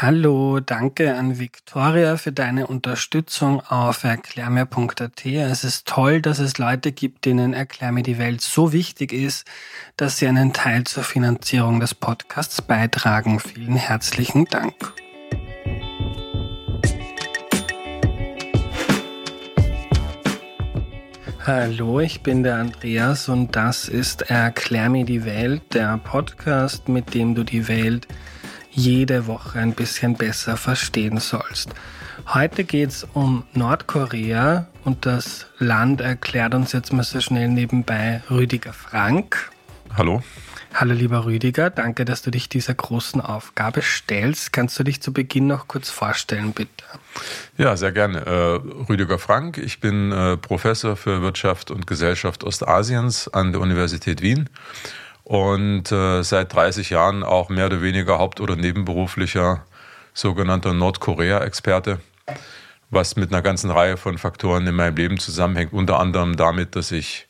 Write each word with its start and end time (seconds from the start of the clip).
Hallo, 0.00 0.60
danke 0.60 1.16
an 1.16 1.40
Victoria 1.40 2.18
für 2.18 2.30
deine 2.30 2.68
Unterstützung 2.68 3.60
auf 3.62 4.04
erklärmir.at. 4.04 5.26
Es 5.26 5.64
ist 5.64 5.88
toll, 5.88 6.22
dass 6.22 6.38
es 6.38 6.56
Leute 6.56 6.92
gibt, 6.92 7.24
denen 7.24 7.52
Erklär 7.52 7.90
mir 7.90 8.04
die 8.04 8.16
Welt 8.16 8.40
so 8.40 8.72
wichtig 8.72 9.12
ist, 9.12 9.44
dass 9.96 10.18
sie 10.18 10.28
einen 10.28 10.52
Teil 10.52 10.84
zur 10.84 11.02
Finanzierung 11.02 11.80
des 11.80 11.96
Podcasts 11.96 12.62
beitragen. 12.62 13.40
Vielen 13.40 13.74
herzlichen 13.74 14.44
Dank. 14.44 14.72
Hallo, 21.44 21.98
ich 21.98 22.22
bin 22.22 22.44
der 22.44 22.58
Andreas 22.58 23.28
und 23.28 23.56
das 23.56 23.88
ist 23.88 24.30
Erklär 24.30 24.90
mir 24.90 25.04
die 25.04 25.24
Welt, 25.24 25.74
der 25.74 25.98
Podcast, 25.98 26.88
mit 26.88 27.14
dem 27.14 27.34
du 27.34 27.42
die 27.42 27.66
Welt 27.66 28.06
jede 28.78 29.26
Woche 29.26 29.58
ein 29.58 29.72
bisschen 29.72 30.14
besser 30.14 30.56
verstehen 30.56 31.18
sollst. 31.18 31.74
Heute 32.32 32.62
geht 32.62 32.90
es 32.90 33.06
um 33.12 33.42
Nordkorea 33.52 34.68
und 34.84 35.04
das 35.04 35.46
Land 35.58 36.00
erklärt 36.00 36.54
uns 36.54 36.72
jetzt 36.72 36.92
mal 36.92 37.02
so 37.02 37.20
schnell 37.20 37.48
nebenbei 37.48 38.22
Rüdiger 38.30 38.72
Frank. 38.72 39.50
Hallo. 39.96 40.22
Hallo 40.74 40.92
lieber 40.92 41.24
Rüdiger, 41.24 41.70
danke, 41.70 42.04
dass 42.04 42.22
du 42.22 42.30
dich 42.30 42.48
dieser 42.48 42.74
großen 42.74 43.20
Aufgabe 43.20 43.82
stellst. 43.82 44.52
Kannst 44.52 44.78
du 44.78 44.84
dich 44.84 45.00
zu 45.00 45.12
Beginn 45.12 45.48
noch 45.48 45.66
kurz 45.66 45.90
vorstellen, 45.90 46.52
bitte? 46.52 46.84
Ja, 47.56 47.76
sehr 47.76 47.90
gerne. 47.90 48.26
Äh, 48.26 48.84
Rüdiger 48.88 49.18
Frank, 49.18 49.58
ich 49.58 49.80
bin 49.80 50.12
äh, 50.12 50.36
Professor 50.36 50.94
für 50.94 51.20
Wirtschaft 51.22 51.72
und 51.72 51.86
Gesellschaft 51.86 52.44
Ostasiens 52.44 53.26
an 53.26 53.50
der 53.52 53.60
Universität 53.60 54.20
Wien 54.22 54.48
und 55.28 55.92
äh, 55.92 56.22
seit 56.22 56.54
30 56.54 56.88
Jahren 56.88 57.22
auch 57.22 57.50
mehr 57.50 57.66
oder 57.66 57.82
weniger 57.82 58.18
haupt- 58.18 58.40
oder 58.40 58.56
nebenberuflicher 58.56 59.62
sogenannter 60.14 60.72
Nordkorea-Experte, 60.72 62.00
was 62.88 63.14
mit 63.14 63.30
einer 63.30 63.42
ganzen 63.42 63.70
Reihe 63.70 63.98
von 63.98 64.16
Faktoren 64.16 64.66
in 64.66 64.74
meinem 64.74 64.96
Leben 64.96 65.18
zusammenhängt, 65.18 65.74
unter 65.74 66.00
anderem 66.00 66.36
damit, 66.36 66.76
dass 66.76 66.92
ich 66.92 67.28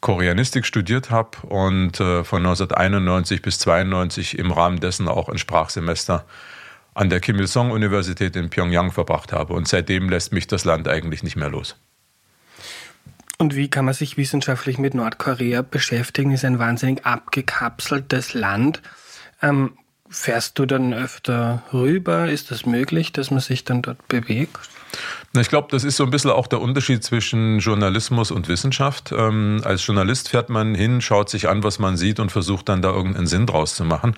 Koreanistik 0.00 0.64
studiert 0.64 1.10
habe 1.10 1.36
und 1.48 1.98
äh, 1.98 2.22
von 2.22 2.46
1991 2.46 3.42
bis 3.42 3.56
1992 3.66 4.38
im 4.38 4.52
Rahmen 4.52 4.78
dessen 4.78 5.08
auch 5.08 5.28
ein 5.28 5.38
Sprachsemester 5.38 6.24
an 6.94 7.10
der 7.10 7.18
Kim 7.18 7.40
Il-sung-Universität 7.40 8.36
in 8.36 8.50
Pyongyang 8.50 8.92
verbracht 8.92 9.32
habe. 9.32 9.52
Und 9.52 9.66
seitdem 9.66 10.08
lässt 10.08 10.32
mich 10.32 10.46
das 10.46 10.64
Land 10.64 10.86
eigentlich 10.86 11.24
nicht 11.24 11.36
mehr 11.36 11.50
los. 11.50 11.76
Und 13.40 13.56
wie 13.56 13.68
kann 13.68 13.86
man 13.86 13.94
sich 13.94 14.18
wissenschaftlich 14.18 14.76
mit 14.76 14.92
Nordkorea 14.92 15.62
beschäftigen? 15.62 16.30
Ist 16.30 16.44
ein 16.44 16.58
wahnsinnig 16.58 17.06
abgekapseltes 17.06 18.34
Land. 18.34 18.82
Ähm, 19.40 19.78
fährst 20.10 20.58
du 20.58 20.66
dann 20.66 20.92
öfter 20.92 21.62
rüber? 21.72 22.28
Ist 22.28 22.50
das 22.50 22.66
möglich, 22.66 23.12
dass 23.12 23.30
man 23.30 23.40
sich 23.40 23.64
dann 23.64 23.80
dort 23.80 24.06
bewegt? 24.08 24.58
Ich 25.38 25.48
glaube, 25.48 25.68
das 25.70 25.84
ist 25.84 25.96
so 25.96 26.04
ein 26.04 26.10
bisschen 26.10 26.32
auch 26.32 26.48
der 26.48 26.60
Unterschied 26.60 27.02
zwischen 27.02 27.60
Journalismus 27.60 28.30
und 28.30 28.46
Wissenschaft. 28.48 29.10
Ähm, 29.16 29.62
als 29.64 29.86
Journalist 29.86 30.28
fährt 30.28 30.50
man 30.50 30.74
hin, 30.74 31.00
schaut 31.00 31.30
sich 31.30 31.48
an, 31.48 31.62
was 31.62 31.78
man 31.78 31.96
sieht 31.96 32.20
und 32.20 32.30
versucht 32.30 32.68
dann 32.68 32.82
da 32.82 32.90
irgendeinen 32.90 33.26
Sinn 33.26 33.46
draus 33.46 33.74
zu 33.74 33.86
machen. 33.86 34.16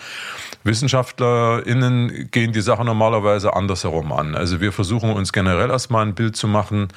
WissenschaftlerInnen 0.64 2.30
gehen 2.30 2.52
die 2.52 2.60
Sache 2.60 2.84
normalerweise 2.84 3.54
andersherum 3.54 4.12
an. 4.12 4.34
Also 4.34 4.60
wir 4.60 4.72
versuchen 4.72 5.10
uns 5.10 5.32
generell 5.32 5.70
erstmal 5.70 6.06
ein 6.06 6.14
Bild 6.14 6.36
zu 6.36 6.48
machen, 6.48 6.88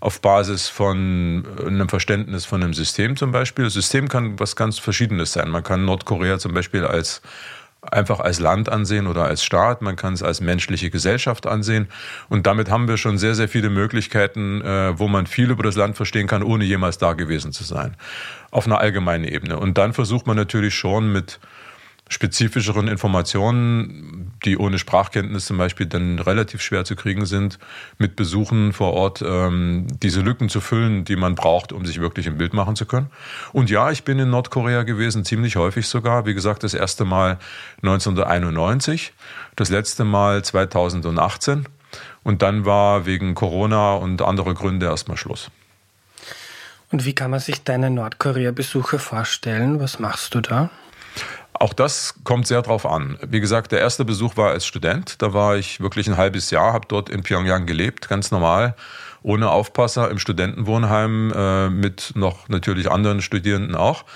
auf 0.00 0.20
Basis 0.20 0.68
von 0.68 1.44
einem 1.64 1.88
Verständnis 1.88 2.46
von 2.46 2.62
einem 2.62 2.74
System 2.74 3.16
zum 3.16 3.32
Beispiel. 3.32 3.64
Das 3.64 3.74
System 3.74 4.08
kann 4.08 4.38
was 4.40 4.56
ganz 4.56 4.78
Verschiedenes 4.78 5.32
sein. 5.32 5.50
Man 5.50 5.62
kann 5.62 5.84
Nordkorea 5.84 6.38
zum 6.38 6.54
Beispiel 6.54 6.84
als 6.84 7.20
einfach 7.82 8.20
als 8.20 8.40
Land 8.40 8.68
ansehen 8.68 9.06
oder 9.06 9.24
als 9.24 9.42
Staat, 9.42 9.82
man 9.82 9.96
kann 9.96 10.12
es 10.12 10.22
als 10.22 10.40
menschliche 10.40 10.90
Gesellschaft 10.90 11.46
ansehen. 11.46 11.88
Und 12.28 12.46
damit 12.46 12.70
haben 12.70 12.88
wir 12.88 12.96
schon 12.96 13.18
sehr, 13.18 13.34
sehr 13.34 13.48
viele 13.48 13.70
Möglichkeiten, 13.70 14.60
äh, 14.60 14.98
wo 14.98 15.08
man 15.08 15.26
viel 15.26 15.50
über 15.50 15.62
das 15.62 15.76
Land 15.76 15.96
verstehen 15.96 16.26
kann, 16.26 16.42
ohne 16.42 16.64
jemals 16.64 16.98
da 16.98 17.14
gewesen 17.14 17.52
zu 17.52 17.64
sein. 17.64 17.96
Auf 18.50 18.66
einer 18.66 18.80
allgemeinen 18.80 19.24
Ebene. 19.24 19.58
Und 19.58 19.78
dann 19.78 19.92
versucht 19.92 20.26
man 20.26 20.36
natürlich 20.36 20.74
schon 20.74 21.10
mit 21.12 21.40
spezifischeren 22.10 22.88
Informationen, 22.88 24.32
die 24.44 24.58
ohne 24.58 24.80
Sprachkenntnis 24.80 25.46
zum 25.46 25.58
Beispiel 25.58 25.86
dann 25.86 26.18
relativ 26.18 26.60
schwer 26.60 26.84
zu 26.84 26.96
kriegen 26.96 27.24
sind, 27.24 27.60
mit 27.98 28.16
Besuchen 28.16 28.72
vor 28.72 28.94
Ort 28.94 29.22
ähm, 29.22 29.86
diese 30.02 30.20
Lücken 30.20 30.48
zu 30.48 30.60
füllen, 30.60 31.04
die 31.04 31.14
man 31.14 31.36
braucht, 31.36 31.72
um 31.72 31.86
sich 31.86 32.00
wirklich 32.00 32.26
ein 32.26 32.36
Bild 32.36 32.52
machen 32.52 32.74
zu 32.74 32.84
können. 32.84 33.06
Und 33.52 33.70
ja, 33.70 33.92
ich 33.92 34.02
bin 34.02 34.18
in 34.18 34.28
Nordkorea 34.28 34.82
gewesen, 34.82 35.24
ziemlich 35.24 35.54
häufig 35.54 35.86
sogar. 35.86 36.26
Wie 36.26 36.34
gesagt, 36.34 36.64
das 36.64 36.74
erste 36.74 37.04
Mal 37.04 37.38
1991, 37.82 39.12
das 39.54 39.70
letzte 39.70 40.04
Mal 40.04 40.42
2018. 40.42 41.66
Und 42.24 42.42
dann 42.42 42.64
war 42.64 43.06
wegen 43.06 43.36
Corona 43.36 43.94
und 43.94 44.20
anderer 44.20 44.54
Gründe 44.54 44.86
erstmal 44.86 45.16
Schluss. 45.16 45.48
Und 46.90 47.04
wie 47.04 47.14
kann 47.14 47.30
man 47.30 47.38
sich 47.38 47.62
deine 47.62 47.88
Nordkorea-Besuche 47.88 48.98
vorstellen? 48.98 49.78
Was 49.78 50.00
machst 50.00 50.34
du 50.34 50.40
da? 50.40 50.70
Auch 51.60 51.74
das 51.74 52.14
kommt 52.24 52.46
sehr 52.46 52.62
drauf 52.62 52.86
an. 52.86 53.18
Wie 53.20 53.38
gesagt, 53.38 53.70
der 53.70 53.80
erste 53.80 54.06
Besuch 54.06 54.38
war 54.38 54.48
als 54.48 54.64
Student. 54.64 55.20
Da 55.20 55.34
war 55.34 55.58
ich 55.58 55.78
wirklich 55.78 56.08
ein 56.08 56.16
halbes 56.16 56.50
Jahr, 56.50 56.72
habe 56.72 56.86
dort 56.88 57.10
in 57.10 57.22
Pyongyang 57.22 57.66
gelebt, 57.66 58.08
ganz 58.08 58.30
normal, 58.30 58.74
ohne 59.22 59.50
Aufpasser 59.50 60.10
im 60.10 60.18
Studentenwohnheim, 60.18 61.30
äh, 61.36 61.68
mit 61.68 62.12
noch 62.14 62.48
natürlich 62.48 62.90
anderen 62.90 63.20
Studierenden 63.20 63.76
auch. 63.76 64.06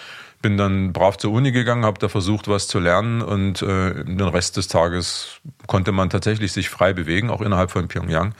Bin 0.41 0.57
dann 0.57 0.95
brav 0.95 1.19
zur 1.19 1.33
Uni 1.33 1.53
gegangen, 1.53 1.85
habe 1.85 1.99
da 1.99 2.09
versucht, 2.09 2.49
was 2.49 2.67
zu 2.67 2.79
lernen 2.79 3.21
und 3.21 3.61
äh, 3.61 3.93
den 3.93 4.23
Rest 4.23 4.57
des 4.57 4.69
Tages 4.69 5.43
konnte 5.67 5.93
man 5.93 6.09
tatsächlich 6.09 6.51
sich 6.51 6.71
frei 6.71 6.95
bewegen, 6.95 7.29
auch 7.29 7.43
innerhalb 7.43 7.71
von 7.71 7.89
Pyongyang. 7.89 8.35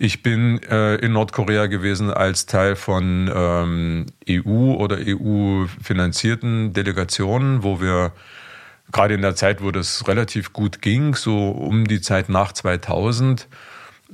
Ich 0.00 0.22
bin 0.22 0.62
äh, 0.62 0.94
in 0.96 1.12
Nordkorea 1.12 1.66
gewesen 1.66 2.12
als 2.12 2.46
Teil 2.46 2.76
von 2.76 3.28
ähm, 3.34 4.06
EU 4.30 4.74
oder 4.74 4.98
EU-finanzierten 5.00 6.72
Delegationen, 6.72 7.64
wo 7.64 7.80
wir 7.80 8.12
gerade 8.92 9.14
in 9.14 9.22
der 9.22 9.34
Zeit, 9.34 9.60
wo 9.60 9.72
das 9.72 10.06
relativ 10.06 10.52
gut 10.52 10.82
ging, 10.82 11.16
so 11.16 11.50
um 11.50 11.88
die 11.88 12.00
Zeit 12.00 12.28
nach 12.28 12.52
2000, 12.52 13.48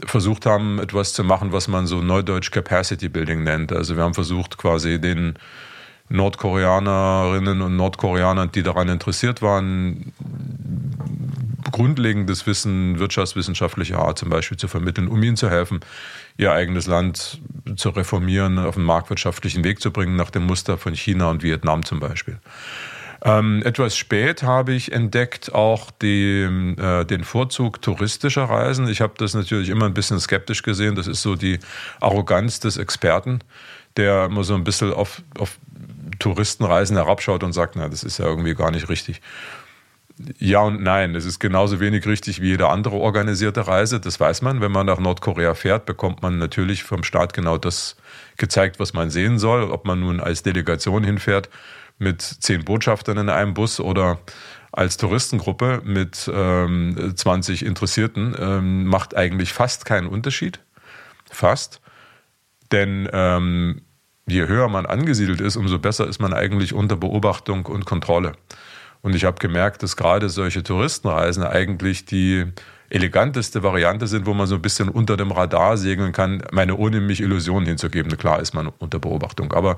versucht 0.06 0.46
haben, 0.46 0.78
etwas 0.78 1.12
zu 1.12 1.22
machen, 1.22 1.52
was 1.52 1.68
man 1.68 1.86
so 1.86 2.00
neudeutsch 2.00 2.50
Capacity 2.50 3.10
Building 3.10 3.44
nennt. 3.44 3.70
Also 3.70 3.94
wir 3.96 4.04
haben 4.04 4.14
versucht, 4.14 4.56
quasi 4.56 4.98
den 4.98 5.34
Nordkoreanerinnen 6.08 7.62
und 7.62 7.76
Nordkoreanern, 7.76 8.50
die 8.50 8.62
daran 8.62 8.88
interessiert 8.88 9.42
waren, 9.42 10.12
grundlegendes 11.74 12.46
Wissen 12.46 13.00
wirtschaftswissenschaftlicher 13.00 13.98
Art 13.98 14.16
zum 14.16 14.30
Beispiel 14.30 14.56
zu 14.56 14.68
vermitteln, 14.68 15.08
um 15.08 15.20
ihnen 15.24 15.36
zu 15.36 15.50
helfen, 15.50 15.80
ihr 16.36 16.52
eigenes 16.52 16.86
Land 16.86 17.40
zu 17.74 17.88
reformieren, 17.88 18.60
auf 18.60 18.76
einen 18.76 18.86
marktwirtschaftlichen 18.86 19.64
Weg 19.64 19.80
zu 19.80 19.90
bringen, 19.90 20.14
nach 20.14 20.30
dem 20.30 20.46
Muster 20.46 20.78
von 20.78 20.94
China 20.94 21.30
und 21.30 21.42
Vietnam 21.42 21.84
zum 21.84 21.98
Beispiel. 21.98 22.38
Ähm, 23.24 23.60
etwas 23.64 23.96
spät 23.96 24.44
habe 24.44 24.72
ich 24.72 24.92
entdeckt 24.92 25.52
auch 25.52 25.90
die, 25.90 26.42
äh, 26.42 27.04
den 27.06 27.24
Vorzug 27.24 27.82
touristischer 27.82 28.44
Reisen. 28.44 28.86
Ich 28.86 29.00
habe 29.00 29.14
das 29.16 29.34
natürlich 29.34 29.68
immer 29.68 29.86
ein 29.86 29.94
bisschen 29.94 30.20
skeptisch 30.20 30.62
gesehen. 30.62 30.94
Das 30.94 31.08
ist 31.08 31.22
so 31.22 31.34
die 31.34 31.58
Arroganz 32.00 32.60
des 32.60 32.76
Experten, 32.76 33.40
der 33.96 34.26
immer 34.26 34.44
so 34.44 34.54
ein 34.54 34.62
bisschen 34.62 34.92
auf, 34.92 35.22
auf 35.40 35.58
Touristenreisen 36.20 36.96
herabschaut 36.96 37.42
und 37.42 37.52
sagt, 37.52 37.74
na, 37.74 37.88
das 37.88 38.04
ist 38.04 38.18
ja 38.18 38.26
irgendwie 38.26 38.54
gar 38.54 38.70
nicht 38.70 38.88
richtig. 38.88 39.20
Ja 40.38 40.60
und 40.60 40.82
nein. 40.82 41.14
Es 41.14 41.24
ist 41.24 41.40
genauso 41.40 41.80
wenig 41.80 42.06
richtig 42.06 42.40
wie 42.40 42.48
jede 42.48 42.68
andere 42.68 42.96
organisierte 42.96 43.66
Reise. 43.66 43.98
Das 44.00 44.20
weiß 44.20 44.42
man. 44.42 44.60
Wenn 44.60 44.70
man 44.70 44.86
nach 44.86 45.00
Nordkorea 45.00 45.54
fährt, 45.54 45.86
bekommt 45.86 46.22
man 46.22 46.38
natürlich 46.38 46.84
vom 46.84 47.02
Staat 47.02 47.32
genau 47.32 47.58
das 47.58 47.96
gezeigt, 48.36 48.78
was 48.78 48.92
man 48.92 49.10
sehen 49.10 49.38
soll. 49.38 49.70
Ob 49.70 49.86
man 49.86 50.00
nun 50.00 50.20
als 50.20 50.42
Delegation 50.42 51.02
hinfährt 51.02 51.50
mit 51.98 52.22
zehn 52.22 52.64
Botschaftern 52.64 53.18
in 53.18 53.28
einem 53.28 53.54
Bus 53.54 53.80
oder 53.80 54.20
als 54.70 54.96
Touristengruppe 54.96 55.82
mit 55.84 56.30
ähm, 56.32 57.12
20 57.14 57.64
Interessierten, 57.64 58.34
ähm, 58.38 58.86
macht 58.86 59.16
eigentlich 59.16 59.52
fast 59.52 59.84
keinen 59.84 60.08
Unterschied. 60.08 60.60
Fast. 61.30 61.80
Denn 62.72 63.08
ähm, 63.12 63.82
je 64.26 64.46
höher 64.46 64.68
man 64.68 64.86
angesiedelt 64.86 65.40
ist, 65.40 65.56
umso 65.56 65.78
besser 65.78 66.08
ist 66.08 66.20
man 66.20 66.32
eigentlich 66.32 66.72
unter 66.72 66.96
Beobachtung 66.96 67.66
und 67.66 67.84
Kontrolle. 67.84 68.32
Und 69.04 69.14
ich 69.14 69.26
habe 69.26 69.38
gemerkt, 69.38 69.82
dass 69.82 69.98
gerade 69.98 70.30
solche 70.30 70.62
Touristenreisen 70.62 71.44
eigentlich 71.44 72.06
die 72.06 72.46
eleganteste 72.88 73.62
Variante 73.62 74.06
sind, 74.06 74.24
wo 74.24 74.32
man 74.32 74.46
so 74.46 74.54
ein 74.54 74.62
bisschen 74.62 74.88
unter 74.88 75.18
dem 75.18 75.30
Radar 75.30 75.76
segeln 75.76 76.12
kann, 76.12 76.42
meine 76.52 76.74
ohne 76.76 77.02
mich 77.02 77.20
Illusionen 77.20 77.66
hinzugeben. 77.66 78.16
Klar 78.16 78.40
ist 78.40 78.54
man 78.54 78.68
unter 78.78 78.98
Beobachtung, 78.98 79.52
aber 79.52 79.76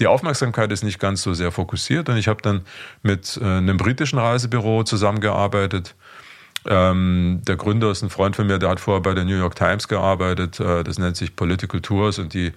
die 0.00 0.08
Aufmerksamkeit 0.08 0.72
ist 0.72 0.82
nicht 0.82 0.98
ganz 0.98 1.22
so 1.22 1.34
sehr 1.34 1.52
fokussiert. 1.52 2.08
Und 2.08 2.16
ich 2.16 2.26
habe 2.26 2.42
dann 2.42 2.62
mit 3.04 3.38
äh, 3.40 3.44
einem 3.44 3.76
britischen 3.76 4.18
Reisebüro 4.18 4.82
zusammengearbeitet. 4.82 5.94
Ähm, 6.66 7.42
der 7.46 7.54
Gründer 7.54 7.92
ist 7.92 8.02
ein 8.02 8.10
Freund 8.10 8.34
von 8.34 8.48
mir, 8.48 8.58
der 8.58 8.70
hat 8.70 8.80
vorher 8.80 9.02
bei 9.02 9.14
der 9.14 9.24
New 9.24 9.38
York 9.38 9.54
Times 9.54 9.86
gearbeitet. 9.86 10.58
Äh, 10.58 10.82
das 10.82 10.98
nennt 10.98 11.16
sich 11.16 11.36
Political 11.36 11.80
Tours 11.80 12.18
und 12.18 12.34
die 12.34 12.52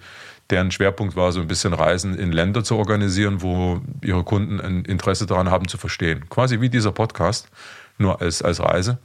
deren 0.50 0.70
Schwerpunkt 0.70 1.16
war, 1.16 1.32
so 1.32 1.40
ein 1.40 1.48
bisschen 1.48 1.74
Reisen 1.74 2.18
in 2.18 2.32
Länder 2.32 2.64
zu 2.64 2.76
organisieren, 2.76 3.42
wo 3.42 3.80
ihre 4.02 4.24
Kunden 4.24 4.60
ein 4.60 4.84
Interesse 4.84 5.26
daran 5.26 5.50
haben 5.50 5.68
zu 5.68 5.76
verstehen. 5.76 6.28
Quasi 6.28 6.60
wie 6.60 6.70
dieser 6.70 6.92
Podcast, 6.92 7.48
nur 7.98 8.20
als, 8.20 8.42
als 8.42 8.60
Reise. 8.60 8.98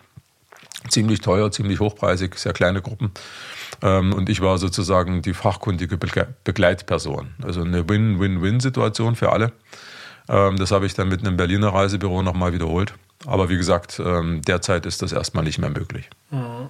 Ziemlich 0.90 1.22
teuer, 1.22 1.51
ziemlich 1.51 1.80
hochpreisig, 1.80 2.36
sehr 2.36 2.54
kleine 2.54 2.81
Gruppen. 2.81 3.12
Ähm, 3.81 4.13
und 4.13 4.30
ich 4.30 4.42
war 4.42 4.57
sozusagen 4.57 5.22
die 5.22 5.34
fachkundige 5.34 5.98
Begleitperson. 5.98 7.34
Also 7.42 7.62
eine 7.62 7.88
Win-Win-Win-Situation 7.88 9.16
für 9.16 9.31
alle. 9.31 9.51
Ähm, 10.30 10.57
das 10.57 10.72
habe 10.72 10.86
ich 10.86 10.94
dann 10.94 11.10
mit 11.10 11.22
einem 11.22 11.38
Berliner 11.38 11.69
Reisebüro 11.69 12.22
nochmal 12.22 12.54
wiederholt. 12.54 12.94
Aber 13.25 13.50
wie 13.50 13.57
gesagt, 13.57 14.01
ähm, 14.04 14.42
derzeit 14.42 14.86
ist 14.86 15.01
das 15.01 15.12
erstmal 15.12 15.44
nicht 15.44 15.60
mehr 15.60 15.69
möglich. 15.69 16.10
Mhm. 16.31 16.69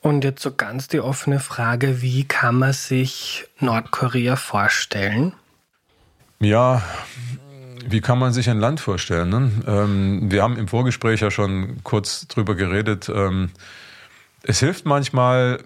Und 0.00 0.24
jetzt 0.24 0.42
so 0.42 0.52
ganz 0.54 0.88
die 0.88 1.00
offene 1.00 1.40
Frage, 1.40 2.00
wie 2.00 2.24
kann 2.24 2.58
man 2.58 2.72
sich 2.72 3.46
Nordkorea 3.58 4.36
vorstellen? 4.36 5.34
Ja, 6.40 6.82
wie 7.86 8.00
kann 8.00 8.18
man 8.18 8.32
sich 8.32 8.48
ein 8.48 8.58
Land 8.58 8.80
vorstellen? 8.80 9.28
Ne? 9.28 9.50
Ähm, 9.66 10.30
wir 10.30 10.42
haben 10.42 10.56
im 10.56 10.68
Vorgespräch 10.68 11.20
ja 11.20 11.30
schon 11.30 11.82
kurz 11.84 12.26
drüber 12.28 12.54
geredet. 12.54 13.10
Ähm, 13.14 13.50
es 14.42 14.60
hilft 14.60 14.86
manchmal, 14.86 15.62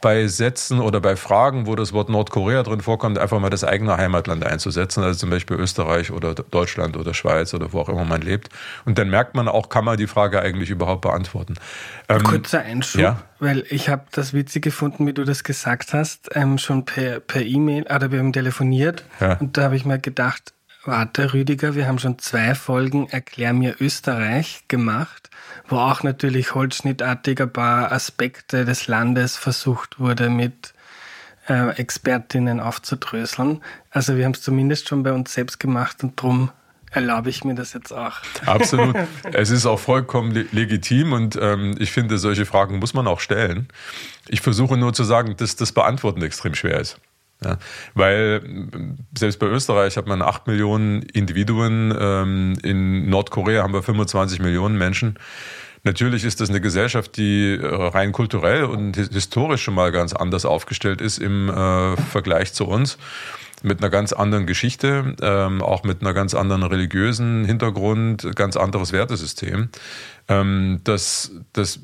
bei 0.00 0.26
Sätzen 0.26 0.80
oder 0.80 1.00
bei 1.00 1.16
Fragen, 1.16 1.66
wo 1.66 1.74
das 1.74 1.92
Wort 1.92 2.08
Nordkorea 2.08 2.62
drin 2.62 2.80
vorkommt, 2.80 3.18
einfach 3.18 3.38
mal 3.38 3.50
das 3.50 3.64
eigene 3.64 3.96
Heimatland 3.96 4.44
einzusetzen, 4.44 5.02
also 5.02 5.18
zum 5.18 5.30
Beispiel 5.30 5.56
Österreich 5.56 6.10
oder 6.10 6.34
Deutschland 6.34 6.96
oder 6.96 7.12
Schweiz 7.12 7.52
oder 7.52 7.72
wo 7.72 7.80
auch 7.80 7.88
immer 7.88 8.04
man 8.04 8.22
lebt. 8.22 8.48
Und 8.84 8.98
dann 8.98 9.10
merkt 9.10 9.34
man 9.34 9.48
auch, 9.48 9.68
kann 9.68 9.84
man 9.84 9.96
die 9.96 10.06
Frage 10.06 10.40
eigentlich 10.40 10.70
überhaupt 10.70 11.02
beantworten. 11.02 11.54
Ähm, 12.08 12.22
Kurzer 12.22 12.60
Einschub, 12.60 13.00
ja? 13.00 13.22
weil 13.38 13.64
ich 13.68 13.88
habe 13.88 14.04
das 14.12 14.32
witzig 14.32 14.62
gefunden, 14.62 15.06
wie 15.06 15.12
du 15.12 15.24
das 15.24 15.44
gesagt 15.44 15.92
hast, 15.92 16.30
ähm, 16.34 16.56
schon 16.58 16.84
per 16.84 17.20
E-Mail 17.34 17.84
e 17.88 17.94
oder 17.94 18.10
wir 18.10 18.20
haben 18.20 18.32
telefoniert 18.32 19.04
ja. 19.20 19.34
und 19.34 19.56
da 19.56 19.64
habe 19.64 19.76
ich 19.76 19.84
mir 19.84 19.98
gedacht, 19.98 20.54
warte 20.84 21.34
Rüdiger, 21.34 21.74
wir 21.74 21.86
haben 21.86 21.98
schon 21.98 22.18
zwei 22.18 22.54
Folgen 22.54 23.08
Erklär 23.08 23.52
mir 23.52 23.76
Österreich 23.80 24.64
gemacht 24.68 25.19
wo 25.70 25.76
auch 25.76 26.02
natürlich 26.02 26.54
holzschnittartig 26.54 27.40
ein 27.40 27.52
paar 27.52 27.92
Aspekte 27.92 28.64
des 28.64 28.86
Landes 28.86 29.36
versucht 29.36 29.98
wurde 29.98 30.28
mit 30.28 30.74
äh, 31.48 31.70
Expertinnen 31.76 32.60
aufzudröseln. 32.60 33.62
Also 33.90 34.16
wir 34.16 34.24
haben 34.24 34.32
es 34.32 34.42
zumindest 34.42 34.88
schon 34.88 35.02
bei 35.02 35.12
uns 35.12 35.32
selbst 35.32 35.58
gemacht 35.58 36.02
und 36.02 36.18
darum 36.18 36.50
erlaube 36.90 37.30
ich 37.30 37.44
mir 37.44 37.54
das 37.54 37.72
jetzt 37.72 37.92
auch. 37.92 38.16
Absolut. 38.46 38.96
es 39.32 39.50
ist 39.50 39.64
auch 39.64 39.78
vollkommen 39.78 40.32
le 40.32 40.46
legitim 40.52 41.12
und 41.12 41.38
ähm, 41.40 41.76
ich 41.78 41.92
finde, 41.92 42.18
solche 42.18 42.46
Fragen 42.46 42.78
muss 42.78 42.94
man 42.94 43.06
auch 43.06 43.20
stellen. 43.20 43.68
Ich 44.28 44.40
versuche 44.40 44.76
nur 44.76 44.92
zu 44.92 45.04
sagen, 45.04 45.36
dass 45.36 45.56
das 45.56 45.72
Beantworten 45.72 46.22
extrem 46.22 46.54
schwer 46.54 46.80
ist. 46.80 46.98
Ja, 47.42 47.56
weil 47.94 48.42
selbst 49.16 49.38
bei 49.38 49.46
Österreich 49.46 49.96
hat 49.96 50.06
man 50.06 50.20
8 50.20 50.46
Millionen 50.46 51.00
Individuen, 51.02 51.94
ähm, 51.98 52.58
in 52.62 53.08
Nordkorea 53.08 53.62
haben 53.62 53.72
wir 53.72 53.82
25 53.82 54.40
Millionen 54.40 54.76
Menschen. 54.76 55.18
Natürlich 55.82 56.24
ist 56.24 56.40
das 56.40 56.50
eine 56.50 56.60
Gesellschaft, 56.60 57.16
die 57.16 57.54
äh, 57.54 57.66
rein 57.66 58.12
kulturell 58.12 58.64
und 58.64 58.96
historisch 58.96 59.62
schon 59.62 59.74
mal 59.74 59.92
ganz 59.92 60.12
anders 60.12 60.44
aufgestellt 60.44 61.00
ist 61.00 61.18
im 61.18 61.48
äh, 61.48 61.96
Vergleich 61.96 62.52
zu 62.52 62.66
uns. 62.66 62.98
Mit 63.62 63.80
einer 63.80 63.90
ganz 63.90 64.14
anderen 64.14 64.46
Geschichte, 64.46 65.16
ähm, 65.20 65.60
auch 65.60 65.84
mit 65.84 66.00
einer 66.00 66.14
ganz 66.14 66.32
anderen 66.34 66.62
religiösen 66.62 67.44
Hintergrund, 67.44 68.34
ganz 68.34 68.56
anderes 68.56 68.92
Wertesystem. 68.92 69.68
Ähm, 70.28 70.80
das, 70.84 71.32
das 71.52 71.80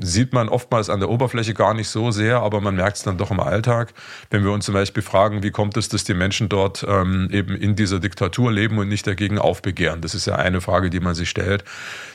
sieht 0.00 0.32
man 0.32 0.48
oftmals 0.48 0.90
an 0.90 1.00
der 1.00 1.08
Oberfläche 1.08 1.54
gar 1.54 1.74
nicht 1.74 1.88
so 1.88 2.10
sehr, 2.10 2.40
aber 2.40 2.60
man 2.60 2.74
merkt 2.74 2.96
es 2.96 3.02
dann 3.02 3.18
doch 3.18 3.30
im 3.30 3.40
Alltag. 3.40 3.94
Wenn 4.30 4.44
wir 4.44 4.50
uns 4.52 4.64
zum 4.64 4.74
Beispiel 4.74 5.02
fragen, 5.02 5.42
wie 5.42 5.50
kommt 5.50 5.76
es, 5.76 5.88
dass 5.88 6.04
die 6.04 6.14
Menschen 6.14 6.48
dort 6.48 6.84
ähm, 6.88 7.28
eben 7.30 7.54
in 7.56 7.76
dieser 7.76 8.00
Diktatur 8.00 8.52
leben 8.52 8.78
und 8.78 8.88
nicht 8.88 9.06
dagegen 9.06 9.38
aufbegehren, 9.38 10.00
das 10.00 10.14
ist 10.14 10.26
ja 10.26 10.36
eine 10.36 10.60
Frage, 10.60 10.90
die 10.90 11.00
man 11.00 11.14
sich 11.14 11.30
stellt, 11.30 11.64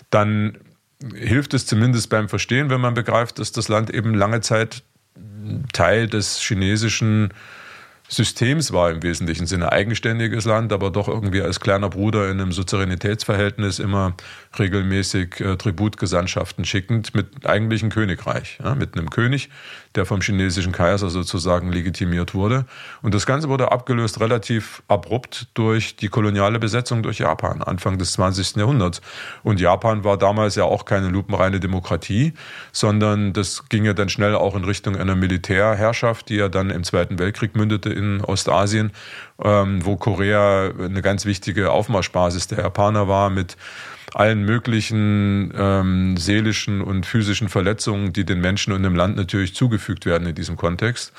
dann 0.09 0.57
hilft 1.15 1.53
es 1.53 1.65
zumindest 1.65 2.09
beim 2.09 2.29
Verstehen, 2.29 2.69
wenn 2.69 2.81
man 2.81 2.93
begreift, 2.93 3.39
dass 3.39 3.51
das 3.51 3.67
Land 3.67 3.89
eben 3.89 4.13
lange 4.13 4.41
Zeit 4.41 4.83
Teil 5.73 6.07
des 6.07 6.39
chinesischen 6.39 7.33
Systems 8.09 8.71
war 8.71 8.89
im 8.89 9.03
wesentlichen. 9.03 9.47
Sinne 9.47 9.71
eigenständiges 9.71 10.45
Land, 10.45 10.71
aber 10.71 10.91
doch 10.91 11.07
irgendwie 11.07 11.41
als 11.41 11.59
kleiner 11.59 11.89
Bruder 11.89 12.29
in 12.29 12.39
einem 12.39 12.51
Souveränitätsverhältnis 12.51 13.79
immer 13.79 14.15
regelmäßig 14.57 15.41
äh, 15.41 15.57
Tributgesandtschaften 15.57 16.63
schickend 16.63 17.13
mit 17.13 17.45
eigentlichen 17.45 17.89
Königreich, 17.89 18.59
ja, 18.63 18.75
mit 18.75 18.97
einem 18.97 19.09
König, 19.09 19.49
der 19.97 20.05
vom 20.05 20.21
chinesischen 20.21 20.71
Kaiser 20.71 21.09
sozusagen 21.09 21.71
legitimiert 21.71 22.33
wurde. 22.33 22.65
Und 23.01 23.13
das 23.13 23.25
Ganze 23.25 23.49
wurde 23.49 23.71
abgelöst 23.71 24.19
relativ 24.19 24.83
abrupt 24.87 25.47
durch 25.55 25.95
die 25.95 26.07
koloniale 26.07 26.59
Besetzung 26.59 27.03
durch 27.03 27.19
Japan, 27.19 27.61
Anfang 27.61 27.97
des 27.97 28.13
20. 28.13 28.55
Jahrhunderts. 28.55 29.01
Und 29.43 29.59
Japan 29.59 30.03
war 30.03 30.17
damals 30.17 30.55
ja 30.55 30.63
auch 30.63 30.85
keine 30.85 31.09
lupenreine 31.09 31.59
Demokratie, 31.59 32.33
sondern 32.71 33.33
das 33.33 33.67
ging 33.69 33.83
ja 33.83 33.93
dann 33.93 34.09
schnell 34.09 34.35
auch 34.35 34.55
in 34.55 34.63
Richtung 34.63 34.95
einer 34.95 35.15
Militärherrschaft, 35.15 36.29
die 36.29 36.35
ja 36.35 36.47
dann 36.47 36.69
im 36.69 36.83
Zweiten 36.83 37.19
Weltkrieg 37.19 37.55
mündete 37.55 37.89
in 37.89 38.21
Ostasien, 38.23 38.91
ähm, 39.43 39.83
wo 39.83 39.97
Korea 39.97 40.71
eine 40.79 41.01
ganz 41.01 41.25
wichtige 41.25 41.71
Aufmarschbasis 41.71 42.47
der 42.47 42.59
Japaner 42.59 43.07
war 43.07 43.29
mit 43.29 43.57
allen 44.13 44.43
möglichen 44.43 45.53
ähm, 45.55 46.17
seelischen 46.17 46.81
und 46.81 47.05
physischen 47.05 47.49
Verletzungen, 47.49 48.13
die 48.13 48.25
den 48.25 48.41
Menschen 48.41 48.73
und 48.73 48.83
dem 48.83 48.95
Land 48.95 49.17
natürlich 49.17 49.55
zugefügt 49.55 50.05
werden 50.05 50.27
in 50.27 50.35
diesem 50.35 50.55
Kontext. 50.55 51.13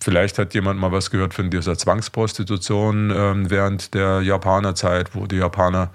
Vielleicht 0.00 0.38
hat 0.38 0.54
jemand 0.54 0.78
mal 0.78 0.92
was 0.92 1.10
gehört 1.10 1.34
von 1.34 1.50
dieser 1.50 1.76
Zwangsprostitution 1.76 3.12
ähm, 3.14 3.50
während 3.50 3.94
der 3.94 4.20
Japanerzeit, 4.22 5.14
wo 5.14 5.26
die 5.26 5.36
Japaner 5.36 5.90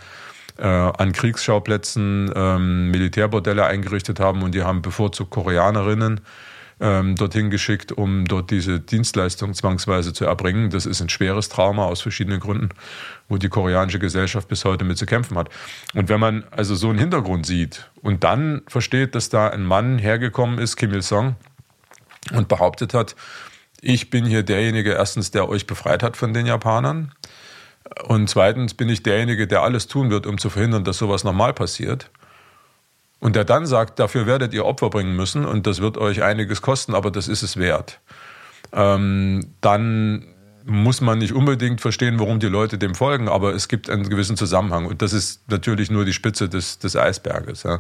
äh, 0.57 0.65
an 0.65 1.13
Kriegsschauplätzen 1.13 2.31
ähm, 2.35 2.91
Militärbordelle 2.91 3.65
eingerichtet 3.65 4.19
haben 4.19 4.43
und 4.43 4.53
die 4.53 4.63
haben 4.63 4.81
bevorzugt 4.81 5.31
Koreanerinnen 5.31 6.21
ähm, 6.79 7.15
dorthin 7.15 7.49
geschickt, 7.49 7.91
um 7.91 8.25
dort 8.25 8.51
diese 8.51 8.79
Dienstleistung 8.79 9.53
zwangsweise 9.53 10.13
zu 10.13 10.25
erbringen. 10.25 10.69
Das 10.69 10.85
ist 10.85 11.01
ein 11.01 11.09
schweres 11.09 11.49
Trauma 11.49 11.85
aus 11.85 12.01
verschiedenen 12.01 12.39
Gründen, 12.39 12.69
wo 13.27 13.37
die 13.37 13.49
koreanische 13.49 13.99
Gesellschaft 13.99 14.47
bis 14.47 14.65
heute 14.65 14.85
mit 14.85 14.97
zu 14.97 15.05
kämpfen 15.05 15.37
hat. 15.37 15.49
Und 15.93 16.09
wenn 16.09 16.19
man 16.19 16.45
also 16.51 16.75
so 16.75 16.89
einen 16.89 16.99
Hintergrund 16.99 17.45
sieht 17.45 17.89
und 18.01 18.23
dann 18.23 18.61
versteht, 18.67 19.15
dass 19.15 19.29
da 19.29 19.49
ein 19.49 19.63
Mann 19.63 19.97
hergekommen 19.97 20.59
ist, 20.59 20.75
Kim 20.75 20.93
Il-sung, 20.93 21.35
und 22.33 22.47
behauptet 22.47 22.93
hat, 22.93 23.15
ich 23.81 24.09
bin 24.09 24.25
hier 24.25 24.43
derjenige, 24.43 24.91
erstens, 24.91 25.31
der 25.31 25.47
euch 25.47 25.65
befreit 25.65 26.03
hat 26.03 26.17
von 26.17 26.33
den 26.33 26.45
Japanern. 26.45 27.13
Und 28.03 28.29
zweitens 28.29 28.73
bin 28.73 28.89
ich 28.89 29.03
derjenige, 29.03 29.47
der 29.47 29.61
alles 29.61 29.87
tun 29.87 30.09
wird, 30.11 30.27
um 30.27 30.37
zu 30.37 30.49
verhindern, 30.49 30.83
dass 30.83 30.97
sowas 30.97 31.23
nochmal 31.23 31.53
passiert. 31.53 32.11
Und 33.19 33.35
der 33.35 33.43
dann 33.43 33.65
sagt, 33.65 33.99
dafür 33.99 34.25
werdet 34.25 34.53
ihr 34.53 34.65
Opfer 34.65 34.89
bringen 34.89 35.15
müssen 35.15 35.45
und 35.45 35.67
das 35.67 35.81
wird 35.81 35.97
euch 35.97 36.23
einiges 36.23 36.61
kosten, 36.61 36.95
aber 36.95 37.11
das 37.11 37.27
ist 37.27 37.43
es 37.43 37.57
wert. 37.57 37.99
Ähm, 38.71 39.53
dann 39.61 40.25
muss 40.65 41.01
man 41.01 41.17
nicht 41.17 41.33
unbedingt 41.33 41.81
verstehen, 41.81 42.19
warum 42.19 42.39
die 42.39 42.47
Leute 42.47 42.77
dem 42.77 42.95
folgen, 42.95 43.27
aber 43.27 43.53
es 43.53 43.67
gibt 43.67 43.89
einen 43.89 44.07
gewissen 44.07 44.37
Zusammenhang. 44.37 44.85
Und 44.85 45.01
das 45.01 45.13
ist 45.13 45.49
natürlich 45.49 45.89
nur 45.89 46.05
die 46.05 46.13
Spitze 46.13 46.47
des, 46.47 46.79
des 46.79 46.95
Eisberges. 46.95 47.63
Ja. 47.63 47.79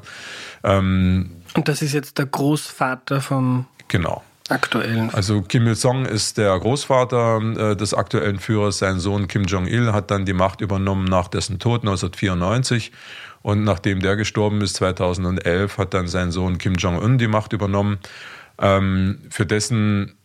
Ähm, 0.63 1.31
und 1.53 1.67
das 1.67 1.81
ist 1.81 1.93
jetzt 1.93 2.17
der 2.17 2.25
Großvater 2.25 3.21
vom 3.21 3.65
genau. 3.87 4.23
aktuellen. 4.49 5.09
Also 5.13 5.41
Kim 5.41 5.67
Il-sung 5.67 6.05
ist 6.05 6.37
der 6.37 6.57
Großvater 6.57 7.71
äh, 7.71 7.75
des 7.75 7.93
aktuellen 7.93 8.39
Führers. 8.39 8.79
Sein 8.79 8.99
Sohn 8.99 9.27
Kim 9.27 9.43
Jong-il 9.43 9.93
hat 9.93 10.09
dann 10.09 10.25
die 10.25 10.33
Macht 10.33 10.61
übernommen 10.61 11.05
nach 11.05 11.27
dessen 11.27 11.59
Tod 11.59 11.81
1994 11.81 12.91
und 13.41 13.63
nachdem 13.63 13.99
der 14.01 14.15
gestorben 14.15 14.61
ist, 14.61 14.75
2011, 14.75 15.77
hat 15.77 15.93
dann 15.93 16.07
sein 16.07 16.31
Sohn 16.31 16.57
Kim 16.57 16.75
Jong-un 16.75 17.17
die 17.17 17.27
Macht 17.27 17.53
übernommen. 17.53 17.99
Ähm, 18.59 19.19
für 19.29 19.45
dessen 19.45 20.15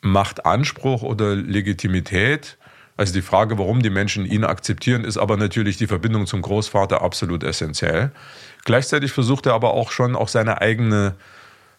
Machtanspruch 0.00 1.02
oder 1.02 1.34
Legitimität, 1.34 2.58
also 2.96 3.12
die 3.12 3.22
Frage, 3.22 3.58
warum 3.58 3.82
die 3.82 3.90
Menschen 3.90 4.24
ihn 4.24 4.44
akzeptieren, 4.44 5.04
ist 5.04 5.18
aber 5.18 5.36
natürlich 5.36 5.76
die 5.76 5.88
Verbindung 5.88 6.26
zum 6.26 6.42
Großvater 6.42 7.02
absolut 7.02 7.42
essentiell. 7.42 8.12
Gleichzeitig 8.64 9.12
versucht 9.12 9.46
er 9.46 9.54
aber 9.54 9.74
auch 9.74 9.90
schon 9.90 10.14
auch 10.14 10.28
seine 10.28 10.60
eigene 10.60 11.16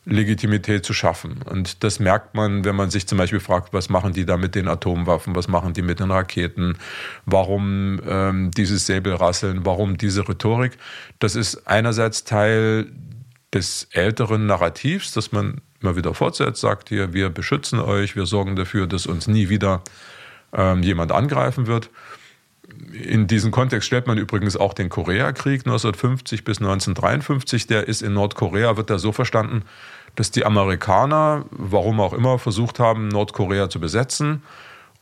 Legitimität 0.06 0.86
zu 0.86 0.94
schaffen. 0.94 1.40
Und 1.46 1.84
das 1.84 2.00
merkt 2.00 2.36
man, 2.36 2.64
wenn 2.64 2.76
man 2.76 2.92
sich 2.92 3.08
zum 3.08 3.18
Beispiel 3.18 3.40
fragt, 3.40 3.74
was 3.74 3.90
machen 3.90 4.14
die 4.14 4.26
da 4.26 4.38
mit 4.38 4.54
den 4.54 4.68
Atomwaffen, 4.68 5.36
was 5.36 5.48
machen 5.48 5.74
die 5.74 5.82
mit 5.82 6.00
den 6.00 6.12
Raketen, 6.12 6.78
warum 7.26 8.00
ähm, 8.08 8.52
dieses 8.52 8.86
Säbelrasseln, 8.86 9.66
warum 9.66 9.98
diese 9.98 10.28
Rhetorik. 10.28 10.78
Das 11.20 11.36
ist 11.36 11.68
einerseits 11.68 12.24
Teil 12.24 12.92
des 13.54 13.88
älteren 13.92 14.46
Narrativs, 14.46 15.12
das 15.12 15.32
man 15.32 15.62
immer 15.82 15.96
wieder 15.96 16.14
fortsetzt, 16.14 16.62
sagt 16.62 16.90
hier, 16.90 17.14
wir 17.14 17.30
beschützen 17.30 17.80
euch, 17.80 18.16
wir 18.16 18.26
sorgen 18.26 18.56
dafür, 18.56 18.86
dass 18.86 19.08
uns 19.08 19.28
nie 19.28 19.50
wieder 19.50 19.82
ähm, 20.54 20.84
jemand 20.84 21.12
angreifen 21.12 21.68
wird. 21.68 21.90
In 22.92 23.28
diesem 23.28 23.52
Kontext 23.52 23.88
stellt 23.88 24.08
man 24.08 24.18
übrigens 24.18 24.58
auch 24.58 24.74
den 24.74 24.90
Koreakrieg 24.90 25.62
1950 25.62 26.44
bis 26.44 26.58
1953. 26.60 27.68
Der 27.68 27.88
ist 27.88 28.02
in 28.02 28.14
Nordkorea, 28.14 28.78
wird 28.78 28.90
er 28.90 29.00
so 29.00 29.12
verstanden, 29.12 29.64
dass 30.16 30.32
die 30.32 30.46
Amerikaner, 30.46 31.46
warum 31.52 32.00
auch 32.00 32.14
immer, 32.14 32.40
versucht 32.40 32.80
haben, 32.80 33.08
Nordkorea 33.10 33.70
zu 33.70 33.80
besetzen 33.80 34.42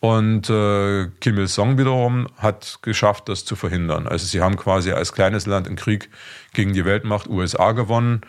Und 0.03 0.49
äh, 0.49 1.07
Kim 1.21 1.37
Il-sung 1.37 1.77
wiederum 1.77 2.27
hat 2.35 2.79
geschafft, 2.81 3.29
das 3.29 3.45
zu 3.45 3.55
verhindern. 3.55 4.05
Also 4.05 4.25
sie 4.25 4.41
haben 4.41 4.57
quasi 4.57 4.91
als 4.91 5.13
kleines 5.13 5.45
Land 5.45 5.65
einen 5.65 5.77
Krieg 5.77 6.09
gegen 6.51 6.73
die 6.73 6.83
Weltmacht 6.83 7.29
USA 7.29 7.71
gewonnen. 7.71 8.19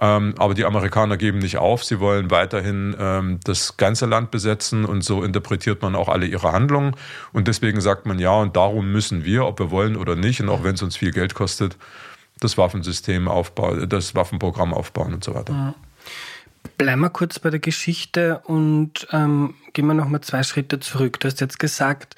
Ähm, 0.00 0.34
aber 0.38 0.54
die 0.54 0.64
Amerikaner 0.64 1.18
geben 1.18 1.40
nicht 1.40 1.58
auf. 1.58 1.84
Sie 1.84 2.00
wollen 2.00 2.30
weiterhin 2.30 2.96
ähm, 2.98 3.40
das 3.44 3.76
ganze 3.76 4.06
Land 4.06 4.30
besetzen 4.30 4.86
und 4.86 5.04
so 5.04 5.22
interpretiert 5.22 5.82
man 5.82 5.96
auch 5.96 6.08
alle 6.08 6.24
ihre 6.24 6.52
Handlungen. 6.52 6.96
Und 7.34 7.46
deswegen 7.46 7.82
sagt 7.82 8.06
man 8.06 8.18
ja, 8.18 8.32
und 8.32 8.56
darum 8.56 8.90
müssen 8.90 9.22
wir, 9.26 9.44
ob 9.44 9.58
wir 9.58 9.70
wollen 9.70 9.96
oder 9.96 10.16
nicht, 10.16 10.40
und 10.40 10.48
auch 10.48 10.64
wenn 10.64 10.76
es 10.76 10.82
uns 10.82 10.96
viel 10.96 11.10
Geld 11.10 11.34
kostet, 11.34 11.76
das 12.40 12.56
Waffensystem 12.56 13.28
aufbauen, 13.28 13.86
das 13.86 14.14
Waffenprogramm 14.14 14.72
aufbauen 14.72 15.12
und 15.12 15.24
so 15.24 15.34
weiter. 15.34 15.52
Mhm. 15.52 15.74
Bleiben 16.76 17.00
wir 17.00 17.10
kurz 17.10 17.38
bei 17.38 17.50
der 17.50 17.60
Geschichte 17.60 18.40
und 18.44 19.08
ähm, 19.12 19.54
gehen 19.72 19.86
wir 19.86 19.94
nochmal 19.94 20.20
zwei 20.20 20.42
Schritte 20.42 20.78
zurück. 20.80 21.18
Du 21.20 21.26
hast 21.26 21.40
jetzt 21.40 21.58
gesagt, 21.58 22.14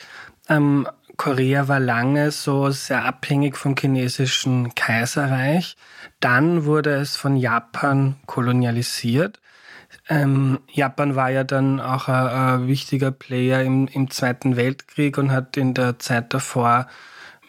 ähm, 0.48 0.86
Korea 1.16 1.68
war 1.68 1.80
lange 1.80 2.30
so 2.30 2.70
sehr 2.70 3.04
abhängig 3.04 3.56
vom 3.56 3.76
chinesischen 3.76 4.74
Kaiserreich. 4.74 5.76
Dann 6.18 6.64
wurde 6.64 6.94
es 6.94 7.16
von 7.16 7.36
Japan 7.36 8.16
kolonialisiert. 8.26 9.40
Ähm, 10.08 10.60
Japan 10.72 11.16
war 11.16 11.30
ja 11.30 11.44
dann 11.44 11.80
auch 11.80 12.08
ein, 12.08 12.26
ein 12.26 12.66
wichtiger 12.68 13.10
Player 13.10 13.62
im, 13.62 13.86
im, 13.88 14.10
Zweiten 14.10 14.56
Weltkrieg 14.56 15.18
und 15.18 15.30
hat 15.30 15.56
in 15.56 15.74
der 15.74 15.98
Zeit 15.98 16.32
davor, 16.32 16.86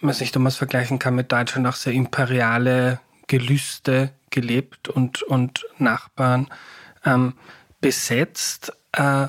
was 0.02 0.22
ich 0.22 0.32
damals 0.32 0.58
vergleichen 0.58 1.00
kann 1.00 1.16
mit 1.16 1.32
Deutschland, 1.32 1.66
auch 1.68 1.76
sehr 1.76 1.94
imperiale 1.94 3.00
Gelüste 3.28 4.12
gelebt 4.32 4.90
und, 4.90 5.24
und 5.24 5.66
Nachbarn 5.78 6.48
ähm, 7.06 7.34
besetzt. 7.80 8.74
Äh, 8.92 9.28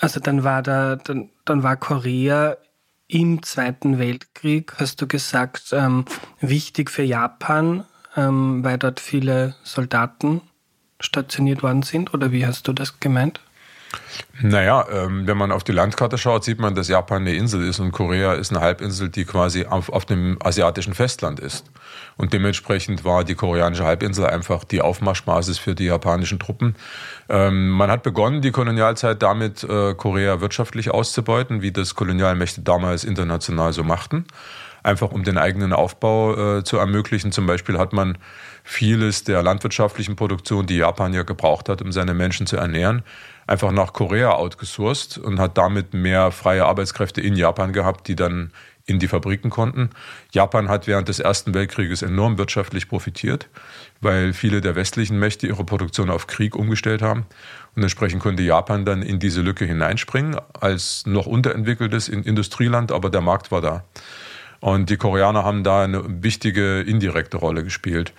also 0.00 0.20
dann 0.20 0.44
war 0.44 0.62
da, 0.62 0.96
dann, 0.96 1.30
dann 1.44 1.62
war 1.62 1.76
Korea 1.76 2.56
im 3.08 3.42
Zweiten 3.42 3.98
Weltkrieg, 3.98 4.74
hast 4.78 5.02
du 5.02 5.08
gesagt, 5.08 5.72
ähm, 5.72 6.04
wichtig 6.40 6.90
für 6.90 7.02
Japan, 7.02 7.84
ähm, 8.16 8.62
weil 8.64 8.78
dort 8.78 9.00
viele 9.00 9.56
Soldaten 9.64 10.42
stationiert 11.00 11.62
worden 11.62 11.82
sind? 11.82 12.14
Oder 12.14 12.30
wie 12.30 12.46
hast 12.46 12.68
du 12.68 12.72
das 12.72 13.00
gemeint? 13.00 13.40
Naja, 14.42 14.86
ähm, 14.90 15.26
wenn 15.26 15.36
man 15.36 15.52
auf 15.52 15.64
die 15.64 15.72
Landkarte 15.72 16.16
schaut, 16.16 16.44
sieht 16.44 16.58
man, 16.58 16.74
dass 16.74 16.88
Japan 16.88 17.22
eine 17.22 17.34
Insel 17.34 17.62
ist 17.66 17.78
und 17.78 17.92
Korea 17.92 18.32
ist 18.34 18.50
eine 18.50 18.60
Halbinsel, 18.60 19.08
die 19.08 19.24
quasi 19.24 19.66
auf, 19.66 19.90
auf 19.90 20.06
dem 20.06 20.38
asiatischen 20.42 20.94
Festland 20.94 21.40
ist. 21.40 21.70
Und 22.16 22.32
dementsprechend 22.32 23.04
war 23.04 23.24
die 23.24 23.34
koreanische 23.34 23.84
Halbinsel 23.84 24.26
einfach 24.26 24.64
die 24.64 24.80
Aufmarschbasis 24.80 25.58
für 25.58 25.74
die 25.74 25.86
japanischen 25.86 26.38
Truppen. 26.38 26.76
Ähm, 27.28 27.70
man 27.70 27.90
hat 27.90 28.02
begonnen, 28.02 28.40
die 28.40 28.50
Kolonialzeit 28.50 29.22
damit, 29.22 29.64
äh, 29.64 29.94
Korea 29.94 30.40
wirtschaftlich 30.40 30.90
auszubeuten, 30.90 31.60
wie 31.60 31.72
das 31.72 31.94
Kolonialmächte 31.94 32.62
damals 32.62 33.04
international 33.04 33.72
so 33.72 33.84
machten 33.84 34.24
einfach 34.82 35.12
um 35.12 35.24
den 35.24 35.38
eigenen 35.38 35.72
Aufbau 35.72 36.58
äh, 36.58 36.64
zu 36.64 36.78
ermöglichen. 36.78 37.32
Zum 37.32 37.46
Beispiel 37.46 37.78
hat 37.78 37.92
man 37.92 38.18
vieles 38.64 39.24
der 39.24 39.42
landwirtschaftlichen 39.42 40.16
Produktion, 40.16 40.66
die 40.66 40.76
Japan 40.76 41.12
ja 41.12 41.22
gebraucht 41.22 41.68
hat, 41.68 41.82
um 41.82 41.92
seine 41.92 42.14
Menschen 42.14 42.46
zu 42.46 42.56
ernähren, 42.56 43.02
einfach 43.50 43.72
nach 43.72 43.92
Korea 43.92 44.32
outgesourced 44.32 45.18
und 45.18 45.40
hat 45.40 45.58
damit 45.58 45.92
mehr 45.92 46.30
freie 46.30 46.64
Arbeitskräfte 46.64 47.20
in 47.20 47.34
Japan 47.34 47.72
gehabt, 47.72 48.06
die 48.06 48.14
dann 48.14 48.52
in 48.86 48.98
die 48.98 49.08
Fabriken 49.08 49.50
konnten. 49.50 49.90
Japan 50.32 50.68
hat 50.68 50.86
während 50.86 51.08
des 51.08 51.18
Ersten 51.18 51.52
Weltkrieges 51.52 52.02
enorm 52.02 52.38
wirtschaftlich 52.38 52.88
profitiert, 52.88 53.48
weil 54.00 54.32
viele 54.32 54.60
der 54.60 54.76
westlichen 54.76 55.18
Mächte 55.18 55.46
ihre 55.46 55.64
Produktion 55.64 56.10
auf 56.10 56.26
Krieg 56.26 56.56
umgestellt 56.56 57.02
haben. 57.02 57.26
Und 57.74 57.82
entsprechend 57.82 58.22
konnte 58.22 58.42
Japan 58.42 58.84
dann 58.84 59.02
in 59.02 59.18
diese 59.18 59.42
Lücke 59.42 59.64
hineinspringen 59.64 60.36
als 60.58 61.04
noch 61.06 61.26
unterentwickeltes 61.26 62.08
Industrieland, 62.08 62.92
aber 62.92 63.10
der 63.10 63.20
Markt 63.20 63.50
war 63.52 63.60
da. 63.60 63.84
Und 64.60 64.90
die 64.90 64.98
Koreaner 64.98 65.44
haben 65.44 65.64
da 65.64 65.82
eine 65.82 66.22
wichtige 66.22 66.80
indirekte 66.80 67.38
Rolle 67.38 67.64
gespielt. 67.64 68.12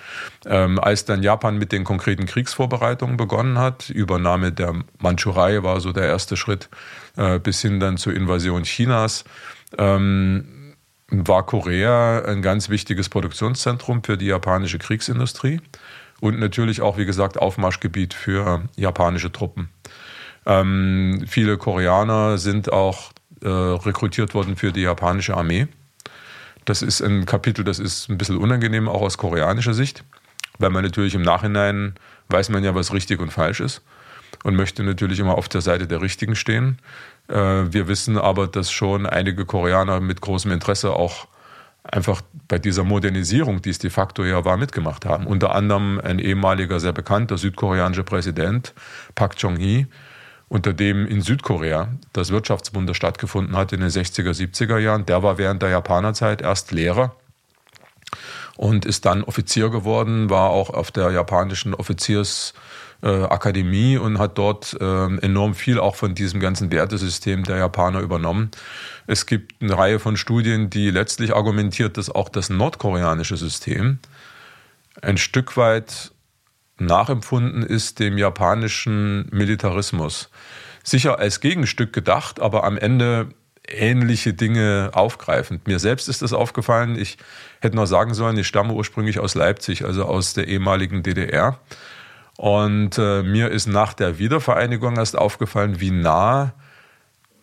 Ähm, 0.46 0.80
als 0.80 1.06
dann 1.06 1.22
Japan 1.22 1.58
mit 1.58 1.72
den 1.72 1.84
konkreten 1.84 2.26
Kriegsvorbereitungen 2.26 3.16
begonnen 3.16 3.60
hat, 3.60 3.90
Übernahme 3.90 4.52
der 4.52 4.74
Mandschurei 5.00 5.62
war 5.62 5.80
so 5.80 5.92
der 5.92 6.06
erste 6.06 6.36
Schritt, 6.36 6.70
äh, 7.16 7.40
bis 7.40 7.62
hin 7.62 7.80
dann 7.80 7.98
zur 7.98 8.14
Invasion 8.14 8.64
Chinas, 8.64 9.24
ähm, 9.78 10.76
war 11.10 11.46
Korea 11.46 12.24
ein 12.26 12.42
ganz 12.42 12.70
wichtiges 12.70 13.10
Produktionszentrum 13.10 14.04
für 14.04 14.18
die 14.18 14.28
japanische 14.28 14.80
Kriegsindustrie 14.80 15.62
und 16.22 16.40
natürlich 16.40 16.82
auch, 16.82 16.98
wie 16.98 17.06
gesagt, 17.06 17.38
Aufmarschgebiet 17.38 18.14
für 18.14 18.64
japanische 18.78 19.32
Truppen. 19.32 19.70
Ähm, 20.46 21.26
viele 21.28 21.58
Koreaner 21.58 22.38
sind 22.38 22.72
auch 22.72 23.12
äh, 23.44 23.48
rekrutiert 23.48 24.34
worden 24.34 24.56
für 24.56 24.72
die 24.72 24.82
japanische 24.82 25.36
Armee. 25.36 25.68
Das 26.66 26.82
ist 26.82 27.02
ein 27.02 27.26
Kapitel, 27.26 27.64
das 27.64 27.80
ist 27.80 28.10
ein 28.10 28.18
bisschen 28.18 28.38
unangenehm, 28.38 28.88
auch 28.88 29.02
aus 29.02 29.18
koreanischer 29.18 29.74
Sicht, 29.74 30.04
weil 30.60 30.70
man 30.70 30.84
natürlich 30.84 31.16
im 31.16 31.24
Nachhinein 31.24 31.96
weiß 32.30 32.50
man 32.50 32.64
ja, 32.64 32.76
was 32.76 32.94
richtig 32.94 33.20
und 33.20 33.32
falsch 33.32 33.60
ist 33.60 33.82
und 34.44 34.56
möchte 34.56 34.84
natürlich 34.84 35.20
immer 35.20 35.38
auf 35.38 35.50
der 35.50 35.62
Seite 35.62 35.88
der 35.88 36.02
Richtigen 36.02 36.36
stehen. 36.36 36.80
Äh, 37.28 37.36
wir 37.36 37.88
wissen 37.88 38.18
aber, 38.18 38.48
dass 38.48 38.72
schon 38.72 39.06
einige 39.06 39.46
Koreaner 39.46 40.00
mit 40.00 40.22
großem 40.22 40.52
Interesse 40.52 40.94
auch 40.94 41.28
einfach 41.84 42.22
bei 42.48 42.60
dieser 42.60 42.84
Modernisierung, 42.84 43.62
die 43.62 43.72
es 43.72 43.80
de 43.80 43.90
facto 43.90 44.24
ja 44.24 44.46
war, 44.46 44.58
mitgemacht 44.58 45.06
haben. 45.06 45.26
Unter 45.26 45.56
anderem 45.56 46.00
ein 46.04 46.20
ehemaliger, 46.20 46.80
sehr 46.80 46.94
bekannter 46.94 47.38
südkoreanischer 47.38 48.04
Präsident, 48.04 48.74
Park 49.16 49.36
Chung-hee, 49.38 49.88
unter 50.52 50.74
dem 50.74 51.08
in 51.08 51.22
Südkorea 51.22 51.88
das 52.12 52.30
Wirtschaftswunder 52.30 52.94
stattgefunden 52.94 53.56
hat 53.56 53.72
in 53.72 53.80
den 53.80 53.90
60er, 53.90 54.32
70er 54.32 54.80
Jahren. 54.80 55.06
Der 55.06 55.24
war 55.24 55.38
während 55.38 55.62
der 55.62 55.70
Japanerzeit 55.70 56.42
erst 56.42 56.74
Lehrer 56.74 57.16
und 58.58 58.84
ist 58.84 59.06
dann 59.06 59.24
Offizier 59.24 59.70
geworden, 59.70 60.30
war 60.30 60.50
auch 60.50 60.70
auf 60.70 60.92
der 60.92 61.10
japanischen 61.12 61.74
Offiziersakademie 61.74 63.94
äh, 63.94 63.98
und 63.98 64.20
hat 64.20 64.38
dort 64.38 64.76
äh, 64.82 65.18
enorm 65.20 65.56
viel 65.56 65.80
auch 65.80 65.96
von 65.96 66.16
diesem 66.16 66.42
ganzen 66.42 66.70
Wertesystem 66.70 67.46
der 67.46 67.56
Japaner 67.56 68.02
übernommen. 68.02 68.52
Es 69.08 69.28
gibt 69.28 69.62
eine 69.62 69.78
Reihe 69.78 70.00
von 70.00 70.18
Studien, 70.18 70.70
die 70.70 70.90
letztlich 70.90 71.34
argumentiert, 71.34 71.96
dass 71.96 72.10
auch 72.10 72.28
das 72.28 72.50
nordkoreanische 72.50 73.38
System 73.38 74.00
ein 75.02 75.18
Stück 75.18 75.56
weit 75.56 76.11
nachempfunden 76.86 77.64
ist 77.64 78.00
dem 78.00 78.18
japanischen 78.18 79.28
Militarismus. 79.32 80.30
Sicher 80.84 81.20
als 81.20 81.40
Gegenstück 81.40 81.94
gedacht, 81.94 82.40
aber 82.40 82.64
am 82.64 82.78
Ende 82.78 83.30
ähnliche 83.68 84.34
Dinge 84.34 84.90
aufgreifend. 84.94 85.68
Mir 85.68 85.80
selbst 85.80 86.10
ist 86.10 86.22
das 86.22 86.34
aufgefallen. 86.34 86.98
Ich 86.98 87.18
hätte 87.62 87.76
noch 87.76 87.86
sagen 87.86 88.14
sollen, 88.14 88.38
ich 88.38 88.48
stamme 88.48 88.74
ursprünglich 88.74 89.20
aus 89.20 89.36
Leipzig, 89.36 89.86
also 89.86 90.06
aus 90.06 90.34
der 90.34 90.48
ehemaligen 90.48 91.04
DDR. 91.04 91.60
Und 92.38 92.98
äh, 92.98 93.22
mir 93.24 93.50
ist 93.50 93.68
nach 93.68 93.94
der 93.94 94.18
Wiedervereinigung 94.18 94.98
erst 94.98 95.18
aufgefallen, 95.18 95.80
wie 95.80 95.92
nah 95.92 96.54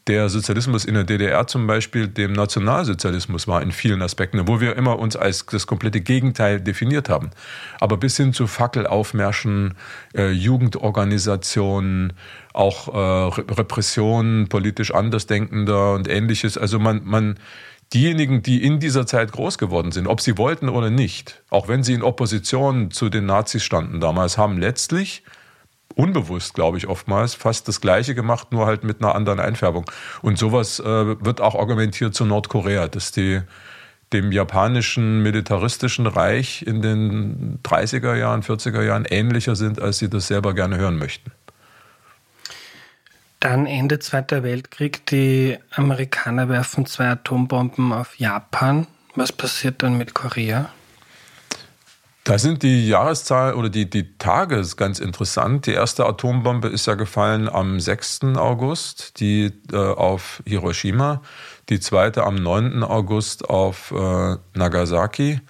der 0.09 0.29
Sozialismus 0.29 0.85
in 0.85 0.95
der 0.95 1.05
DDR 1.05 1.47
zum 1.47 1.67
Beispiel 1.67 2.09
dem 2.09 2.33
Nationalsozialismus 2.33 3.47
war 3.47 3.63
in 3.63 3.73
vielen 3.73 4.03
Aspekten, 4.03 4.49
wo 4.49 4.61
wir 4.61 4.77
immer 4.77 4.99
uns 4.99 5.17
als 5.17 5.45
das 5.47 5.67
komplette 5.67 6.01
Gegenteil 6.01 6.61
definiert 6.61 7.09
haben. 7.09 7.31
Aber 7.79 7.97
bis 7.99 8.17
hin 8.17 8.33
zu 8.33 8.47
Fackelaufmärschen, 8.47 9.75
äh, 10.15 10.31
Jugendorganisationen, 10.31 12.15
auch 12.55 12.89
äh, 12.89 13.43
Repressionen 13.53 14.49
politisch 14.49 14.93
Andersdenkender 14.93 15.95
und 15.95 16.09
ähnliches. 16.09 16.57
Also 16.59 16.79
man, 16.79 17.03
man, 17.05 17.39
diejenigen, 17.93 18.43
die 18.43 18.63
in 18.63 18.81
dieser 18.81 19.07
Zeit 19.07 19.33
groß 19.33 19.59
geworden 19.59 19.93
sind, 19.93 20.07
ob 20.07 20.21
sie 20.21 20.39
wollten 20.39 20.69
oder 20.69 20.91
nicht, 20.91 21.43
auch 21.51 21.69
wenn 21.69 21.83
sie 21.83 21.95
in 21.95 22.03
Opposition 22.03 22.91
zu 22.91 23.09
den 23.09 23.27
Nazis 23.27 23.63
standen 23.63 24.01
damals, 24.01 24.39
haben 24.39 24.59
letztlich 24.59 25.23
unbewusst, 25.99 26.55
glaube 26.55 26.79
ich, 26.79 26.87
oftmals 26.87 27.35
fast 27.35 27.67
das 27.67 27.81
Gleiche 27.81 28.15
gemacht, 28.15 28.53
nur 28.53 28.67
halt 28.67 28.85
mit 28.85 29.03
einer 29.03 29.17
anderen 29.17 29.41
Einfärbung. 29.41 29.91
Und 30.23 30.39
sowas 30.39 30.79
äh, 30.79 30.85
wird 30.85 31.41
auch 31.41 31.57
argumentiert 31.57 32.15
zu 32.15 32.25
Nordkorea, 32.25 32.87
dass 32.87 33.11
die 33.11 33.41
dem 34.13 34.31
japanischen 34.31 35.23
militaristischen 35.23 36.07
Reich 36.07 36.63
in 36.63 36.83
den 36.83 37.59
30er 37.65 38.15
Jahren, 38.15 38.43
40er 38.43 38.83
Jahren 38.83 39.05
ähnlicher 39.07 39.57
sind, 39.57 39.83
als 39.83 39.99
sie 39.99 40.09
das 40.09 40.29
selber 40.29 40.55
gerne 40.55 40.79
hören 40.79 40.99
möchten. 40.99 41.33
Dann 43.41 43.67
Ende 43.67 43.99
Zweiter 43.99 44.43
Weltkrieg, 44.45 45.05
die 45.07 45.59
Amerikaner 45.73 46.49
werfen 46.49 46.87
zwei 46.87 47.09
Atombomben 47.09 47.93
auf 47.93 48.19
Japan. 48.19 48.87
Was 49.17 49.33
passiert 49.33 49.83
dann 49.83 49.99
mit 49.99 50.15
Korea? 50.15 50.71
Da 52.29 52.39
sind 52.39 52.63
die 52.63 52.87
Jahreszahl 52.87 53.55
oder 53.55 53.71
die, 53.71 53.89
die 53.89 54.19
Tage 54.19 54.63
ganz 54.77 54.99
interessant. 54.99 55.65
Die 55.65 55.73
erste 55.73 56.05
Atombombe 56.05 56.69
ist 56.69 56.87
ja 56.87 56.95
gefallen 56.95 57.49
am 57.49 57.81
6. 57.81 58.37
August, 58.37 59.19
die 59.19 59.51
äh, 59.73 59.77
auf 59.77 60.43
Hiroshima. 60.45 61.23
Die 61.71 61.81
zweite 61.81 62.25
am 62.25 62.35
9. 62.35 62.83
August 62.83 63.49
auf 63.49 63.93
äh, 63.93 64.37
Nagasaki. 64.53 65.41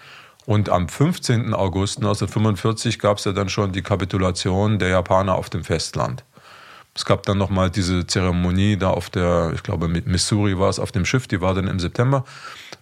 Und 0.47 0.69
am 0.69 0.89
15. 0.89 1.53
August 1.53 1.99
1945 1.99 3.01
gab 3.01 3.19
es 3.19 3.25
ja 3.25 3.33
dann 3.33 3.49
schon 3.49 3.73
die 3.73 3.83
Kapitulation 3.83 4.79
der 4.79 4.91
Japaner 4.91 5.35
auf 5.35 5.51
dem 5.51 5.65
Festland. 5.65 6.23
Es 6.95 7.05
gab 7.05 7.25
dann 7.25 7.39
nochmal 7.39 7.71
diese 7.71 8.07
Zeremonie 8.07 8.77
da 8.77 8.91
auf 8.91 9.11
der, 9.11 9.51
ich 9.53 9.65
glaube, 9.65 9.89
Missouri 9.89 10.57
war 10.61 10.69
es 10.69 10.79
auf 10.79 10.93
dem 10.93 11.05
Schiff, 11.05 11.27
die 11.27 11.41
war 11.41 11.55
dann 11.55 11.67
im 11.67 11.81
September. 11.81 12.25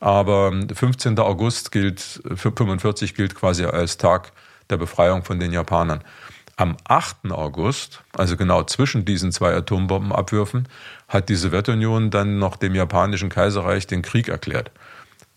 Aber 0.00 0.52
15. 0.74 1.18
August 1.18 1.72
gilt, 1.72 2.22
für 2.34 2.52
45 2.52 3.14
gilt 3.14 3.34
quasi 3.34 3.64
als 3.64 3.96
Tag 3.96 4.32
der 4.70 4.76
Befreiung 4.76 5.22
von 5.22 5.40
den 5.40 5.52
Japanern. 5.52 6.02
Am 6.56 6.76
8. 6.84 7.30
August, 7.32 8.02
also 8.16 8.36
genau 8.36 8.62
zwischen 8.62 9.04
diesen 9.04 9.30
zwei 9.30 9.54
Atombombenabwürfen, 9.54 10.68
hat 11.06 11.28
die 11.28 11.34
Sowjetunion 11.34 12.10
dann 12.10 12.38
noch 12.38 12.56
dem 12.56 12.74
japanischen 12.74 13.28
Kaiserreich 13.28 13.86
den 13.86 14.02
Krieg 14.02 14.28
erklärt, 14.28 14.70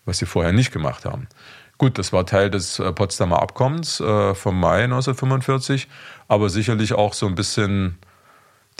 was 0.06 0.18
sie 0.18 0.26
vorher 0.26 0.52
nicht 0.52 0.72
gemacht 0.72 1.04
haben. 1.04 1.28
Gut, 1.76 1.98
das 1.98 2.12
war 2.12 2.26
Teil 2.26 2.50
des 2.50 2.78
äh, 2.78 2.92
Potsdamer 2.92 3.40
Abkommens 3.40 4.00
äh, 4.00 4.34
vom 4.34 4.58
Mai 4.60 4.84
1945, 4.84 5.88
aber 6.28 6.50
sicherlich 6.50 6.92
auch 6.92 7.14
so 7.14 7.26
ein 7.26 7.34
bisschen 7.34 7.98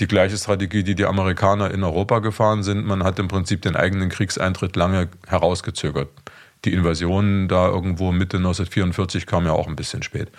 die 0.00 0.09
gleiche 0.09 0.37
Strategie, 0.37 0.83
die 0.83 0.95
die 0.95 1.04
Amerikaner 1.04 1.71
in 1.71 1.85
Europa 1.85 2.19
gefahren 2.21 2.62
sind. 2.62 2.87
Man 2.87 3.04
hat 3.04 3.19
im 3.19 3.28
Prinzip 3.28 3.62
den 3.62 3.76
eigenen 3.76 4.09
Kriegseintritt 4.09 4.76
lange 4.76 5.09
herausgezögert. 5.26 6.09
Die 6.64 6.73
Invasion 6.73 7.49
da 7.49 7.69
irgendwo 7.69 8.12
Mitte 8.12 8.38
1944 8.38 9.26
kam 9.26 9.47
ja 9.47 9.52
auch 9.52 9.69
ein 9.69 9.76
bisschen 9.76 10.02
spät. 10.02 10.30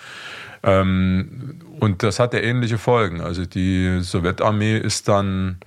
Ähm, 0.63 1.59
und 1.79 2.03
das 2.03 2.19
hatte 2.19 2.39
ähnliche 2.39 2.77
Folgen. 2.77 3.21
Also 3.21 3.45
die 3.45 4.01
Sowjetarmee 4.01 4.77
ist 4.77 5.07
dann 5.07 5.57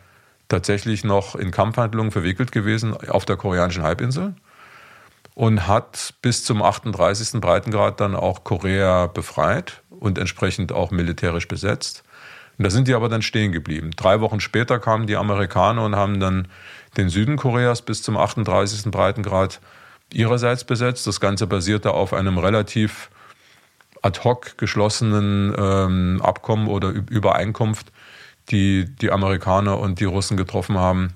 tatsächlich 0.48 1.04
noch 1.04 1.34
in 1.34 1.50
Kampfhandlungen 1.50 2.12
verwickelt 2.12 2.52
gewesen 2.52 2.96
auf 3.08 3.24
der 3.24 3.36
koreanischen 3.36 3.82
Halbinsel 3.82 4.34
und 5.34 5.66
hat 5.66 6.14
bis 6.22 6.44
zum 6.44 6.62
38. 6.62 7.40
Breitengrad 7.40 8.00
dann 8.00 8.14
auch 8.14 8.44
Korea 8.44 9.06
befreit 9.06 9.82
und 9.90 10.18
entsprechend 10.18 10.70
auch 10.70 10.90
militärisch 10.90 11.48
besetzt. 11.48 12.03
Und 12.58 12.64
da 12.64 12.70
sind 12.70 12.88
die 12.88 12.94
aber 12.94 13.08
dann 13.08 13.22
stehen 13.22 13.52
geblieben. 13.52 13.90
Drei 13.96 14.20
Wochen 14.20 14.40
später 14.40 14.78
kamen 14.78 15.06
die 15.06 15.16
Amerikaner 15.16 15.84
und 15.84 15.96
haben 15.96 16.20
dann 16.20 16.48
den 16.96 17.08
Süden 17.08 17.36
Koreas 17.36 17.82
bis 17.82 18.02
zum 18.02 18.16
38. 18.16 18.90
Breitengrad 18.90 19.60
ihrerseits 20.12 20.64
besetzt. 20.64 21.06
Das 21.06 21.20
Ganze 21.20 21.46
basierte 21.46 21.92
auf 21.92 22.12
einem 22.12 22.38
relativ 22.38 23.10
ad 24.02 24.20
hoc 24.22 24.58
geschlossenen 24.58 25.54
ähm, 25.56 26.20
Abkommen 26.22 26.68
oder 26.68 26.90
Übereinkunft, 26.90 27.90
die 28.50 28.84
die 28.84 29.10
Amerikaner 29.10 29.78
und 29.78 29.98
die 30.00 30.04
Russen 30.04 30.36
getroffen 30.36 30.78
haben 30.78 31.14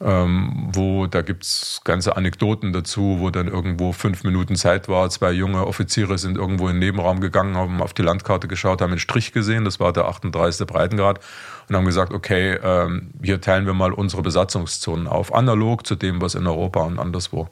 ähm, 0.00 0.68
wo 0.72 1.06
da 1.06 1.22
gibt 1.22 1.44
es 1.44 1.80
ganze 1.84 2.16
Anekdoten 2.16 2.72
dazu, 2.72 3.16
wo 3.18 3.30
dann 3.30 3.48
irgendwo 3.48 3.92
fünf 3.92 4.24
Minuten 4.24 4.54
Zeit 4.56 4.88
war. 4.88 5.08
Zwei 5.08 5.32
junge 5.32 5.66
Offiziere 5.66 6.18
sind 6.18 6.36
irgendwo 6.36 6.68
in 6.68 6.74
den 6.74 6.80
Nebenraum 6.80 7.20
gegangen, 7.20 7.56
haben 7.56 7.80
auf 7.80 7.94
die 7.94 8.02
Landkarte 8.02 8.46
geschaut, 8.46 8.82
haben 8.82 8.90
einen 8.90 8.98
Strich 8.98 9.32
gesehen, 9.32 9.64
das 9.64 9.80
war 9.80 9.92
der 9.92 10.06
38. 10.06 10.66
Breitengrad, 10.66 11.20
und 11.68 11.76
haben 11.76 11.86
gesagt, 11.86 12.12
okay, 12.12 12.58
ähm, 12.62 13.10
hier 13.22 13.40
teilen 13.40 13.64
wir 13.64 13.74
mal 13.74 13.92
unsere 13.92 14.22
Besatzungszonen 14.22 15.06
auf, 15.06 15.34
analog 15.34 15.86
zu 15.86 15.94
dem, 15.94 16.20
was 16.20 16.34
in 16.34 16.46
Europa 16.46 16.82
und 16.82 16.98
anderswo 16.98 17.48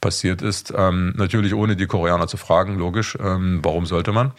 passiert 0.00 0.42
ist. 0.42 0.72
Ähm, 0.76 1.14
natürlich 1.16 1.54
ohne 1.54 1.76
die 1.76 1.86
Koreaner 1.86 2.26
zu 2.26 2.36
fragen, 2.36 2.76
logisch, 2.76 3.16
ähm, 3.20 3.60
warum 3.62 3.86
sollte 3.86 4.12
man? 4.12 4.32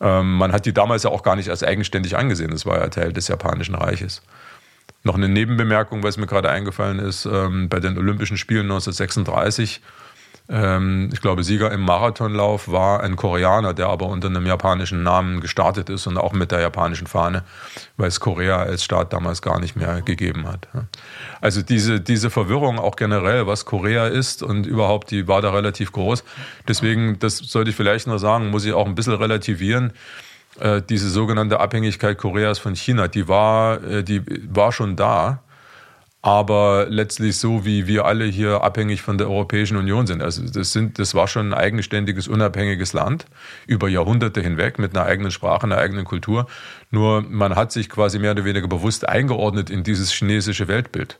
Ähm, 0.00 0.36
man 0.36 0.52
hat 0.52 0.66
die 0.66 0.72
damals 0.72 1.02
ja 1.02 1.10
auch 1.10 1.22
gar 1.22 1.36
nicht 1.36 1.50
als 1.50 1.62
eigenständig 1.62 2.16
angesehen, 2.16 2.50
das 2.50 2.64
war 2.64 2.78
ja 2.78 2.88
Teil 2.88 3.12
des 3.12 3.28
Japanischen 3.28 3.74
Reiches. 3.74 4.22
Noch 5.04 5.14
eine 5.14 5.28
Nebenbemerkung, 5.28 6.02
was 6.02 6.16
mir 6.16 6.26
gerade 6.26 6.50
eingefallen 6.50 6.98
ist, 6.98 7.26
ähm, 7.26 7.68
bei 7.68 7.78
den 7.78 7.98
Olympischen 7.98 8.38
Spielen 8.38 8.64
1936, 8.64 9.82
ähm, 10.48 11.08
ich 11.12 11.22
glaube, 11.22 11.42
Sieger 11.42 11.70
im 11.72 11.82
Marathonlauf 11.82 12.70
war 12.70 13.02
ein 13.02 13.16
Koreaner, 13.16 13.72
der 13.72 13.88
aber 13.88 14.06
unter 14.06 14.28
einem 14.28 14.46
japanischen 14.46 15.02
Namen 15.02 15.40
gestartet 15.40 15.88
ist 15.88 16.06
und 16.06 16.18
auch 16.18 16.32
mit 16.32 16.52
der 16.52 16.60
japanischen 16.60 17.06
Fahne, 17.06 17.44
weil 17.96 18.08
es 18.08 18.20
Korea 18.20 18.62
als 18.62 18.84
Staat 18.84 19.12
damals 19.12 19.40
gar 19.40 19.58
nicht 19.58 19.74
mehr 19.74 20.02
gegeben 20.02 20.46
hat. 20.46 20.68
Also 21.40 21.62
diese, 21.62 22.00
diese 22.00 22.28
Verwirrung 22.28 22.78
auch 22.78 22.96
generell, 22.96 23.46
was 23.46 23.64
Korea 23.64 24.06
ist 24.06 24.42
und 24.42 24.66
überhaupt, 24.66 25.10
die 25.10 25.28
war 25.28 25.40
da 25.40 25.50
relativ 25.50 25.92
groß. 25.92 26.24
Deswegen, 26.68 27.18
das 27.18 27.38
sollte 27.38 27.70
ich 27.70 27.76
vielleicht 27.76 28.06
noch 28.06 28.18
sagen, 28.18 28.50
muss 28.50 28.66
ich 28.66 28.74
auch 28.74 28.86
ein 28.86 28.94
bisschen 28.94 29.14
relativieren. 29.14 29.92
Äh, 30.60 30.82
diese 30.82 31.08
sogenannte 31.10 31.60
Abhängigkeit 31.60 32.18
Koreas 32.18 32.58
von 32.58 32.76
China, 32.76 33.08
die 33.08 33.28
war, 33.28 33.82
äh, 33.82 34.04
die 34.04 34.22
war 34.54 34.72
schon 34.72 34.96
da, 34.96 35.42
aber 36.22 36.86
letztlich 36.88 37.36
so, 37.36 37.66
wie 37.66 37.86
wir 37.86 38.06
alle 38.06 38.24
hier 38.24 38.62
abhängig 38.62 39.02
von 39.02 39.18
der 39.18 39.28
Europäischen 39.28 39.76
Union 39.76 40.06
sind. 40.06 40.22
Also 40.22 40.42
das, 40.42 40.72
sind, 40.72 40.98
das 40.98 41.14
war 41.14 41.28
schon 41.28 41.50
ein 41.50 41.54
eigenständiges, 41.54 42.28
unabhängiges 42.28 42.94
Land 42.94 43.26
über 43.66 43.88
Jahrhunderte 43.88 44.40
hinweg 44.40 44.78
mit 44.78 44.96
einer 44.96 45.04
eigenen 45.04 45.30
Sprache, 45.30 45.64
einer 45.64 45.76
eigenen 45.76 46.06
Kultur. 46.06 46.46
Nur 46.90 47.20
man 47.20 47.56
hat 47.56 47.72
sich 47.72 47.90
quasi 47.90 48.18
mehr 48.18 48.30
oder 48.30 48.46
weniger 48.46 48.68
bewusst 48.68 49.06
eingeordnet 49.06 49.68
in 49.68 49.82
dieses 49.82 50.12
chinesische 50.12 50.66
Weltbild. 50.66 51.18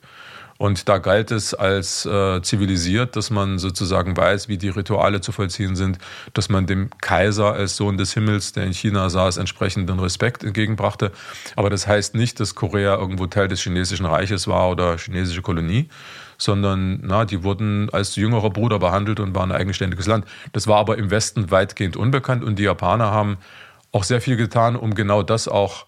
Und 0.56 0.88
da 0.88 0.98
galt 0.98 1.30
es 1.30 1.52
als 1.52 2.06
äh, 2.06 2.40
zivilisiert, 2.42 3.16
dass 3.16 3.30
man 3.30 3.58
sozusagen 3.58 4.16
weiß, 4.16 4.48
wie 4.48 4.56
die 4.56 4.68
Rituale 4.68 5.20
zu 5.20 5.32
vollziehen 5.32 5.74
sind, 5.74 5.98
dass 6.32 6.48
man 6.48 6.66
dem 6.66 6.90
Kaiser 7.00 7.52
als 7.52 7.76
Sohn 7.76 7.96
des 7.96 8.14
Himmels, 8.14 8.52
der 8.52 8.64
in 8.64 8.72
China 8.72 9.10
saß, 9.10 9.36
entsprechenden 9.36 9.98
Respekt 9.98 10.44
entgegenbrachte. 10.44 11.10
Aber 11.56 11.70
das 11.70 11.86
heißt 11.86 12.14
nicht, 12.14 12.38
dass 12.38 12.54
Korea 12.54 12.94
irgendwo 12.96 13.26
Teil 13.26 13.48
des 13.48 13.60
chinesischen 13.60 14.06
Reiches 14.06 14.46
war 14.46 14.70
oder 14.70 14.96
chinesische 14.96 15.42
Kolonie, 15.42 15.88
sondern 16.38 17.00
na, 17.02 17.24
die 17.24 17.42
wurden 17.42 17.90
als 17.90 18.14
jüngerer 18.14 18.50
Bruder 18.50 18.78
behandelt 18.78 19.18
und 19.18 19.34
waren 19.34 19.50
ein 19.50 19.60
eigenständiges 19.60 20.06
Land. 20.06 20.24
Das 20.52 20.68
war 20.68 20.78
aber 20.78 20.98
im 20.98 21.10
Westen 21.10 21.50
weitgehend 21.50 21.96
unbekannt 21.96 22.44
und 22.44 22.58
die 22.58 22.64
Japaner 22.64 23.10
haben 23.10 23.38
auch 23.90 24.04
sehr 24.04 24.20
viel 24.20 24.36
getan, 24.36 24.76
um 24.76 24.94
genau 24.94 25.22
das 25.22 25.48
auch 25.48 25.86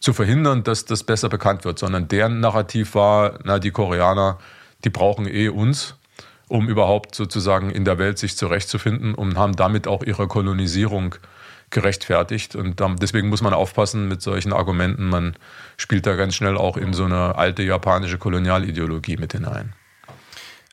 zu 0.00 0.12
verhindern, 0.12 0.62
dass 0.62 0.84
das 0.84 1.04
besser 1.04 1.28
bekannt 1.28 1.64
wird, 1.64 1.78
sondern 1.78 2.08
deren 2.08 2.40
Narrativ 2.40 2.94
war, 2.94 3.38
na, 3.44 3.58
die 3.58 3.70
Koreaner, 3.70 4.38
die 4.84 4.90
brauchen 4.90 5.26
eh 5.26 5.48
uns, 5.48 5.96
um 6.48 6.68
überhaupt 6.68 7.14
sozusagen 7.14 7.70
in 7.70 7.84
der 7.84 7.98
Welt 7.98 8.18
sich 8.18 8.36
zurechtzufinden 8.36 9.14
und 9.14 9.36
haben 9.36 9.56
damit 9.56 9.88
auch 9.88 10.02
ihre 10.02 10.28
Kolonisierung 10.28 11.16
gerechtfertigt. 11.70 12.54
Und 12.54 12.80
deswegen 13.00 13.28
muss 13.28 13.42
man 13.42 13.52
aufpassen 13.52 14.06
mit 14.06 14.22
solchen 14.22 14.52
Argumenten. 14.52 15.08
Man 15.08 15.36
spielt 15.76 16.06
da 16.06 16.14
ganz 16.14 16.34
schnell 16.36 16.56
auch 16.56 16.76
in 16.76 16.92
so 16.92 17.04
eine 17.04 17.34
alte 17.36 17.62
japanische 17.62 18.18
Kolonialideologie 18.18 19.16
mit 19.16 19.32
hinein. 19.32 19.72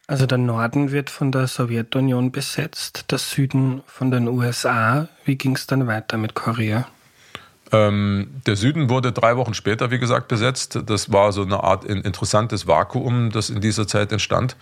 Also 0.06 0.26
der 0.26 0.38
Norden 0.38 0.92
wird 0.92 1.10
von 1.10 1.32
der 1.32 1.48
Sowjetunion 1.48 2.32
besetzt, 2.32 3.06
der 3.10 3.18
Süden 3.18 3.82
von 3.88 4.12
den 4.12 4.28
USA. 4.28 5.08
Wie 5.24 5.38
ging 5.38 5.56
es 5.56 5.66
dann 5.66 5.88
weiter 5.88 6.18
mit 6.18 6.36
Korea? 6.36 6.86
Ähm, 7.74 8.42
der 8.46 8.56
Süden 8.56 8.90
wurde 8.90 9.12
drei 9.12 9.36
Wochen 9.36 9.54
später, 9.56 9.92
wie 9.92 10.00
gesagt, 10.00 10.30
besetzt. 10.30 10.80
Das 10.86 11.12
war 11.12 11.32
so 11.32 11.42
eine 11.42 11.64
Art 11.64 11.84
interessantes 11.84 12.68
Vakuum, 12.68 13.32
das 13.32 13.50
in 13.50 13.62
dieser 13.62 13.88
Zeit 13.88 14.12
entstand. 14.12 14.56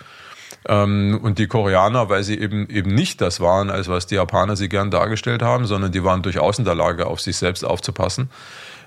Ähm, 0.68 1.20
und 1.22 1.38
die 1.38 1.48
Koreaner, 1.48 2.08
weil 2.10 2.24
sie 2.24 2.40
eben, 2.40 2.70
eben 2.70 2.94
nicht 2.94 3.20
das 3.20 3.42
waren, 3.42 3.70
als 3.70 3.90
was 3.90 4.08
die 4.08 4.16
Japaner 4.16 4.56
sie 4.56 4.70
gern 4.70 4.92
dargestellt 4.92 5.42
haben, 5.42 5.66
sondern 5.66 5.92
die 5.92 6.06
waren 6.06 6.22
durchaus 6.22 6.58
in 6.58 6.64
der 6.66 6.76
Lage, 6.76 7.08
auf 7.08 7.20
sich 7.20 7.36
selbst 7.36 7.66
aufzupassen, 7.66 8.30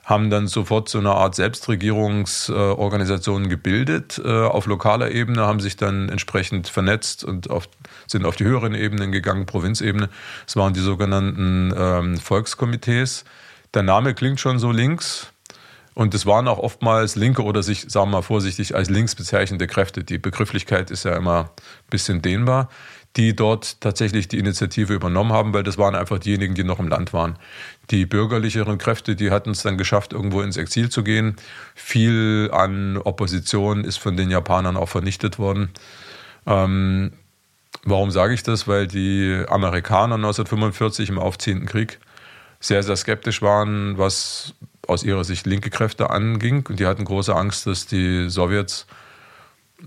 haben 0.04 0.30
dann 0.30 0.46
sofort 0.46 0.88
so 0.88 0.98
eine 0.98 1.12
Art 1.12 1.34
Selbstregierungsorganisation 1.34 3.50
gebildet 3.50 4.22
äh, 4.24 4.44
auf 4.44 4.64
lokaler 4.66 5.10
Ebene, 5.10 5.42
haben 5.42 5.60
sich 5.60 5.76
dann 5.76 6.08
entsprechend 6.08 6.68
vernetzt 6.68 7.24
und 7.24 7.50
auf, 7.50 7.68
sind 8.06 8.24
auf 8.24 8.36
die 8.36 8.44
höheren 8.44 8.74
Ebenen 8.74 9.12
gegangen, 9.12 9.44
Provinzebene. 9.44 10.08
Es 10.46 10.56
waren 10.56 10.72
die 10.74 10.80
sogenannten 10.80 11.74
ähm, 11.76 12.16
Volkskomitees 12.18 13.24
der 13.74 13.82
Name 13.82 14.14
klingt 14.14 14.40
schon 14.40 14.58
so 14.58 14.70
links. 14.70 15.32
Und 15.94 16.12
es 16.12 16.26
waren 16.26 16.48
auch 16.48 16.58
oftmals 16.58 17.14
linke 17.14 17.44
oder 17.44 17.62
sich, 17.62 17.86
sagen 17.88 18.10
wir 18.10 18.18
mal 18.18 18.22
vorsichtig, 18.22 18.74
als 18.74 18.90
links 18.90 19.14
bezeichnende 19.14 19.68
Kräfte. 19.68 20.02
Die 20.02 20.18
Begrifflichkeit 20.18 20.90
ist 20.90 21.04
ja 21.04 21.16
immer 21.16 21.50
ein 21.54 21.90
bisschen 21.90 22.20
dehnbar, 22.20 22.68
die 23.16 23.36
dort 23.36 23.80
tatsächlich 23.80 24.26
die 24.26 24.40
Initiative 24.40 24.92
übernommen 24.92 25.32
haben, 25.32 25.54
weil 25.54 25.62
das 25.62 25.78
waren 25.78 25.94
einfach 25.94 26.18
diejenigen, 26.18 26.56
die 26.56 26.64
noch 26.64 26.80
im 26.80 26.88
Land 26.88 27.12
waren. 27.12 27.38
Die 27.90 28.06
bürgerlicheren 28.06 28.76
Kräfte, 28.76 29.14
die 29.14 29.30
hatten 29.30 29.50
es 29.50 29.62
dann 29.62 29.78
geschafft, 29.78 30.12
irgendwo 30.12 30.40
ins 30.40 30.56
Exil 30.56 30.88
zu 30.88 31.04
gehen. 31.04 31.36
Viel 31.76 32.50
an 32.52 32.98
Opposition 32.98 33.84
ist 33.84 33.98
von 33.98 34.16
den 34.16 34.30
Japanern 34.30 34.76
auch 34.76 34.88
vernichtet 34.88 35.38
worden. 35.38 35.70
Ähm, 36.44 37.12
warum 37.84 38.10
sage 38.10 38.34
ich 38.34 38.42
das? 38.42 38.66
Weil 38.66 38.88
die 38.88 39.44
Amerikaner 39.46 40.16
1945 40.16 41.08
im 41.08 41.20
aufziehenden 41.20 41.68
Krieg 41.68 42.00
sehr, 42.64 42.82
sehr 42.82 42.96
skeptisch 42.96 43.42
waren, 43.42 43.98
was 43.98 44.54
aus 44.86 45.02
ihrer 45.02 45.24
Sicht 45.24 45.46
linke 45.46 45.68
Kräfte 45.68 46.10
anging. 46.10 46.64
Und 46.66 46.80
die 46.80 46.86
hatten 46.86 47.04
große 47.04 47.34
Angst, 47.34 47.66
dass 47.66 47.86
die 47.86 48.30
Sowjets 48.30 48.86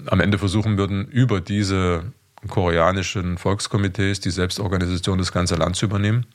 am 0.06 0.20
Ende 0.20 0.38
versuchen 0.38 0.78
würden, 0.78 1.08
über 1.08 1.42
diese 1.42 2.12
koreanischen 2.48 3.40
Volkskomitees 3.40 4.20
die 4.20 4.30
Selbstorganisation 4.30 5.18
des 5.18 5.32
ganzen 5.32 5.58
Landes 5.58 5.80
zu 5.80 5.86
übernehmen. 5.86 6.28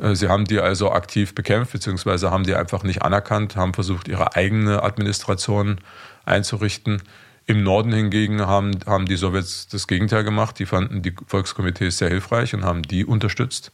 Äh, 0.00 0.14
sie 0.14 0.28
haben 0.28 0.44
die 0.44 0.60
also 0.60 0.92
aktiv 0.92 1.34
bekämpft, 1.34 1.72
beziehungsweise 1.72 2.30
haben 2.30 2.44
die 2.44 2.54
einfach 2.54 2.84
nicht 2.84 3.02
anerkannt, 3.02 3.56
haben 3.56 3.74
versucht, 3.74 4.06
ihre 4.06 4.36
eigene 4.36 4.84
Administration 4.84 5.80
einzurichten. 6.24 7.02
Im 7.46 7.64
Norden 7.64 7.92
hingegen 7.92 8.42
haben, 8.42 8.78
haben 8.86 9.06
die 9.06 9.16
Sowjets 9.16 9.66
das 9.66 9.88
Gegenteil 9.88 10.22
gemacht. 10.22 10.60
Die 10.60 10.66
fanden 10.66 11.02
die 11.02 11.14
Volkskomitees 11.26 11.98
sehr 11.98 12.08
hilfreich 12.08 12.54
und 12.54 12.64
haben 12.64 12.82
die 12.82 13.04
unterstützt 13.04 13.72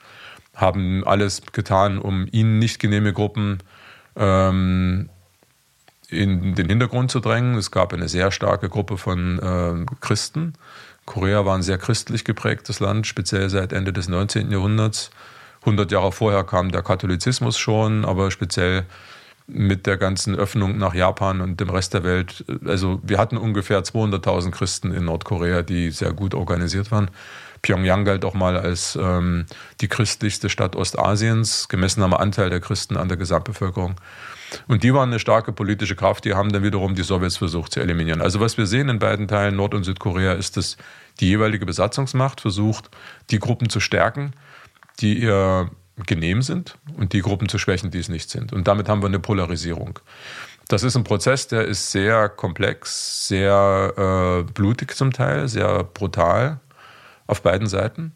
haben 0.57 1.05
alles 1.05 1.42
getan, 1.53 1.99
um 1.99 2.27
ihnen 2.33 2.59
nicht 2.59 2.81
genehme 2.81 3.12
Gruppen 3.12 3.59
ähm, 4.16 5.11
in 6.09 6.55
den 6.55 6.69
Hintergrund 6.69 7.11
zu 7.11 7.21
drängen. 7.21 7.57
Es 7.57 7.71
gab 7.71 7.92
eine 7.92 8.09
sehr 8.09 8.31
starke 8.31 8.69
Gruppe 8.69 8.97
von 8.97 9.38
äh, 9.38 9.95
Christen. 10.01 10.55
Korea 11.05 11.45
war 11.45 11.55
ein 11.55 11.62
sehr 11.62 11.79
christlich 11.79 12.25
geprägtes 12.25 12.81
Land, 12.81 13.07
speziell 13.07 13.51
seit 13.51 13.73
Ende 13.73 13.92
des 13.92 14.09
19. 14.09 14.51
Jahrhunderts. 14.51 15.11
100 15.61 15.92
Jahre 15.92 16.12
vorher 16.12 16.45
kam 16.45 16.73
der 16.73 16.83
Katholizismus 16.83 17.59
schon, 17.59 18.05
aber 18.05 18.31
speziell 18.31 18.87
mit 19.49 19.87
der 19.87 19.97
ganzen 19.97 20.35
Öffnung 20.35 20.79
nach 20.79 20.95
Japan 20.95 21.40
und 21.40 21.61
dem 21.61 21.71
Rest 21.71 21.95
der 21.95 22.03
Welt. 22.03 22.45
Also 22.64 23.01
wir 23.05 23.19
hatten 23.19 23.37
ungefähr 23.37 23.83
200.000 23.83 24.51
Christen 24.51 24.92
in 24.92 25.05
Nordkorea, 25.05 25.62
die 25.62 25.90
sehr 25.90 26.12
gut 26.12 26.35
organisiert 26.35 26.90
waren. 26.90 27.11
Pyongyang 27.66 28.05
galt 28.05 28.24
auch 28.24 28.35
mal 28.35 28.57
als 28.57 28.96
ähm, 29.00 29.46
die 29.81 29.88
christlichste 29.88 30.48
Stadt 30.48 30.76
Ostasiens, 30.76 31.68
gemessen 31.68 32.02
am 32.02 32.14
Anteil 32.14 32.48
der 32.48 32.61
Christen 32.61 32.96
an 32.96 33.09
der 33.09 33.16
Gesamtbevölkerung. 33.16 33.96
Und 34.68 34.85
die 34.85 34.94
waren 34.94 35.11
eine 35.11 35.18
starke 35.18 35.52
politische 35.52 35.96
Kraft, 35.96 36.24
die 36.24 36.35
haben 36.35 36.52
dann 36.52 36.62
wiederum 36.62 36.94
die 36.94 37.02
Sowjets 37.02 37.37
versucht 37.37 37.72
zu 37.72 37.81
eliminieren. 37.81 38.22
Also 38.22 38.38
was 38.38 38.57
wir 38.57 38.66
sehen 38.66 38.88
in 38.88 39.00
beiden 39.00 39.26
Teilen, 39.26 39.57
Nord- 39.57 39.74
und 39.74 39.83
Südkorea, 39.83 40.35
ist, 40.35 40.57
dass 40.57 40.76
die 41.18 41.29
jeweilige 41.29 41.66
Besatzungsmacht 41.66 42.40
versucht, 42.40 42.88
die 43.31 43.40
Gruppen 43.40 43.68
zu 43.68 43.81
stärken, 43.81 44.35
die 45.00 45.18
ihr 45.18 45.68
genehm 46.07 46.42
sind 46.42 46.79
und 46.96 47.14
die 47.14 47.20
Gruppen 47.22 47.48
zu 47.48 47.59
schwächen, 47.59 47.90
die 47.90 47.98
es 47.98 48.09
nicht 48.09 48.31
sind. 48.31 48.52
Und 48.52 48.68
damit 48.68 48.88
haben 48.88 49.02
wir 49.02 49.09
eine 49.09 49.18
Polarisierung. 49.18 49.98
Das 50.68 50.85
ist 50.85 50.96
ein 50.96 51.05
Prozess, 51.05 51.48
der 51.48 51.64
ist 51.64 51.90
sehr 51.90 52.29
komplex, 52.29 53.26
sehr 53.26 54.44
äh, 54.46 54.52
blutig 54.52 54.94
zum 54.94 55.12
Teil, 55.12 55.48
sehr 55.48 55.83
brutal 55.83 56.61
auf 57.26 57.42
beiden 57.42 57.66
Seiten 57.66 58.12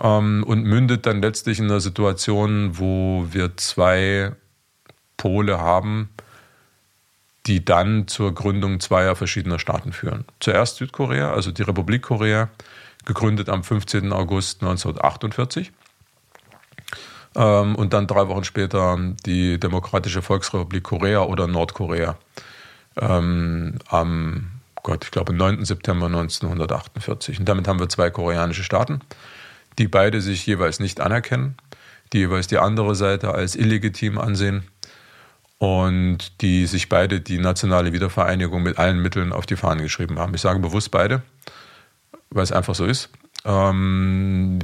ähm, 0.00 0.44
und 0.46 0.64
mündet 0.64 1.06
dann 1.06 1.22
letztlich 1.22 1.58
in 1.58 1.66
einer 1.66 1.80
Situation, 1.80 2.78
wo 2.78 3.26
wir 3.30 3.56
zwei 3.56 4.32
Pole 5.16 5.60
haben, 5.60 6.10
die 7.46 7.64
dann 7.64 8.06
zur 8.06 8.34
Gründung 8.34 8.80
zweier 8.80 9.16
verschiedener 9.16 9.58
Staaten 9.58 9.92
führen. 9.92 10.24
Zuerst 10.40 10.76
Südkorea, 10.76 11.32
also 11.32 11.50
die 11.50 11.62
Republik 11.62 12.02
Korea, 12.02 12.48
gegründet 13.04 13.48
am 13.48 13.64
15. 13.64 14.12
August 14.12 14.62
1948. 14.62 15.72
Ähm, 17.36 17.76
und 17.76 17.92
dann 17.92 18.06
drei 18.06 18.28
Wochen 18.28 18.44
später 18.44 18.98
die 19.24 19.58
Demokratische 19.58 20.22
Volksrepublik 20.22 20.82
Korea 20.82 21.22
oder 21.22 21.46
Nordkorea 21.46 22.16
ähm, 23.00 23.78
am 23.88 24.59
Gott, 24.82 25.04
ich 25.04 25.10
glaube 25.10 25.32
9. 25.32 25.64
September 25.64 26.06
1948. 26.06 27.40
Und 27.40 27.48
damit 27.48 27.68
haben 27.68 27.78
wir 27.78 27.88
zwei 27.88 28.10
koreanische 28.10 28.64
Staaten, 28.64 29.00
die 29.78 29.88
beide 29.88 30.20
sich 30.20 30.46
jeweils 30.46 30.80
nicht 30.80 31.00
anerkennen, 31.00 31.56
die 32.12 32.18
jeweils 32.18 32.46
die 32.46 32.58
andere 32.58 32.94
Seite 32.94 33.32
als 33.34 33.54
illegitim 33.56 34.18
ansehen 34.18 34.64
und 35.58 36.40
die 36.40 36.66
sich 36.66 36.88
beide 36.88 37.20
die 37.20 37.38
nationale 37.38 37.92
Wiedervereinigung 37.92 38.62
mit 38.62 38.78
allen 38.78 39.00
Mitteln 39.00 39.32
auf 39.32 39.46
die 39.46 39.56
Fahnen 39.56 39.82
geschrieben 39.82 40.18
haben. 40.18 40.34
Ich 40.34 40.40
sage 40.40 40.58
bewusst 40.58 40.90
beide, 40.90 41.22
weil 42.30 42.42
es 42.44 42.52
einfach 42.52 42.74
so 42.74 42.86
ist. 42.86 43.10
Ähm, 43.44 44.58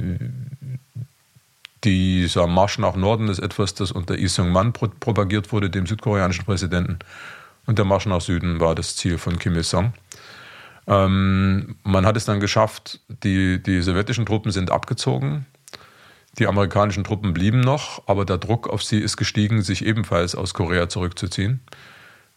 dieser 1.83 2.47
Marsch 2.47 2.79
nach 2.79 2.95
Norden 2.95 3.27
ist 3.27 3.39
etwas, 3.39 3.75
das 3.75 3.91
unter 3.91 4.15
Lee 4.15 4.27
Seung-man 4.27 4.73
propagiert 4.73 5.51
wurde, 5.51 5.69
dem 5.69 5.85
südkoreanischen 5.85 6.45
Präsidenten. 6.45 6.97
Und 7.67 7.77
der 7.77 7.85
Marsch 7.85 8.07
nach 8.07 8.21
Süden 8.21 8.59
war 8.59 8.73
das 8.73 8.95
Ziel 8.95 9.17
von 9.17 9.37
Kim 9.37 9.55
Il-sung. 9.55 9.93
Ähm, 10.87 11.75
man 11.83 12.05
hat 12.05 12.15
es 12.15 12.25
dann 12.25 12.39
geschafft, 12.39 13.01
die, 13.23 13.61
die 13.61 13.81
sowjetischen 13.81 14.25
Truppen 14.25 14.51
sind 14.51 14.71
abgezogen, 14.71 15.45
die 16.39 16.47
amerikanischen 16.47 17.03
Truppen 17.03 17.33
blieben 17.33 17.59
noch, 17.59 18.03
aber 18.07 18.23
der 18.23 18.37
Druck 18.37 18.69
auf 18.69 18.83
sie 18.83 18.99
ist 18.99 19.17
gestiegen, 19.17 19.61
sich 19.61 19.85
ebenfalls 19.85 20.35
aus 20.35 20.53
Korea 20.53 20.87
zurückzuziehen. 20.87 21.61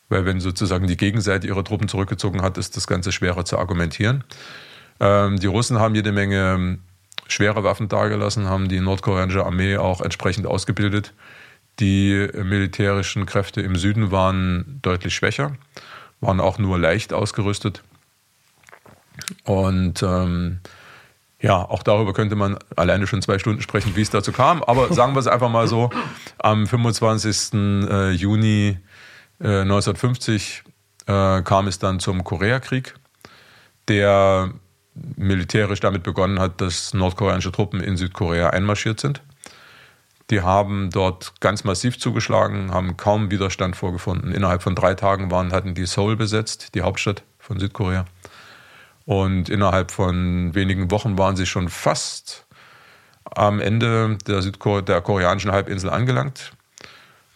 Weil 0.08 0.24
wenn 0.24 0.40
sozusagen 0.40 0.86
die 0.86 0.96
Gegenseite 0.96 1.46
ihre 1.46 1.62
Truppen 1.62 1.86
zurückgezogen 1.86 2.42
hat, 2.42 2.58
ist 2.58 2.76
das 2.76 2.86
Ganze 2.86 3.12
schwerer 3.12 3.44
zu 3.44 3.58
argumentieren. 3.58 4.24
Ähm, 4.98 5.38
die 5.38 5.46
Russen 5.46 5.78
haben 5.78 5.94
jede 5.94 6.12
Menge 6.12 6.78
schwere 7.28 7.62
Waffen 7.62 7.88
dagelassen, 7.88 8.48
haben 8.48 8.68
die 8.68 8.80
nordkoreanische 8.80 9.44
Armee 9.44 9.76
auch 9.76 10.00
entsprechend 10.00 10.46
ausgebildet. 10.46 11.12
Die 11.78 12.28
militärischen 12.34 13.24
Kräfte 13.24 13.60
im 13.60 13.76
Süden 13.76 14.10
waren 14.10 14.80
deutlich 14.82 15.14
schwächer, 15.14 15.56
waren 16.20 16.40
auch 16.40 16.58
nur 16.58 16.78
leicht 16.78 17.12
ausgerüstet. 17.12 17.82
Und 19.44 20.02
ähm, 20.02 20.60
ja, 21.40 21.56
auch 21.56 21.82
darüber 21.82 22.12
könnte 22.12 22.36
man 22.36 22.58
alleine 22.76 23.06
schon 23.06 23.22
zwei 23.22 23.38
Stunden 23.38 23.62
sprechen, 23.62 23.96
wie 23.96 24.02
es 24.02 24.10
dazu 24.10 24.32
kam. 24.32 24.62
Aber 24.62 24.92
sagen 24.94 25.14
wir 25.14 25.20
es 25.20 25.26
einfach 25.26 25.50
mal 25.50 25.68
so: 25.68 25.90
Am 26.38 26.66
25. 26.66 27.54
Äh, 27.54 28.10
Juni 28.10 28.78
äh, 29.40 29.62
1950 29.62 30.62
äh, 31.06 31.42
kam 31.42 31.66
es 31.66 31.78
dann 31.78 32.00
zum 32.00 32.24
Koreakrieg, 32.24 32.94
der 33.88 34.52
militärisch 35.16 35.80
damit 35.80 36.02
begonnen 36.02 36.38
hat, 36.40 36.60
dass 36.60 36.92
nordkoreanische 36.94 37.52
Truppen 37.52 37.80
in 37.80 37.96
Südkorea 37.96 38.50
einmarschiert 38.50 39.00
sind. 39.00 39.22
Die 40.30 40.42
haben 40.42 40.90
dort 40.90 41.40
ganz 41.40 41.64
massiv 41.64 41.98
zugeschlagen, 41.98 42.72
haben 42.72 42.96
kaum 42.96 43.30
Widerstand 43.30 43.74
vorgefunden. 43.74 44.32
Innerhalb 44.32 44.62
von 44.62 44.76
drei 44.76 44.94
Tagen 44.94 45.30
waren, 45.30 45.52
hatten 45.52 45.74
die 45.74 45.86
Seoul 45.86 46.16
besetzt, 46.16 46.74
die 46.74 46.82
Hauptstadt 46.82 47.24
von 47.38 47.58
Südkorea. 47.58 48.04
Und 49.06 49.48
innerhalb 49.48 49.90
von 49.90 50.54
wenigen 50.54 50.90
Wochen 50.90 51.18
waren 51.18 51.36
sie 51.36 51.46
schon 51.46 51.68
fast 51.68 52.46
am 53.24 53.60
Ende 53.60 54.18
der, 54.26 54.42
Südkore 54.42 54.82
der 54.82 55.00
koreanischen 55.00 55.52
Halbinsel 55.52 55.90
angelangt. 55.90 56.52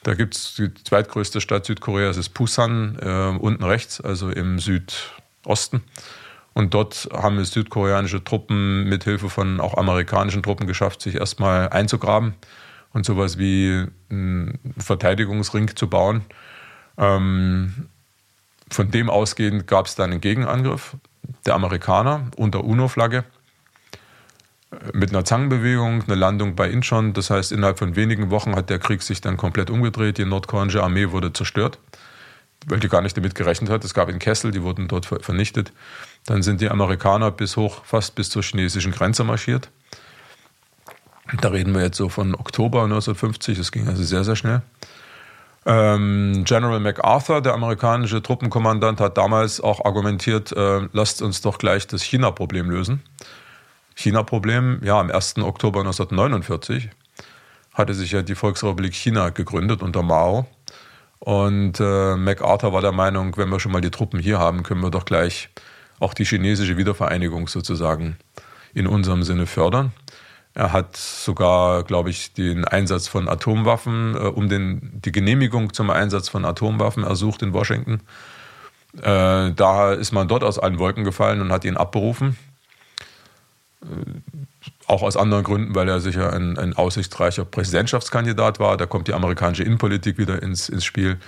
Da 0.03 0.15
gibt 0.15 0.37
es 0.37 0.55
die 0.55 0.73
zweitgrößte 0.73 1.41
Stadt 1.41 1.65
Südkoreas, 1.65 2.17
ist 2.17 2.31
Busan, 2.31 2.99
äh, 3.01 3.39
unten 3.39 3.65
rechts, 3.65 4.01
also 4.01 4.31
im 4.31 4.59
Südosten. 4.59 5.83
Und 6.53 6.75
dort 6.75 7.09
haben 7.13 7.39
es 7.39 7.51
südkoreanische 7.51 8.23
Truppen 8.23 8.85
mit 8.85 9.05
Hilfe 9.05 9.29
von 9.31 9.61
auch 9.61 9.77
amerikanischen 9.77 10.43
Truppen 10.43 10.67
geschafft, 10.67 11.01
sich 11.03 11.17
erstmal 11.17 11.71
einzugraben 11.71 12.35
und 12.93 13.05
sowas 13.05 13.39
wie 13.39 13.87
einen 14.11 14.59
Verteidigungsring 14.79 15.75
zu 15.75 15.89
bauen. 15.89 16.23
Ähm, 16.97 17.89
von 18.71 18.91
dem 18.91 19.11
ausgehend 19.11 19.67
gab 19.67 19.87
es 19.87 19.97
dann 19.97 20.13
einen 20.13 20.21
Gegenangriff 20.21 20.97
der 21.47 21.55
Amerikaner 21.55 22.31
unter 22.37 22.65
UNO-Flagge 22.65 23.25
mit 24.93 25.11
einer 25.11 25.25
Zangenbewegung, 25.25 26.03
eine 26.05 26.17
Landung 26.17 26.57
bei 26.57 26.69
Incheon. 26.69 27.13
Das 27.13 27.31
heißt, 27.31 27.53
innerhalb 27.53 27.79
von 27.79 27.97
wenigen 27.97 28.31
Wochen 28.31 28.57
hat 28.57 28.71
der 28.71 28.79
Krieg 28.79 29.03
sich 29.03 29.21
dann 29.21 29.37
komplett 29.37 29.71
umgedreht. 29.71 30.19
Die 30.19 30.25
nordkoreanische 30.25 30.83
Armee 30.83 31.11
wurde 31.11 31.33
zerstört 31.33 31.79
weil 32.67 32.81
die 32.81 32.89
gar 32.89 33.03
nicht 33.03 33.17
damit 33.17 33.35
gerechnet 33.35 33.71
hat. 33.71 33.85
Es 33.85 33.95
gab 33.95 34.09
in 34.09 34.19
Kessel, 34.19 34.51
die 34.51 34.63
wurden 34.63 34.89
dort 34.89 35.07
vernichtet. 35.07 35.73
Dann 36.27 36.43
sind 36.43 36.61
die 36.61 36.71
Amerikaner 36.71 37.31
bis 37.31 37.57
hoch, 37.57 37.85
fast 37.85 38.15
bis 38.15 38.31
zur 38.31 38.43
chinesischen 38.43 38.93
Grenze 38.93 39.25
marschiert. 39.25 39.71
Da 41.41 41.49
reden 41.49 41.75
wir 41.75 41.83
jetzt 41.83 41.97
so 41.97 42.09
von 42.09 42.35
Oktober 42.35 42.85
1950, 42.85 43.59
das 43.59 43.73
ging 43.73 43.89
also 43.89 44.03
sehr, 44.03 44.25
sehr 44.25 44.37
schnell. 44.37 44.63
Ähm, 45.67 46.45
General 46.45 46.79
MacArthur, 46.79 47.41
der 47.41 47.55
amerikanische 47.55 48.23
Truppenkommandant, 48.23 49.01
hat 49.01 49.17
damals 49.17 49.61
auch 49.61 49.85
argumentiert, 49.85 50.53
äh, 50.53 50.89
lasst 50.93 51.23
uns 51.23 51.41
doch 51.41 51.59
gleich 51.59 51.87
das 51.87 52.03
China-Problem 52.03 52.71
lösen. 52.71 53.03
China-Problem, 53.95 54.81
ja, 54.83 55.01
am 55.01 55.11
1. 55.11 55.39
Oktober 55.39 55.81
1949 55.81 56.91
hatte 57.73 57.95
sich 57.95 58.13
ja 58.13 58.23
die 58.23 58.35
Volksrepublik 58.35 58.95
China 58.95 59.31
gegründet 59.31 59.83
unter 59.83 60.03
Mao. 60.03 60.47
Und 61.19 61.81
äh, 61.81 62.17
MacArthur 62.17 62.73
war 62.73 62.83
der 62.83 62.93
Meinung, 62.93 63.37
wenn 63.37 63.49
wir 63.49 63.59
schon 63.59 63.73
mal 63.73 63.81
die 63.81 63.91
Truppen 63.91 64.21
hier 64.21 64.39
haben, 64.39 64.63
können 64.63 64.83
wir 64.83 64.91
doch 64.91 65.07
gleich 65.07 65.49
auch 65.99 66.13
die 66.13 66.25
chinesische 66.25 66.77
Wiedervereinigung 66.77 67.49
sozusagen 67.49 68.19
in 68.75 68.87
unserem 68.87 69.23
Sinne 69.23 69.47
fördern. 69.47 69.93
Er 70.55 70.73
hat 70.73 70.97
sogar, 70.97 71.83
glaube 71.83 72.11
ich, 72.11 72.33
den 72.33 72.65
Einsatz 72.65 73.09
von 73.09 73.29
Atomwaffen, 73.29 74.15
äh, 74.15 74.19
um 74.19 74.49
den, 74.49 75.01
die 75.05 75.11
Genehmigung 75.11 75.73
zum 75.73 75.91
Einsatz 75.91 76.29
von 76.29 76.45
Atomwaffen 76.45 77.03
ersucht 77.03 77.43
in 77.43 77.53
Washington. 77.53 78.01
Äh, 79.03 79.53
da 79.53 79.93
ist 79.93 80.13
man 80.13 80.29
dort 80.29 80.45
aus 80.45 80.61
allen 80.61 80.79
Wolken 80.79 81.03
gefallen 81.03 81.41
und 81.41 81.51
hat 81.51 81.65
ihn 81.65 81.77
abberufen. 81.77 82.37
Äh, 83.83 83.87
auch 84.87 85.03
aus 85.03 85.17
anderen 85.17 85.43
Gründen, 85.43 85.75
weil 85.75 85.89
er 85.89 86.01
sicher 86.01 86.33
ein, 86.33 86.57
ein 86.57 86.75
aussichtsreicher 86.75 87.45
Präsidentschaftskandidat 87.45 88.61
war. 88.61 88.77
Da 88.77 88.87
kommt 88.87 89.09
die 89.09 89.15
amerikanische 89.15 89.65
Innenpolitik 89.65 90.19
wieder 90.19 90.41
ins, 90.41 90.69
ins 90.69 90.85
Spiel. 90.85 91.19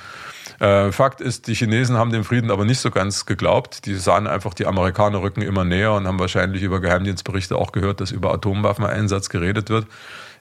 Äh, 0.59 0.91
Fakt 0.91 1.21
ist, 1.21 1.49
die 1.49 1.55
Chinesen 1.55 1.97
haben 1.97 2.11
dem 2.11 2.25
Frieden 2.25 2.51
aber 2.51 2.65
nicht 2.65 2.81
so 2.81 2.91
ganz 2.91 3.27
geglaubt. 3.27 3.85
Die 3.87 3.95
sahen 3.95 4.27
einfach, 4.27 4.55
die 4.55 4.67
Amerikaner 4.67 5.21
rücken 5.21 5.43
immer 5.43 5.65
näher 5.65 5.93
und 5.93 6.07
haben 6.07 6.19
wahrscheinlich 6.19 6.63
über 6.63 6.81
Geheimdienstberichte 6.81 7.57
auch 7.57 7.73
gehört, 7.73 8.01
dass 8.01 8.11
über 8.11 8.33
Atomwaffeneinsatz 8.33 9.29
geredet 9.29 9.69
wird. 9.69 9.87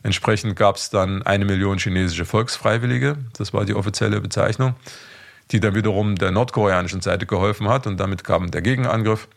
Entsprechend 0.03 0.55
gab 0.55 0.75
es 0.75 0.89
dann 0.89 1.23
eine 1.23 1.45
Million 1.45 1.79
chinesische 1.79 2.25
Volksfreiwillige, 2.25 3.17
das 3.37 3.53
war 3.53 3.65
die 3.65 3.73
offizielle 3.73 4.21
Bezeichnung, 4.21 4.75
die 5.51 5.59
dann 5.59 5.73
wiederum 5.73 6.15
der 6.15 6.31
nordkoreanischen 6.31 7.01
Seite 7.01 7.25
geholfen 7.25 7.67
hat 7.67 7.87
und 7.87 7.99
damit 7.99 8.23
kam 8.23 8.51
der 8.51 8.61
Gegenangriff. 8.61 9.27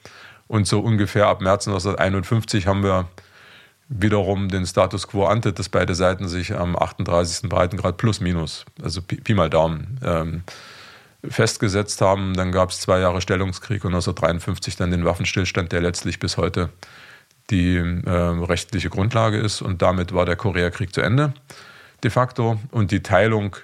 Und 0.47 0.67
so 0.67 0.81
ungefähr 0.81 1.27
ab 1.27 1.41
März 1.41 1.69
1951 1.69 2.67
haben 2.67 2.83
wir 2.83 3.07
wiederum 3.89 4.49
den 4.49 4.67
Status 4.67 5.09
quo 5.09 5.25
ante, 5.25 5.53
dass 5.53 5.69
beide 5.69 5.95
Seiten 5.95 6.29
sich 6.29 6.55
am 6.55 6.77
38. 6.77 7.49
Breitengrad 7.49 7.97
plus 7.97 8.21
minus, 8.21 8.65
also 8.83 9.01
Pi, 9.03 9.17
Pi 9.17 9.35
mal 9.35 9.49
Daumen, 9.51 9.99
ähm, 10.05 10.43
festgesetzt 11.29 12.01
haben. 12.01 12.35
Dann 12.35 12.53
gab 12.53 12.71
es 12.71 12.81
zwei 12.81 13.01
Jahre 13.01 13.21
Stellungskrieg 13.21 13.85
und 13.85 13.93
1953 13.93 14.77
dann 14.77 14.91
den 14.91 15.05
Waffenstillstand, 15.05 15.73
der 15.73 15.81
letztlich 15.81 16.19
bis 16.19 16.37
heute 16.37 16.71
die 17.51 17.77
äh, 17.77 18.11
rechtliche 18.11 18.91
Grundlage 18.91 19.39
ist. 19.39 19.63
Und 19.63 19.81
damit 19.81 20.13
war 20.13 20.27
der 20.27 20.37
Koreakrieg 20.37 20.93
zu 20.95 21.01
Ende, 21.01 21.33
de 22.05 22.11
facto. 22.11 22.61
Und 22.71 22.91
die 22.91 23.03
Teilung 23.03 23.57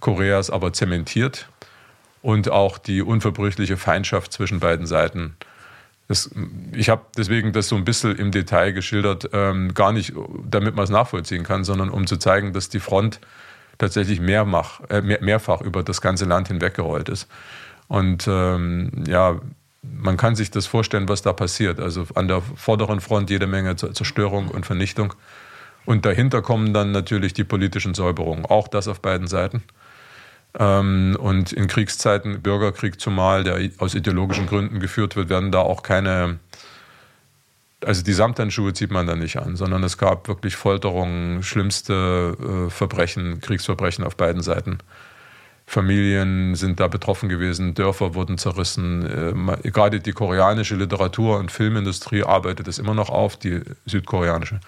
Koreas 0.00 0.50
aber 0.50 0.72
zementiert 0.72 1.48
und 2.22 2.50
auch 2.50 2.78
die 2.78 3.02
unverbrüchliche 3.02 3.76
Feindschaft 3.76 4.32
zwischen 4.32 4.60
beiden 4.60 4.86
Seiten. 4.86 5.36
Das, 6.08 6.30
ich 6.72 6.88
habe 6.88 7.02
deswegen 7.16 7.52
das 7.52 7.68
so 7.68 7.76
ein 7.76 7.84
bisschen 7.84 8.16
im 8.16 8.30
Detail 8.30 8.72
geschildert, 8.72 9.30
ähm, 9.32 9.74
gar 9.74 9.92
nicht, 9.92 10.12
damit 10.48 10.76
man 10.76 10.84
es 10.84 10.90
nachvollziehen 10.90 11.42
kann, 11.42 11.64
sondern 11.64 11.90
um 11.90 12.06
zu 12.06 12.16
zeigen, 12.16 12.52
dass 12.52 12.68
die 12.68 12.80
Front 12.80 13.20
tatsächlich 13.78 14.20
mehrmach, 14.20 14.80
äh, 14.88 15.00
mehr, 15.00 15.18
mehrfach 15.20 15.60
über 15.60 15.82
das 15.82 16.00
ganze 16.00 16.24
Land 16.24 16.48
hinweggerollt 16.48 17.08
ist. 17.08 17.28
Und 17.88 18.26
ähm, 18.28 19.04
ja, 19.06 19.40
man 19.82 20.16
kann 20.16 20.34
sich 20.36 20.50
das 20.50 20.66
vorstellen, 20.66 21.08
was 21.08 21.22
da 21.22 21.32
passiert. 21.32 21.80
Also 21.80 22.06
an 22.14 22.28
der 22.28 22.40
vorderen 22.40 23.00
Front 23.00 23.30
jede 23.30 23.46
Menge 23.46 23.76
Zerstörung 23.76 24.48
und 24.48 24.66
Vernichtung. 24.66 25.14
Und 25.84 26.04
dahinter 26.04 26.42
kommen 26.42 26.72
dann 26.72 26.92
natürlich 26.92 27.32
die 27.32 27.44
politischen 27.44 27.94
Säuberungen. 27.94 28.44
Auch 28.44 28.68
das 28.68 28.88
auf 28.88 29.00
beiden 29.00 29.28
Seiten. 29.28 29.62
Ähm, 30.58 31.16
und 31.20 31.52
in 31.52 31.66
Kriegszeiten, 31.66 32.40
Bürgerkrieg 32.40 33.00
zumal, 33.00 33.44
der 33.44 33.58
aus 33.78 33.94
ideologischen 33.94 34.46
Gründen 34.46 34.80
geführt 34.80 35.16
wird, 35.16 35.28
werden 35.28 35.52
da 35.52 35.60
auch 35.60 35.82
keine, 35.82 36.38
also 37.84 38.02
die 38.02 38.12
Samthandschuhe 38.12 38.72
zieht 38.72 38.90
man 38.90 39.06
da 39.06 39.16
nicht 39.16 39.36
an, 39.36 39.56
sondern 39.56 39.84
es 39.84 39.98
gab 39.98 40.28
wirklich 40.28 40.56
Folterungen, 40.56 41.42
schlimmste 41.42 42.66
äh, 42.68 42.70
Verbrechen, 42.70 43.40
Kriegsverbrechen 43.40 44.04
auf 44.04 44.16
beiden 44.16 44.42
Seiten. 44.42 44.78
Familien 45.68 46.54
sind 46.54 46.78
da 46.78 46.86
betroffen 46.86 47.28
gewesen, 47.28 47.74
Dörfer 47.74 48.14
wurden 48.14 48.38
zerrissen. 48.38 49.58
Äh, 49.62 49.70
gerade 49.70 50.00
die 50.00 50.12
koreanische 50.12 50.76
Literatur- 50.76 51.38
und 51.38 51.52
Filmindustrie 51.52 52.22
arbeitet 52.22 52.68
es 52.68 52.78
immer 52.78 52.94
noch 52.94 53.10
auf, 53.10 53.36
die 53.36 53.60
südkoreanische. 53.84 54.60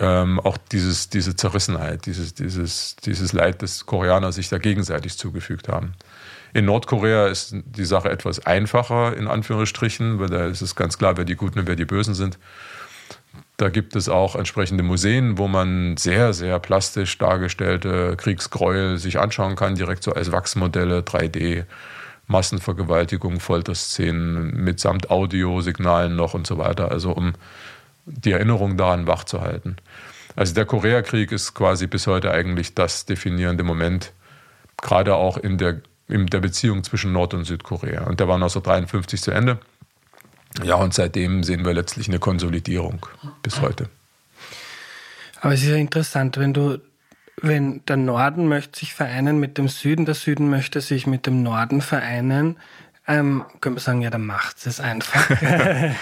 Ähm, 0.00 0.38
auch 0.40 0.56
dieses, 0.56 1.08
diese 1.08 1.34
Zerrissenheit, 1.34 2.06
dieses, 2.06 2.34
dieses, 2.34 2.96
dieses 2.96 3.32
Leid, 3.32 3.62
das 3.62 3.86
Koreaner 3.86 4.32
sich 4.32 4.48
da 4.48 4.58
gegenseitig 4.58 5.18
zugefügt 5.18 5.68
haben. 5.68 5.94
In 6.52 6.66
Nordkorea 6.66 7.26
ist 7.26 7.56
die 7.64 7.84
Sache 7.84 8.10
etwas 8.10 8.46
einfacher, 8.46 9.16
in 9.16 9.26
Anführungsstrichen, 9.26 10.20
weil 10.20 10.28
da 10.28 10.46
ist 10.46 10.62
es 10.62 10.76
ganz 10.76 10.98
klar, 10.98 11.16
wer 11.16 11.24
die 11.24 11.34
Guten 11.34 11.58
und 11.58 11.66
wer 11.66 11.74
die 11.74 11.84
Bösen 11.84 12.14
sind. 12.14 12.38
Da 13.56 13.68
gibt 13.68 13.96
es 13.96 14.08
auch 14.08 14.36
entsprechende 14.36 14.84
Museen, 14.84 15.38
wo 15.38 15.48
man 15.48 15.96
sehr, 15.96 16.32
sehr 16.32 16.60
plastisch 16.60 17.18
dargestellte 17.18 18.16
Kriegsgräuel 18.16 18.98
sich 18.98 19.18
anschauen 19.18 19.56
kann, 19.56 19.74
direkt 19.74 20.04
so 20.04 20.12
als 20.12 20.30
Wachsmodelle, 20.30 21.00
3D, 21.00 21.64
Massenvergewaltigung, 22.26 23.40
Folterszenen 23.40 24.54
mitsamt 24.64 25.10
Audiosignalen 25.10 26.16
noch 26.16 26.34
und 26.34 26.46
so 26.46 26.58
weiter. 26.58 26.90
Also 26.90 27.12
um 27.12 27.34
die 28.06 28.32
Erinnerung 28.32 28.76
daran 28.76 29.06
wachzuhalten. 29.06 29.76
Also 30.36 30.54
der 30.54 30.64
Koreakrieg 30.64 31.32
ist 31.32 31.54
quasi 31.54 31.86
bis 31.86 32.06
heute 32.06 32.32
eigentlich 32.32 32.74
das 32.74 33.06
definierende 33.06 33.62
Moment, 33.62 34.12
gerade 34.82 35.14
auch 35.14 35.36
in 35.36 35.58
der, 35.58 35.80
in 36.08 36.26
der 36.26 36.40
Beziehung 36.40 36.82
zwischen 36.82 37.12
Nord- 37.12 37.34
und 37.34 37.44
Südkorea. 37.44 38.04
Und 38.04 38.20
der 38.20 38.28
war 38.28 38.34
1953 38.34 39.22
zu 39.22 39.30
Ende. 39.30 39.58
Ja, 40.62 40.76
und 40.76 40.94
seitdem 40.94 41.42
sehen 41.42 41.64
wir 41.64 41.72
letztlich 41.72 42.08
eine 42.08 42.18
Konsolidierung 42.18 43.06
bis 43.42 43.60
heute. 43.60 43.88
Aber 45.40 45.54
es 45.54 45.62
ist 45.62 45.68
ja 45.68 45.76
interessant, 45.76 46.38
wenn 46.38 46.54
du, 46.54 46.80
wenn 47.40 47.84
der 47.86 47.96
Norden 47.96 48.48
möchte 48.48 48.78
sich 48.78 48.94
vereinen 48.94 49.38
mit 49.38 49.58
dem 49.58 49.68
Süden, 49.68 50.04
der 50.04 50.14
Süden 50.14 50.48
möchte 50.48 50.80
sich 50.80 51.06
mit 51.06 51.26
dem 51.26 51.42
Norden 51.42 51.80
vereinen, 51.80 52.56
ähm, 53.06 53.44
können 53.60 53.76
wir 53.76 53.80
sagen, 53.80 54.02
ja, 54.02 54.10
dann 54.10 54.26
macht 54.26 54.66
es 54.66 54.80
einfach. 54.80 55.30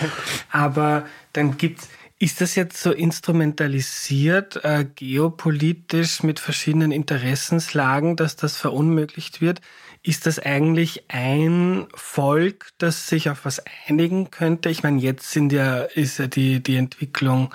Aber 0.50 1.04
dann 1.32 1.56
gibt's, 1.56 1.88
ist 2.18 2.40
das 2.40 2.54
jetzt 2.54 2.80
so 2.80 2.92
instrumentalisiert, 2.92 4.64
äh, 4.64 4.86
geopolitisch 4.94 6.22
mit 6.22 6.38
verschiedenen 6.38 6.92
Interessenslagen, 6.92 8.14
dass 8.14 8.36
das 8.36 8.56
verunmöglicht 8.56 9.40
wird? 9.40 9.60
Ist 10.04 10.26
das 10.26 10.38
eigentlich 10.38 11.04
ein 11.08 11.88
Volk, 11.94 12.70
das 12.78 13.08
sich 13.08 13.28
auf 13.28 13.44
was 13.44 13.60
einigen 13.88 14.30
könnte? 14.30 14.68
Ich 14.68 14.84
meine, 14.84 15.00
jetzt 15.00 15.32
sind 15.32 15.52
ja, 15.52 15.82
ist 15.82 16.18
ja 16.18 16.28
die, 16.28 16.62
die 16.62 16.76
Entwicklung 16.76 17.52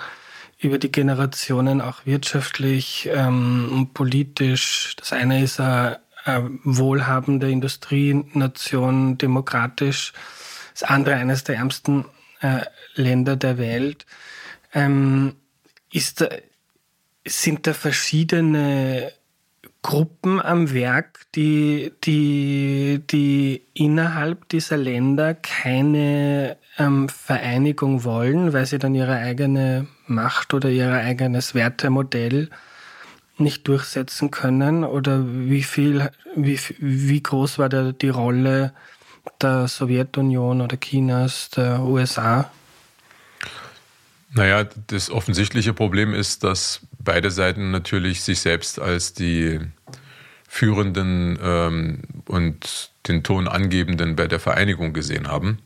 über 0.58 0.78
die 0.78 0.92
Generationen 0.92 1.80
auch 1.80 2.04
wirtschaftlich 2.04 3.08
ähm, 3.10 3.70
und 3.72 3.94
politisch. 3.94 4.96
Das 4.98 5.12
eine 5.14 5.42
ist 5.42 5.60
eine, 5.60 6.00
eine 6.24 6.58
wohlhabende 6.64 7.50
Industrienation, 7.50 9.18
demokratisch. 9.18 10.12
Das 10.72 10.82
andere 10.84 11.16
eines 11.16 11.44
der 11.44 11.56
ärmsten 11.56 12.04
äh, 12.40 12.60
Länder 12.94 13.36
der 13.36 13.58
Welt. 13.58 14.06
Ähm, 14.74 15.36
ist 15.90 16.24
sind 17.24 17.66
da 17.66 17.74
verschiedene 17.74 19.12
Gruppen 19.82 20.40
am 20.40 20.72
Werk, 20.72 21.20
die, 21.34 21.92
die, 22.04 23.00
die 23.10 23.62
innerhalb 23.74 24.48
dieser 24.48 24.76
Länder 24.76 25.34
keine 25.34 26.56
ähm, 26.78 27.08
Vereinigung 27.08 28.04
wollen, 28.04 28.52
weil 28.52 28.66
sie 28.66 28.78
dann 28.78 28.94
ihre 28.94 29.16
eigene 29.16 29.86
Macht 30.06 30.52
oder 30.52 30.68
ihr 30.68 30.92
eigenes 30.92 31.54
Wertemodell 31.54 32.50
nicht 33.40 33.66
durchsetzen 33.68 34.30
können? 34.30 34.84
Oder 34.84 35.24
wie 35.26 35.62
viel, 35.62 36.10
wie, 36.34 36.58
wie 36.78 37.22
groß 37.22 37.58
war 37.58 37.68
da 37.68 37.92
die 37.92 38.08
Rolle 38.08 38.72
der 39.40 39.68
Sowjetunion 39.68 40.60
oder 40.60 40.76
Chinas, 40.76 41.50
der 41.50 41.80
USA? 41.80 42.50
Naja, 44.30 44.66
das 44.88 45.10
offensichtliche 45.10 45.72
Problem 45.72 46.12
ist, 46.12 46.44
dass 46.44 46.80
beide 46.98 47.30
Seiten 47.30 47.70
natürlich 47.70 48.22
sich 48.22 48.40
selbst 48.40 48.78
als 48.78 49.14
die 49.14 49.60
Führenden 50.46 51.38
ähm, 51.42 52.02
und 52.26 52.90
den 53.06 53.22
Ton 53.22 53.48
angebenden 53.48 54.16
bei 54.16 54.26
der 54.26 54.40
Vereinigung 54.40 54.92
gesehen 54.92 55.28
haben. 55.28 55.58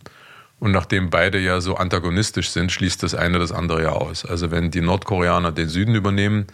Und 0.61 0.71
nachdem 0.71 1.11
beide 1.11 1.41
ja 1.41 1.61
so 1.61 1.75
antagonistisch 1.77 2.51
sind, 2.51 2.71
schließt 2.71 3.03
das 3.03 3.17
eine 3.17 3.41
das 3.41 3.51
andere 3.51 3.83
ja 3.83 3.89
aus. 3.91 4.25
Also 4.25 4.53
wenn 4.53 4.71
die 4.71 4.81
Nordkoreaner 4.81 5.51
den 5.51 5.69
Süden 5.69 5.97
übernehmen, 5.97 6.47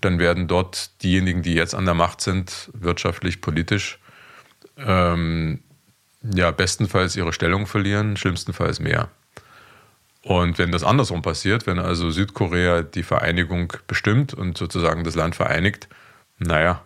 dann 0.00 0.18
werden 0.18 0.46
dort 0.46 1.02
diejenigen, 1.02 1.42
die 1.42 1.54
jetzt 1.54 1.74
an 1.74 1.84
der 1.84 1.94
Macht 1.94 2.20
sind, 2.20 2.70
wirtschaftlich, 2.74 3.40
politisch, 3.40 3.98
ähm, 4.76 5.60
ja, 6.22 6.50
bestenfalls 6.50 7.16
ihre 7.16 7.32
Stellung 7.32 7.66
verlieren, 7.66 8.16
schlimmstenfalls 8.16 8.80
mehr. 8.80 9.08
Und 10.22 10.58
wenn 10.58 10.72
das 10.72 10.82
andersrum 10.82 11.22
passiert, 11.22 11.66
wenn 11.66 11.78
also 11.78 12.10
Südkorea 12.10 12.82
die 12.82 13.04
Vereinigung 13.04 13.72
bestimmt 13.86 14.34
und 14.34 14.58
sozusagen 14.58 15.04
das 15.04 15.14
Land 15.14 15.36
vereinigt, 15.36 15.88
naja, 16.38 16.82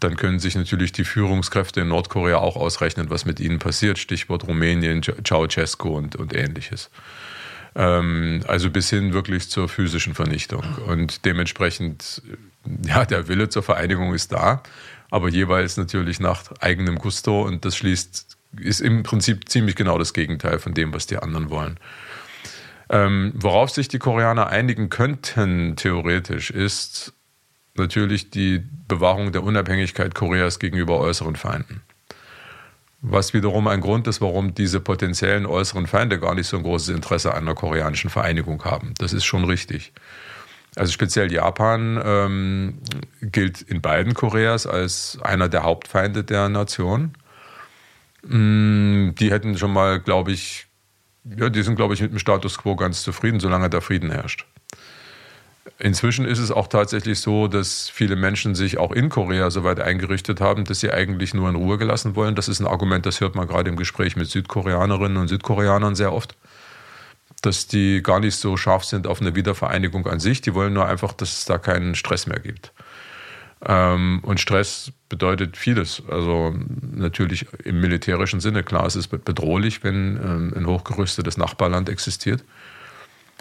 dann 0.00 0.16
können 0.16 0.38
sich 0.38 0.54
natürlich 0.54 0.92
die 0.92 1.04
Führungskräfte 1.04 1.80
in 1.80 1.88
Nordkorea 1.88 2.36
auch 2.36 2.56
ausrechnen, 2.56 3.08
was 3.08 3.24
mit 3.24 3.40
ihnen 3.40 3.58
passiert. 3.58 3.98
Stichwort 3.98 4.46
Rumänien, 4.46 5.02
Ceausescu 5.02 5.88
und, 5.88 6.16
und 6.16 6.34
ähnliches. 6.34 6.90
Ähm, 7.74 8.42
also 8.46 8.70
bis 8.70 8.90
hin 8.90 9.12
wirklich 9.12 9.48
zur 9.50 9.68
physischen 9.68 10.14
Vernichtung. 10.14 10.64
Und 10.86 11.24
dementsprechend, 11.24 12.22
ja, 12.84 13.04
der 13.04 13.28
Wille 13.28 13.48
zur 13.48 13.62
Vereinigung 13.62 14.14
ist 14.14 14.32
da, 14.32 14.62
aber 15.10 15.28
jeweils 15.28 15.76
natürlich 15.76 16.20
nach 16.20 16.52
eigenem 16.60 16.96
Gusto 16.96 17.42
und 17.42 17.64
das 17.64 17.76
schließt, 17.76 18.36
ist 18.60 18.80
im 18.80 19.02
Prinzip 19.02 19.48
ziemlich 19.48 19.76
genau 19.76 19.98
das 19.98 20.12
Gegenteil 20.12 20.58
von 20.58 20.74
dem, 20.74 20.92
was 20.92 21.06
die 21.06 21.18
anderen 21.18 21.50
wollen. 21.50 21.78
Ähm, 22.90 23.32
worauf 23.34 23.70
sich 23.70 23.88
die 23.88 23.98
Koreaner 23.98 24.48
einigen 24.48 24.88
könnten, 24.88 25.76
theoretisch, 25.76 26.50
ist 26.50 27.12
natürlich 27.74 28.30
die 28.30 28.62
Bewahrung 28.88 29.32
der 29.32 29.42
Unabhängigkeit 29.42 30.14
Koreas 30.14 30.58
gegenüber 30.58 30.98
äußeren 30.98 31.36
Feinden. 31.36 31.82
Was 33.00 33.32
wiederum 33.32 33.68
ein 33.68 33.80
Grund 33.80 34.08
ist, 34.08 34.20
warum 34.20 34.54
diese 34.54 34.80
potenziellen 34.80 35.46
äußeren 35.46 35.86
Feinde 35.86 36.18
gar 36.18 36.34
nicht 36.34 36.48
so 36.48 36.56
ein 36.56 36.64
großes 36.64 36.88
Interesse 36.88 37.32
an 37.32 37.44
einer 37.44 37.54
koreanischen 37.54 38.10
Vereinigung 38.10 38.64
haben. 38.64 38.94
Das 38.98 39.12
ist 39.12 39.24
schon 39.24 39.44
richtig. 39.44 39.92
Also 40.74 40.92
speziell 40.92 41.32
Japan 41.32 42.00
ähm, 42.04 42.78
gilt 43.22 43.62
in 43.62 43.80
beiden 43.80 44.14
Koreas 44.14 44.66
als 44.66 45.18
einer 45.22 45.48
der 45.48 45.62
Hauptfeinde 45.62 46.24
der 46.24 46.48
Nation. 46.48 47.14
Mm, 48.22 49.10
die 49.14 49.30
hätten 49.30 49.56
schon 49.56 49.72
mal, 49.72 50.00
glaube 50.00 50.32
ich, 50.32 50.66
ja, 51.24 51.48
die 51.50 51.62
sind, 51.62 51.76
glaube 51.76 51.94
ich, 51.94 52.00
mit 52.00 52.12
dem 52.12 52.18
Status 52.18 52.58
quo 52.58 52.74
ganz 52.74 53.02
zufrieden, 53.02 53.38
solange 53.38 53.70
da 53.70 53.80
Frieden 53.80 54.10
herrscht. 54.10 54.46
Inzwischen 55.78 56.24
ist 56.24 56.38
es 56.38 56.50
auch 56.50 56.68
tatsächlich 56.68 57.20
so, 57.20 57.48
dass 57.48 57.88
viele 57.88 58.16
Menschen 58.16 58.54
sich 58.54 58.78
auch 58.78 58.92
in 58.92 59.08
Korea 59.08 59.50
so 59.50 59.64
weit 59.64 59.80
eingerichtet 59.80 60.40
haben, 60.40 60.64
dass 60.64 60.80
sie 60.80 60.92
eigentlich 60.92 61.34
nur 61.34 61.48
in 61.48 61.56
Ruhe 61.56 61.78
gelassen 61.78 62.16
wollen. 62.16 62.34
Das 62.34 62.48
ist 62.48 62.60
ein 62.60 62.66
Argument, 62.66 63.06
das 63.06 63.20
hört 63.20 63.34
man 63.34 63.46
gerade 63.46 63.68
im 63.68 63.76
Gespräch 63.76 64.16
mit 64.16 64.28
Südkoreanerinnen 64.28 65.16
und 65.16 65.28
Südkoreanern 65.28 65.94
sehr 65.94 66.12
oft, 66.12 66.36
dass 67.42 67.66
die 67.66 68.02
gar 68.02 68.20
nicht 68.20 68.36
so 68.36 68.56
scharf 68.56 68.84
sind 68.84 69.06
auf 69.06 69.20
eine 69.20 69.34
Wiedervereinigung 69.34 70.06
an 70.06 70.20
sich. 70.20 70.40
Die 70.40 70.54
wollen 70.54 70.72
nur 70.72 70.86
einfach, 70.86 71.12
dass 71.12 71.38
es 71.38 71.44
da 71.44 71.58
keinen 71.58 71.94
Stress 71.94 72.26
mehr 72.26 72.40
gibt. 72.40 72.72
Ähm, 73.66 74.20
und 74.22 74.40
Stress 74.40 74.92
bedeutet 75.08 75.56
vieles. 75.56 76.02
Also 76.08 76.54
natürlich 76.80 77.46
im 77.64 77.80
militärischen 77.80 78.40
Sinne. 78.40 78.62
Klar, 78.62 78.86
es 78.86 78.96
ist 78.96 79.08
bedrohlich, 79.08 79.82
wenn 79.82 80.16
ähm, 80.16 80.52
ein 80.56 80.66
hochgerüstetes 80.66 81.36
Nachbarland 81.36 81.88
existiert. 81.88 82.44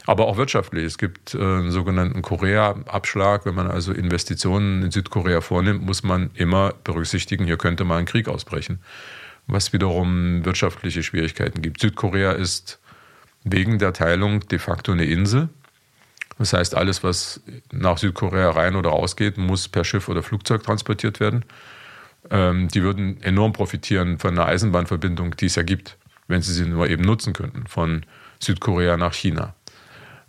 Aber 0.08 0.28
auch 0.28 0.38
wirtschaftlich. 0.38 0.86
Es 0.86 0.98
gibt 0.98 1.36
äh, 1.36 1.38
einen 1.38 1.72
sogenannten 1.72 2.22
Korea-Abschlag. 2.22 3.46
Wenn 3.46 3.56
man 3.56 3.70
also 3.70 3.92
Investitionen 3.92 4.82
in 4.82 4.90
Südkorea 4.90 5.42
vornimmt, 5.42 5.86
muss 5.86 6.02
man 6.02 6.32
immer 6.34 6.74
berücksichtigen, 6.86 7.44
hier 7.44 7.58
könnte 7.58 7.84
mal 7.84 7.98
ein 7.98 8.06
Krieg 8.06 8.30
ausbrechen. 8.30 8.80
Was 9.48 9.74
wiederum 9.74 10.46
wirtschaftliche 10.46 11.04
Schwierigkeiten 11.04 11.62
gibt. 11.62 11.82
Südkorea 11.82 12.32
ist 12.32 12.80
wegen 13.44 13.80
der 13.80 13.92
Teilung 13.92 14.40
de 14.48 14.60
facto 14.60 14.94
eine 14.94 15.06
Insel. 15.06 15.50
Das 16.38 16.54
heißt, 16.54 16.76
alles, 16.76 17.04
was 17.04 17.42
nach 17.74 17.98
Südkorea 17.98 18.52
rein 18.52 18.78
oder 18.78 18.92
rausgeht, 18.92 19.38
muss 19.38 19.68
per 19.68 19.84
Schiff 19.84 20.08
oder 20.08 20.24
Flugzeug 20.24 20.64
transportiert 20.64 21.20
werden. 21.20 21.44
Ähm, 22.30 22.70
die 22.70 22.82
würden 22.82 23.22
enorm 23.24 23.52
profitieren 23.52 24.20
von 24.20 24.32
einer 24.32 24.48
Eisenbahnverbindung, 24.48 25.36
die 25.36 25.48
es 25.48 25.56
ja 25.56 25.64
gibt, 25.64 25.98
wenn 26.30 26.42
sie 26.42 26.54
sie 26.54 26.66
nur 26.66 26.90
eben 26.90 27.04
nutzen 27.04 27.34
könnten, 27.34 27.68
von 27.68 28.06
Südkorea 28.40 28.96
nach 28.96 29.14
China. 29.14 29.54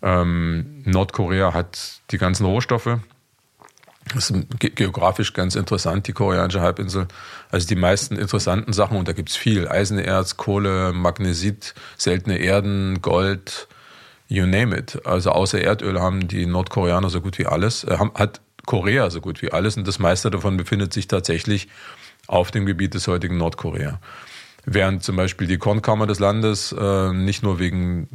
Ähm, 0.03 0.83
Nordkorea 0.85 1.55
hat 1.55 2.01
die 2.11 2.19
ganzen 2.19 2.47
Rohstoffe. 2.47 2.99
Das 4.15 4.31
ist 4.31 4.47
geografisch 4.59 5.35
ganz 5.35 5.55
interessant, 5.55 6.07
die 6.07 6.13
koreanische 6.13 6.61
Halbinsel. 6.61 7.09
Also 7.51 7.67
die 7.67 7.75
meisten 7.75 8.17
interessanten 8.17 8.73
Sachen, 8.73 8.97
und 8.97 9.07
da 9.07 9.13
gibt 9.13 9.29
es 9.29 9.37
viel: 9.37 9.69
Eisenerz, 9.69 10.37
Kohle, 10.37 10.93
Magnesit, 10.93 11.75
seltene 11.97 12.39
Erden, 12.39 13.03
Gold, 13.03 13.69
you 14.29 14.47
name 14.47 14.77
it. 14.77 15.05
Also 15.07 15.31
außer 15.33 15.61
Erdöl 15.61 16.01
haben 16.01 16.29
die 16.29 16.47
Nordkoreaner 16.47 17.11
so 17.11 17.21
gut 17.21 17.39
wie 17.39 17.47
alles, 17.47 17.85
äh, 17.85 17.99
hat 17.99 18.41
Korea 18.67 19.11
so 19.11 19.21
gut 19.21 19.41
wie 19.43 19.51
alles 19.51 19.77
und 19.77 19.89
das 19.89 19.99
meiste 19.99 20.31
davon 20.31 20.59
befindet 20.59 20.93
sich 20.93 21.09
tatsächlich 21.09 21.69
auf 22.27 22.51
dem 22.51 22.67
Gebiet 22.67 22.95
des 22.95 23.09
heutigen 23.09 23.39
Nordkorea. 23.39 23.99
Während 24.67 25.03
zum 25.03 25.17
Beispiel 25.17 25.47
die 25.47 25.57
Kornkammer 25.57 26.07
des 26.07 26.19
Landes 26.19 26.73
äh, 26.79 27.13
nicht 27.13 27.43
nur 27.43 27.59
wegen 27.59 28.09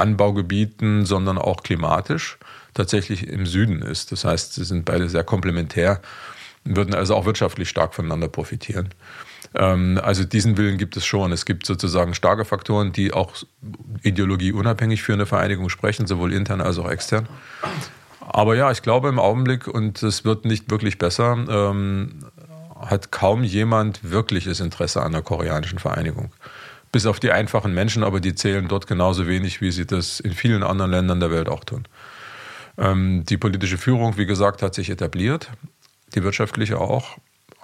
Anbaugebieten, 0.00 1.04
sondern 1.06 1.38
auch 1.38 1.62
klimatisch 1.62 2.38
tatsächlich 2.74 3.28
im 3.28 3.46
Süden 3.46 3.82
ist. 3.82 4.12
Das 4.12 4.24
heißt, 4.24 4.54
sie 4.54 4.64
sind 4.64 4.84
beide 4.84 5.08
sehr 5.08 5.24
komplementär, 5.24 6.00
würden 6.64 6.94
also 6.94 7.14
auch 7.14 7.26
wirtschaftlich 7.26 7.68
stark 7.68 7.94
voneinander 7.94 8.28
profitieren. 8.28 8.90
Ähm, 9.54 10.00
also 10.02 10.24
diesen 10.24 10.56
Willen 10.56 10.78
gibt 10.78 10.96
es 10.96 11.04
schon. 11.04 11.32
Es 11.32 11.44
gibt 11.44 11.66
sozusagen 11.66 12.14
starke 12.14 12.44
Faktoren, 12.44 12.92
die 12.92 13.12
auch 13.12 13.34
ideologieunabhängig 14.02 15.02
für 15.02 15.12
eine 15.12 15.26
Vereinigung 15.26 15.68
sprechen, 15.68 16.06
sowohl 16.06 16.32
intern 16.32 16.60
als 16.60 16.78
auch 16.78 16.90
extern. 16.90 17.28
Aber 18.20 18.54
ja, 18.54 18.70
ich 18.70 18.82
glaube 18.82 19.08
im 19.08 19.18
Augenblick, 19.18 19.66
und 19.66 20.02
es 20.02 20.24
wird 20.24 20.44
nicht 20.44 20.70
wirklich 20.70 20.98
besser, 20.98 21.32
ähm, 21.48 22.20
hat 22.78 23.10
kaum 23.10 23.42
jemand 23.42 24.10
wirkliches 24.10 24.60
Interesse 24.60 25.02
an 25.02 25.12
der 25.12 25.22
koreanischen 25.22 25.78
Vereinigung. 25.78 26.32
Bis 26.92 27.06
auf 27.06 27.20
die 27.20 27.30
einfachen 27.30 27.72
Menschen, 27.72 28.02
aber 28.02 28.20
die 28.20 28.34
zählen 28.34 28.66
dort 28.66 28.86
genauso 28.86 29.26
wenig, 29.26 29.60
wie 29.60 29.70
sie 29.70 29.86
das 29.86 30.20
in 30.20 30.32
vielen 30.32 30.62
anderen 30.62 30.90
Ländern 30.90 31.20
der 31.20 31.30
Welt 31.30 31.48
auch 31.48 31.64
tun. 31.64 31.84
Ähm, 32.78 33.24
die 33.24 33.36
politische 33.36 33.78
Führung, 33.78 34.16
wie 34.16 34.26
gesagt, 34.26 34.62
hat 34.62 34.74
sich 34.74 34.90
etabliert, 34.90 35.50
die 36.14 36.22
wirtschaftliche 36.24 36.80
auch 36.80 37.18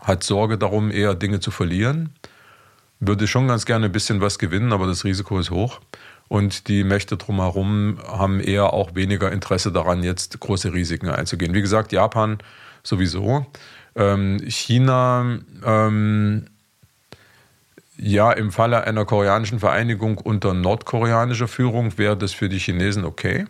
hat 0.06 0.22
Sorge 0.22 0.56
darum, 0.56 0.90
eher 0.90 1.14
Dinge 1.14 1.40
zu 1.40 1.50
verlieren, 1.50 2.10
würde 3.00 3.26
schon 3.26 3.48
ganz 3.48 3.66
gerne 3.66 3.86
ein 3.86 3.92
bisschen 3.92 4.20
was 4.20 4.38
gewinnen, 4.38 4.72
aber 4.72 4.86
das 4.86 5.04
Risiko 5.04 5.38
ist 5.38 5.50
hoch. 5.50 5.80
Und 6.28 6.68
die 6.68 6.82
Mächte 6.82 7.16
drumherum 7.16 7.98
haben 8.06 8.40
eher 8.40 8.72
auch 8.72 8.94
weniger 8.94 9.30
Interesse 9.30 9.70
daran, 9.70 10.02
jetzt 10.02 10.40
große 10.40 10.72
Risiken 10.72 11.08
einzugehen. 11.08 11.54
Wie 11.54 11.60
gesagt, 11.60 11.92
Japan 11.92 12.38
sowieso. 12.82 13.46
Ähm, 13.94 14.38
China, 14.48 15.38
ähm, 15.64 16.46
ja, 17.98 18.32
im 18.32 18.52
Falle 18.52 18.84
einer 18.84 19.04
koreanischen 19.04 19.58
Vereinigung 19.58 20.18
unter 20.18 20.54
nordkoreanischer 20.54 21.48
Führung 21.48 21.96
wäre 21.98 22.16
das 22.16 22.32
für 22.32 22.48
die 22.48 22.58
Chinesen 22.58 23.04
okay. 23.04 23.46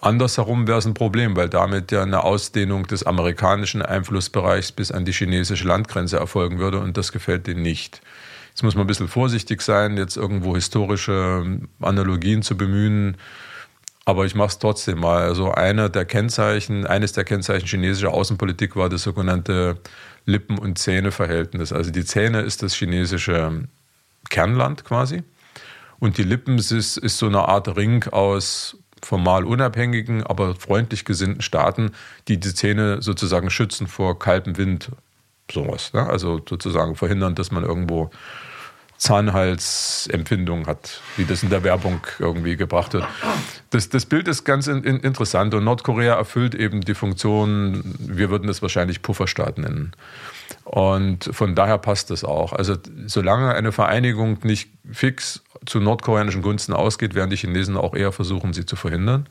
Andersherum 0.00 0.66
wäre 0.66 0.78
es 0.78 0.86
ein 0.86 0.94
Problem, 0.94 1.36
weil 1.36 1.48
damit 1.48 1.92
ja 1.92 2.02
eine 2.02 2.24
Ausdehnung 2.24 2.86
des 2.86 3.04
amerikanischen 3.04 3.82
Einflussbereichs 3.82 4.72
bis 4.72 4.90
an 4.90 5.04
die 5.04 5.12
chinesische 5.12 5.66
Landgrenze 5.66 6.16
erfolgen 6.16 6.58
würde 6.58 6.80
und 6.80 6.96
das 6.96 7.12
gefällt 7.12 7.46
denen 7.46 7.62
nicht. 7.62 8.00
Jetzt 8.50 8.62
muss 8.62 8.74
man 8.74 8.84
ein 8.84 8.88
bisschen 8.88 9.08
vorsichtig 9.08 9.62
sein, 9.62 9.96
jetzt 9.96 10.16
irgendwo 10.16 10.54
historische 10.54 11.60
Analogien 11.80 12.42
zu 12.42 12.56
bemühen, 12.56 13.16
aber 14.04 14.24
ich 14.24 14.34
mache 14.34 14.48
es 14.48 14.58
trotzdem 14.58 15.00
mal. 15.00 15.22
Also 15.22 15.52
einer 15.52 15.88
der 15.88 16.04
Kennzeichen, 16.04 16.86
eines 16.86 17.12
der 17.12 17.24
Kennzeichen 17.24 17.66
chinesischer 17.66 18.12
Außenpolitik 18.12 18.74
war 18.74 18.88
das 18.88 19.02
sogenannte 19.02 19.78
Lippen- 20.26 20.58
und 20.58 20.78
Zähne-Verhältnis. 20.78 21.72
Also 21.72 21.90
die 21.90 22.04
Zähne 22.04 22.40
ist 22.40 22.62
das 22.62 22.74
chinesische 22.74 23.64
Kernland 24.28 24.84
quasi 24.84 25.22
und 25.98 26.18
die 26.18 26.24
Lippen 26.24 26.58
ist, 26.58 26.70
ist 26.70 27.18
so 27.18 27.26
eine 27.26 27.48
Art 27.48 27.74
Ring 27.76 28.04
aus 28.08 28.76
formal 29.02 29.44
unabhängigen, 29.44 30.24
aber 30.24 30.54
freundlich 30.56 31.04
gesinnten 31.04 31.42
Staaten, 31.42 31.92
die 32.28 32.38
die 32.38 32.54
Zähne 32.54 33.02
sozusagen 33.02 33.50
schützen 33.50 33.86
vor 33.86 34.18
kaltem 34.18 34.56
Wind, 34.56 34.90
sowas. 35.50 35.92
Ne? 35.92 36.06
Also 36.06 36.40
sozusagen 36.46 36.96
verhindern, 36.96 37.34
dass 37.34 37.50
man 37.50 37.62
irgendwo 37.62 38.10
Zahnhalsempfindung 38.98 40.66
hat, 40.66 41.00
wie 41.16 41.24
das 41.24 41.42
in 41.42 41.50
der 41.50 41.62
Werbung 41.62 42.00
irgendwie 42.18 42.56
gebracht 42.56 42.94
wird. 42.94 43.06
Das, 43.70 43.88
das 43.88 44.06
Bild 44.06 44.26
ist 44.28 44.44
ganz 44.44 44.66
in, 44.66 44.84
in, 44.84 45.00
interessant 45.00 45.54
und 45.54 45.64
Nordkorea 45.64 46.14
erfüllt 46.14 46.54
eben 46.54 46.80
die 46.80 46.94
Funktion, 46.94 47.94
wir 47.98 48.30
würden 48.30 48.48
es 48.48 48.62
wahrscheinlich 48.62 49.02
Pufferstaat 49.02 49.58
nennen. 49.58 49.92
Und 50.64 51.28
von 51.32 51.54
daher 51.54 51.78
passt 51.78 52.10
das 52.10 52.24
auch. 52.24 52.52
Also 52.52 52.76
solange 53.06 53.54
eine 53.54 53.72
Vereinigung 53.72 54.38
nicht 54.42 54.70
fix 54.90 55.42
zu 55.64 55.80
nordkoreanischen 55.80 56.42
Gunsten 56.42 56.72
ausgeht, 56.72 57.14
werden 57.14 57.30
die 57.30 57.36
Chinesen 57.36 57.76
auch 57.76 57.94
eher 57.94 58.12
versuchen, 58.12 58.52
sie 58.52 58.66
zu 58.66 58.76
verhindern. 58.76 59.28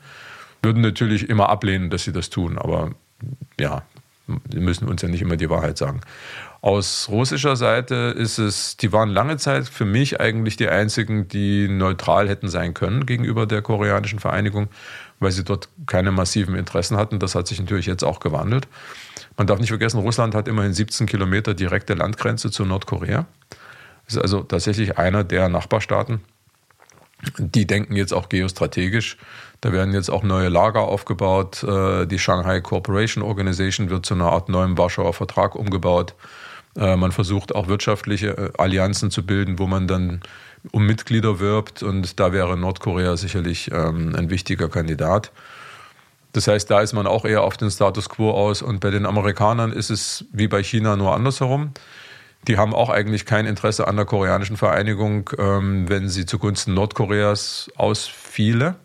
Würden 0.62 0.82
natürlich 0.82 1.28
immer 1.28 1.48
ablehnen, 1.48 1.90
dass 1.90 2.04
sie 2.04 2.12
das 2.12 2.30
tun, 2.30 2.58
aber 2.58 2.90
ja, 3.58 3.82
wir 4.26 4.60
müssen 4.60 4.88
uns 4.88 5.02
ja 5.02 5.08
nicht 5.08 5.22
immer 5.22 5.36
die 5.36 5.50
Wahrheit 5.50 5.78
sagen. 5.78 6.00
Aus 6.60 7.08
russischer 7.10 7.54
Seite 7.54 8.14
ist 8.16 8.38
es, 8.38 8.76
die 8.76 8.92
waren 8.92 9.10
lange 9.10 9.36
Zeit 9.36 9.68
für 9.68 9.84
mich 9.84 10.20
eigentlich 10.20 10.56
die 10.56 10.68
einzigen, 10.68 11.28
die 11.28 11.68
neutral 11.68 12.28
hätten 12.28 12.48
sein 12.48 12.74
können 12.74 13.06
gegenüber 13.06 13.46
der 13.46 13.62
koreanischen 13.62 14.18
Vereinigung, 14.18 14.68
weil 15.20 15.32
sie 15.32 15.44
dort 15.44 15.68
keine 15.86 16.10
massiven 16.10 16.56
Interessen 16.56 16.96
hatten. 16.96 17.18
Das 17.18 17.34
hat 17.34 17.46
sich 17.46 17.60
natürlich 17.60 17.86
jetzt 17.86 18.04
auch 18.04 18.20
gewandelt. 18.20 18.68
Man 19.36 19.46
darf 19.46 19.58
nicht 19.58 19.68
vergessen, 19.68 20.00
Russland 20.00 20.34
hat 20.34 20.48
immerhin 20.48 20.72
17 20.72 21.06
Kilometer 21.06 21.54
direkte 21.54 21.94
Landgrenze 21.94 22.50
zu 22.50 22.64
Nordkorea. 22.64 23.26
Das 24.06 24.16
ist 24.16 24.22
also 24.22 24.42
tatsächlich 24.42 24.98
einer 24.98 25.24
der 25.24 25.48
Nachbarstaaten. 25.48 26.20
Die 27.38 27.66
denken 27.66 27.96
jetzt 27.96 28.12
auch 28.12 28.28
geostrategisch. 28.28 29.16
Da 29.60 29.72
werden 29.72 29.94
jetzt 29.94 30.10
auch 30.10 30.22
neue 30.22 30.48
Lager 30.48 30.82
aufgebaut. 30.82 31.62
Äh, 31.64 32.06
die 32.06 32.18
Shanghai 32.18 32.60
Cooperation 32.60 33.22
Organization 33.22 33.90
wird 33.90 34.06
zu 34.06 34.14
einer 34.14 34.30
Art 34.32 34.48
neuem 34.48 34.76
Warschauer 34.76 35.14
Vertrag 35.14 35.54
umgebaut. 35.54 36.14
Äh, 36.76 36.96
man 36.96 37.12
versucht 37.12 37.54
auch 37.54 37.68
wirtschaftliche 37.68 38.28
äh, 38.28 38.50
Allianzen 38.58 39.10
zu 39.10 39.24
bilden, 39.24 39.58
wo 39.58 39.66
man 39.66 39.88
dann 39.88 40.20
um 40.72 40.86
Mitglieder 40.86 41.40
wirbt. 41.40 41.82
Und 41.82 42.20
da 42.20 42.32
wäre 42.32 42.56
Nordkorea 42.56 43.16
sicherlich 43.16 43.70
ähm, 43.72 44.14
ein 44.16 44.30
wichtiger 44.30 44.68
Kandidat. 44.68 45.32
Das 46.32 46.48
heißt, 46.48 46.70
da 46.70 46.80
ist 46.80 46.92
man 46.92 47.06
auch 47.06 47.24
eher 47.24 47.42
auf 47.42 47.56
den 47.56 47.70
Status 47.70 48.08
quo 48.08 48.30
aus. 48.30 48.62
Und 48.62 48.80
bei 48.80 48.90
den 48.90 49.06
Amerikanern 49.06 49.72
ist 49.72 49.90
es 49.90 50.26
wie 50.32 50.48
bei 50.48 50.62
China 50.62 50.96
nur 50.96 51.14
andersherum. 51.14 51.72
Die 52.46 52.58
haben 52.58 52.74
auch 52.74 52.90
eigentlich 52.90 53.24
kein 53.24 53.46
Interesse 53.46 53.88
an 53.88 53.96
der 53.96 54.04
koreanischen 54.04 54.56
Vereinigung, 54.56 55.30
ähm, 55.38 55.88
wenn 55.88 56.08
sie 56.08 56.26
zugunsten 56.26 56.74
Nordkoreas 56.74 57.70
ausfiele. 57.76 58.76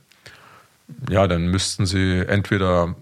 Ja, 1.10 1.28
dann 1.28 1.48
müssten 1.48 1.86
sie 1.86 2.24
entweder 2.28 2.96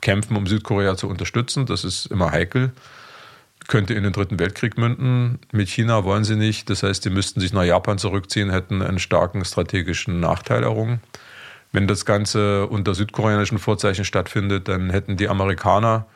kämpfen, 0.00 0.36
um 0.36 0.46
Südkorea 0.46 0.96
zu 0.96 1.08
unterstützen. 1.08 1.66
Das 1.66 1.84
ist 1.84 2.06
immer 2.06 2.30
heikel. 2.30 2.72
Könnte 3.68 3.94
in 3.94 4.04
den 4.04 4.12
Dritten 4.12 4.38
Weltkrieg 4.38 4.78
münden. 4.78 5.38
Mit 5.52 5.68
China 5.68 6.04
wollen 6.04 6.24
sie 6.24 6.36
nicht. 6.36 6.70
Das 6.70 6.82
heißt, 6.82 7.02
sie 7.02 7.10
müssten 7.10 7.40
sich 7.40 7.52
nach 7.52 7.64
Japan 7.64 7.98
zurückziehen, 7.98 8.50
hätten 8.50 8.82
einen 8.82 8.98
starken 8.98 9.44
strategischen 9.44 10.20
Nachteil 10.20 10.62
errungen. 10.62 11.00
Wenn 11.72 11.88
das 11.88 12.04
Ganze 12.04 12.66
unter 12.68 12.94
südkoreanischen 12.94 13.58
Vorzeichen 13.58 14.04
stattfindet, 14.04 14.68
dann 14.68 14.90
hätten 14.90 15.16
die 15.16 15.28
Amerikaner 15.28 16.06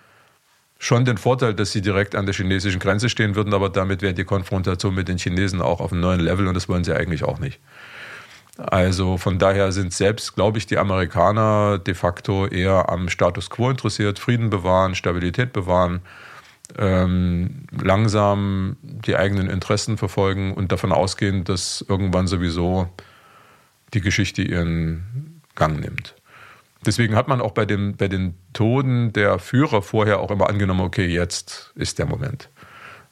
schon 0.79 1.05
den 1.05 1.19
Vorteil, 1.19 1.53
dass 1.55 1.73
sie 1.73 1.83
direkt 1.83 2.15
an 2.15 2.25
der 2.25 2.35
chinesischen 2.35 2.81
Grenze 2.81 3.11
stehen 3.11 3.35
würden, 3.35 3.53
aber 3.53 3.69
damit 3.69 4.01
wäre 4.01 4.15
die 4.15 4.25
Konfrontation 4.25 4.95
mit 4.95 5.09
den 5.09 5.19
Chinesen 5.19 5.61
auch 5.61 5.81
auf 5.81 5.93
einem 5.93 6.01
neuen 6.01 6.21
Level 6.21 6.49
und 6.49 6.55
das 6.55 6.69
wollen 6.69 6.85
sie 6.85 6.95
eigentlich 6.95 7.23
auch 7.23 7.39
nicht. 7.39 7.61
Also 8.57 9.19
von 9.19 9.39
daher 9.39 9.73
sind 9.73 9.93
selbst, 9.93 10.35
glaube 10.35 10.59
ich, 10.59 10.67
die 10.67 10.79
Amerikaner 10.79 11.79
de 11.79 11.95
facto 11.95 12.47
eher 12.47 12.89
am 12.89 13.09
Status 13.09 13.51
quo 13.51 13.71
interessiert, 13.71 14.19
Frieden 14.19 14.51
bewahren, 14.51 14.95
Stabilität 14.95 15.53
bewahren, 15.53 16.01
ähm, 16.79 17.67
langsam 17.71 18.77
die 18.83 19.17
eigenen 19.17 19.49
Interessen 19.49 19.97
verfolgen 19.97 20.55
und 20.55 20.73
davon 20.73 20.93
ausgehen, 20.93 21.45
dass 21.45 21.85
irgendwann 21.89 22.27
sowieso 22.27 22.89
die 23.95 24.01
Geschichte 24.01 24.43
ihren 24.43 25.43
Gang 25.55 25.81
nimmt. 25.81 26.15
Deswegen 26.87 27.15
hat 27.15 27.29
man 27.29 27.41
auch 27.41 27.53
bei, 27.53 27.67
dem, 27.67 27.97
bei 27.97 28.09
den 28.09 28.35
Toten 28.53 29.13
der 29.13 29.39
Führer 29.39 29.83
vorher 29.83 30.21
auch 30.21 30.31
immer 30.31 30.49
angenommen, 30.49 30.81
okay, 30.81 31.07
jetzt 31.07 31.73
ist 31.75 31.99
der 31.99 32.07
Moment, 32.07 32.49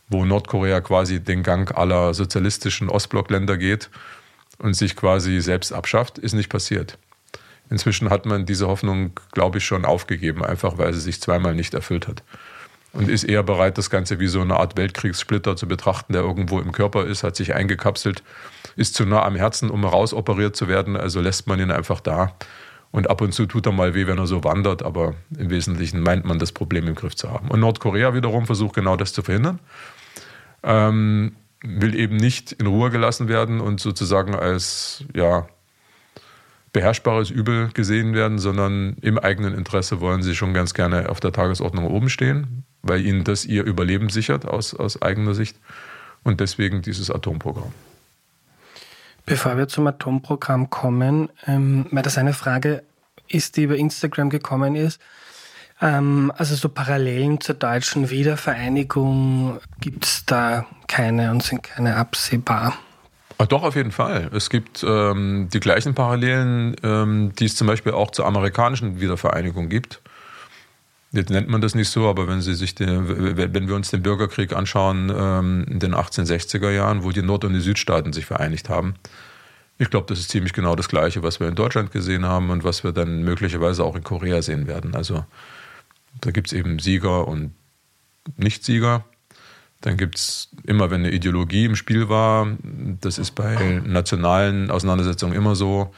wo 0.09 0.25
Nordkorea 0.25 0.81
quasi 0.81 1.21
den 1.21 1.43
Gang 1.43 1.77
aller 1.77 2.15
sozialistischen 2.15 2.89
Ostblockländer 2.89 3.59
geht 3.59 3.91
und 4.59 4.75
sich 4.75 4.97
quasi 4.97 5.41
selbst 5.41 5.73
abschafft, 5.73 6.19
ist 6.19 6.33
nicht 6.33 6.49
passiert. 6.49 6.99
Inzwischen 7.71 8.09
hat 8.09 8.25
man 8.25 8.47
diese 8.47 8.67
Hoffnung, 8.67 9.13
glaube 9.33 9.59
ich, 9.59 9.65
schon 9.65 9.85
aufgegeben, 9.85 10.43
einfach 10.43 10.79
weil 10.79 10.95
sie 10.95 11.01
sich 11.01 11.21
zweimal 11.21 11.55
nicht 11.55 11.75
erfüllt 11.75 12.09
hat. 12.09 12.23
Und 12.93 13.09
ist 13.09 13.25
eher 13.25 13.43
bereit, 13.43 13.77
das 13.77 13.91
Ganze 13.91 14.19
wie 14.19 14.29
so 14.29 14.41
eine 14.41 14.57
Art 14.57 14.77
Weltkriegssplitter 14.77 15.57
zu 15.57 15.69
betrachten, 15.69 16.15
der 16.15 16.23
irgendwo 16.23 16.59
im 16.59 16.73
Körper 16.73 17.05
ist, 17.05 17.23
hat 17.23 17.37
sich 17.37 17.55
eingekapselt, 17.55 18.23
ist 18.77 18.95
zu 18.95 19.05
nah 19.05 19.25
am 19.25 19.37
Herzen, 19.37 19.71
um 19.71 19.85
rausoperiert 19.85 20.57
zu 20.57 20.69
werden, 20.69 20.97
also 20.97 21.21
lässt 21.21 21.47
man 21.47 21.61
ihn 21.61 21.71
einfach 21.71 22.01
da. 22.01 22.33
Und 22.91 23.11
ab 23.11 23.21
und 23.21 23.33
zu 23.33 23.47
tut 23.47 23.67
er 23.67 23.73
mal 23.73 23.95
weh, 23.95 24.07
wenn 24.07 24.19
er 24.19 24.27
so 24.27 24.45
wandert, 24.45 24.83
aber 24.83 25.15
im 25.37 25.51
Wesentlichen 25.51 26.01
meint 26.01 26.25
man, 26.25 26.39
das 26.39 26.53
Problem 26.53 26.89
im 26.89 26.95
Griff 26.95 27.15
zu 27.15 27.31
haben. 27.31 27.49
Und 27.49 27.61
Nordkorea 27.61 28.15
wiederum 28.15 28.47
versucht 28.47 28.75
genau 28.75 28.97
das 28.97 29.13
zu 29.13 29.23
verhindern. 29.23 29.59
Ähm, 30.63 31.37
will 31.63 31.95
eben 31.95 32.17
nicht 32.17 32.53
in 32.53 32.67
Ruhe 32.67 32.91
gelassen 32.91 33.29
werden 33.29 33.61
und 33.61 33.81
sozusagen 33.81 34.35
als 34.35 35.05
ja, 35.15 35.47
beherrschbares 36.73 37.31
Übel 37.31 37.71
gesehen 37.75 38.15
werden, 38.15 38.39
sondern 38.39 38.97
im 39.03 39.19
eigenen 39.19 39.55
Interesse 39.55 40.01
wollen 40.01 40.23
sie 40.23 40.35
schon 40.35 40.55
ganz 40.55 40.73
gerne 40.73 41.09
auf 41.09 41.21
der 41.21 41.33
Tagesordnung 41.33 41.87
oben 41.87 42.09
stehen, 42.09 42.65
weil 42.89 43.05
ihnen 43.05 43.25
das 43.25 43.45
ihr 43.45 43.65
Überleben 43.65 44.09
sichert 44.09 44.47
aus, 44.47 44.75
aus 44.75 45.01
eigener 45.03 45.35
Sicht. 45.35 45.57
Und 46.25 46.41
deswegen 46.41 46.83
dieses 46.83 47.11
Atomprogramm. 47.11 47.73
Bevor 49.25 49.57
wir 49.57 49.69
zum 49.69 49.87
Atomprogramm 49.87 50.71
kommen, 50.71 51.29
ähm, 51.47 51.87
weil 51.91 52.03
das 52.03 52.19
eine 52.19 52.33
Frage 52.33 52.83
ist, 53.29 53.57
die 53.57 53.65
über 53.65 53.77
Instagram 53.77 54.31
gekommen 54.31 54.75
ist. 54.75 55.01
Ähm, 55.81 56.33
also 56.37 56.55
so 56.55 56.69
Parallelen 56.69 57.41
zur 57.41 57.55
deutschen 57.55 58.11
Wiedervereinigung 58.11 59.61
gibt 59.81 60.07
es 60.07 60.25
da 60.25 60.67
keine 60.87 61.31
und 61.31 61.43
sind 61.43 61.63
keine 61.63 61.97
absehbar. 61.97 62.75
Ach 63.41 63.47
doch, 63.47 63.63
auf 63.63 63.77
jeden 63.77 63.93
Fall. 63.93 64.31
Es 64.35 64.51
gibt 64.51 64.83
ähm, 64.83 65.49
die 65.53 65.61
gleichen 65.61 65.95
Parallelen, 65.95 66.75
ähm, 66.83 67.33
die 67.39 67.45
es 67.45 67.55
zum 67.55 67.69
Beispiel 67.69 67.93
auch 67.93 68.11
zur 68.11 68.27
amerikanischen 68.27 69.01
Wiedervereinigung 69.01 69.69
gibt. 69.69 70.01
Jetzt 71.11 71.31
nennt 71.31 71.49
man 71.49 71.63
das 71.63 71.75
nicht 71.75 71.89
so, 71.89 72.07
aber 72.09 72.29
wenn 72.29 72.43
Sie 72.43 72.55
sich 72.55 72.75
den, 72.75 73.37
wenn 73.37 73.69
wir 73.69 73.75
uns 73.75 73.91
den 73.91 74.03
Bürgerkrieg 74.03 74.53
anschauen 74.53 75.11
ähm, 75.15 75.65
in 75.69 75.79
den 75.79 75.95
1860er 75.95 76.71
Jahren, 76.71 77.03
wo 77.03 77.13
die 77.13 77.23
Nord- 77.23 77.45
und 77.45 77.55
die 77.55 77.61
Südstaaten 77.61 78.13
sich 78.13 78.27
vereinigt 78.27 78.69
haben, 78.69 78.95
ich 79.79 79.89
glaube, 79.91 80.07
das 80.09 80.19
ist 80.19 80.31
ziemlich 80.31 80.53
genau 80.53 80.77
das 80.77 80.89
Gleiche, 80.89 81.23
was 81.23 81.41
wir 81.41 81.49
in 81.49 81.55
Deutschland 81.55 81.93
gesehen 81.93 82.27
haben 82.27 82.51
und 82.51 82.65
was 82.65 82.85
wir 82.85 82.93
dann 82.93 83.23
möglicherweise 83.23 83.85
auch 83.85 83.95
in 83.95 84.03
Korea 84.03 84.43
sehen 84.43 84.67
werden. 84.67 84.95
Also 84.95 85.25
da 86.21 86.31
gibt 86.31 86.49
es 86.49 86.53
eben 86.53 86.79
Sieger 86.79 87.27
und 87.27 87.55
Nicht-Sieger. 88.37 89.05
Dann 89.81 89.97
gibt 89.97 90.17
es 90.17 90.51
immer, 90.65 90.91
wenn 90.91 91.05
eine 91.05 91.13
Ideologie 91.13 91.65
im 91.65 91.77
Spiel 91.77 92.09
war, 92.09 92.49
das 93.01 93.19
ist 93.19 93.37
bei 93.37 93.81
nationalen 93.87 94.73
Auseinandersetzungen 94.73 95.35
immer 95.35 95.55
so, 95.55 95.95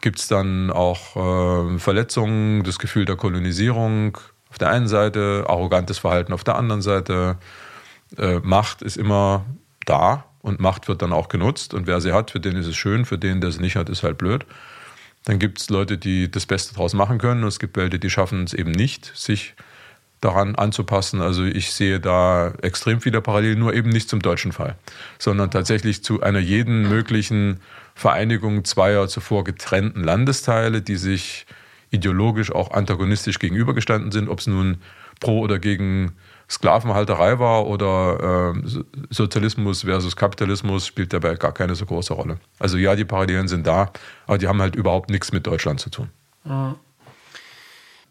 gibt 0.00 0.18
es 0.18 0.26
dann 0.26 0.70
auch 0.70 1.16
äh, 1.16 1.78
Verletzungen, 1.78 2.64
das 2.64 2.80
Gefühl 2.80 3.04
der 3.04 3.16
Kolonisierung 3.16 4.18
auf 4.54 4.58
der 4.58 4.68
einen 4.68 4.86
Seite, 4.86 5.46
arrogantes 5.48 5.98
Verhalten 5.98 6.32
auf 6.32 6.44
der 6.44 6.54
anderen 6.54 6.80
Seite. 6.80 7.38
Äh, 8.16 8.38
Macht 8.38 8.82
ist 8.82 8.96
immer 8.96 9.44
da 9.84 10.26
und 10.42 10.60
Macht 10.60 10.86
wird 10.86 11.02
dann 11.02 11.12
auch 11.12 11.26
genutzt 11.26 11.74
und 11.74 11.88
wer 11.88 12.00
sie 12.00 12.12
hat, 12.12 12.30
für 12.30 12.38
den 12.38 12.54
ist 12.54 12.68
es 12.68 12.76
schön, 12.76 13.04
für 13.04 13.18
den, 13.18 13.40
der 13.40 13.50
sie 13.50 13.60
nicht 13.60 13.74
hat, 13.74 13.88
ist 13.88 14.04
halt 14.04 14.16
blöd. 14.16 14.46
Dann 15.24 15.40
gibt 15.40 15.60
es 15.60 15.70
Leute, 15.70 15.98
die 15.98 16.30
das 16.30 16.46
Beste 16.46 16.72
daraus 16.72 16.94
machen 16.94 17.18
können 17.18 17.42
und 17.42 17.48
es 17.48 17.58
gibt 17.58 17.76
Leute, 17.76 17.98
die 17.98 18.10
schaffen 18.10 18.44
es 18.44 18.54
eben 18.54 18.70
nicht, 18.70 19.10
sich 19.16 19.54
daran 20.20 20.54
anzupassen. 20.54 21.20
Also 21.20 21.42
ich 21.42 21.72
sehe 21.72 21.98
da 21.98 22.52
extrem 22.62 23.00
viele 23.00 23.20
Parallelen, 23.20 23.58
nur 23.58 23.74
eben 23.74 23.90
nicht 23.90 24.08
zum 24.08 24.22
deutschen 24.22 24.52
Fall, 24.52 24.76
sondern 25.18 25.50
tatsächlich 25.50 26.04
zu 26.04 26.22
einer 26.22 26.38
jeden 26.38 26.88
möglichen 26.88 27.58
Vereinigung 27.96 28.64
zweier 28.64 29.08
zuvor 29.08 29.42
getrennten 29.42 30.04
Landesteile, 30.04 30.80
die 30.80 30.94
sich 30.94 31.44
ideologisch 31.94 32.52
auch 32.52 32.70
antagonistisch 32.72 33.38
gegenübergestanden 33.38 34.12
sind, 34.12 34.28
ob 34.28 34.40
es 34.40 34.46
nun 34.46 34.78
pro 35.20 35.40
oder 35.40 35.58
gegen 35.58 36.12
Sklavenhalterei 36.50 37.38
war 37.38 37.66
oder 37.66 38.52
äh, 38.54 38.82
Sozialismus 39.10 39.82
versus 39.82 40.16
Kapitalismus, 40.16 40.86
spielt 40.86 41.12
dabei 41.12 41.34
gar 41.36 41.52
keine 41.52 41.74
so 41.74 41.86
große 41.86 42.12
Rolle. 42.12 42.38
Also 42.58 42.76
ja, 42.76 42.94
die 42.96 43.04
Parallelen 43.04 43.48
sind 43.48 43.66
da, 43.66 43.90
aber 44.26 44.38
die 44.38 44.48
haben 44.48 44.60
halt 44.60 44.76
überhaupt 44.76 45.10
nichts 45.10 45.32
mit 45.32 45.46
Deutschland 45.46 45.80
zu 45.80 45.90
tun. 45.90 46.10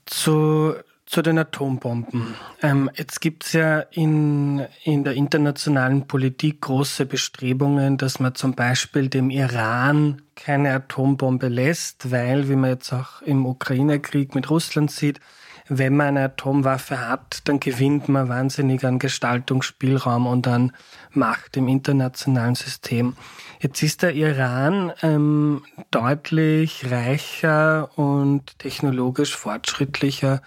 Zu 0.06 0.76
zu 1.14 1.22
den 1.22 1.38
Atombomben. 1.38 2.34
Ähm, 2.64 2.89
jetzt 2.95 3.22
gibt 3.22 3.45
es 3.45 3.53
ja 3.53 3.82
in, 3.91 4.66
in 4.84 5.03
der 5.03 5.14
internationalen 5.14 6.07
Politik 6.07 6.61
große 6.61 7.05
Bestrebungen, 7.05 7.97
dass 7.97 8.20
man 8.20 8.34
zum 8.34 8.55
Beispiel 8.55 9.09
dem 9.09 9.30
Iran 9.30 10.24
keine 10.36 10.74
Atombombe 10.74 11.49
lässt, 11.49 12.09
weil, 12.09 12.49
wie 12.49 12.55
man 12.55 12.72
jetzt 12.72 12.91
auch 12.93 13.22
im 13.22 13.45
Ukraine-Krieg 13.45 14.34
mit 14.34 14.49
Russland 14.49 14.89
sieht, 14.89 15.20
wenn 15.68 15.95
man 15.95 16.07
eine 16.07 16.26
Atomwaffe 16.26 17.07
hat, 17.07 17.47
dann 17.47 17.59
gewinnt 17.59 18.09
man 18.09 18.28
wahnsinnig 18.28 18.84
an 18.84 18.97
Gestaltungsspielraum 18.97 20.26
und 20.26 20.47
an 20.47 20.72
Macht 21.11 21.55
im 21.57 21.68
internationalen 21.68 22.55
System. 22.55 23.16
Jetzt 23.59 23.84
ist 23.84 24.01
der 24.01 24.16
Iran 24.16 24.91
ähm, 25.03 25.64
deutlich 25.91 26.89
reicher 26.89 27.95
und 27.99 28.57
technologisch 28.57 29.38
fortschrittlicher 29.38 30.41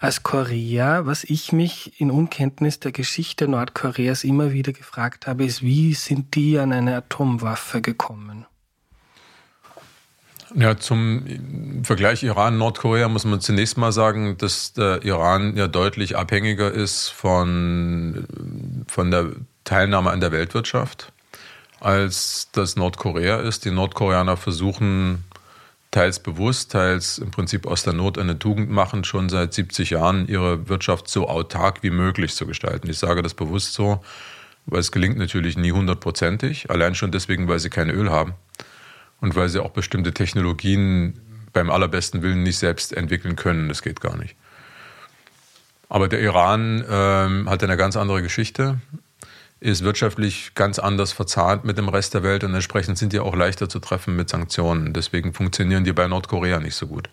als 0.00 0.22
Korea. 0.22 1.06
Was 1.06 1.24
ich 1.24 1.52
mich 1.52 2.00
in 2.00 2.10
Unkenntnis 2.10 2.80
der 2.80 2.90
Geschichte 2.90 3.46
Nordkoreas 3.46 4.24
immer 4.24 4.52
wieder 4.52 4.72
gefragt 4.72 5.26
habe, 5.26 5.44
ist, 5.44 5.62
wie 5.62 5.94
sind 5.94 6.34
die 6.34 6.58
an 6.58 6.72
eine 6.72 6.96
Atomwaffe 6.96 7.82
gekommen? 7.82 8.46
Ja, 10.56 10.76
zum 10.76 11.84
Vergleich 11.84 12.24
Iran-Nordkorea 12.24 13.08
muss 13.08 13.24
man 13.24 13.40
zunächst 13.40 13.76
mal 13.76 13.92
sagen, 13.92 14.36
dass 14.36 14.72
der 14.72 15.04
Iran 15.04 15.56
ja 15.56 15.68
deutlich 15.68 16.16
abhängiger 16.16 16.72
ist 16.72 17.08
von, 17.08 18.26
von 18.88 19.12
der 19.12 19.28
Teilnahme 19.62 20.10
an 20.10 20.20
der 20.20 20.32
Weltwirtschaft, 20.32 21.12
als 21.78 22.48
das 22.50 22.74
Nordkorea 22.74 23.36
ist. 23.36 23.64
Die 23.64 23.70
Nordkoreaner 23.70 24.36
versuchen 24.36 25.24
teils 25.90 26.20
bewusst, 26.20 26.72
teils 26.72 27.18
im 27.18 27.30
Prinzip 27.30 27.66
aus 27.66 27.82
der 27.82 27.92
Not 27.92 28.18
eine 28.18 28.38
Tugend 28.38 28.70
machen, 28.70 29.04
schon 29.04 29.28
seit 29.28 29.52
70 29.54 29.90
Jahren 29.90 30.28
ihre 30.28 30.68
Wirtschaft 30.68 31.08
so 31.08 31.28
autark 31.28 31.82
wie 31.82 31.90
möglich 31.90 32.34
zu 32.34 32.46
gestalten. 32.46 32.88
Ich 32.88 32.98
sage 32.98 33.22
das 33.22 33.34
bewusst 33.34 33.72
so, 33.72 34.02
weil 34.66 34.80
es 34.80 34.92
gelingt 34.92 35.18
natürlich 35.18 35.56
nie 35.56 35.72
hundertprozentig, 35.72 36.70
allein 36.70 36.94
schon 36.94 37.10
deswegen, 37.10 37.48
weil 37.48 37.58
sie 37.58 37.70
kein 37.70 37.90
Öl 37.90 38.10
haben 38.10 38.34
und 39.20 39.34
weil 39.34 39.48
sie 39.48 39.60
auch 39.60 39.70
bestimmte 39.70 40.14
Technologien 40.14 41.20
beim 41.52 41.70
allerbesten 41.70 42.22
Willen 42.22 42.44
nicht 42.44 42.58
selbst 42.58 42.92
entwickeln 42.92 43.34
können. 43.34 43.68
Das 43.68 43.82
geht 43.82 44.00
gar 44.00 44.16
nicht. 44.16 44.36
Aber 45.88 46.06
der 46.06 46.20
Iran 46.20 46.84
ähm, 46.88 47.50
hat 47.50 47.64
eine 47.64 47.76
ganz 47.76 47.96
andere 47.96 48.22
Geschichte 48.22 48.78
ist 49.60 49.84
wirtschaftlich 49.84 50.54
ganz 50.54 50.78
anders 50.78 51.12
verzahnt 51.12 51.64
mit 51.64 51.76
dem 51.76 51.88
Rest 51.88 52.14
der 52.14 52.22
Welt 52.22 52.44
und 52.44 52.54
entsprechend 52.54 52.96
sind 52.96 53.12
die 53.12 53.20
auch 53.20 53.36
leichter 53.36 53.68
zu 53.68 53.78
treffen 53.78 54.16
mit 54.16 54.30
Sanktionen. 54.30 54.94
Deswegen 54.94 55.34
funktionieren 55.34 55.84
die 55.84 55.92
bei 55.92 56.08
Nordkorea 56.08 56.60
nicht 56.60 56.74
so 56.74 56.86
gut. 56.86 57.10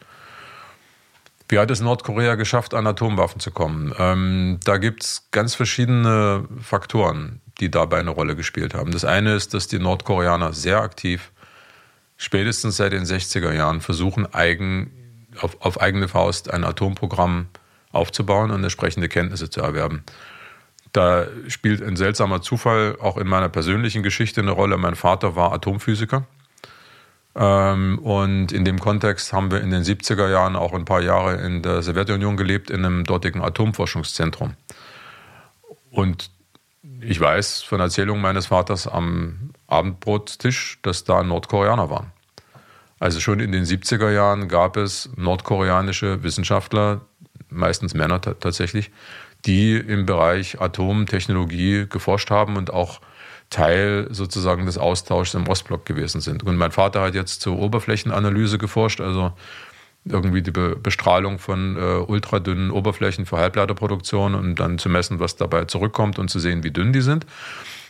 Wie 1.49 1.59
hat 1.59 1.71
es 1.71 1.81
Nordkorea 1.81 2.35
geschafft, 2.35 2.73
an 2.73 2.87
Atomwaffen 2.87 3.39
zu 3.39 3.51
kommen? 3.51 3.93
Ähm, 3.97 4.59
da 4.65 4.77
gibt 4.77 5.03
es 5.03 5.27
ganz 5.31 5.55
verschiedene 5.55 6.45
Faktoren, 6.61 7.41
die 7.59 7.71
dabei 7.71 7.99
eine 7.99 8.09
Rolle 8.09 8.35
gespielt 8.35 8.73
haben. 8.73 8.91
Das 8.91 9.05
eine 9.05 9.33
ist, 9.33 9.53
dass 9.53 9.67
die 9.67 9.79
Nordkoreaner 9.79 10.51
sehr 10.53 10.81
aktiv, 10.81 11.31
spätestens 12.17 12.77
seit 12.77 12.91
den 12.91 13.03
60er 13.03 13.53
Jahren, 13.53 13.79
versuchen, 13.79 14.25
eigen, 14.33 14.91
auf, 15.39 15.55
auf 15.61 15.79
eigene 15.79 16.09
Faust 16.09 16.51
ein 16.51 16.65
Atomprogramm 16.65 17.47
aufzubauen 17.91 18.51
und 18.51 18.63
entsprechende 18.63 19.07
Kenntnisse 19.07 19.49
zu 19.49 19.61
erwerben. 19.61 20.03
Da 20.97 21.27
spielt 21.47 21.83
ein 21.83 21.95
seltsamer 21.95 22.41
Zufall 22.41 22.97
auch 22.99 23.17
in 23.17 23.27
meiner 23.27 23.49
persönlichen 23.49 24.01
Geschichte 24.01 24.41
eine 24.41 24.49
Rolle. 24.49 24.77
Mein 24.77 24.95
Vater 24.95 25.35
war 25.35 25.53
Atomphysiker. 25.53 26.25
Ähm, 27.35 27.99
und 27.99 28.51
in 28.51 28.65
dem 28.65 28.79
Kontext 28.79 29.31
haben 29.31 29.51
wir 29.51 29.61
in 29.61 29.69
den 29.69 29.83
70er 29.83 30.27
Jahren 30.27 30.55
auch 30.55 30.73
ein 30.73 30.85
paar 30.85 31.01
Jahre 31.01 31.35
in 31.35 31.61
der 31.61 31.83
Sowjetunion 31.83 32.35
gelebt, 32.35 32.71
in 32.71 32.83
einem 32.83 33.03
dortigen 33.03 33.43
Atomforschungszentrum. 33.43 34.55
Und 35.91 36.31
ich 37.01 37.19
weiß 37.19 37.61
von 37.61 37.79
Erzählungen 37.79 38.23
meines 38.23 38.47
Vaters 38.47 38.87
am 38.87 39.51
Abendbrottisch, 39.67 40.79
dass 40.81 41.03
da 41.03 41.21
Nordkoreaner 41.21 41.91
waren. 41.91 42.11
Also 42.97 43.19
schon 43.19 43.39
in 43.39 43.51
den 43.51 43.65
70er 43.65 44.09
Jahren 44.09 44.47
gab 44.47 44.77
es 44.77 45.11
nordkoreanische 45.15 46.23
Wissenschaftler, 46.23 47.01
meistens 47.49 47.93
Männer 47.93 48.19
tatsächlich, 48.19 48.89
die 49.45 49.75
im 49.75 50.05
Bereich 50.05 50.59
Atomtechnologie 50.59 51.85
geforscht 51.89 52.31
haben 52.31 52.57
und 52.57 52.71
auch 52.71 52.99
Teil 53.49 54.07
sozusagen 54.11 54.65
des 54.65 54.77
Austauschs 54.77 55.33
im 55.33 55.47
Ostblock 55.47 55.85
gewesen 55.85 56.19
sind. 56.19 56.43
Und 56.43 56.57
mein 56.57 56.71
Vater 56.71 57.01
hat 57.01 57.15
jetzt 57.15 57.41
zur 57.41 57.57
Oberflächenanalyse 57.59 58.57
geforscht, 58.57 58.99
also 58.99 59.31
irgendwie 60.05 60.41
die 60.41 60.51
Bestrahlung 60.51 61.39
von 61.39 61.75
äh, 61.77 61.79
ultradünnen 61.79 62.71
Oberflächen 62.71 63.25
für 63.25 63.37
Halbleiterproduktion 63.37 64.35
und 64.35 64.55
dann 64.55 64.77
zu 64.77 64.89
messen, 64.89 65.19
was 65.19 65.35
dabei 65.35 65.65
zurückkommt 65.65 66.19
und 66.19 66.29
zu 66.29 66.39
sehen, 66.39 66.63
wie 66.63 66.71
dünn 66.71 66.93
die 66.93 67.01
sind. 67.01 67.25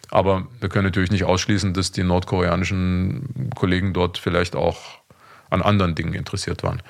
Aber 0.09 0.47
wir 0.59 0.69
können 0.69 0.85
natürlich 0.85 1.11
nicht 1.11 1.25
ausschließen, 1.25 1.73
dass 1.73 1.91
die 1.91 2.03
nordkoreanischen 2.03 3.49
Kollegen 3.55 3.93
dort 3.93 4.17
vielleicht 4.17 4.55
auch 4.55 4.99
an 5.49 5.61
anderen 5.61 5.95
Dingen 5.95 6.13
interessiert 6.13 6.63
waren. 6.63 6.81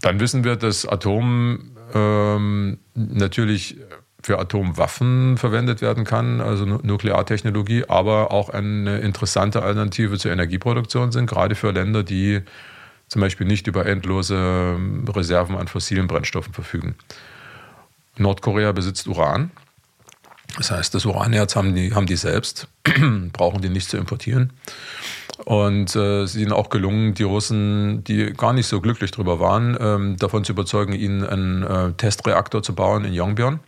Dann 0.00 0.18
wissen 0.18 0.44
wir, 0.44 0.56
dass 0.56 0.86
Atom 0.86 1.76
ähm, 1.94 2.78
natürlich 2.94 3.76
für 4.22 4.38
Atomwaffen 4.38 5.38
verwendet 5.38 5.80
werden 5.80 6.04
kann, 6.04 6.40
also 6.40 6.66
Nukleartechnologie, 6.66 7.84
aber 7.88 8.32
auch 8.32 8.50
eine 8.50 8.98
interessante 8.98 9.62
Alternative 9.62 10.18
zur 10.18 10.30
Energieproduktion 10.30 11.10
sind, 11.10 11.26
gerade 11.26 11.54
für 11.54 11.70
Länder, 11.70 12.02
die 12.02 12.42
zum 13.08 13.20
Beispiel 13.22 13.46
nicht 13.46 13.66
über 13.66 13.86
endlose 13.86 14.36
ähm, 14.36 15.06
Reserven 15.08 15.56
an 15.56 15.68
fossilen 15.68 16.06
Brennstoffen 16.06 16.52
verfügen. 16.52 16.94
Nordkorea 18.16 18.72
besitzt 18.72 19.08
Uran. 19.08 19.50
Das 20.56 20.70
heißt, 20.70 20.94
das 20.94 21.06
Uranerz 21.06 21.56
haben 21.56 21.74
die, 21.74 21.94
haben 21.94 22.06
die 22.06 22.16
selbst, 22.16 22.68
brauchen 23.32 23.62
die 23.62 23.68
nicht 23.68 23.88
zu 23.88 23.96
importieren. 23.96 24.52
Und 25.44 25.96
äh, 25.96 26.22
es 26.22 26.34
ist 26.34 26.40
ihnen 26.40 26.52
auch 26.52 26.68
gelungen, 26.68 27.14
die 27.14 27.22
Russen, 27.22 28.04
die 28.04 28.32
gar 28.32 28.52
nicht 28.52 28.66
so 28.66 28.80
glücklich 28.80 29.10
darüber 29.10 29.40
waren, 29.40 29.76
ähm, 29.80 30.16
davon 30.16 30.44
zu 30.44 30.52
überzeugen, 30.52 30.92
ihnen 30.92 31.24
einen 31.24 31.62
äh, 31.62 31.92
Testreaktor 31.92 32.62
zu 32.62 32.74
bauen 32.74 33.04
in 33.04 33.14
Yongbyon. 33.14 33.60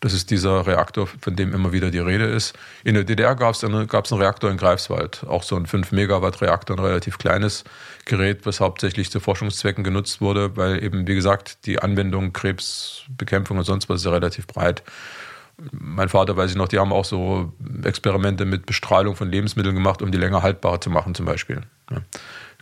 Das 0.00 0.14
ist 0.14 0.30
dieser 0.30 0.66
Reaktor, 0.66 1.06
von 1.06 1.36
dem 1.36 1.52
immer 1.52 1.72
wieder 1.72 1.90
die 1.90 1.98
Rede 1.98 2.24
ist. 2.24 2.58
In 2.84 2.94
der 2.94 3.04
DDR 3.04 3.34
gab 3.34 3.54
es 3.54 3.62
einen, 3.62 3.74
einen 3.74 4.20
Reaktor 4.20 4.50
in 4.50 4.56
Greifswald, 4.56 5.24
auch 5.28 5.42
so 5.42 5.56
ein 5.56 5.66
5-Megawatt-Reaktor, 5.66 6.76
ein 6.76 6.82
relativ 6.82 7.18
kleines 7.18 7.64
Gerät, 8.06 8.46
was 8.46 8.60
hauptsächlich 8.60 9.10
zu 9.10 9.20
Forschungszwecken 9.20 9.84
genutzt 9.84 10.22
wurde, 10.22 10.56
weil 10.56 10.82
eben, 10.82 11.06
wie 11.06 11.14
gesagt, 11.14 11.66
die 11.66 11.80
Anwendung 11.80 12.32
Krebsbekämpfung 12.32 13.58
und 13.58 13.64
sonst 13.64 13.90
was 13.90 14.00
ist 14.00 14.06
ja 14.06 14.12
relativ 14.12 14.46
breit. 14.46 14.82
Mein 15.72 16.08
Vater, 16.08 16.36
weiß 16.36 16.50
ich 16.50 16.56
noch, 16.56 16.68
die 16.68 16.78
haben 16.78 16.92
auch 16.92 17.04
so 17.04 17.52
Experimente 17.84 18.44
mit 18.44 18.66
Bestrahlung 18.66 19.16
von 19.16 19.30
Lebensmitteln 19.30 19.74
gemacht, 19.74 20.02
um 20.02 20.10
die 20.10 20.18
länger 20.18 20.42
haltbar 20.42 20.80
zu 20.80 20.90
machen, 20.90 21.14
zum 21.14 21.26
Beispiel. 21.26 21.62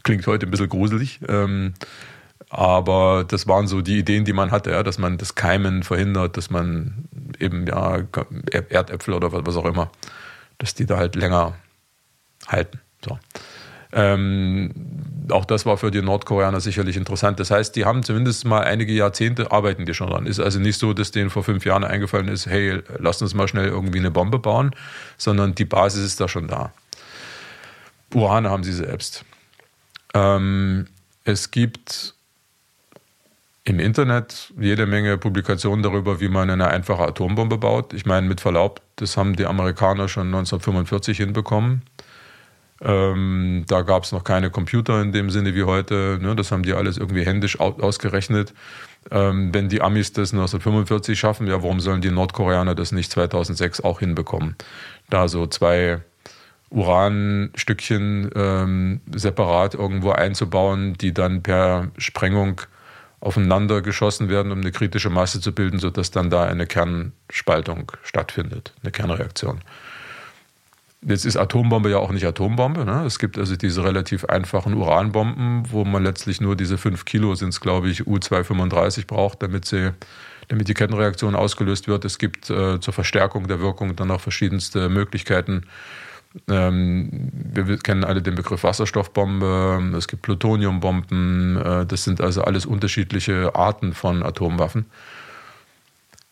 Klingt 0.02 0.26
heute 0.26 0.46
ein 0.46 0.50
bisschen 0.50 0.68
gruselig. 0.68 1.20
Ähm, 1.28 1.74
aber 2.50 3.24
das 3.28 3.46
waren 3.46 3.66
so 3.66 3.82
die 3.82 3.98
Ideen, 3.98 4.24
die 4.24 4.32
man 4.32 4.50
hatte, 4.50 4.82
dass 4.82 4.98
man 4.98 5.18
das 5.18 5.34
Keimen 5.34 5.82
verhindert, 5.82 6.36
dass 6.36 6.50
man 6.50 7.04
eben 7.38 7.66
ja 7.66 8.02
Erdäpfel 8.50 9.14
oder 9.14 9.32
was 9.32 9.56
auch 9.56 9.66
immer, 9.66 9.90
dass 10.56 10.74
die 10.74 10.86
da 10.86 10.96
halt 10.96 11.14
länger 11.14 11.54
halten. 12.46 12.80
So. 13.04 13.18
Ähm, 13.92 14.70
auch 15.30 15.44
das 15.44 15.66
war 15.66 15.76
für 15.76 15.90
die 15.90 16.02
Nordkoreaner 16.02 16.60
sicherlich 16.60 16.96
interessant. 16.96 17.40
Das 17.40 17.50
heißt, 17.50 17.74
die 17.76 17.84
haben 17.84 18.02
zumindest 18.02 18.44
mal 18.44 18.64
einige 18.64 18.92
Jahrzehnte 18.92 19.50
arbeiten 19.50 19.86
die 19.86 19.94
schon 19.94 20.10
dran. 20.10 20.26
Ist 20.26 20.40
also 20.40 20.58
nicht 20.58 20.78
so, 20.78 20.92
dass 20.92 21.10
denen 21.10 21.30
vor 21.30 21.42
fünf 21.42 21.64
Jahren 21.64 21.84
eingefallen 21.84 22.28
ist, 22.28 22.46
hey, 22.46 22.82
lass 22.98 23.22
uns 23.22 23.34
mal 23.34 23.48
schnell 23.48 23.66
irgendwie 23.66 23.98
eine 23.98 24.10
Bombe 24.10 24.38
bauen, 24.38 24.74
sondern 25.16 25.54
die 25.54 25.64
Basis 25.64 26.04
ist 26.04 26.20
da 26.20 26.28
schon 26.28 26.48
da. 26.48 26.72
Uran 28.14 28.46
haben 28.46 28.64
sie 28.64 28.72
selbst. 28.72 29.24
Ähm, 30.14 30.86
es 31.24 31.50
gibt 31.50 32.14
im 33.64 33.80
Internet 33.80 34.52
jede 34.58 34.86
Menge 34.86 35.18
Publikationen 35.18 35.82
darüber, 35.82 36.20
wie 36.20 36.28
man 36.28 36.48
eine 36.48 36.68
einfache 36.68 37.02
Atombombe 37.02 37.58
baut. 37.58 37.92
Ich 37.92 38.06
meine, 38.06 38.26
mit 38.26 38.40
Verlaub, 38.40 38.80
das 38.96 39.18
haben 39.18 39.36
die 39.36 39.44
Amerikaner 39.44 40.08
schon 40.08 40.28
1945 40.28 41.18
hinbekommen. 41.18 41.82
Ähm, 42.80 43.64
da 43.66 43.82
gab 43.82 44.04
es 44.04 44.12
noch 44.12 44.22
keine 44.22 44.50
Computer 44.50 45.02
in 45.02 45.12
dem 45.12 45.30
Sinne 45.30 45.54
wie 45.54 45.64
heute. 45.64 46.18
Ne? 46.20 46.36
Das 46.36 46.52
haben 46.52 46.62
die 46.62 46.74
alles 46.74 46.96
irgendwie 46.96 47.24
händisch 47.24 47.58
ausgerechnet. 47.58 48.54
Ähm, 49.10 49.52
wenn 49.52 49.68
die 49.68 49.82
Amis 49.82 50.12
das 50.12 50.32
1945 50.32 51.18
schaffen, 51.18 51.46
ja, 51.46 51.62
warum 51.62 51.80
sollen 51.80 52.00
die 52.00 52.10
Nordkoreaner 52.10 52.74
das 52.74 52.92
nicht 52.92 53.10
2006 53.10 53.80
auch 53.80 54.00
hinbekommen? 54.00 54.56
Da 55.10 55.28
so 55.28 55.46
zwei 55.46 56.00
Uranstückchen 56.70 58.30
ähm, 58.34 59.00
separat 59.14 59.74
irgendwo 59.74 60.10
einzubauen, 60.10 60.94
die 60.94 61.14
dann 61.14 61.42
per 61.42 61.88
Sprengung 61.96 62.60
aufeinander 63.20 63.82
geschossen 63.82 64.28
werden, 64.28 64.52
um 64.52 64.60
eine 64.60 64.70
kritische 64.70 65.10
Masse 65.10 65.40
zu 65.40 65.52
bilden, 65.52 65.78
sodass 65.78 66.10
dann 66.10 66.30
da 66.30 66.44
eine 66.44 66.66
Kernspaltung 66.66 67.90
stattfindet, 68.02 68.74
eine 68.82 68.92
Kernreaktion. 68.92 69.60
Jetzt 71.06 71.24
ist 71.24 71.36
Atombombe 71.36 71.90
ja 71.90 71.98
auch 71.98 72.10
nicht 72.10 72.26
Atombombe. 72.26 72.84
Ne? 72.84 73.04
Es 73.06 73.18
gibt 73.18 73.38
also 73.38 73.54
diese 73.54 73.84
relativ 73.84 74.24
einfachen 74.24 74.74
Uranbomben, 74.74 75.70
wo 75.70 75.84
man 75.84 76.02
letztlich 76.02 76.40
nur 76.40 76.56
diese 76.56 76.76
5 76.76 77.04
Kilo 77.04 77.34
sind 77.36 77.50
es, 77.50 77.60
glaube 77.60 77.88
ich, 77.88 78.06
U-235 78.06 79.06
braucht, 79.06 79.42
damit, 79.42 79.64
sie, 79.64 79.92
damit 80.48 80.66
die 80.66 80.74
Kettenreaktion 80.74 81.36
ausgelöst 81.36 81.86
wird. 81.86 82.04
Es 82.04 82.18
gibt 82.18 82.50
äh, 82.50 82.80
zur 82.80 82.92
Verstärkung 82.92 83.46
der 83.46 83.60
Wirkung 83.60 83.94
dann 83.94 84.10
auch 84.10 84.20
verschiedenste 84.20 84.88
Möglichkeiten, 84.88 85.66
ähm, 86.48 87.30
wir 87.32 87.78
kennen 87.78 88.04
alle 88.04 88.22
den 88.22 88.34
Begriff 88.34 88.62
Wasserstoffbombe, 88.62 89.92
es 89.96 90.08
gibt 90.08 90.22
Plutoniumbomben, 90.22 91.56
äh, 91.56 91.86
das 91.86 92.04
sind 92.04 92.20
also 92.20 92.42
alles 92.42 92.66
unterschiedliche 92.66 93.54
Arten 93.54 93.94
von 93.94 94.22
Atomwaffen. 94.22 94.86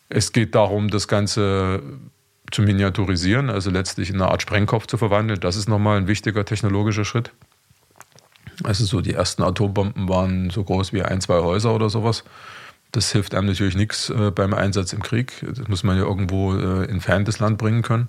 Es 0.09 0.33
geht 0.33 0.55
darum, 0.55 0.89
das 0.89 1.09
Ganze 1.09 1.83
zu 2.51 2.63
miniaturisieren, 2.63 3.51
also 3.51 3.71
letztlich 3.71 4.11
in 4.11 4.17
eine 4.17 4.31
Art 4.31 4.43
Sprengkopf 4.43 4.87
zu 4.87 4.97
verwandeln. 4.97 5.41
Das 5.41 5.57
ist 5.57 5.69
nochmal 5.69 5.99
ein 5.99 6.07
wichtiger 6.07 6.45
technologischer 6.45 7.05
Schritt. 7.05 7.33
Also 8.65 8.85
so 8.85 9.01
die 9.01 9.13
ersten 9.13 9.43
Atombomben 9.43 10.09
waren 10.09 10.51
so 10.51 10.65
groß 10.65 10.93
wie 10.93 11.03
ein, 11.03 11.21
zwei 11.21 11.41
Häuser 11.41 11.75
oder 11.75 11.91
sowas. 11.91 12.25
Das 12.93 13.13
hilft 13.13 13.35
einem 13.35 13.49
natürlich 13.49 13.77
nichts 13.77 14.11
äh, 14.11 14.31
beim 14.31 14.55
Einsatz 14.55 14.93
im 14.93 15.03
Krieg. 15.03 15.45
Das 15.47 15.69
muss 15.69 15.83
man 15.83 15.97
ja 15.97 16.05
irgendwo 16.05 16.55
äh, 16.55 16.85
in 16.85 17.01
ferndes 17.01 17.39
Land 17.39 17.59
bringen 17.59 17.83
können. 17.83 18.09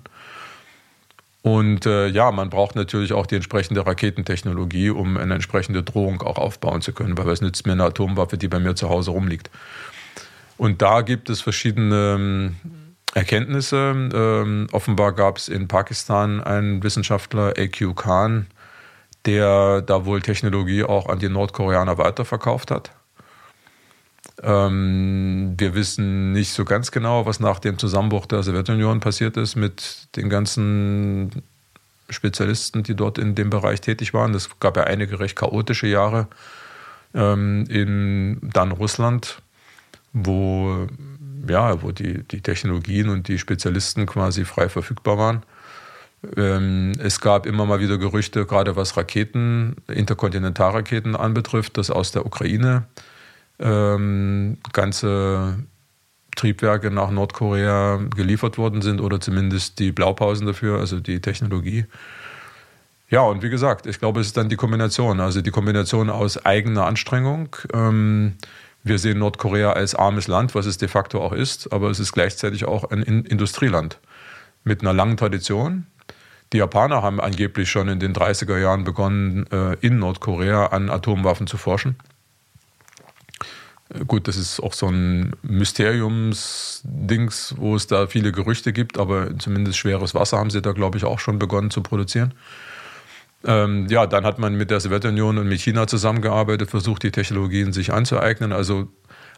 Und 1.42 1.86
äh, 1.86 2.08
ja, 2.08 2.30
man 2.30 2.50
braucht 2.50 2.74
natürlich 2.74 3.12
auch 3.12 3.26
die 3.26 3.36
entsprechende 3.36 3.86
Raketentechnologie, 3.86 4.90
um 4.90 5.16
eine 5.16 5.34
entsprechende 5.34 5.82
Drohung 5.82 6.22
auch 6.22 6.36
aufbauen 6.36 6.80
zu 6.80 6.92
können, 6.92 7.16
weil 7.16 7.28
es 7.28 7.40
nützt 7.40 7.66
mir 7.66 7.72
eine 7.72 7.84
Atomwaffe, 7.84 8.38
die 8.38 8.48
bei 8.48 8.58
mir 8.58 8.74
zu 8.74 8.88
Hause 8.88 9.12
rumliegt. 9.12 9.50
Und 10.56 10.82
da 10.82 11.02
gibt 11.02 11.30
es 11.30 11.40
verschiedene 11.40 12.14
ähm, 12.18 12.56
Erkenntnisse. 13.14 14.10
Ähm, 14.12 14.66
offenbar 14.72 15.12
gab 15.12 15.38
es 15.38 15.48
in 15.48 15.68
Pakistan 15.68 16.42
einen 16.42 16.82
Wissenschaftler, 16.82 17.54
A.Q. 17.58 17.94
Khan, 17.94 18.46
der 19.26 19.82
da 19.82 20.04
wohl 20.04 20.22
Technologie 20.22 20.84
auch 20.84 21.08
an 21.08 21.18
die 21.18 21.28
Nordkoreaner 21.28 21.98
weiterverkauft 21.98 22.70
hat. 22.70 22.92
Ähm, 24.42 25.54
wir 25.56 25.74
wissen 25.74 26.32
nicht 26.32 26.52
so 26.52 26.64
ganz 26.64 26.90
genau, 26.90 27.26
was 27.26 27.40
nach 27.40 27.58
dem 27.58 27.78
Zusammenbruch 27.78 28.26
der 28.26 28.42
Sowjetunion 28.42 29.00
passiert 29.00 29.36
ist 29.36 29.56
mit 29.56 30.08
den 30.16 30.28
ganzen 30.28 31.42
Spezialisten, 32.08 32.82
die 32.82 32.94
dort 32.94 33.18
in 33.18 33.34
dem 33.34 33.50
Bereich 33.50 33.80
tätig 33.80 34.14
waren. 34.14 34.34
Es 34.34 34.48
gab 34.60 34.76
ja 34.76 34.84
einige 34.84 35.18
recht 35.20 35.36
chaotische 35.36 35.88
Jahre 35.88 36.28
ähm, 37.14 37.64
in 37.68 38.38
dann 38.42 38.72
Russland, 38.72 39.42
wo, 40.12 40.86
ja, 41.50 41.82
wo 41.82 41.92
die, 41.92 42.22
die 42.24 42.40
Technologien 42.40 43.08
und 43.08 43.28
die 43.28 43.38
Spezialisten 43.38 44.06
quasi 44.06 44.44
frei 44.44 44.68
verfügbar 44.68 45.18
waren. 45.18 45.42
Ähm, 46.36 46.92
es 46.98 47.20
gab 47.20 47.46
immer 47.46 47.64
mal 47.64 47.80
wieder 47.80 47.98
Gerüchte, 47.98 48.44
gerade 48.44 48.76
was 48.76 48.96
Raketen, 48.96 49.76
Interkontinentalraketen 49.86 51.14
anbetrifft, 51.14 51.78
dass 51.78 51.90
aus 51.90 52.10
der 52.10 52.26
Ukraine 52.26 52.86
ähm, 53.60 54.58
ganze 54.72 55.58
Triebwerke 56.36 56.90
nach 56.90 57.10
Nordkorea 57.10 58.00
geliefert 58.14 58.58
worden 58.58 58.82
sind 58.82 59.00
oder 59.00 59.20
zumindest 59.20 59.78
die 59.78 59.92
Blaupausen 59.92 60.46
dafür, 60.46 60.78
also 60.78 61.00
die 61.00 61.20
Technologie. 61.20 61.84
Ja, 63.10 63.22
und 63.22 63.42
wie 63.42 63.48
gesagt, 63.48 63.86
ich 63.86 63.98
glaube, 63.98 64.20
es 64.20 64.28
ist 64.28 64.36
dann 64.36 64.48
die 64.48 64.56
Kombination, 64.56 65.20
also 65.20 65.40
die 65.40 65.50
Kombination 65.50 66.10
aus 66.10 66.44
eigener 66.44 66.84
Anstrengung. 66.84 67.56
Ähm, 67.72 68.34
wir 68.88 68.98
sehen 68.98 69.18
Nordkorea 69.18 69.72
als 69.72 69.94
armes 69.94 70.26
Land, 70.26 70.54
was 70.54 70.66
es 70.66 70.78
de 70.78 70.88
facto 70.88 71.22
auch 71.22 71.32
ist, 71.32 71.72
aber 71.72 71.90
es 71.90 72.00
ist 72.00 72.12
gleichzeitig 72.12 72.64
auch 72.64 72.90
ein 72.90 73.02
Industrieland 73.02 73.98
mit 74.64 74.82
einer 74.82 74.92
langen 74.92 75.16
Tradition. 75.16 75.86
Die 76.52 76.58
Japaner 76.58 77.02
haben 77.02 77.20
angeblich 77.20 77.70
schon 77.70 77.88
in 77.88 78.00
den 78.00 78.14
30er 78.14 78.58
Jahren 78.58 78.84
begonnen, 78.84 79.46
äh, 79.52 79.76
in 79.80 79.98
Nordkorea 79.98 80.66
an 80.66 80.88
Atomwaffen 80.88 81.46
zu 81.46 81.58
forschen. 81.58 81.96
Gut, 84.06 84.28
das 84.28 84.36
ist 84.36 84.60
auch 84.60 84.74
so 84.74 84.88
ein 84.88 85.32
Mysteriumsdings, 85.42 87.54
wo 87.56 87.74
es 87.74 87.86
da 87.86 88.06
viele 88.06 88.32
Gerüchte 88.32 88.74
gibt, 88.74 88.98
aber 88.98 89.38
zumindest 89.38 89.78
schweres 89.78 90.14
Wasser 90.14 90.36
haben 90.36 90.50
sie 90.50 90.60
da, 90.60 90.72
glaube 90.72 90.98
ich, 90.98 91.04
auch 91.04 91.20
schon 91.20 91.38
begonnen 91.38 91.70
zu 91.70 91.82
produzieren. 91.82 92.34
Ähm, 93.44 93.86
ja, 93.88 94.06
dann 94.06 94.24
hat 94.24 94.38
man 94.38 94.56
mit 94.56 94.70
der 94.70 94.80
Sowjetunion 94.80 95.38
und 95.38 95.48
mit 95.48 95.60
China 95.60 95.86
zusammengearbeitet, 95.86 96.70
versucht, 96.70 97.02
die 97.04 97.12
Technologien 97.12 97.72
sich 97.72 97.92
anzueignen. 97.92 98.52
Also 98.52 98.88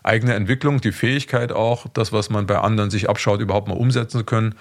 eigene 0.03 0.35
Entwicklung, 0.35 0.81
die 0.81 0.93
Fähigkeit 0.93 1.53
auch, 1.53 1.87
das, 1.93 2.13
was 2.13 2.31
man 2.31 2.47
bei 2.47 2.59
anderen 2.59 2.91
sich 2.91 3.11
abschaut, 3.11 3.41
überhaupt 3.41 3.69
mal 3.69 3.77
umsetzen 3.77 4.19
zu 4.19 4.25
können, 4.25 4.55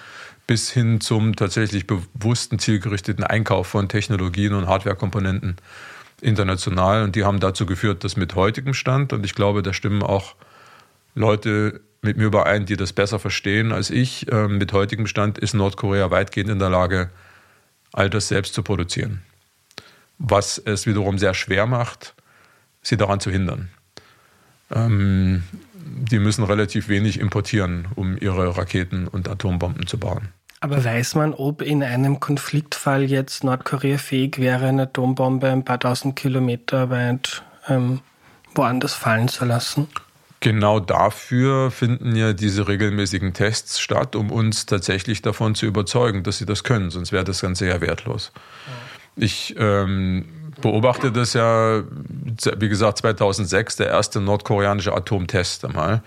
bis 0.47 0.71
hin 0.71 0.99
zum 0.99 1.35
tatsächlich 1.35 1.87
bewussten, 1.87 2.59
zielgerichteten 2.59 3.23
Einkauf 3.23 3.67
von 3.67 3.87
Technologien 3.87 4.53
und 4.53 4.67
Hardwarekomponenten 4.67 5.57
international. 6.21 7.03
Und 7.03 7.15
die 7.15 7.23
haben 7.23 7.39
dazu 7.39 7.65
geführt, 7.65 8.03
dass 8.03 8.17
mit 8.17 8.35
heutigem 8.35 8.73
Stand, 8.73 9.13
und 9.13 9.25
ich 9.25 9.35
glaube, 9.35 9.61
da 9.63 9.73
stimmen 9.73 10.03
auch 10.03 10.35
Leute 11.15 11.81
mit 12.01 12.17
mir 12.17 12.25
überein, 12.25 12.65
die 12.65 12.77
das 12.77 12.93
besser 12.93 13.19
verstehen 13.19 13.71
als 13.71 13.89
ich, 13.89 14.31
äh, 14.31 14.47
mit 14.47 14.73
heutigem 14.73 15.07
Stand 15.07 15.37
ist 15.37 15.53
Nordkorea 15.53 16.11
weitgehend 16.11 16.49
in 16.49 16.59
der 16.59 16.69
Lage, 16.69 17.09
all 17.93 18.09
das 18.09 18.27
selbst 18.27 18.53
zu 18.53 18.63
produzieren. 18.63 19.21
Was 20.19 20.57
es 20.57 20.85
wiederum 20.85 21.17
sehr 21.17 21.33
schwer 21.33 21.65
macht, 21.65 22.13
sie 22.81 22.97
daran 22.97 23.19
zu 23.19 23.31
hindern. 23.31 23.69
Ähm, 24.71 25.43
die 25.73 26.19
müssen 26.19 26.43
relativ 26.43 26.87
wenig 26.87 27.19
importieren, 27.19 27.87
um 27.95 28.17
ihre 28.17 28.57
Raketen 28.57 29.07
und 29.07 29.27
Atombomben 29.27 29.87
zu 29.87 29.97
bauen. 29.97 30.29
Aber 30.61 30.83
weiß 30.83 31.15
man, 31.15 31.33
ob 31.33 31.61
in 31.61 31.83
einem 31.83 32.19
Konfliktfall 32.19 33.03
jetzt 33.03 33.43
Nordkorea 33.43 33.97
fähig 33.97 34.39
wäre, 34.39 34.67
eine 34.67 34.83
Atombombe 34.83 35.49
ein 35.49 35.63
paar 35.63 35.79
tausend 35.79 36.17
Kilometer 36.17 36.89
weit 36.89 37.43
ähm, 37.67 38.01
woanders 38.55 38.93
fallen 38.93 39.29
zu 39.29 39.45
lassen? 39.45 39.87
Genau 40.41 40.79
dafür 40.79 41.71
finden 41.71 42.15
ja 42.15 42.33
diese 42.33 42.67
regelmäßigen 42.67 43.33
Tests 43.33 43.79
statt, 43.79 44.15
um 44.15 44.31
uns 44.31 44.65
tatsächlich 44.65 45.21
davon 45.21 45.55
zu 45.55 45.65
überzeugen, 45.65 46.23
dass 46.23 46.37
sie 46.37 46.45
das 46.45 46.63
können. 46.63 46.91
Sonst 46.91 47.11
wäre 47.11 47.25
das 47.25 47.41
Ganze 47.41 47.67
ja 47.67 47.81
wertlos. 47.81 48.31
Ich 49.15 49.55
ähm, 49.57 50.25
beobachte 50.61 51.11
das 51.11 51.33
ja, 51.33 51.83
wie 52.57 52.69
gesagt, 52.69 52.99
2006, 52.99 53.77
der 53.77 53.87
erste 53.87 54.21
nordkoreanische 54.21 54.93
Atomtest 54.93 55.65
einmal. 55.65 56.01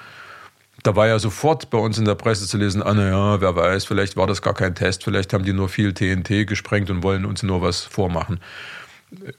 Da 0.82 0.96
war 0.96 1.07
ja 1.07 1.18
sofort 1.18 1.70
bei 1.70 1.78
uns 1.78 1.98
in 1.98 2.05
der 2.05 2.16
Presse 2.16 2.46
zu 2.46 2.59
lesen, 2.59 2.82
ah, 2.82 2.92
naja, 2.92 3.40
wer 3.40 3.55
weiß, 3.55 3.84
vielleicht 3.84 4.16
war 4.16 4.26
das 4.26 4.42
gar 4.42 4.55
kein 4.55 4.74
Test, 4.74 5.05
vielleicht 5.05 5.32
haben 5.32 5.44
die 5.44 5.53
nur 5.53 5.68
viel 5.68 5.92
TNT 5.92 6.46
gesprengt 6.46 6.90
und 6.90 7.03
wollen 7.03 7.24
uns 7.24 7.42
nur 7.42 7.62
was 7.62 7.82
vormachen. 7.82 8.40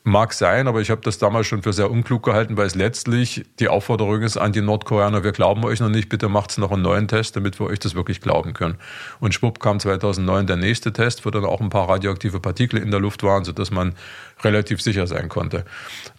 Mag 0.04 0.34
sein, 0.34 0.68
aber 0.68 0.82
ich 0.82 0.92
habe 0.92 1.02
das 1.02 1.18
damals 1.18 1.48
schon 1.48 1.64
für 1.64 1.74
sehr 1.74 1.90
unklug 1.90 2.22
gehalten, 2.22 2.58
weil 2.58 2.68
es 2.68 2.76
letztlich 2.76 3.44
die 3.60 3.70
Aufforderung 3.70 4.22
ist 4.22 4.38
an 4.38 4.52
die 4.52 4.62
Nordkoreaner, 4.62 5.24
wir 5.24 5.32
glauben 5.32 5.64
euch 5.66 5.80
noch 5.80 5.90
nicht, 5.90 6.10
bitte 6.10 6.30
macht 6.30 6.56
noch 6.60 6.72
einen 6.72 6.84
neuen 6.84 7.08
Test, 7.08 7.36
damit 7.36 7.60
wir 7.60 7.66
euch 7.66 7.80
das 7.80 7.96
wirklich 7.96 8.22
glauben 8.22 8.54
können. 8.54 8.76
Und 9.20 9.34
schwupp 9.34 9.60
kam 9.60 9.80
2009 9.80 10.46
der 10.46 10.58
nächste 10.58 10.94
Test, 10.94 11.26
wo 11.26 11.32
dann 11.32 11.46
auch 11.46 11.60
ein 11.60 11.70
paar 11.70 11.90
radioaktive 11.90 12.40
Partikel 12.40 12.78
in 12.80 12.92
der 12.92 13.00
Luft 13.00 13.24
waren, 13.24 13.46
sodass 13.46 13.72
man 13.72 13.96
relativ 14.44 14.80
sicher 14.80 15.08
sein 15.08 15.28
konnte. 15.28 15.66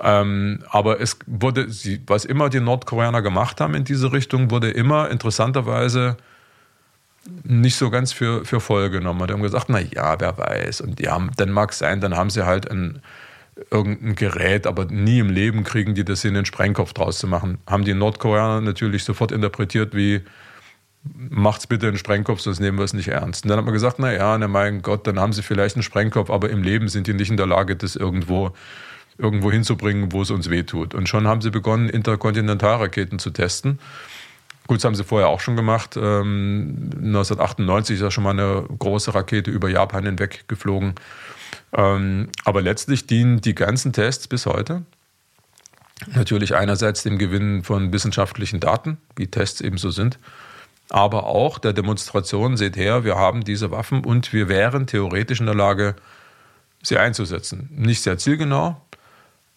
Ähm, 0.02 0.64
aber 0.70 1.00
es 1.00 1.16
wurde, 1.26 1.68
was 2.08 2.24
immer 2.24 2.48
die 2.48 2.60
Nordkoreaner 2.60 3.22
gemacht 3.22 3.60
haben 3.60 3.74
in 3.74 3.84
diese 3.84 4.12
Richtung, 4.12 4.50
wurde 4.50 4.70
immer 4.70 5.10
interessanterweise 5.10 6.16
nicht 7.44 7.76
so 7.76 7.90
ganz 7.90 8.12
für, 8.12 8.44
für 8.44 8.60
voll 8.60 8.90
genommen. 8.90 9.26
Die 9.26 9.32
haben 9.32 9.42
gesagt, 9.42 9.66
na 9.68 9.80
ja, 9.80 10.18
wer 10.20 10.36
weiß. 10.36 10.80
Und 10.80 11.00
ja, 11.00 11.18
dann 11.36 11.50
mag 11.52 11.70
es 11.70 11.78
sein, 11.78 12.00
dann 12.00 12.16
haben 12.16 12.30
sie 12.30 12.44
halt 12.44 12.70
ein 12.70 13.00
irgendein 13.70 14.14
Gerät, 14.14 14.66
aber 14.66 14.86
nie 14.86 15.18
im 15.18 15.30
Leben 15.30 15.64
kriegen 15.64 15.94
die 15.94 16.04
das 16.04 16.22
hin, 16.22 16.36
einen 16.36 16.46
Sprengkopf 16.46 16.92
draus 16.92 17.18
zu 17.18 17.26
machen. 17.26 17.58
Haben 17.66 17.84
die 17.84 17.94
Nordkoreaner 17.94 18.60
natürlich 18.60 19.04
sofort 19.04 19.32
interpretiert 19.32 19.94
wie, 19.94 20.22
macht's 21.16 21.66
bitte 21.66 21.88
einen 21.88 21.98
Sprengkopf, 21.98 22.40
sonst 22.40 22.60
nehmen 22.60 22.78
wir 22.78 22.84
es 22.84 22.94
nicht 22.94 23.08
ernst. 23.08 23.44
Und 23.44 23.50
dann 23.50 23.58
hat 23.58 23.64
man 23.64 23.74
gesagt, 23.74 23.98
na 23.98 24.12
ja, 24.12 24.36
na 24.38 24.48
mein 24.48 24.82
Gott, 24.82 25.06
dann 25.06 25.20
haben 25.20 25.32
sie 25.32 25.42
vielleicht 25.42 25.76
einen 25.76 25.82
Sprengkopf, 25.82 26.30
aber 26.30 26.50
im 26.50 26.62
Leben 26.62 26.88
sind 26.88 27.06
die 27.06 27.14
nicht 27.14 27.30
in 27.30 27.36
der 27.36 27.46
Lage, 27.46 27.76
das 27.76 27.96
irgendwo 27.96 28.52
irgendwo 29.16 29.52
hinzubringen, 29.52 30.12
wo 30.12 30.22
es 30.22 30.30
uns 30.30 30.50
wehtut. 30.50 30.94
Und 30.94 31.08
schon 31.08 31.28
haben 31.28 31.40
sie 31.40 31.50
begonnen, 31.50 31.88
Interkontinentalraketen 31.88 33.18
zu 33.18 33.30
testen. 33.30 33.78
Gut, 34.66 34.78
das 34.78 34.84
haben 34.84 34.94
sie 34.94 35.04
vorher 35.04 35.28
auch 35.28 35.40
schon 35.40 35.56
gemacht. 35.56 35.96
Ähm, 35.96 36.90
1998 36.96 37.96
ist 37.96 38.02
ja 38.02 38.10
schon 38.10 38.24
mal 38.24 38.30
eine 38.30 38.64
große 38.78 39.14
Rakete 39.14 39.50
über 39.50 39.68
Japan 39.68 40.04
hinweg 40.04 40.44
geflogen. 40.48 40.94
Ähm, 41.72 42.28
aber 42.44 42.62
letztlich 42.62 43.06
dienen 43.06 43.40
die 43.40 43.54
ganzen 43.54 43.92
Tests 43.92 44.28
bis 44.28 44.46
heute 44.46 44.82
natürlich 46.12 46.54
einerseits 46.54 47.02
dem 47.02 47.18
Gewinn 47.18 47.62
von 47.62 47.92
wissenschaftlichen 47.92 48.60
Daten, 48.60 48.98
wie 49.16 49.28
Tests 49.28 49.60
eben 49.60 49.78
so 49.78 49.90
sind, 49.90 50.18
aber 50.90 51.26
auch 51.26 51.58
der 51.58 51.72
Demonstration, 51.72 52.56
seht 52.56 52.76
her, 52.76 53.04
wir 53.04 53.16
haben 53.16 53.44
diese 53.44 53.70
Waffen 53.70 54.04
und 54.04 54.32
wir 54.32 54.48
wären 54.48 54.86
theoretisch 54.86 55.40
in 55.40 55.46
der 55.46 55.54
Lage, 55.54 55.94
sie 56.82 56.98
einzusetzen. 56.98 57.70
Nicht 57.72 58.02
sehr 58.02 58.18
zielgenau, 58.18 58.80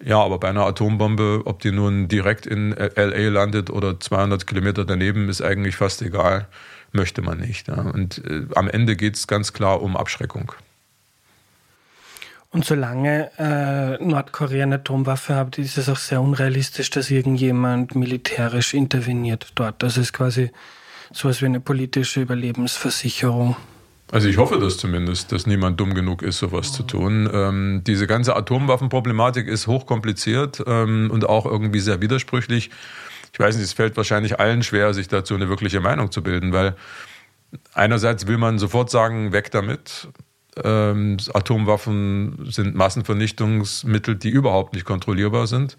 ja, 0.03 0.19
aber 0.19 0.39
bei 0.39 0.49
einer 0.49 0.65
Atombombe, 0.65 1.41
ob 1.45 1.59
die 1.59 1.71
nun 1.71 2.07
direkt 2.07 2.45
in 2.45 2.71
LA 2.71 3.29
landet 3.29 3.69
oder 3.69 3.99
200 3.99 4.45
Kilometer 4.45 4.85
daneben, 4.85 5.27
ist 5.27 5.41
eigentlich 5.41 5.75
fast 5.75 6.01
egal, 6.01 6.47
möchte 6.91 7.21
man 7.21 7.39
nicht. 7.39 7.67
Und 7.69 8.23
äh, 8.25 8.45
am 8.55 8.69
Ende 8.69 8.95
geht 8.95 9.15
es 9.15 9.27
ganz 9.27 9.53
klar 9.53 9.81
um 9.81 9.97
Abschreckung. 9.97 10.53
Und 12.57 12.65
solange 12.65 13.29
äh, 13.37 14.03
Nordkorea 14.03 14.63
eine 14.63 14.75
Atomwaffe 14.77 15.35
hat, 15.35 15.59
ist 15.59 15.77
es 15.77 15.89
auch 15.89 15.97
sehr 15.97 16.19
unrealistisch, 16.19 16.89
dass 16.89 17.11
irgendjemand 17.11 17.93
militärisch 17.93 18.73
interveniert 18.73 19.51
dort. 19.53 19.83
Das 19.83 19.95
ist 19.95 20.11
quasi 20.11 20.49
sowas 21.13 21.39
wie 21.43 21.45
eine 21.45 21.59
politische 21.59 22.19
Überlebensversicherung. 22.19 23.55
Also 24.11 24.27
ich 24.27 24.37
hoffe 24.37 24.57
das 24.59 24.77
zumindest, 24.77 25.31
dass 25.31 25.45
niemand 25.45 25.79
dumm 25.79 25.93
genug 25.93 26.23
ist, 26.23 26.39
sowas 26.39 26.73
zu 26.73 26.81
tun. 26.81 27.29
Ähm, 27.31 27.83
diese 27.85 28.07
ganze 28.07 28.35
Atomwaffenproblematik 28.35 29.47
ist 29.47 29.67
hochkompliziert 29.67 30.63
ähm, 30.65 31.11
und 31.11 31.29
auch 31.29 31.45
irgendwie 31.45 31.79
sehr 31.79 32.01
widersprüchlich. 32.01 32.71
Ich 33.33 33.39
weiß 33.39 33.53
nicht, 33.57 33.65
es 33.65 33.73
fällt 33.73 33.95
wahrscheinlich 33.97 34.39
allen 34.39 34.63
schwer, 34.63 34.95
sich 34.95 35.07
dazu 35.07 35.35
eine 35.35 35.47
wirkliche 35.47 35.79
Meinung 35.79 36.09
zu 36.09 36.23
bilden, 36.23 36.53
weil 36.53 36.75
einerseits 37.75 38.25
will 38.25 38.39
man 38.39 38.57
sofort 38.57 38.89
sagen, 38.89 39.31
weg 39.31 39.51
damit. 39.51 40.07
Ähm, 40.63 41.17
Atomwaffen 41.33 42.47
sind 42.51 42.75
Massenvernichtungsmittel, 42.75 44.15
die 44.15 44.29
überhaupt 44.29 44.73
nicht 44.73 44.85
kontrollierbar 44.85 45.47
sind. 45.47 45.77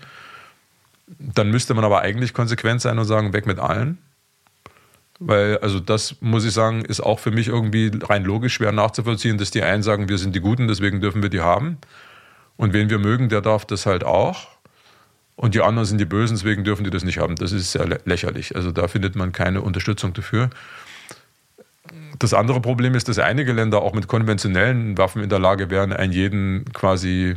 Dann 1.19 1.51
müsste 1.51 1.75
man 1.75 1.85
aber 1.85 2.01
eigentlich 2.01 2.35
konsequent 2.35 2.81
sein 2.81 2.99
und 2.99 3.07
sagen, 3.07 3.33
weg 3.33 3.47
mit 3.47 3.59
allen. 3.59 3.99
Weil, 5.21 5.59
also 5.59 5.81
das 5.81 6.17
muss 6.21 6.45
ich 6.45 6.53
sagen, 6.53 6.85
ist 6.85 7.01
auch 7.01 7.19
für 7.19 7.31
mich 7.31 7.49
irgendwie 7.49 7.91
rein 8.03 8.25
logisch 8.25 8.55
schwer 8.55 8.73
nachzuvollziehen, 8.73 9.39
dass 9.39 9.51
die 9.51 9.63
einen 9.63 9.83
sagen, 9.83 10.09
wir 10.09 10.19
sind 10.19 10.35
die 10.35 10.41
Guten, 10.41 10.69
deswegen 10.69 11.01
dürfen 11.01 11.23
wir 11.23 11.31
die 11.31 11.41
haben. 11.41 11.79
Und 12.57 12.73
wen 12.73 12.91
wir 12.91 12.99
mögen, 12.99 13.29
der 13.29 13.41
darf 13.41 13.65
das 13.65 13.87
halt 13.87 14.05
auch. 14.05 14.49
Und 15.35 15.55
die 15.55 15.61
anderen 15.61 15.87
sind 15.87 15.99
die 15.99 16.05
Bösen, 16.05 16.37
deswegen 16.37 16.65
dürfen 16.65 16.85
die 16.85 16.91
das 16.91 17.05
nicht 17.05 17.19
haben. 17.19 17.37
Das 17.37 17.53
ist 17.53 17.73
sehr 17.73 17.87
lächerlich. 18.05 18.57
Also 18.57 18.73
da 18.73 18.89
findet 18.89 19.15
man 19.15 19.33
keine 19.33 19.63
Unterstützung 19.63 20.13
dafür. 20.13 20.51
Das 22.19 22.35
andere 22.35 22.61
Problem 22.61 22.95
ist, 22.95 23.09
dass 23.09 23.19
einige 23.19 23.53
Länder 23.53 23.83
auch 23.83 23.95
mit 23.95 24.09
konventionellen 24.09 24.99
Waffen 24.99 25.23
in 25.23 25.29
der 25.29 25.39
Lage 25.39 25.71
wären, 25.71 25.93
einen 25.93 26.13
jeden 26.13 26.65
quasi 26.73 27.37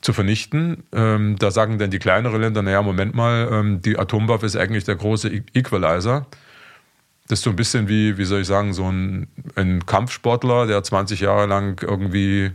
zu 0.00 0.12
vernichten. 0.12 0.82
Ähm, 0.92 1.36
da 1.38 1.50
sagen 1.50 1.78
dann 1.78 1.90
die 1.90 2.00
kleineren 2.00 2.40
Länder, 2.40 2.62
naja, 2.62 2.82
Moment 2.82 3.14
mal, 3.14 3.48
ähm, 3.52 3.80
die 3.82 3.98
Atomwaffe 3.98 4.46
ist 4.46 4.56
eigentlich 4.56 4.84
der 4.84 4.96
große 4.96 5.28
e- 5.28 5.42
Equalizer. 5.54 6.26
Das 7.28 7.38
ist 7.38 7.44
so 7.44 7.50
ein 7.50 7.56
bisschen 7.56 7.88
wie, 7.88 8.18
wie 8.18 8.24
soll 8.24 8.40
ich 8.40 8.48
sagen, 8.48 8.72
so 8.72 8.90
ein, 8.90 9.28
ein 9.54 9.86
Kampfsportler, 9.86 10.66
der 10.66 10.82
20 10.82 11.20
Jahre 11.20 11.46
lang 11.46 11.80
irgendwie 11.80 12.50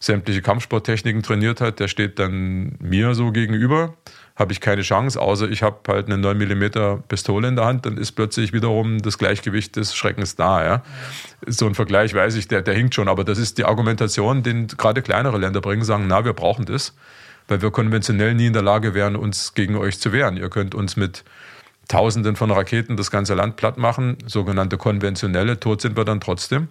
sämtliche 0.00 0.40
Kampfsporttechniken 0.40 1.22
trainiert 1.22 1.60
hat, 1.60 1.78
der 1.80 1.88
steht 1.88 2.18
dann 2.18 2.76
mir 2.80 3.14
so 3.14 3.30
gegenüber 3.30 3.94
habe 4.40 4.52
ich 4.52 4.60
keine 4.60 4.80
Chance, 4.80 5.20
außer 5.20 5.50
ich 5.50 5.62
habe 5.62 5.76
halt 5.86 6.06
eine 6.06 6.16
9 6.16 6.36
mm 6.38 7.02
Pistole 7.06 7.46
in 7.46 7.56
der 7.56 7.66
Hand, 7.66 7.84
dann 7.84 7.98
ist 7.98 8.12
plötzlich 8.12 8.54
wiederum 8.54 9.02
das 9.02 9.18
Gleichgewicht 9.18 9.76
des 9.76 9.94
Schreckens 9.94 10.34
da. 10.34 10.64
Ja? 10.64 10.82
So 11.46 11.66
ein 11.66 11.74
Vergleich 11.74 12.14
weiß 12.14 12.34
ich, 12.36 12.48
der, 12.48 12.62
der 12.62 12.74
hinkt 12.74 12.94
schon, 12.94 13.08
aber 13.08 13.22
das 13.22 13.38
ist 13.38 13.58
die 13.58 13.64
Argumentation, 13.64 14.42
den 14.42 14.66
gerade 14.66 15.02
kleinere 15.02 15.36
Länder 15.36 15.60
bringen, 15.60 15.84
sagen, 15.84 16.06
na, 16.08 16.24
wir 16.24 16.32
brauchen 16.32 16.64
das, 16.64 16.96
weil 17.48 17.60
wir 17.60 17.70
konventionell 17.70 18.34
nie 18.34 18.46
in 18.46 18.54
der 18.54 18.62
Lage 18.62 18.94
wären, 18.94 19.14
uns 19.14 19.52
gegen 19.52 19.76
euch 19.76 20.00
zu 20.00 20.10
wehren. 20.10 20.38
Ihr 20.38 20.48
könnt 20.48 20.74
uns 20.74 20.96
mit 20.96 21.22
Tausenden 21.88 22.34
von 22.34 22.50
Raketen 22.50 22.96
das 22.96 23.10
ganze 23.10 23.34
Land 23.34 23.56
platt 23.56 23.76
machen, 23.76 24.16
sogenannte 24.24 24.78
konventionelle, 24.78 25.60
tot 25.60 25.82
sind 25.82 25.96
wir 25.98 26.04
dann 26.04 26.20
trotzdem. 26.20 26.68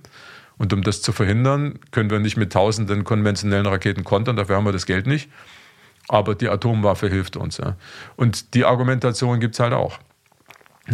Und 0.57 0.73
um 0.73 0.81
das 0.81 1.01
zu 1.03 1.11
verhindern, 1.11 1.77
können 1.91 2.09
wir 2.09 2.19
nicht 2.19 2.35
mit 2.35 2.51
tausenden 2.51 3.03
konventionellen 3.03 3.67
Raketen 3.67 4.03
kontern, 4.03 4.37
dafür 4.37 4.55
haben 4.55 4.65
wir 4.65 4.71
das 4.71 4.85
Geld 4.85 5.05
nicht 5.05 5.29
aber 6.09 6.35
die 6.35 6.49
Atomwaffe 6.49 7.07
hilft 7.07 7.37
uns. 7.37 7.57
Ja. 7.57 7.75
Und 8.17 8.53
die 8.55 8.65
Argumentation 8.65 9.39
gibt 9.39 9.55
es 9.55 9.59
halt 9.59 9.73
auch. 9.73 9.99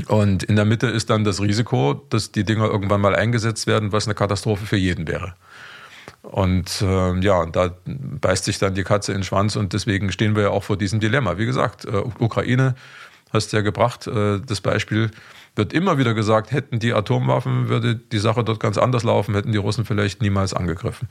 Und 0.08 0.44
in 0.44 0.58
der 0.58 0.66
Mitte 0.66 0.88
ist 0.88 1.10
dann 1.10 1.24
das 1.24 1.42
Risiko, 1.42 2.06
dass 2.10 2.32
die 2.34 2.44
Dinger 2.44 2.66
irgendwann 2.66 3.00
mal 3.00 3.16
eingesetzt 3.16 3.66
werden, 3.66 3.94
was 3.94 4.06
eine 4.06 4.14
Katastrophe 4.14 4.66
für 4.66 4.76
jeden 4.76 5.08
wäre. 5.08 5.36
Und 6.22 6.82
äh, 6.82 7.20
ja, 7.20 7.46
da 7.46 7.74
beißt 7.86 8.44
sich 8.44 8.60
dann 8.60 8.76
die 8.76 8.84
Katze 8.84 9.14
in 9.14 9.20
den 9.20 9.24
Schwanz 9.24 9.56
und 9.56 9.72
deswegen 9.72 10.12
stehen 10.12 10.36
wir 10.36 10.44
ja 10.44 10.50
auch 10.50 10.64
vor 10.64 10.78
diesem 10.78 11.00
Dilemma. 11.00 11.38
Wie 11.38 11.46
gesagt, 11.46 11.86
äh, 11.86 12.04
Ukraine 12.20 12.76
hast 13.32 13.54
du 13.54 13.58
ja 13.58 13.64
gebracht, 13.64 14.08
äh, 14.08 14.42
das 14.46 14.60
Beispiel 14.60 15.12
wird 15.56 15.72
immer 15.72 15.98
wieder 15.98 16.14
gesagt, 16.14 16.52
hätten 16.52 16.80
die 16.80 16.94
Atomwaffen, 16.94 17.70
würde 17.70 17.96
die 17.96 18.18
Sache 18.20 18.44
dort 18.44 18.60
ganz 18.60 18.78
anders 18.78 19.04
laufen, 19.04 19.34
hätten 19.36 19.54
die 19.54 19.58
Russen 19.58 19.86
vielleicht 19.86 20.22
niemals 20.22 20.54
angegriffen. 20.54 21.08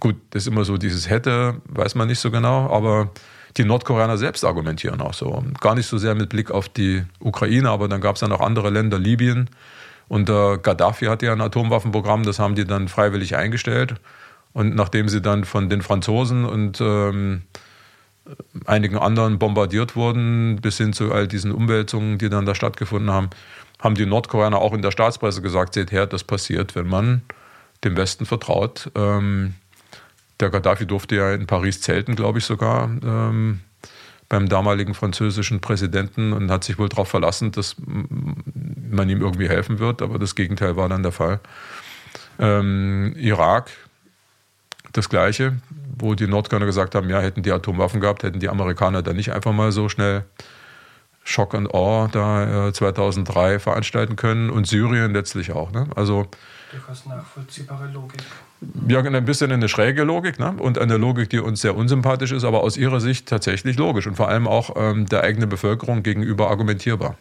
Gut, 0.00 0.16
das 0.30 0.42
ist 0.42 0.48
immer 0.48 0.64
so 0.64 0.76
dieses 0.76 1.08
hätte, 1.08 1.62
weiß 1.64 1.94
man 1.94 2.08
nicht 2.08 2.20
so 2.20 2.30
genau, 2.30 2.70
aber 2.70 3.10
die 3.56 3.64
Nordkoreaner 3.64 4.18
selbst 4.18 4.44
argumentieren 4.44 5.00
auch 5.00 5.14
so. 5.14 5.42
Gar 5.60 5.74
nicht 5.74 5.86
so 5.86 5.98
sehr 5.98 6.14
mit 6.14 6.28
Blick 6.28 6.50
auf 6.50 6.68
die 6.68 7.04
Ukraine, 7.20 7.70
aber 7.70 7.88
dann 7.88 8.00
gab 8.00 8.16
es 8.16 8.20
ja 8.20 8.28
noch 8.28 8.40
andere 8.40 8.70
Länder, 8.70 8.98
Libyen. 8.98 9.50
Und 10.08 10.28
äh, 10.30 10.58
Gaddafi 10.58 11.06
hatte 11.06 11.26
ja 11.26 11.32
ein 11.32 11.40
Atomwaffenprogramm, 11.40 12.24
das 12.24 12.38
haben 12.38 12.54
die 12.54 12.64
dann 12.64 12.88
freiwillig 12.88 13.36
eingestellt. 13.36 13.94
Und 14.52 14.74
nachdem 14.74 15.08
sie 15.08 15.20
dann 15.20 15.44
von 15.44 15.68
den 15.68 15.82
Franzosen 15.82 16.44
und 16.44 16.80
ähm, 16.80 17.42
einigen 18.66 18.96
anderen 18.96 19.38
bombardiert 19.38 19.96
wurden, 19.96 20.56
bis 20.56 20.78
hin 20.78 20.92
zu 20.92 21.12
all 21.12 21.28
diesen 21.28 21.52
Umwälzungen, 21.52 22.18
die 22.18 22.28
dann 22.28 22.46
da 22.46 22.54
stattgefunden 22.54 23.10
haben, 23.10 23.30
haben 23.78 23.94
die 23.94 24.06
Nordkoreaner 24.06 24.58
auch 24.58 24.72
in 24.72 24.82
der 24.82 24.90
Staatspresse 24.90 25.42
gesagt, 25.42 25.74
seht 25.74 25.92
her, 25.92 26.06
das 26.06 26.24
passiert, 26.24 26.74
wenn 26.74 26.88
man 26.88 27.22
dem 27.84 27.96
Westen 27.96 28.26
vertraut. 28.26 28.90
Ähm, 28.94 29.54
der 30.40 30.50
Gaddafi 30.50 30.86
durfte 30.86 31.16
ja 31.16 31.32
in 31.32 31.46
Paris 31.46 31.80
zelten, 31.80 32.16
glaube 32.16 32.38
ich 32.38 32.44
sogar, 32.44 32.90
ähm, 33.04 33.60
beim 34.28 34.48
damaligen 34.48 34.94
französischen 34.94 35.60
Präsidenten 35.60 36.32
und 36.32 36.50
hat 36.50 36.64
sich 36.64 36.78
wohl 36.78 36.88
darauf 36.88 37.08
verlassen, 37.08 37.50
dass 37.50 37.76
man 37.78 39.08
ihm 39.08 39.20
irgendwie 39.20 39.48
helfen 39.48 39.78
wird, 39.78 40.02
aber 40.02 40.18
das 40.18 40.34
Gegenteil 40.34 40.76
war 40.76 40.88
dann 40.88 41.02
der 41.02 41.12
Fall. 41.12 41.40
Ähm, 42.38 43.14
Irak, 43.16 43.70
das 44.92 45.08
Gleiche, 45.08 45.56
wo 45.96 46.14
die 46.14 46.26
Nordkoreaner 46.26 46.66
gesagt 46.66 46.94
haben, 46.94 47.08
ja, 47.08 47.20
hätten 47.20 47.42
die 47.42 47.52
Atomwaffen 47.52 48.00
gehabt, 48.00 48.22
hätten 48.22 48.38
die 48.38 48.48
Amerikaner 48.48 49.02
dann 49.02 49.16
nicht 49.16 49.32
einfach 49.32 49.52
mal 49.52 49.72
so 49.72 49.88
schnell 49.88 50.24
Schock 51.24 51.54
and 51.54 51.74
Awe 51.74 52.08
da 52.10 52.68
äh, 52.68 52.72
2003 52.72 53.58
veranstalten 53.58 54.16
können 54.16 54.50
und 54.50 54.66
Syrien 54.66 55.12
letztlich 55.12 55.52
auch. 55.52 55.72
Ne? 55.72 55.86
Also 55.94 56.28
durchaus 56.70 57.06
nachvollziehbare 57.06 57.88
Logik. 57.88 58.22
Ja, 58.88 59.00
ein 59.00 59.24
bisschen 59.24 59.52
eine 59.52 59.68
schräge 59.68 60.04
Logik 60.04 60.38
ne? 60.38 60.54
und 60.58 60.78
eine 60.78 60.96
Logik, 60.96 61.30
die 61.30 61.38
uns 61.38 61.60
sehr 61.60 61.76
unsympathisch 61.76 62.32
ist, 62.32 62.44
aber 62.44 62.62
aus 62.62 62.76
ihrer 62.76 63.00
Sicht 63.00 63.28
tatsächlich 63.28 63.76
logisch 63.76 64.06
und 64.06 64.16
vor 64.16 64.28
allem 64.28 64.46
auch 64.46 64.76
ähm, 64.76 65.06
der 65.06 65.22
eigenen 65.22 65.48
Bevölkerung 65.48 66.02
gegenüber 66.02 66.50
argumentierbar. 66.50 67.16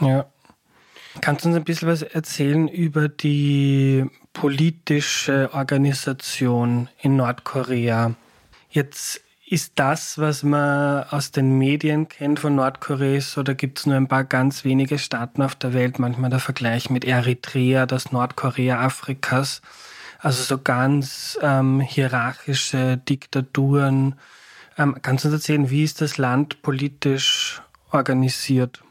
Ja. 0.00 0.26
Kannst 1.20 1.44
du 1.44 1.48
uns 1.48 1.56
ein 1.56 1.64
bisschen 1.64 1.88
was 1.88 2.02
erzählen 2.02 2.68
über 2.68 3.08
die 3.08 4.06
politische 4.32 5.50
Organisation 5.52 6.88
in 7.00 7.16
Nordkorea? 7.16 8.14
Jetzt 8.70 9.22
ist 9.50 9.72
das, 9.76 10.18
was 10.18 10.42
man 10.42 11.04
aus 11.04 11.30
den 11.30 11.56
Medien 11.58 12.08
kennt 12.08 12.40
von 12.40 12.54
Nordkorea, 12.54 13.20
da 13.42 13.54
gibt 13.54 13.78
es 13.78 13.86
nur 13.86 13.96
ein 13.96 14.08
paar 14.08 14.24
ganz 14.24 14.64
wenige 14.64 14.98
Staaten 14.98 15.42
auf 15.42 15.54
der 15.54 15.72
Welt, 15.72 15.98
manchmal 15.98 16.30
der 16.30 16.38
Vergleich 16.38 16.90
mit 16.90 17.04
Eritrea, 17.04 17.86
das 17.86 18.12
Nordkorea 18.12 18.80
Afrikas, 18.80 19.62
also 20.18 20.42
so 20.42 20.58
ganz 20.58 21.38
ähm, 21.42 21.80
hierarchische 21.80 22.98
Diktaturen. 22.98 24.16
Ähm, 24.76 24.96
kannst 25.02 25.24
du 25.24 25.28
uns 25.28 25.36
erzählen, 25.36 25.70
wie 25.70 25.84
ist 25.84 26.00
das 26.00 26.18
Land 26.18 26.62
politisch 26.62 27.62
organisiert? 27.90 28.82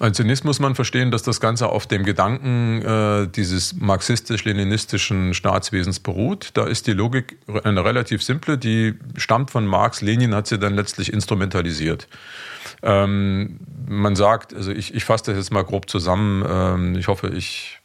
Also 0.00 0.22
zunächst 0.22 0.44
muss 0.44 0.60
man 0.60 0.76
verstehen, 0.76 1.10
dass 1.10 1.22
das 1.22 1.40
Ganze 1.40 1.68
auf 1.68 1.86
dem 1.86 2.04
Gedanken 2.04 2.82
äh, 2.82 3.26
dieses 3.26 3.74
marxistisch-leninistischen 3.74 5.34
Staatswesens 5.34 5.98
beruht. 5.98 6.50
Da 6.54 6.66
ist 6.66 6.86
die 6.86 6.92
Logik 6.92 7.38
eine 7.64 7.84
relativ 7.84 8.22
simple, 8.22 8.58
die 8.58 8.94
stammt 9.16 9.50
von 9.50 9.66
Marx. 9.66 10.00
Lenin 10.00 10.34
hat 10.34 10.46
sie 10.46 10.58
dann 10.58 10.74
letztlich 10.74 11.12
instrumentalisiert. 11.12 12.06
Ähm, 12.82 13.58
man 13.88 14.14
sagt, 14.14 14.54
also 14.54 14.70
ich, 14.70 14.94
ich 14.94 15.04
fasse 15.04 15.24
das 15.26 15.36
jetzt 15.36 15.52
mal 15.52 15.64
grob 15.64 15.90
zusammen. 15.90 16.44
Ähm, 16.48 16.94
ich 16.96 17.08
hoffe, 17.08 17.28
ich 17.28 17.80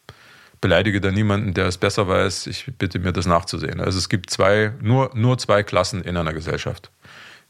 beleidige 0.62 1.02
da 1.02 1.12
niemanden, 1.12 1.56
der 1.56 1.66
es 1.66 1.80
besser 1.80 2.08
weiß. 2.08 2.46
Ich 2.46 2.72
bitte 2.78 3.00
mir 3.00 3.12
das 3.12 3.26
nachzusehen. 3.26 3.80
Also 3.80 3.98
es 3.98 4.08
gibt 4.08 4.30
zwei, 4.30 4.72
nur, 4.82 5.10
nur 5.16 5.40
zwei 5.40 5.64
Klassen 5.64 6.04
in 6.04 6.16
einer 6.16 6.34
Gesellschaft. 6.34 6.92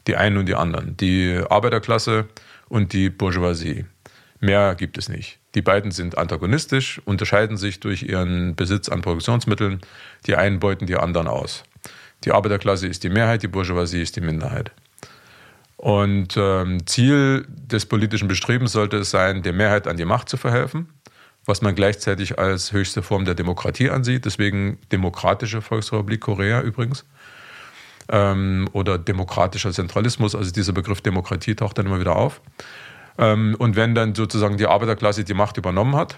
Die 0.06 0.16
einen 0.16 0.38
und 0.38 0.46
die 0.46 0.54
anderen. 0.54 0.96
Die 0.96 1.40
Arbeiterklasse 1.50 2.26
und 2.68 2.94
die 2.94 3.10
Bourgeoisie. 3.10 3.84
Mehr 4.40 4.74
gibt 4.74 4.98
es 4.98 5.08
nicht. 5.08 5.38
Die 5.54 5.62
beiden 5.62 5.90
sind 5.90 6.18
antagonistisch, 6.18 7.00
unterscheiden 7.04 7.56
sich 7.56 7.80
durch 7.80 8.02
ihren 8.02 8.56
Besitz 8.56 8.88
an 8.88 9.02
Produktionsmitteln. 9.02 9.80
Die 10.26 10.36
einen 10.36 10.58
beuten 10.58 10.86
die 10.86 10.96
anderen 10.96 11.28
aus. 11.28 11.64
Die 12.24 12.32
Arbeiterklasse 12.32 12.88
ist 12.88 13.04
die 13.04 13.10
Mehrheit, 13.10 13.42
die 13.42 13.48
Bourgeoisie 13.48 14.02
ist 14.02 14.16
die 14.16 14.20
Minderheit. 14.20 14.72
Und 15.76 16.36
ähm, 16.36 16.86
Ziel 16.86 17.46
des 17.48 17.86
politischen 17.86 18.28
Bestrebens 18.28 18.72
sollte 18.72 18.96
es 18.96 19.10
sein, 19.10 19.42
der 19.42 19.52
Mehrheit 19.52 19.86
an 19.86 19.96
die 19.96 20.04
Macht 20.04 20.28
zu 20.28 20.36
verhelfen, 20.36 20.88
was 21.44 21.62
man 21.62 21.74
gleichzeitig 21.74 22.38
als 22.38 22.72
höchste 22.72 23.02
Form 23.02 23.24
der 23.24 23.34
Demokratie 23.34 23.90
ansieht. 23.90 24.24
Deswegen 24.24 24.78
Demokratische 24.92 25.60
Volksrepublik 25.60 26.22
Korea 26.22 26.62
übrigens. 26.62 27.04
Ähm, 28.08 28.68
oder 28.72 28.98
demokratischer 28.98 29.72
Zentralismus, 29.72 30.34
also 30.34 30.50
dieser 30.50 30.72
Begriff 30.72 31.00
Demokratie 31.00 31.54
taucht 31.54 31.78
dann 31.78 31.86
immer 31.86 32.00
wieder 32.00 32.16
auf. 32.16 32.40
Ähm, 33.18 33.54
und 33.58 33.76
wenn 33.76 33.94
dann 33.94 34.14
sozusagen 34.14 34.56
die 34.56 34.66
Arbeiterklasse 34.66 35.24
die 35.24 35.34
Macht 35.34 35.56
übernommen 35.56 35.96
hat, 35.96 36.16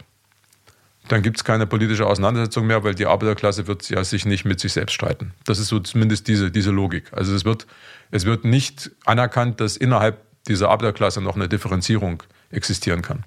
dann 1.09 1.23
gibt 1.23 1.37
es 1.37 1.45
keine 1.45 1.67
politische 1.67 2.07
Auseinandersetzung 2.07 2.67
mehr, 2.67 2.83
weil 2.83 2.95
die 2.95 3.07
Arbeiterklasse 3.07 3.67
wird 3.67 3.89
ja 3.89 4.03
sich 4.03 4.27
nicht 4.27 4.45
mit 4.45 4.59
sich 4.59 4.73
selbst 4.73 4.93
streiten. 4.93 5.35
Das 5.45 5.59
ist 5.59 5.69
so 5.69 5.79
zumindest 5.79 6.27
diese, 6.27 6.51
diese 6.51 6.71
Logik. 6.71 7.13
Also 7.13 7.35
es 7.35 7.45
wird, 7.45 7.67
es 8.11 8.25
wird 8.25 8.45
nicht 8.45 8.91
anerkannt, 9.05 9.61
dass 9.61 9.77
innerhalb 9.77 10.19
dieser 10.49 10.69
Arbeiterklasse 10.71 11.21
noch 11.21 11.37
eine 11.37 11.49
Differenzierung 11.49 12.23
existieren 12.51 13.03
kann. 13.03 13.25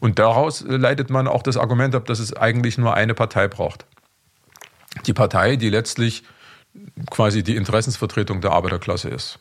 Und 0.00 0.18
daraus 0.20 0.64
leitet 0.66 1.10
man 1.10 1.26
auch 1.26 1.42
das 1.42 1.56
Argument 1.56 1.94
ab, 1.94 2.06
dass 2.06 2.20
es 2.20 2.36
eigentlich 2.36 2.78
nur 2.78 2.94
eine 2.94 3.14
Partei 3.14 3.48
braucht. 3.48 3.84
Die 5.06 5.12
Partei, 5.12 5.56
die 5.56 5.70
letztlich 5.70 6.22
quasi 7.10 7.42
die 7.42 7.56
Interessensvertretung 7.56 8.40
der 8.40 8.52
Arbeiterklasse 8.52 9.08
ist 9.08 9.40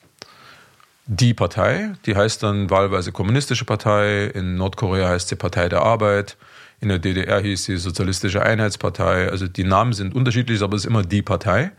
die 1.07 1.33
Partei, 1.33 1.93
die 2.05 2.15
heißt 2.15 2.43
dann 2.43 2.69
wahlweise 2.69 3.11
Kommunistische 3.11 3.65
Partei, 3.65 4.25
in 4.25 4.55
Nordkorea 4.55 5.07
heißt 5.07 5.29
sie 5.29 5.37
Partei 5.37 5.69
der 5.69 5.81
Arbeit, 5.81 6.37
in 6.81 6.89
der 6.89 6.99
DDR 6.99 7.39
hieß 7.39 7.63
sie 7.63 7.77
Sozialistische 7.77 8.43
Einheitspartei. 8.43 9.29
Also 9.29 9.47
die 9.47 9.63
Namen 9.63 9.93
sind 9.93 10.13
unterschiedlich, 10.13 10.61
aber 10.61 10.75
es 10.75 10.83
ist 10.83 10.89
immer 10.89 11.03
die 11.03 11.21
Partei, 11.21 11.71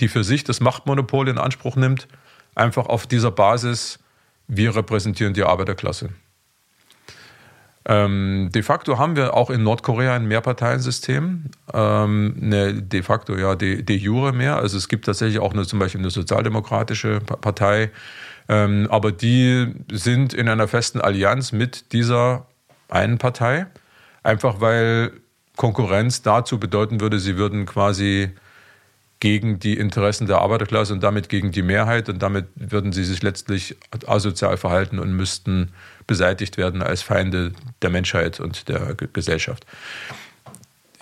die 0.00 0.08
für 0.08 0.24
sich 0.24 0.44
das 0.44 0.60
Machtmonopol 0.60 1.28
in 1.28 1.38
Anspruch 1.38 1.76
nimmt, 1.76 2.06
einfach 2.54 2.86
auf 2.86 3.06
dieser 3.06 3.30
Basis, 3.30 3.98
wir 4.46 4.76
repräsentieren 4.76 5.32
die 5.32 5.42
Arbeiterklasse. 5.42 6.10
Ähm, 7.88 8.50
de 8.52 8.62
facto 8.62 8.98
haben 8.98 9.14
wir 9.14 9.34
auch 9.34 9.48
in 9.48 9.62
Nordkorea 9.62 10.16
ein 10.16 10.26
Mehrparteiensystem, 10.26 11.44
ähm, 11.72 12.36
eine 12.42 12.74
de 12.82 13.02
facto 13.02 13.36
ja 13.36 13.54
de, 13.54 13.82
de 13.82 13.96
jure 13.96 14.32
mehr. 14.32 14.56
Also 14.56 14.76
es 14.76 14.88
gibt 14.88 15.06
tatsächlich 15.06 15.38
auch 15.38 15.52
eine, 15.52 15.64
zum 15.64 15.78
Beispiel 15.78 16.00
eine 16.00 16.10
sozialdemokratische 16.10 17.20
Partei, 17.20 17.90
ähm, 18.48 18.86
aber 18.90 19.12
die 19.12 19.74
sind 19.90 20.34
in 20.34 20.48
einer 20.48 20.68
festen 20.68 21.00
Allianz 21.00 21.52
mit 21.52 21.92
dieser 21.92 22.46
einen 22.88 23.18
Partei, 23.18 23.66
einfach 24.22 24.60
weil 24.60 25.12
Konkurrenz 25.56 26.22
dazu 26.22 26.60
bedeuten 26.60 27.00
würde, 27.00 27.18
sie 27.18 27.36
würden 27.36 27.66
quasi 27.66 28.30
gegen 29.18 29.58
die 29.58 29.78
Interessen 29.78 30.26
der 30.26 30.38
Arbeiterklasse 30.38 30.92
und 30.92 31.02
damit 31.02 31.28
gegen 31.28 31.50
die 31.50 31.62
Mehrheit 31.62 32.08
und 32.08 32.22
damit 32.22 32.46
würden 32.54 32.92
sie 32.92 33.04
sich 33.04 33.22
letztlich 33.22 33.76
asozial 34.06 34.58
verhalten 34.58 34.98
und 34.98 35.16
müssten 35.16 35.72
beseitigt 36.06 36.58
werden 36.58 36.82
als 36.82 37.02
Feinde 37.02 37.52
der 37.80 37.90
Menschheit 37.90 38.40
und 38.40 38.68
der 38.68 38.94
Gesellschaft. 38.94 39.64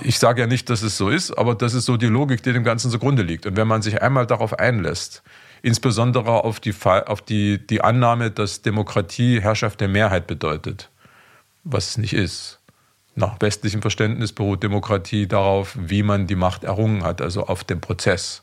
Ich 0.01 0.19
sage 0.19 0.43
ja 0.43 0.47
nicht, 0.47 0.71
dass 0.71 0.83
es 0.83 0.97
so 0.97 1.09
ist, 1.09 1.33
aber 1.33 1.55
das 1.55 1.75
ist 1.75 1.87
so 1.87 1.97
die 1.97 2.07
Logik, 2.07 2.43
die 2.43 2.53
dem 2.53 2.65
Ganzen 2.65 2.91
zugrunde 2.91 3.23
liegt. 3.23 3.47
Und 3.47 3.57
wenn 3.57 3.69
man 3.69 3.83
sich 3.83 4.01
einmal 4.01 4.27
darauf 4.27 4.59
einlässt, 4.59 5.23
insbesondere 5.65 6.45
auf 6.45 6.61
die, 6.61 6.75
auf 6.85 7.23
die, 7.23 7.67
die 7.67 7.81
Annahme, 7.81 8.31
dass 8.31 8.61
Demokratie 8.61 9.41
Herrschaft 9.41 9.81
der 9.81 9.89
Mehrheit 9.89 10.27
bedeutet, 10.27 10.91
was 11.65 11.91
es 11.91 11.99
nicht 11.99 12.13
ist. 12.13 12.61
Nach 13.15 13.41
westlichem 13.41 13.81
Verständnis 13.81 14.33
beruht 14.33 14.63
Demokratie 14.63 15.27
darauf, 15.27 15.75
wie 15.81 16.03
man 16.03 16.27
die 16.27 16.35
Macht 16.35 16.65
errungen 16.65 17.03
hat, 17.03 17.23
also 17.23 17.47
auf 17.47 17.65
dem 17.65 17.81
Prozess, 17.81 18.43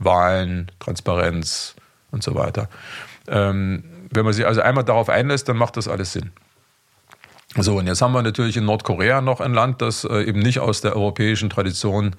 Wahlen, 0.00 0.72
Transparenz 0.80 1.76
und 2.10 2.24
so 2.24 2.34
weiter. 2.34 2.68
Ähm, 3.28 3.84
wenn 4.10 4.24
man 4.24 4.34
sich 4.34 4.44
also 4.44 4.60
einmal 4.60 4.84
darauf 4.84 5.08
einlässt, 5.10 5.48
dann 5.48 5.58
macht 5.58 5.76
das 5.76 5.86
alles 5.86 6.12
Sinn. 6.12 6.32
So, 7.54 7.78
und 7.78 7.86
jetzt 7.86 8.02
haben 8.02 8.12
wir 8.12 8.22
natürlich 8.22 8.56
in 8.56 8.64
Nordkorea 8.64 9.20
noch 9.20 9.40
ein 9.40 9.54
Land, 9.54 9.80
das 9.80 10.02
äh, 10.04 10.22
eben 10.22 10.40
nicht 10.40 10.58
aus 10.58 10.80
der 10.80 10.96
europäischen 10.96 11.50
Tradition 11.50 12.16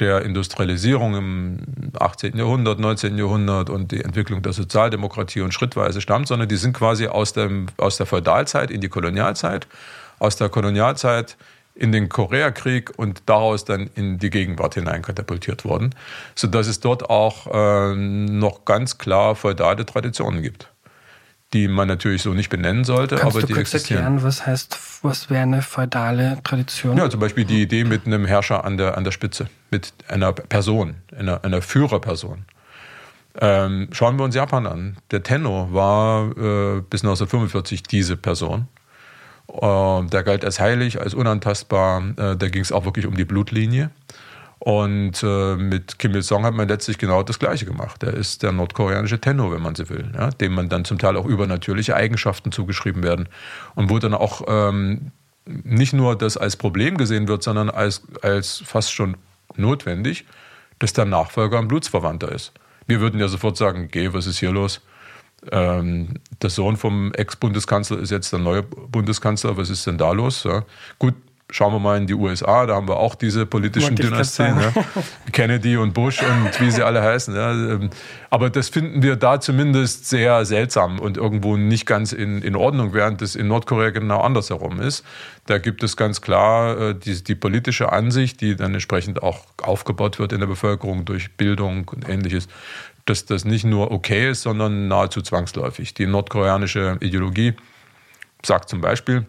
der 0.00 0.22
Industrialisierung 0.22 1.14
im 1.14 1.58
18. 1.98 2.36
Jahrhundert, 2.36 2.80
19. 2.80 3.18
Jahrhundert 3.18 3.70
und 3.70 3.92
die 3.92 4.02
Entwicklung 4.02 4.42
der 4.42 4.52
Sozialdemokratie 4.52 5.42
und 5.42 5.52
schrittweise 5.52 6.00
stammt, 6.00 6.28
sondern 6.28 6.48
die 6.48 6.56
sind 6.56 6.72
quasi 6.72 7.06
aus, 7.06 7.32
dem, 7.32 7.66
aus 7.76 7.96
der 7.98 8.06
Feudalzeit 8.06 8.70
in 8.70 8.80
die 8.80 8.88
Kolonialzeit, 8.88 9.66
aus 10.18 10.36
der 10.36 10.48
Kolonialzeit 10.48 11.36
in 11.74 11.92
den 11.92 12.08
Koreakrieg 12.08 12.92
und 12.96 13.22
daraus 13.26 13.64
dann 13.64 13.90
in 13.94 14.18
die 14.18 14.30
Gegenwart 14.30 14.74
hinein 14.74 15.02
katapultiert 15.02 15.64
worden, 15.64 15.94
sodass 16.34 16.66
es 16.66 16.80
dort 16.80 17.08
auch 17.08 17.46
äh, 17.46 17.94
noch 17.94 18.64
ganz 18.64 18.98
klar 18.98 19.36
feudale 19.36 19.86
Traditionen 19.86 20.42
gibt 20.42 20.68
die 21.52 21.66
man 21.66 21.88
natürlich 21.88 22.22
so 22.22 22.32
nicht 22.32 22.48
benennen 22.48 22.84
sollte, 22.84 23.16
Kannst 23.16 23.34
aber 23.34 23.40
du 23.40 23.46
die 23.48 23.52
kurz 23.54 23.74
existieren. 23.74 24.04
erklären, 24.04 24.22
was 24.22 24.46
heißt, 24.46 24.78
was 25.02 25.30
wäre 25.30 25.42
eine 25.42 25.62
feudale 25.62 26.38
Tradition? 26.44 26.96
Ja, 26.96 27.10
zum 27.10 27.20
Beispiel 27.20 27.44
die 27.44 27.62
Idee 27.62 27.84
mit 27.84 28.06
einem 28.06 28.24
Herrscher 28.24 28.64
an 28.64 28.76
der, 28.76 28.96
an 28.96 29.04
der 29.04 29.10
Spitze, 29.10 29.48
mit 29.70 29.92
einer 30.08 30.32
Person, 30.32 30.96
einer, 31.16 31.44
einer 31.44 31.60
Führerperson. 31.60 32.44
Ähm, 33.40 33.88
schauen 33.92 34.16
wir 34.18 34.24
uns 34.24 34.34
Japan 34.34 34.66
an. 34.66 34.96
Der 35.10 35.22
Tenno 35.22 35.68
war 35.72 36.30
äh, 36.30 36.80
bis 36.82 37.02
1945 37.02 37.82
diese 37.84 38.16
Person. 38.16 38.68
Äh, 39.48 40.06
der 40.06 40.22
galt 40.22 40.44
als 40.44 40.60
heilig, 40.60 41.00
als 41.00 41.14
unantastbar. 41.14 42.02
Äh, 42.16 42.36
da 42.36 42.48
ging 42.48 42.62
es 42.62 42.72
auch 42.72 42.84
wirklich 42.84 43.06
um 43.06 43.16
die 43.16 43.24
Blutlinie. 43.24 43.90
Und 44.60 45.22
äh, 45.22 45.56
mit 45.56 45.98
Kim 45.98 46.14
Il-sung 46.14 46.44
hat 46.44 46.52
man 46.52 46.68
letztlich 46.68 46.98
genau 46.98 47.22
das 47.22 47.38
Gleiche 47.38 47.64
gemacht. 47.64 48.02
Er 48.02 48.12
ist 48.12 48.42
der 48.42 48.52
nordkoreanische 48.52 49.18
Tenno, 49.18 49.50
wenn 49.50 49.62
man 49.62 49.74
so 49.74 49.88
will, 49.88 50.12
ja, 50.14 50.28
dem 50.30 50.52
man 50.54 50.68
dann 50.68 50.84
zum 50.84 50.98
Teil 50.98 51.16
auch 51.16 51.24
übernatürliche 51.24 51.96
Eigenschaften 51.96 52.52
zugeschrieben 52.52 53.02
werden. 53.02 53.28
Und 53.74 53.88
wo 53.88 53.98
dann 53.98 54.12
auch 54.12 54.42
ähm, 54.48 55.12
nicht 55.46 55.94
nur 55.94 56.16
das 56.16 56.36
als 56.36 56.56
Problem 56.56 56.98
gesehen 56.98 57.26
wird, 57.26 57.42
sondern 57.42 57.70
als, 57.70 58.02
als 58.20 58.62
fast 58.64 58.92
schon 58.92 59.16
notwendig, 59.56 60.26
dass 60.78 60.92
der 60.92 61.06
Nachfolger 61.06 61.58
ein 61.58 61.68
Blutsverwandter 61.68 62.30
ist. 62.30 62.52
Wir 62.86 63.00
würden 63.00 63.18
ja 63.18 63.28
sofort 63.28 63.56
sagen, 63.56 63.88
geh, 63.90 64.12
was 64.12 64.26
ist 64.26 64.40
hier 64.40 64.52
los? 64.52 64.82
Ähm, 65.50 66.16
der 66.42 66.50
Sohn 66.50 66.76
vom 66.76 67.14
Ex-Bundeskanzler 67.14 67.98
ist 67.98 68.10
jetzt 68.10 68.30
der 68.30 68.40
neue 68.40 68.62
Bundeskanzler, 68.62 69.56
was 69.56 69.70
ist 69.70 69.86
denn 69.86 69.96
da 69.96 70.12
los? 70.12 70.44
Ja? 70.44 70.64
Gut, 70.98 71.14
Schauen 71.52 71.72
wir 71.72 71.80
mal 71.80 71.98
in 71.98 72.06
die 72.06 72.14
USA, 72.14 72.66
da 72.66 72.76
haben 72.76 72.86
wir 72.86 72.98
auch 72.98 73.16
diese 73.16 73.44
politischen 73.44 73.96
Dynastien, 73.96 74.56
ja. 74.60 74.72
Kennedy 75.32 75.76
und 75.76 75.94
Bush 75.94 76.22
und 76.22 76.60
wie 76.60 76.70
sie 76.70 76.82
alle 76.84 77.02
heißen. 77.02 77.34
Ja. 77.34 77.50
Ähm, 77.50 77.90
aber 78.30 78.50
das 78.50 78.68
finden 78.68 79.02
wir 79.02 79.16
da 79.16 79.40
zumindest 79.40 80.08
sehr 80.08 80.44
seltsam 80.44 81.00
und 81.00 81.16
irgendwo 81.16 81.56
nicht 81.56 81.86
ganz 81.86 82.12
in, 82.12 82.42
in 82.42 82.54
Ordnung, 82.54 82.94
während 82.94 83.20
es 83.22 83.34
in 83.34 83.48
Nordkorea 83.48 83.90
genau 83.90 84.20
andersherum 84.20 84.80
ist. 84.80 85.04
Da 85.46 85.58
gibt 85.58 85.82
es 85.82 85.96
ganz 85.96 86.20
klar 86.20 86.78
äh, 86.78 86.94
die, 86.94 87.24
die 87.24 87.34
politische 87.34 87.90
Ansicht, 87.90 88.40
die 88.40 88.54
dann 88.54 88.72
entsprechend 88.72 89.22
auch 89.22 89.40
aufgebaut 89.60 90.20
wird 90.20 90.32
in 90.32 90.38
der 90.38 90.46
Bevölkerung 90.46 91.04
durch 91.04 91.36
Bildung 91.36 91.88
und 91.88 92.08
ähnliches, 92.08 92.46
dass 93.06 93.26
das 93.26 93.44
nicht 93.44 93.64
nur 93.64 93.90
okay 93.90 94.30
ist, 94.30 94.42
sondern 94.42 94.86
nahezu 94.86 95.20
zwangsläufig. 95.20 95.94
Die 95.94 96.06
nordkoreanische 96.06 96.98
Ideologie 97.00 97.54
sagt 98.42 98.68
zum 98.68 98.80
Beispiel, 98.80 99.26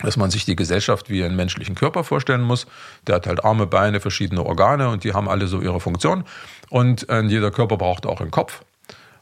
dass 0.00 0.16
man 0.16 0.30
sich 0.30 0.44
die 0.44 0.56
Gesellschaft 0.56 1.10
wie 1.10 1.22
einen 1.22 1.36
menschlichen 1.36 1.74
Körper 1.74 2.04
vorstellen 2.04 2.42
muss. 2.42 2.66
Der 3.06 3.16
hat 3.16 3.26
halt 3.26 3.44
Arme, 3.44 3.66
Beine, 3.66 4.00
verschiedene 4.00 4.44
Organe 4.44 4.88
und 4.88 5.04
die 5.04 5.12
haben 5.12 5.28
alle 5.28 5.46
so 5.46 5.60
ihre 5.60 5.80
Funktion. 5.80 6.24
Und 6.70 7.08
äh, 7.08 7.22
jeder 7.22 7.50
Körper 7.50 7.76
braucht 7.76 8.06
auch 8.06 8.20
einen 8.20 8.30
Kopf. 8.30 8.62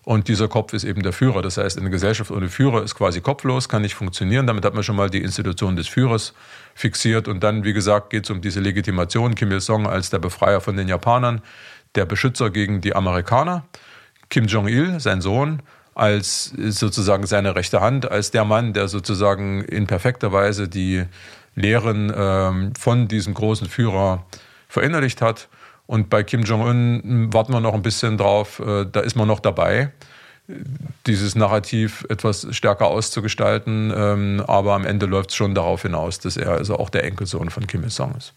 Und 0.02 0.28
dieser 0.28 0.48
Kopf 0.48 0.72
ist 0.72 0.84
eben 0.84 1.02
der 1.02 1.12
Führer. 1.12 1.42
Das 1.42 1.58
heißt, 1.58 1.78
eine 1.78 1.90
Gesellschaft 1.90 2.30
ohne 2.30 2.48
Führer 2.48 2.82
ist 2.82 2.94
quasi 2.94 3.20
kopflos, 3.20 3.68
kann 3.68 3.82
nicht 3.82 3.94
funktionieren. 3.94 4.46
Damit 4.46 4.64
hat 4.64 4.74
man 4.74 4.82
schon 4.82 4.96
mal 4.96 5.10
die 5.10 5.20
Institution 5.20 5.76
des 5.76 5.88
Führers 5.88 6.32
fixiert. 6.74 7.28
Und 7.28 7.44
dann, 7.44 7.64
wie 7.64 7.74
gesagt, 7.74 8.10
geht 8.10 8.24
es 8.24 8.30
um 8.30 8.40
diese 8.40 8.60
Legitimation. 8.60 9.34
Kim 9.34 9.52
Il-sung 9.52 9.86
als 9.86 10.08
der 10.08 10.18
Befreier 10.18 10.60
von 10.60 10.76
den 10.76 10.88
Japanern, 10.88 11.42
der 11.96 12.06
Beschützer 12.06 12.50
gegen 12.50 12.80
die 12.80 12.96
Amerikaner. 12.96 13.66
Kim 14.30 14.46
Jong-il, 14.46 15.00
sein 15.00 15.20
Sohn, 15.20 15.60
als 15.94 16.52
sozusagen 16.56 17.26
seine 17.26 17.54
rechte 17.54 17.80
Hand, 17.80 18.10
als 18.10 18.30
der 18.30 18.44
Mann, 18.44 18.72
der 18.72 18.88
sozusagen 18.88 19.62
in 19.64 19.86
perfekter 19.86 20.32
Weise 20.32 20.68
die 20.68 21.04
Lehren 21.54 22.12
ähm, 22.14 22.72
von 22.78 23.08
diesem 23.08 23.34
großen 23.34 23.68
Führer 23.68 24.24
verinnerlicht 24.68 25.20
hat. 25.20 25.48
Und 25.86 26.08
bei 26.08 26.22
Kim 26.22 26.42
Jong-un 26.42 27.32
warten 27.32 27.52
wir 27.52 27.60
noch 27.60 27.74
ein 27.74 27.82
bisschen 27.82 28.16
drauf, 28.16 28.60
äh, 28.60 28.86
da 28.90 29.00
ist 29.00 29.16
man 29.16 29.26
noch 29.26 29.40
dabei, 29.40 29.90
dieses 31.06 31.34
Narrativ 31.34 32.06
etwas 32.08 32.46
stärker 32.50 32.86
auszugestalten. 32.86 33.92
Ähm, 33.94 34.44
aber 34.46 34.74
am 34.74 34.84
Ende 34.84 35.06
läuft 35.06 35.30
es 35.30 35.36
schon 35.36 35.54
darauf 35.54 35.82
hinaus, 35.82 36.18
dass 36.18 36.36
er 36.36 36.52
also 36.52 36.76
auch 36.76 36.90
der 36.90 37.04
Enkelsohn 37.04 37.50
von 37.50 37.66
Kim 37.66 37.82
Il-sung 37.82 38.14
ist. 38.16 38.34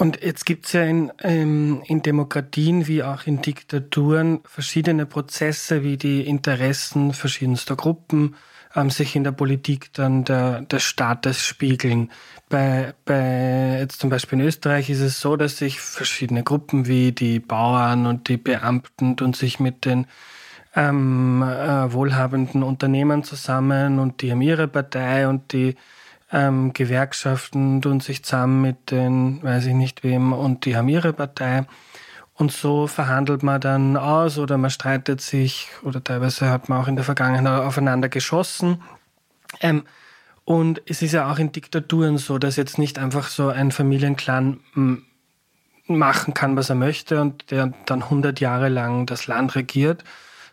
Und 0.00 0.22
jetzt 0.22 0.46
gibt 0.46 0.64
es 0.64 0.72
ja 0.72 0.82
in, 0.84 1.12
ähm, 1.22 1.82
in 1.84 2.00
Demokratien 2.00 2.86
wie 2.86 3.02
auch 3.02 3.26
in 3.26 3.42
Diktaturen 3.42 4.40
verschiedene 4.44 5.04
Prozesse, 5.04 5.82
wie 5.82 5.98
die 5.98 6.26
Interessen 6.26 7.12
verschiedenster 7.12 7.76
Gruppen 7.76 8.34
ähm, 8.74 8.88
sich 8.88 9.14
in 9.14 9.24
der 9.24 9.32
Politik 9.32 9.92
dann 9.92 10.24
der, 10.24 10.62
des 10.62 10.84
Staates 10.84 11.44
spiegeln. 11.44 12.10
Bei, 12.48 12.94
bei 13.04 13.76
jetzt 13.78 14.00
zum 14.00 14.08
Beispiel 14.08 14.40
in 14.40 14.46
Österreich 14.46 14.88
ist 14.88 15.00
es 15.00 15.20
so, 15.20 15.36
dass 15.36 15.58
sich 15.58 15.80
verschiedene 15.82 16.44
Gruppen 16.44 16.86
wie 16.86 17.12
die 17.12 17.38
Bauern 17.38 18.06
und 18.06 18.28
die 18.28 18.38
Beamten 18.38 19.16
und 19.20 19.36
sich 19.36 19.60
mit 19.60 19.84
den 19.84 20.06
ähm, 20.74 21.42
äh, 21.42 21.92
wohlhabenden 21.92 22.62
Unternehmen 22.62 23.22
zusammen 23.22 23.98
und 23.98 24.22
die 24.22 24.30
haben 24.30 24.40
ihre 24.40 24.66
Partei 24.66 25.28
und 25.28 25.52
die 25.52 25.76
ähm, 26.32 26.72
Gewerkschaften 26.72 27.82
tun 27.82 28.00
sich 28.00 28.24
zusammen 28.24 28.62
mit 28.62 28.90
den, 28.90 29.42
weiß 29.42 29.66
ich 29.66 29.74
nicht 29.74 30.04
wem, 30.04 30.32
und 30.32 30.64
die 30.64 30.76
haben 30.76 30.88
ihre 30.88 31.12
Partei. 31.12 31.66
Und 32.34 32.52
so 32.52 32.86
verhandelt 32.86 33.42
man 33.42 33.60
dann 33.60 33.96
aus 33.96 34.38
oder 34.38 34.56
man 34.56 34.70
streitet 34.70 35.20
sich 35.20 35.68
oder 35.82 36.02
teilweise 36.02 36.48
hat 36.48 36.68
man 36.68 36.80
auch 36.80 36.88
in 36.88 36.96
der 36.96 37.04
Vergangenheit 37.04 37.62
aufeinander 37.62 38.08
geschossen. 38.08 38.82
Ähm, 39.60 39.84
und 40.44 40.80
es 40.86 41.02
ist 41.02 41.12
ja 41.12 41.30
auch 41.30 41.38
in 41.38 41.52
Diktaturen 41.52 42.16
so, 42.16 42.38
dass 42.38 42.56
jetzt 42.56 42.78
nicht 42.78 42.98
einfach 42.98 43.28
so 43.28 43.48
ein 43.48 43.70
Familienclan 43.70 44.60
machen 45.86 46.34
kann, 46.34 46.56
was 46.56 46.70
er 46.70 46.76
möchte 46.76 47.20
und 47.20 47.50
der 47.50 47.72
dann 47.86 48.02
100 48.02 48.40
Jahre 48.40 48.68
lang 48.68 49.06
das 49.06 49.26
Land 49.26 49.54
regiert, 49.54 50.04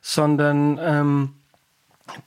sondern 0.01 0.80
ähm, 0.82 1.34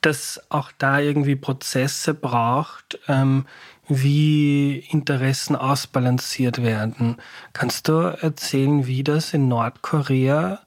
dass 0.00 0.40
auch 0.48 0.72
da 0.78 0.98
irgendwie 0.98 1.36
Prozesse 1.36 2.14
braucht, 2.14 2.98
ähm, 3.08 3.46
wie 3.88 4.78
Interessen 4.90 5.56
ausbalanciert 5.56 6.62
werden. 6.62 7.16
Kannst 7.52 7.88
du 7.88 8.16
erzählen, 8.20 8.86
wie 8.86 9.02
das 9.02 9.34
in 9.34 9.48
Nordkorea 9.48 10.60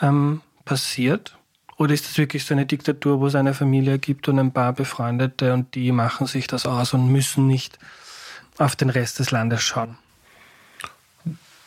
ähm, 0.00 0.40
passiert? 0.64 1.36
Oder 1.76 1.92
ist 1.92 2.06
das 2.06 2.18
wirklich 2.18 2.44
so 2.44 2.54
eine 2.54 2.66
Diktatur, 2.66 3.20
wo 3.20 3.26
es 3.26 3.34
eine 3.34 3.52
Familie 3.52 3.98
gibt 3.98 4.28
und 4.28 4.38
ein 4.38 4.52
paar 4.52 4.72
Befreundete 4.72 5.52
und 5.52 5.74
die 5.74 5.92
machen 5.92 6.26
sich 6.26 6.46
das 6.46 6.66
aus 6.66 6.94
und 6.94 7.08
müssen 7.08 7.46
nicht 7.46 7.78
auf 8.58 8.76
den 8.76 8.90
Rest 8.90 9.18
des 9.18 9.30
Landes 9.30 9.62
schauen? 9.62 9.98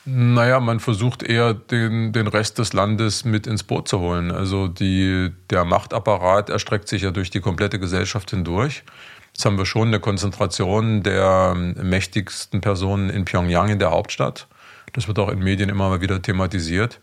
Naja, 0.09 0.61
man 0.61 0.79
versucht 0.79 1.21
eher 1.21 1.53
den, 1.53 2.13
den 2.13 2.27
Rest 2.27 2.59
des 2.59 2.71
Landes 2.71 3.25
mit 3.25 3.45
ins 3.45 3.63
Boot 3.63 3.89
zu 3.89 3.99
holen. 3.99 4.31
Also 4.31 4.69
die, 4.69 5.33
der 5.49 5.65
Machtapparat 5.65 6.49
erstreckt 6.49 6.87
sich 6.87 7.01
ja 7.01 7.11
durch 7.11 7.29
die 7.29 7.41
komplette 7.41 7.77
Gesellschaft 7.77 8.29
hindurch. 8.29 8.85
Jetzt 9.33 9.43
haben 9.43 9.57
wir 9.57 9.65
schon 9.65 9.89
eine 9.89 9.99
Konzentration 9.99 11.03
der 11.03 11.55
mächtigsten 11.55 12.61
Personen 12.61 13.09
in 13.09 13.25
Pyongyang, 13.25 13.67
in 13.67 13.79
der 13.79 13.91
Hauptstadt. 13.91 14.47
Das 14.93 15.09
wird 15.09 15.19
auch 15.19 15.27
in 15.27 15.39
Medien 15.39 15.67
immer 15.67 15.89
mal 15.89 15.99
wieder 15.99 16.21
thematisiert. 16.21 17.01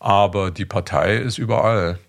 Aber 0.00 0.50
die 0.50 0.64
Partei 0.64 1.18
ist 1.18 1.38
überall. 1.38 2.00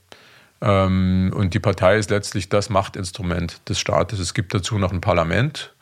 Ähm, 0.60 1.32
und 1.36 1.54
die 1.54 1.60
Partei 1.60 1.98
ist 1.98 2.10
letztlich 2.10 2.50
das 2.50 2.72
Machtinstrument 2.72 3.70
des 3.70 3.80
Staates. 3.80 4.18
Es 4.18 4.34
gibt 4.34 4.56
dazu 4.56 4.80
noch 4.80 4.92
ein 4.92 5.02
Parlament, 5.02 5.76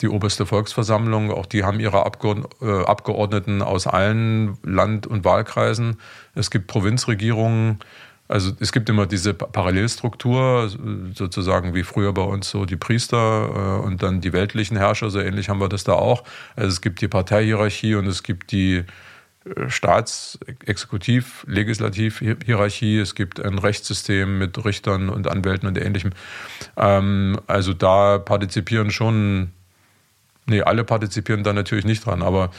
die 0.00 0.08
oberste 0.08 0.46
Volksversammlung, 0.46 1.30
auch 1.30 1.46
die 1.46 1.64
haben 1.64 1.80
ihre 1.80 1.98
äh, 1.98 2.84
Abgeordneten 2.84 3.62
aus 3.62 3.86
allen 3.86 4.58
Land- 4.62 5.06
und 5.06 5.24
Wahlkreisen. 5.24 5.98
Es 6.34 6.50
gibt 6.50 6.66
Provinzregierungen. 6.66 7.78
Also 8.26 8.52
es 8.58 8.72
gibt 8.72 8.88
immer 8.88 9.06
diese 9.06 9.34
Parallelstruktur, 9.34 10.70
sozusagen 11.14 11.74
wie 11.74 11.82
früher 11.82 12.14
bei 12.14 12.22
uns 12.22 12.48
so 12.48 12.64
die 12.64 12.76
Priester 12.76 13.80
äh, 13.82 13.86
und 13.86 14.02
dann 14.02 14.22
die 14.22 14.32
weltlichen 14.32 14.78
Herrscher, 14.78 15.10
so 15.10 15.20
ähnlich 15.20 15.50
haben 15.50 15.60
wir 15.60 15.68
das 15.68 15.84
da 15.84 15.92
auch. 15.92 16.24
Also 16.56 16.68
es 16.68 16.80
gibt 16.80 17.00
die 17.02 17.08
Parteihierarchie 17.08 17.94
und 17.96 18.06
es 18.06 18.22
gibt 18.22 18.50
die 18.50 18.84
äh, 19.44 19.68
Staats-, 19.68 20.38
Exekutiv-, 20.64 21.44
Legislativ-Hierarchie. 21.46 22.98
Es 22.98 23.14
gibt 23.14 23.44
ein 23.44 23.58
Rechtssystem 23.58 24.38
mit 24.38 24.64
Richtern 24.64 25.10
und 25.10 25.28
Anwälten 25.28 25.68
und 25.68 25.78
ähnlichem. 25.78 26.12
Ähm, 26.78 27.38
also 27.46 27.74
da 27.74 28.18
partizipieren 28.18 28.90
schon 28.90 29.50
Nee, 30.46 30.62
alle 30.62 30.84
partizipieren 30.84 31.42
da 31.42 31.52
natürlich 31.52 31.84
nicht 31.84 32.04
dran, 32.04 32.22
aber 32.22 32.50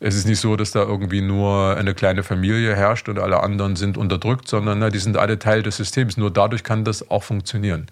es 0.00 0.14
ist 0.14 0.26
nicht 0.26 0.40
so, 0.40 0.54
dass 0.56 0.70
da 0.70 0.82
irgendwie 0.82 1.20
nur 1.20 1.76
eine 1.76 1.94
kleine 1.94 2.22
Familie 2.22 2.74
herrscht 2.76 3.08
und 3.08 3.18
alle 3.18 3.42
anderen 3.42 3.74
sind 3.74 3.96
unterdrückt, 3.96 4.46
sondern 4.46 4.78
na, 4.78 4.90
die 4.90 4.98
sind 4.98 5.16
alle 5.16 5.38
Teil 5.38 5.62
des 5.62 5.76
Systems. 5.76 6.16
Nur 6.16 6.30
dadurch 6.30 6.62
kann 6.62 6.84
das 6.84 7.10
auch 7.10 7.24
funktionieren. 7.24 7.86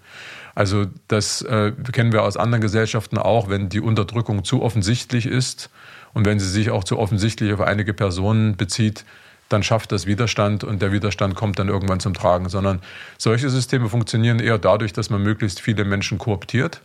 Also 0.55 0.85
das 1.09 1.41
äh, 1.41 1.73
kennen 1.91 2.13
wir 2.13 2.23
aus 2.23 2.37
anderen 2.37 2.61
Gesellschaften 2.61 3.17
auch, 3.17 3.49
wenn 3.49 3.69
die 3.69 3.81
Unterdrückung 3.81 4.45
zu 4.45 4.61
offensichtlich 4.61 5.25
ist 5.25 5.69
und 6.13 6.25
wenn 6.25 6.39
sie 6.39 6.49
sich 6.49 6.71
auch 6.71 6.83
zu 6.83 6.97
offensichtlich 6.97 7.53
auf 7.53 7.61
einige 7.61 7.93
Personen 7.93 8.55
bezieht, 8.55 9.03
dann 9.49 9.63
schafft 9.63 9.91
das 9.91 10.05
Widerstand 10.05 10.63
und 10.63 10.81
der 10.81 10.91
Widerstand 10.91 11.35
kommt 11.35 11.59
dann 11.59 11.67
irgendwann 11.67 11.99
zum 11.99 12.13
Tragen. 12.13 12.49
Sondern 12.49 12.81
solche 13.17 13.49
Systeme 13.49 13.89
funktionieren 13.89 14.39
eher 14.39 14.57
dadurch, 14.57 14.93
dass 14.93 15.09
man 15.09 15.21
möglichst 15.21 15.61
viele 15.61 15.85
Menschen 15.85 16.17
kooptiert 16.17 16.81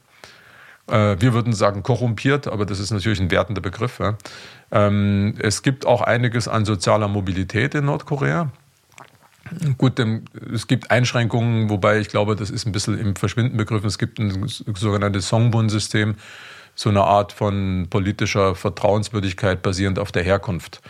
wir 0.87 1.33
würden 1.33 1.53
sagen 1.53 1.83
korrumpiert, 1.83 2.49
aber 2.49 2.67
das 2.67 2.81
ist 2.81 2.91
natürlich 2.91 3.21
ein 3.21 3.31
wertender 3.31 3.61
Begriff. 3.61 4.01
Ähm, 4.71 5.35
es 5.39 5.63
gibt 5.63 5.87
auch 5.87 6.01
einiges 6.03 6.49
an 6.49 6.65
sozialer 6.65 7.09
Mobilität 7.09 7.75
in 7.75 7.85
Nordkorea. 7.85 8.51
Gut, 9.77 10.01
es 10.53 10.67
gibt 10.67 10.91
Einschränkungen, 10.91 11.69
wobei 11.69 11.99
ich 11.99 12.09
glaube, 12.09 12.37
das 12.37 12.51
ist 12.51 12.67
ein 12.67 12.73
bisschen 12.73 12.99
im 12.99 13.17
Verschwinden 13.17 13.57
begriffen. 13.57 13.87
Es 13.87 13.99
gibt 13.99 14.19
ein 14.19 14.47
sogenanntes 14.47 15.29
Songbun-System, 15.29 16.15
so 16.75 16.89
eine 16.89 17.03
Art 17.03 17.33
von 17.33 17.87
politischer 17.91 18.55
Vertrauenswürdigkeit 18.55 19.63
basierend 19.63 19.99
auf 19.99 20.11
der 20.11 20.23
Herkunft. 20.23 20.81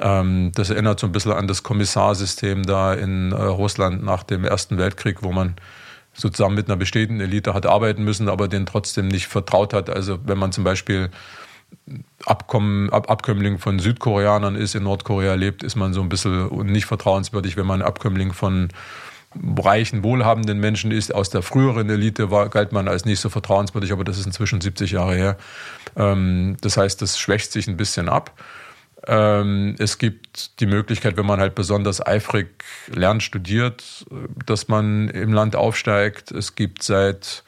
Ähm, 0.00 0.52
das 0.54 0.70
erinnert 0.70 0.98
so 0.98 1.06
ein 1.06 1.12
bisschen 1.12 1.32
an 1.32 1.46
das 1.46 1.62
Kommissarsystem 1.62 2.62
da 2.62 2.94
in 2.94 3.32
äh, 3.32 3.36
Russland 3.36 4.02
nach 4.02 4.22
dem 4.22 4.44
Ersten 4.44 4.78
Weltkrieg, 4.78 5.22
wo 5.22 5.32
man 5.32 5.56
sozusagen 6.20 6.54
mit 6.54 6.68
einer 6.68 6.76
bestehenden 6.76 7.20
Elite 7.20 7.54
hat 7.54 7.66
arbeiten 7.66 8.04
müssen, 8.04 8.28
aber 8.28 8.48
den 8.48 8.66
trotzdem 8.66 9.08
nicht 9.08 9.26
vertraut 9.26 9.72
hat. 9.72 9.90
Also 9.90 10.18
wenn 10.24 10.38
man 10.38 10.52
zum 10.52 10.64
Beispiel 10.64 11.10
Abkommen, 12.26 12.90
Ab 12.90 13.10
Abkömmling 13.10 13.58
von 13.58 13.78
Südkoreanern 13.78 14.56
ist, 14.56 14.74
in 14.74 14.82
Nordkorea 14.82 15.34
lebt, 15.34 15.62
ist 15.62 15.76
man 15.76 15.92
so 15.92 16.02
ein 16.02 16.08
bisschen 16.08 16.48
nicht 16.66 16.86
vertrauenswürdig. 16.86 17.56
Wenn 17.56 17.66
man 17.66 17.80
Abkömmling 17.80 18.32
von 18.32 18.68
reichen, 19.58 20.02
wohlhabenden 20.02 20.58
Menschen 20.58 20.90
ist, 20.90 21.14
aus 21.14 21.30
der 21.30 21.42
früheren 21.42 21.88
Elite 21.88 22.30
war, 22.30 22.48
galt 22.48 22.72
man 22.72 22.88
als 22.88 23.04
nicht 23.04 23.20
so 23.20 23.28
vertrauenswürdig, 23.28 23.92
aber 23.92 24.04
das 24.04 24.18
ist 24.18 24.26
inzwischen 24.26 24.60
70 24.60 24.90
Jahre 24.90 25.14
her. 25.14 25.36
Ähm, 25.96 26.56
das 26.60 26.76
heißt, 26.76 27.00
das 27.00 27.18
schwächt 27.18 27.52
sich 27.52 27.68
ein 27.68 27.76
bisschen 27.76 28.08
ab. 28.08 28.32
Ähm, 29.06 29.76
es 29.78 29.98
gibt 29.98 30.60
die 30.60 30.66
Möglichkeit, 30.66 31.16
wenn 31.16 31.26
man 31.26 31.40
halt 31.40 31.54
besonders 31.54 32.04
eifrig 32.04 32.64
lernt, 32.88 33.22
studiert, 33.22 34.04
dass 34.46 34.68
man 34.68 35.08
im 35.08 35.32
Land 35.32 35.56
aufsteigt. 35.56 36.30
Es 36.30 36.54
gibt 36.54 36.82
seit 36.82 37.44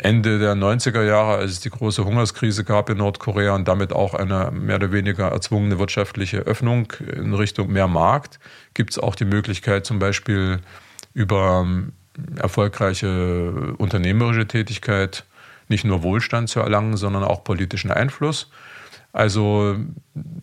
Ende 0.00 0.38
der 0.38 0.54
90er 0.54 1.02
Jahre, 1.02 1.36
als 1.38 1.52
es 1.52 1.60
die 1.60 1.70
große 1.70 2.04
Hungerskrise 2.04 2.64
gab 2.64 2.90
in 2.90 2.98
Nordkorea 2.98 3.54
und 3.54 3.66
damit 3.66 3.92
auch 3.92 4.12
eine 4.12 4.50
mehr 4.50 4.76
oder 4.76 4.92
weniger 4.92 5.28
erzwungene 5.28 5.78
wirtschaftliche 5.78 6.38
Öffnung 6.38 6.92
in 7.00 7.32
Richtung 7.32 7.72
mehr 7.72 7.88
Markt, 7.88 8.40
gibt 8.74 8.90
es 8.90 8.98
auch 8.98 9.14
die 9.14 9.24
Möglichkeit, 9.24 9.86
zum 9.86 9.98
Beispiel 9.98 10.60
über 11.14 11.62
ähm, 11.64 11.92
erfolgreiche 12.36 13.74
unternehmerische 13.78 14.46
Tätigkeit 14.46 15.24
nicht 15.68 15.84
nur 15.84 16.02
Wohlstand 16.02 16.50
zu 16.50 16.60
erlangen, 16.60 16.96
sondern 16.98 17.24
auch 17.24 17.42
politischen 17.42 17.90
Einfluss. 17.90 18.50
Also, 19.14 19.76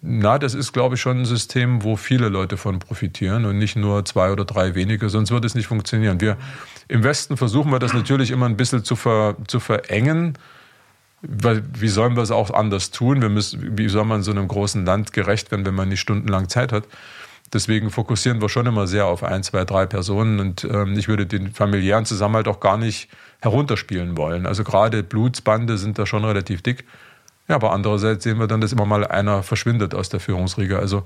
na, 0.02 0.40
das 0.40 0.54
ist, 0.54 0.72
glaube 0.72 0.96
ich, 0.96 1.02
schon 1.02 1.20
ein 1.20 1.26
System, 1.26 1.84
wo 1.84 1.98
viele 1.98 2.30
Leute 2.30 2.56
von 2.56 2.80
profitieren 2.80 3.44
und 3.44 3.58
nicht 3.58 3.76
nur 3.76 4.06
zwei 4.06 4.32
oder 4.32 4.46
drei 4.46 4.76
wenige, 4.76 5.10
sonst 5.10 5.30
würde 5.30 5.46
es 5.46 5.56
nicht 5.56 5.68
funktionieren. 5.68 6.22
Wir 6.22 6.38
im 6.88 7.04
Westen 7.04 7.36
versuchen 7.36 7.70
wir 7.70 7.80
das 7.80 7.94
natürlich 7.94 8.32
immer 8.32 8.46
ein 8.46 8.56
bisschen 8.56 8.86
zu, 8.86 8.96
ver, 8.96 9.36
zu 9.48 9.60
verengen. 9.60 10.38
Weil, 11.22 11.64
wie 11.78 11.90
sollen 11.90 12.16
wir 12.16 12.24
es 12.24 12.32
auch 12.32 12.50
anders 12.50 12.92
tun? 12.92 13.22
Wir 13.22 13.28
müssen, 13.28 13.78
wie 13.78 13.90
soll 13.90 14.06
man 14.06 14.24
so 14.24 14.32
einem 14.32 14.48
großen 14.48 14.86
Land 14.86 15.12
gerecht 15.12 15.52
werden, 15.52 15.66
wenn 15.66 15.76
man 15.76 15.90
nicht 15.90 16.00
stundenlang 16.00 16.48
Zeit 16.48 16.72
hat? 16.72 16.86
Deswegen 17.52 17.90
fokussieren 17.90 18.42
wir 18.42 18.48
schon 18.48 18.68
immer 18.68 18.88
sehr 18.88 19.06
auf 19.06 19.22
ein, 19.22 19.44
zwei, 19.44 19.66
drei 19.66 19.86
Personen 19.86 20.40
und 20.40 20.64
ähm, 20.64 20.98
ich 20.98 21.10
würde 21.10 21.26
den 21.26 21.52
familiären 21.52 22.06
Zusammenhalt 22.06 22.48
auch 22.48 22.62
gar 22.62 22.78
nicht 22.78 23.10
herunterspielen 23.42 24.16
wollen. 24.16 24.46
Also 24.46 24.64
gerade 24.64 25.04
Blutsbande 25.04 25.78
sind 25.78 26.00
da 26.00 26.06
schon 26.06 26.24
relativ 26.24 26.62
dick. 26.62 26.86
Ja, 27.52 27.56
aber 27.56 27.74
andererseits 27.74 28.24
sehen 28.24 28.40
wir 28.40 28.48
dann, 28.48 28.62
dass 28.62 28.72
immer 28.72 28.86
mal 28.86 29.06
einer 29.06 29.44
verschwindet 29.44 29.94
aus 29.94 30.08
der 30.08 30.22
Führungsriege. 30.22 30.80
Also 30.80 31.04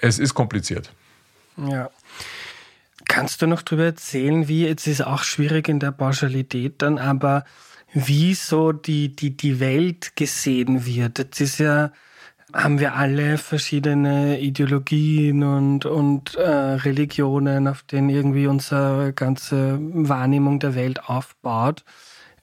es 0.00 0.20
ist 0.20 0.34
kompliziert. 0.34 0.92
Ja. 1.56 1.90
Kannst 3.08 3.42
du 3.42 3.48
noch 3.48 3.62
darüber 3.62 3.86
erzählen, 3.86 4.46
wie, 4.46 4.64
jetzt 4.68 4.86
ist 4.86 5.04
auch 5.04 5.24
schwierig 5.24 5.68
in 5.68 5.80
der 5.80 5.90
Pauschalität 5.90 6.80
dann, 6.80 6.96
aber 6.96 7.44
wie 7.92 8.34
so 8.34 8.70
die, 8.70 9.16
die, 9.16 9.36
die 9.36 9.58
Welt 9.58 10.14
gesehen 10.14 10.86
wird? 10.86 11.18
Jetzt 11.18 11.40
ist 11.40 11.58
ja, 11.58 11.90
haben 12.54 12.78
wir 12.78 12.94
alle 12.94 13.36
verschiedene 13.36 14.38
Ideologien 14.38 15.42
und, 15.42 15.86
und 15.86 16.36
äh, 16.36 16.48
Religionen, 16.48 17.66
auf 17.66 17.82
denen 17.82 18.10
irgendwie 18.10 18.46
unsere 18.46 19.12
ganze 19.12 19.80
Wahrnehmung 19.80 20.60
der 20.60 20.76
Welt 20.76 21.08
aufbaut. 21.08 21.82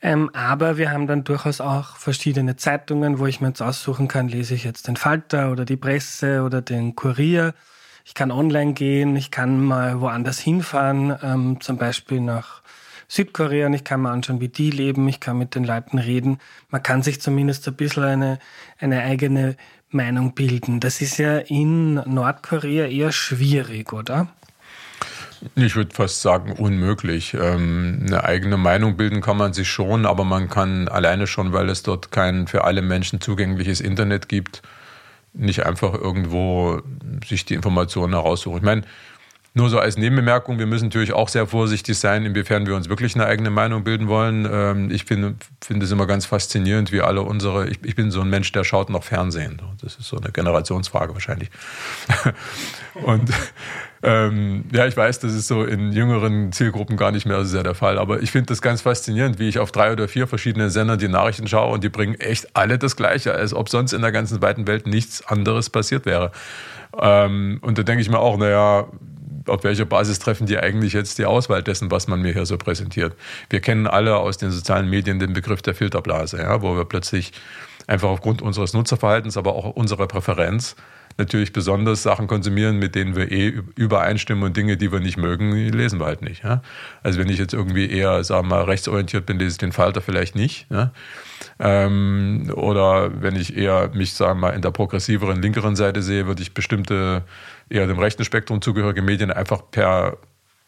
Ähm, 0.02 0.30
aber 0.34 0.78
wir 0.78 0.92
haben 0.92 1.08
dann 1.08 1.26
durchaus 1.26 1.60
auch 1.60 1.98
verschiedene 1.98 2.56
Zeitungen, 2.56 3.20
wo 3.20 3.26
ich 3.26 3.42
mir 3.42 3.50
jetzt 3.50 3.62
aussuchen 3.62 4.08
kann, 4.08 4.30
lese 4.30 4.56
ich 4.56 4.64
jetzt 4.64 4.88
den 4.88 4.96
Falter 4.96 5.52
oder 5.52 5.66
die 5.66 5.76
Presse 5.76 6.44
oder 6.44 6.62
den 6.62 6.96
Kurier. 6.96 7.54
Ich 8.06 8.14
kann 8.14 8.32
online 8.32 8.74
gehen, 8.74 9.16
ich 9.18 9.30
kann 9.30 9.64
mal 9.64 10.00
woanders 10.00 10.40
hinfahren, 10.40 11.16
ähm, 11.22 11.62
zum 11.62 11.78
Beispiel 11.78 12.22
nach 12.22 12.62
Südkorea 13.10 13.68
und 13.68 13.74
ich 13.74 13.84
kann 13.84 14.02
mir 14.02 14.12
anschauen, 14.12 14.40
wie 14.40 14.48
die 14.48 14.70
leben, 14.70 15.08
ich 15.10 15.20
kann 15.20 15.38
mit 15.38 15.56
den 15.56 15.66
Leuten 15.66 15.98
reden. 15.98 16.40
Man 16.70 16.82
kann 16.82 17.04
sich 17.04 17.20
zumindest 17.20 17.68
ein 17.68 17.76
bisschen 17.76 18.04
eine, 18.04 18.40
eine 18.80 19.02
eigene 19.02 19.58
Meinung 19.90 20.34
bilden. 20.34 20.80
Das 20.80 21.02
ist 21.02 21.18
ja 21.18 21.40
in 21.40 21.96
Nordkorea 21.96 22.86
eher 22.86 23.12
schwierig, 23.12 23.92
oder? 23.92 24.28
Ich 25.56 25.76
würde 25.76 25.94
fast 25.94 26.22
sagen, 26.22 26.54
unmöglich. 26.54 27.34
Ähm, 27.34 28.04
eine 28.06 28.24
eigene 28.24 28.58
Meinung 28.58 28.98
bilden 28.98 29.22
kann 29.22 29.38
man 29.38 29.54
sich 29.54 29.70
schon, 29.70 30.06
aber 30.06 30.24
man 30.24 30.50
kann 30.50 30.88
alleine 30.88 31.28
schon, 31.28 31.54
weil 31.54 31.70
es 31.70 31.84
dort 31.84 32.12
kein 32.12 32.48
für 32.48 32.66
alle 32.66 32.82
Menschen 32.82 33.22
zugängliches 33.22 33.80
Internet 33.80 34.28
gibt, 34.28 34.62
nicht 35.34 35.66
einfach 35.66 35.94
irgendwo 35.94 36.82
sich 37.26 37.46
die 37.46 37.54
Informationen 37.54 38.14
heraussuchen. 38.14 38.58
Ich 38.58 38.64
meine, 38.64 38.84
nur 39.54 39.70
so 39.70 39.80
als 39.80 39.98
Nebenbemerkung, 39.98 40.60
wir 40.60 40.68
müssen 40.68 40.86
natürlich 40.86 41.14
auch 41.14 41.28
sehr 41.28 41.48
vorsichtig 41.48 41.98
sein, 41.98 42.26
inwiefern 42.26 42.68
wir 42.68 42.76
uns 42.76 42.88
wirklich 42.88 43.16
eine 43.16 43.26
eigene 43.26 43.50
Meinung 43.50 43.84
bilden 43.84 44.08
wollen. 44.08 44.48
Ähm, 44.50 44.92
ich 44.92 45.06
finde 45.06 45.36
find 45.62 45.82
es 45.82 45.92
immer 45.92 46.06
ganz 46.06 46.26
faszinierend, 46.26 46.92
wie 46.92 47.02
alle 47.02 47.24
unsere, 47.24 47.68
ich, 47.68 47.80
ich, 47.84 47.96
bin 47.96 48.12
so 48.12 48.22
ein 48.22 48.30
Mensch, 48.30 48.52
der 48.52 48.64
schaut 48.64 48.90
noch 48.90 49.04
Fernsehen. 49.04 49.62
Das 49.82 49.96
ist 49.96 50.08
so 50.08 50.18
eine 50.18 50.32
Generationsfrage 50.32 51.14
wahrscheinlich. 51.14 51.50
Und 52.94 53.32
ähm, 54.04 54.66
ja, 54.72 54.86
ich 54.86 54.96
weiß, 54.96 55.20
das 55.20 55.34
ist 55.34 55.48
so 55.48 55.64
in 55.64 55.92
jüngeren 55.92 56.52
Zielgruppen 56.52 56.96
gar 56.96 57.12
nicht 57.12 57.26
mehr 57.26 57.38
so 57.40 57.50
sehr 57.50 57.64
der 57.64 57.76
Fall. 57.76 57.98
Aber 57.98 58.22
ich 58.22 58.32
finde 58.32 58.48
das 58.48 58.62
ganz 58.62 58.82
faszinierend, 58.82 59.40
wie 59.40 59.50
ich 59.50 59.60
auf 59.60 59.72
drei 59.72 59.92
oder 59.92 60.08
vier 60.08 60.28
verschiedene 60.28 60.70
Sender 60.70 60.96
die 60.96 61.08
Nachrichten 61.08 61.48
schaue 61.48 61.74
und 61.74 61.84
die 61.84 61.90
bringen 61.90 62.16
echt 62.16 62.56
alle 62.56 62.78
das 62.78 62.96
Gleiche, 62.96 63.34
als 63.34 63.54
ob 63.54 63.68
sonst 63.68 63.94
in 63.94 64.02
der 64.02 64.12
ganzen 64.12 64.42
weiten 64.42 64.68
Welt 64.68 64.88
nichts 64.88 65.26
anderes 65.26 65.70
passiert 65.70 66.06
wäre. 66.06 66.32
Ähm, 66.98 67.60
und 67.62 67.78
da 67.78 67.84
denke 67.84 68.02
ich 68.02 68.10
mir 68.10 68.20
auch, 68.20 68.38
naja, 68.38 68.88
auf 69.50 69.64
welcher 69.64 69.86
Basis 69.86 70.20
treffen 70.20 70.48
die 70.48 70.58
eigentlich 70.58 70.94
jetzt 70.94 71.18
die 71.18 71.26
Auswahl 71.26 71.64
dessen, 71.64 71.92
was 71.92 72.08
man 72.08 72.22
mir 72.22 72.34
hier 72.34 72.46
so 72.46 72.58
präsentiert? 72.58 73.16
Wir 73.50 73.60
kennen 73.60 73.88
alle 73.88 74.18
aus 74.18 74.38
den 74.38 74.52
sozialen 74.52 74.90
Medien 74.90 75.20
den 75.20 75.34
Begriff 75.34 75.62
der 75.62 75.76
Filterblase, 75.76 76.38
ja, 76.38 76.62
wo 76.62 76.76
wir 76.76 76.86
plötzlich 76.86 77.32
einfach 77.88 78.10
aufgrund 78.10 78.42
unseres 78.42 78.74
Nutzerverhaltens, 78.74 79.38
aber 79.38 79.56
auch 79.56 79.76
unserer 79.76 80.08
Präferenz 80.08 80.76
natürlich 81.20 81.52
besonders 81.52 82.02
Sachen 82.02 82.28
konsumieren, 82.28 82.78
mit 82.78 82.96
denen 82.96 83.16
wir 83.16 83.32
eh 83.32 83.62
übereinstimmen 83.76 84.44
und 84.46 84.56
Dinge, 84.58 84.78
die 84.78 84.92
wir 84.92 85.02
nicht 85.02 85.18
mögen, 85.18 85.52
lesen 85.52 86.00
wir 86.00 86.06
halt 86.06 86.22
nicht. 86.22 86.44
Ja? 86.44 86.62
Also 87.04 87.20
wenn 87.20 87.28
ich 87.30 87.38
jetzt 87.38 87.54
irgendwie 87.54 87.90
eher, 87.90 88.24
sagen 88.24 88.48
wir 88.48 88.56
mal, 88.56 88.64
rechtsorientiert 88.64 89.26
bin, 89.26 89.38
lese 89.38 89.52
ich 89.52 89.58
den 89.58 89.74
Falter 89.74 90.02
vielleicht 90.02 90.36
nicht. 90.36 90.68
Ja? 90.72 90.92
Ähm, 91.60 92.52
oder 92.56 93.22
wenn 93.22 93.36
ich 93.36 93.58
eher 93.58 93.92
mich, 93.94 94.14
sagen 94.14 94.40
wir 94.40 94.48
mal, 94.48 94.56
in 94.56 94.62
der 94.62 94.72
progressiveren, 94.72 95.42
linkeren 95.42 95.76
Seite 95.76 96.02
sehe, 96.02 96.26
würde 96.26 96.42
ich 96.42 96.54
bestimmte 96.54 97.24
eher 97.70 97.88
dem 97.88 98.00
rechten 98.00 98.24
Spektrum 98.24 98.62
zugehörige 98.62 99.02
Medien 99.02 99.32
einfach 99.32 99.62
per 99.72 100.18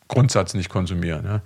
Grundsatz 0.07 0.53
nicht 0.53 0.69
konsumieren. 0.69 1.25
Ja. 1.25 1.41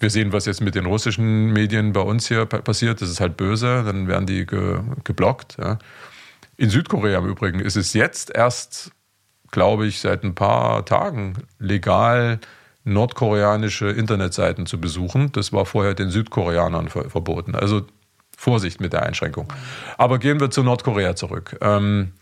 Wir 0.00 0.10
sehen, 0.10 0.32
was 0.32 0.46
jetzt 0.46 0.60
mit 0.60 0.74
den 0.74 0.86
russischen 0.86 1.52
Medien 1.52 1.92
bei 1.92 2.00
uns 2.00 2.28
hier 2.28 2.46
passiert. 2.46 3.00
Das 3.00 3.08
ist 3.08 3.20
halt 3.20 3.36
böse, 3.36 3.84
dann 3.84 4.08
werden 4.08 4.26
die 4.26 4.44
ge 4.44 4.80
geblockt. 5.04 5.56
Ja. 5.58 5.78
In 6.56 6.70
Südkorea 6.70 7.18
im 7.18 7.26
Übrigen 7.26 7.60
ist 7.60 7.76
es 7.76 7.94
jetzt 7.94 8.34
erst, 8.34 8.92
glaube 9.50 9.86
ich, 9.86 10.00
seit 10.00 10.22
ein 10.22 10.34
paar 10.34 10.84
Tagen 10.84 11.34
legal, 11.58 12.38
nordkoreanische 12.84 13.88
Internetseiten 13.88 14.66
zu 14.66 14.80
besuchen. 14.80 15.32
Das 15.32 15.52
war 15.52 15.64
vorher 15.64 15.94
den 15.94 16.10
Südkoreanern 16.10 16.88
verboten. 16.88 17.54
Also 17.54 17.86
Vorsicht 18.36 18.80
mit 18.80 18.92
der 18.92 19.04
Einschränkung. 19.04 19.50
Aber 19.96 20.18
gehen 20.18 20.38
wir 20.38 20.50
zu 20.50 20.62
Nordkorea 20.62 21.16
zurück. 21.16 21.56
Ähm, 21.60 22.12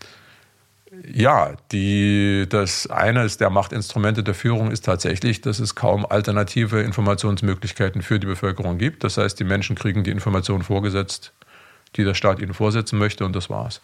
ja, 1.04 1.54
die, 1.72 2.46
das 2.48 2.86
eines 2.88 3.36
der 3.36 3.50
Machtinstrumente 3.50 4.22
der 4.22 4.34
Führung 4.34 4.70
ist 4.70 4.84
tatsächlich, 4.84 5.40
dass 5.40 5.58
es 5.58 5.74
kaum 5.74 6.06
alternative 6.06 6.80
Informationsmöglichkeiten 6.82 8.02
für 8.02 8.20
die 8.20 8.26
Bevölkerung 8.26 8.78
gibt. 8.78 9.02
Das 9.02 9.16
heißt, 9.16 9.38
die 9.40 9.44
Menschen 9.44 9.74
kriegen 9.74 10.04
die 10.04 10.10
Informationen 10.10 10.62
vorgesetzt, 10.62 11.32
die 11.96 12.04
der 12.04 12.14
Staat 12.14 12.40
ihnen 12.40 12.54
vorsetzen 12.54 12.98
möchte, 12.98 13.24
und 13.24 13.34
das 13.34 13.50
war's. 13.50 13.80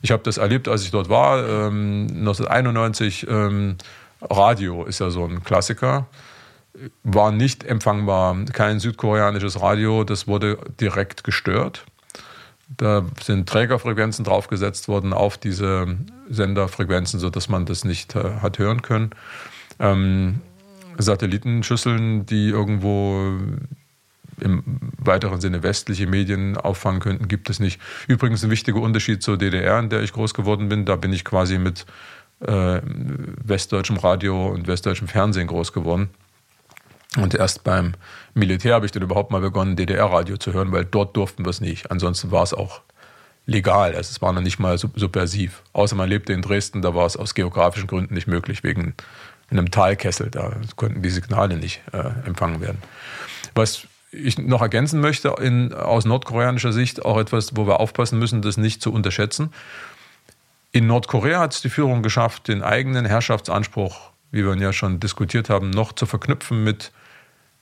Ich 0.00 0.12
habe 0.12 0.22
das 0.22 0.38
erlebt, 0.38 0.66
als 0.66 0.84
ich 0.84 0.90
dort 0.90 1.08
war, 1.08 1.46
ähm, 1.46 2.06
1991. 2.10 3.26
Ähm, 3.28 3.76
Radio 4.22 4.84
ist 4.84 5.00
ja 5.00 5.10
so 5.10 5.24
ein 5.24 5.44
Klassiker. 5.44 6.06
War 7.02 7.32
nicht 7.32 7.64
empfangbar, 7.64 8.36
kein 8.52 8.80
südkoreanisches 8.80 9.60
Radio, 9.60 10.04
das 10.04 10.26
wurde 10.26 10.58
direkt 10.80 11.22
gestört. 11.22 11.84
Da 12.76 13.04
sind 13.22 13.48
Trägerfrequenzen 13.48 14.24
draufgesetzt 14.24 14.88
worden 14.88 15.12
auf 15.12 15.38
diese 15.38 15.96
Senderfrequenzen, 16.28 17.20
sodass 17.20 17.48
man 17.48 17.66
das 17.66 17.84
nicht 17.84 18.14
äh, 18.16 18.36
hat 18.40 18.58
hören 18.58 18.82
können. 18.82 19.10
Ähm, 19.78 20.40
Satellitenschüsseln, 20.98 22.26
die 22.26 22.48
irgendwo 22.48 23.36
im 24.40 24.62
weiteren 24.98 25.40
Sinne 25.40 25.62
westliche 25.62 26.06
Medien 26.06 26.56
auffangen 26.56 27.00
könnten, 27.00 27.28
gibt 27.28 27.50
es 27.50 27.60
nicht. 27.60 27.80
Übrigens 28.08 28.44
ein 28.44 28.50
wichtiger 28.50 28.80
Unterschied 28.80 29.22
zur 29.22 29.38
DDR, 29.38 29.78
in 29.78 29.88
der 29.88 30.02
ich 30.02 30.12
groß 30.12 30.34
geworden 30.34 30.68
bin. 30.68 30.84
Da 30.84 30.96
bin 30.96 31.12
ich 31.12 31.24
quasi 31.24 31.58
mit 31.58 31.86
äh, 32.40 32.80
westdeutschem 32.82 33.96
Radio 33.96 34.48
und 34.48 34.66
westdeutschem 34.66 35.08
Fernsehen 35.08 35.46
groß 35.46 35.72
geworden. 35.72 36.10
Und 37.18 37.34
erst 37.34 37.62
beim 37.64 37.92
Militär 38.34 38.74
habe 38.74 38.86
ich 38.86 38.92
dann 38.92 39.02
überhaupt 39.02 39.30
mal 39.30 39.40
begonnen, 39.40 39.76
DDR-Radio 39.76 40.38
zu 40.38 40.52
hören, 40.52 40.72
weil 40.72 40.84
dort 40.84 41.16
durften 41.16 41.44
wir 41.44 41.50
es 41.50 41.60
nicht. 41.60 41.90
Ansonsten 41.90 42.30
war 42.30 42.42
es 42.42 42.54
auch 42.54 42.80
legal. 43.46 43.94
Also 43.94 44.10
es 44.10 44.22
war 44.22 44.32
noch 44.32 44.40
nicht 44.40 44.58
mal 44.58 44.78
subversiv. 44.78 45.62
Außer 45.72 45.94
man 45.94 46.08
lebte 46.08 46.32
in 46.32 46.42
Dresden, 46.42 46.80
da 46.80 46.94
war 46.94 47.06
es 47.06 47.16
aus 47.16 47.34
geografischen 47.34 47.86
Gründen 47.86 48.14
nicht 48.14 48.26
möglich, 48.26 48.64
wegen 48.64 48.94
einem 49.50 49.70
Talkessel. 49.70 50.30
Da 50.30 50.56
konnten 50.76 51.02
die 51.02 51.10
Signale 51.10 51.56
nicht 51.56 51.82
äh, 51.92 52.26
empfangen 52.26 52.60
werden. 52.60 52.78
Was 53.54 53.86
ich 54.10 54.38
noch 54.38 54.62
ergänzen 54.62 55.00
möchte, 55.00 55.34
in, 55.40 55.72
aus 55.72 56.04
nordkoreanischer 56.04 56.72
Sicht 56.72 57.04
auch 57.04 57.18
etwas, 57.18 57.56
wo 57.56 57.66
wir 57.66 57.80
aufpassen 57.80 58.18
müssen, 58.18 58.42
das 58.42 58.56
nicht 58.56 58.82
zu 58.82 58.92
unterschätzen. 58.92 59.52
In 60.70 60.86
Nordkorea 60.86 61.40
hat 61.40 61.54
es 61.54 61.60
die 61.60 61.70
Führung 61.70 62.02
geschafft, 62.02 62.48
den 62.48 62.62
eigenen 62.62 63.04
Herrschaftsanspruch, 63.04 64.10
wie 64.30 64.44
wir 64.44 64.52
ihn 64.52 64.62
ja 64.62 64.72
schon 64.72 65.00
diskutiert 65.00 65.50
haben, 65.50 65.70
noch 65.70 65.92
zu 65.92 66.06
verknüpfen 66.06 66.64
mit 66.64 66.92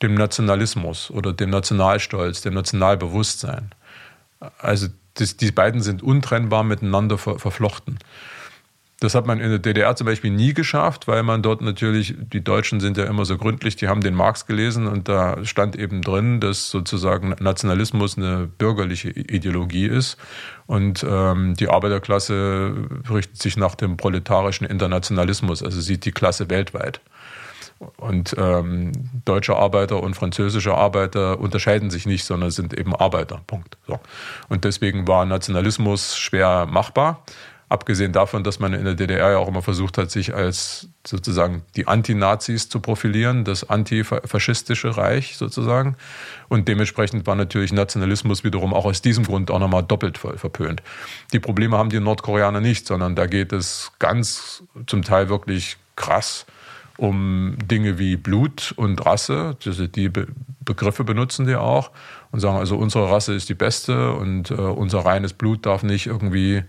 dem 0.03 0.15
Nationalismus 0.15 1.11
oder 1.11 1.33
dem 1.33 1.51
Nationalstolz, 1.51 2.41
dem 2.41 2.55
Nationalbewusstsein. 2.55 3.71
Also 4.59 4.89
das, 5.15 5.37
die 5.37 5.51
beiden 5.51 5.83
sind 5.83 6.03
untrennbar 6.03 6.65
miteinander 6.65 7.19
ver, 7.19 7.39
verflochten. 7.39 7.99
Das 9.01 9.15
hat 9.15 9.27
man 9.27 9.41
in 9.41 9.49
der 9.49 9.59
DDR 9.59 9.97
zum 9.97 10.07
Beispiel 10.07 10.31
nie 10.31 10.53
geschafft, 10.53 11.09
weil 11.09 11.23
man 11.23 11.41
dort 11.41 11.63
natürlich, 11.63 12.15
die 12.19 12.45
Deutschen 12.45 12.81
sind 12.81 12.99
ja 12.99 13.05
immer 13.05 13.25
so 13.25 13.39
gründlich, 13.39 13.77
die 13.77 13.89
haben 13.89 14.03
den 14.03 14.15
Marx 14.15 14.45
gelesen 14.45 14.87
und 14.87 15.09
da 15.09 15.43
stand 15.43 15.75
eben 15.75 16.03
drin, 16.03 16.39
dass 16.39 16.71
sozusagen 16.71 17.35
Nationalismus 17.41 18.19
eine 18.19 18.47
bürgerliche 18.47 19.09
Ideologie 19.09 19.87
ist 19.87 20.19
und 20.67 21.05
ähm, 21.09 21.55
die 21.55 21.71
Arbeiterklasse 21.71 22.75
richtet 23.09 23.41
sich 23.41 23.57
nach 23.57 23.75
dem 23.75 23.97
proletarischen 23.97 24.67
Internationalismus, 24.67 25.63
also 25.63 25.81
sieht 25.81 26.05
die 26.05 26.13
Klasse 26.13 26.51
weltweit. 26.51 27.01
Und 27.97 28.37
ähm, 28.37 28.93
deutsche 29.25 29.57
Arbeiter 29.57 30.03
und 30.03 30.15
französische 30.15 30.75
Arbeiter 30.75 31.41
unterscheiden 31.41 31.91
sich 31.91 32.05
nicht, 32.05 32.25
sondern 32.25 32.51
sind 32.51 32.79
eben 32.79 32.95
Arbeiter. 32.95 33.41
Punkt. 33.47 33.79
So. 33.87 33.99
Und 34.51 34.65
deswegen 34.65 35.09
war 35.09 35.25
Nationalismus 35.25 36.17
schwer 36.19 36.67
machbar. 36.67 37.25
Abgesehen 37.71 38.13
davon, 38.13 38.43
dass 38.45 38.59
man 38.59 38.75
in 38.75 38.85
der 38.85 38.95
DDR 38.95 39.31
ja 39.31 39.39
auch 39.39 39.49
immer 39.49 39.63
versucht 39.63 39.97
hat, 39.97 40.11
sich 40.11 40.35
als 40.35 40.89
sozusagen 41.07 41.63
die 41.77 41.87
Antinazis 41.87 42.69
zu 42.69 42.81
profilieren, 42.81 43.45
das 43.45 43.71
antifaschistische 43.71 44.97
Reich 44.97 45.37
sozusagen. 45.37 45.97
Und 46.49 46.69
dementsprechend 46.69 47.27
war 47.27 47.37
natürlich 47.37 47.73
Nationalismus 47.73 48.45
wiederum 48.45 48.75
auch 48.75 48.87
aus 48.87 49.03
diesem 49.03 49.25
Grund 49.25 49.51
auch 49.53 49.61
nochmal 49.61 49.85
doppelt 49.85 50.19
verpönt. 50.19 50.83
Die 51.33 51.39
Probleme 51.39 51.79
haben 51.79 51.91
die 51.91 52.01
Nordkoreaner 52.01 52.61
nicht, 52.61 52.87
sondern 52.89 53.15
da 53.15 53.27
geht 53.27 53.53
es 53.53 53.93
ganz 54.01 54.65
zum 54.87 55.03
Teil 55.03 55.29
wirklich 55.29 55.79
krass 55.95 56.47
um 57.01 57.57
Dinge 57.65 57.99
wie 57.99 58.17
Blut 58.17 58.75
und 58.77 59.05
Rasse. 59.07 59.57
Die 59.65 60.11
Begriffe 60.61 61.03
benutzen 61.03 61.47
die 61.47 61.57
auch 61.57 61.93
und 62.31 62.41
sagen, 62.41 62.59
also 62.59 62.77
unsere 62.77 63.11
Rasse 63.11 63.33
ist 63.35 63.49
die 63.49 63.55
beste 63.55 64.13
und 64.13 64.51
äh, 64.51 64.55
unser 64.55 65.01
reines 65.01 65.33
Blut 65.33 65.65
darf 65.65 65.83
nicht 65.83 66.07
irgendwie 66.07 66.63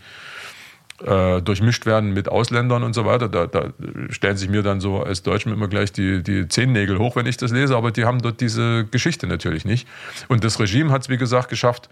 äh, 1.03 1.41
durchmischt 1.41 1.85
werden 1.85 2.13
mit 2.13 2.29
Ausländern 2.29 2.83
und 2.83 2.93
so 2.93 3.05
weiter. 3.05 3.27
Da, 3.27 3.45
da, 3.45 3.73
stellen 4.09 4.37
sich 4.37 4.47
mir 4.47 4.63
dann 4.63 4.79
so 4.79 5.03
als 5.03 5.21
Deutschem 5.21 5.51
immer 5.51 5.67
gleich 5.67 5.91
die, 5.91 6.23
die 6.23 6.47
Zehennägel 6.47 6.97
hoch, 6.97 7.17
wenn 7.17 7.25
ich 7.25 7.35
das 7.35 7.51
lese, 7.51 7.75
aber 7.75 7.91
die 7.91 8.05
haben 8.05 8.21
dort 8.21 8.39
diese 8.39 8.85
Geschichte 8.85 9.27
natürlich 9.27 9.65
nicht. 9.65 9.85
Und 10.29 10.45
das 10.45 10.61
Regime 10.61 10.91
hat 10.91 11.01
es, 11.01 11.09
wie 11.09 11.17
gesagt, 11.17 11.49
geschafft, 11.49 11.89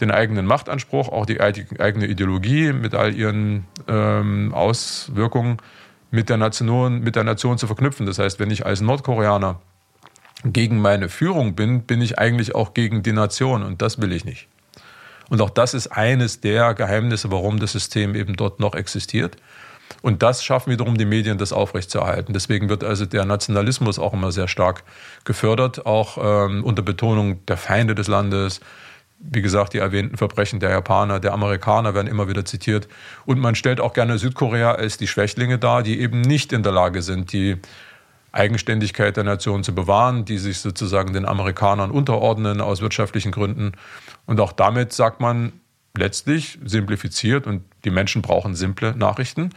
den 0.00 0.10
eigenen 0.10 0.46
Machtanspruch, 0.46 1.10
auch 1.10 1.26
die 1.26 1.42
eigene 1.42 2.06
Ideologie 2.06 2.72
mit 2.72 2.94
all 2.94 3.14
ihren 3.14 3.66
ähm, 3.86 4.54
Auswirkungen 4.54 5.58
mit 6.12 6.28
der, 6.28 6.36
Nation, 6.36 7.00
mit 7.00 7.16
der 7.16 7.24
Nation 7.24 7.58
zu 7.58 7.66
verknüpfen. 7.66 8.06
Das 8.06 8.20
heißt, 8.20 8.38
wenn 8.38 8.50
ich 8.50 8.64
als 8.64 8.80
Nordkoreaner 8.80 9.60
gegen 10.44 10.80
meine 10.80 11.08
Führung 11.08 11.54
bin, 11.54 11.82
bin 11.82 12.00
ich 12.00 12.18
eigentlich 12.18 12.54
auch 12.54 12.74
gegen 12.74 13.02
die 13.02 13.12
Nation 13.12 13.62
und 13.62 13.82
das 13.82 14.00
will 14.00 14.12
ich 14.12 14.24
nicht. 14.24 14.46
Und 15.30 15.40
auch 15.40 15.50
das 15.50 15.72
ist 15.72 15.88
eines 15.88 16.40
der 16.40 16.74
Geheimnisse, 16.74 17.30
warum 17.30 17.58
das 17.58 17.72
System 17.72 18.14
eben 18.14 18.36
dort 18.36 18.60
noch 18.60 18.74
existiert. 18.74 19.36
Und 20.02 20.22
das 20.22 20.44
schaffen 20.44 20.70
wiederum 20.70 20.98
die 20.98 21.06
Medien, 21.06 21.38
das 21.38 21.52
aufrechtzuerhalten. 21.52 22.34
Deswegen 22.34 22.68
wird 22.68 22.84
also 22.84 23.06
der 23.06 23.24
Nationalismus 23.24 23.98
auch 23.98 24.12
immer 24.12 24.32
sehr 24.32 24.48
stark 24.48 24.84
gefördert, 25.24 25.86
auch 25.86 26.18
ähm, 26.20 26.62
unter 26.64 26.82
Betonung 26.82 27.44
der 27.46 27.56
Feinde 27.56 27.94
des 27.94 28.08
Landes, 28.08 28.60
wie 29.22 29.42
gesagt, 29.42 29.72
die 29.72 29.78
erwähnten 29.78 30.16
Verbrechen 30.16 30.60
der 30.60 30.70
Japaner, 30.70 31.20
der 31.20 31.32
Amerikaner 31.32 31.94
werden 31.94 32.08
immer 32.08 32.28
wieder 32.28 32.44
zitiert. 32.44 32.88
Und 33.24 33.38
man 33.38 33.54
stellt 33.54 33.80
auch 33.80 33.92
gerne 33.92 34.18
Südkorea 34.18 34.72
als 34.72 34.98
die 34.98 35.06
Schwächlinge 35.06 35.58
dar, 35.58 35.82
die 35.82 36.00
eben 36.00 36.20
nicht 36.20 36.52
in 36.52 36.62
der 36.62 36.72
Lage 36.72 37.02
sind, 37.02 37.32
die 37.32 37.58
Eigenständigkeit 38.32 39.16
der 39.16 39.24
Nation 39.24 39.62
zu 39.62 39.74
bewahren, 39.74 40.24
die 40.24 40.38
sich 40.38 40.58
sozusagen 40.58 41.12
den 41.12 41.26
Amerikanern 41.26 41.90
unterordnen 41.90 42.60
aus 42.60 42.80
wirtschaftlichen 42.80 43.30
Gründen. 43.30 43.72
Und 44.26 44.40
auch 44.40 44.52
damit 44.52 44.92
sagt 44.92 45.20
man 45.20 45.52
letztlich 45.96 46.58
simplifiziert 46.64 47.46
und 47.46 47.62
die 47.84 47.90
Menschen 47.90 48.22
brauchen 48.22 48.54
simple 48.54 48.96
Nachrichten. 48.96 49.50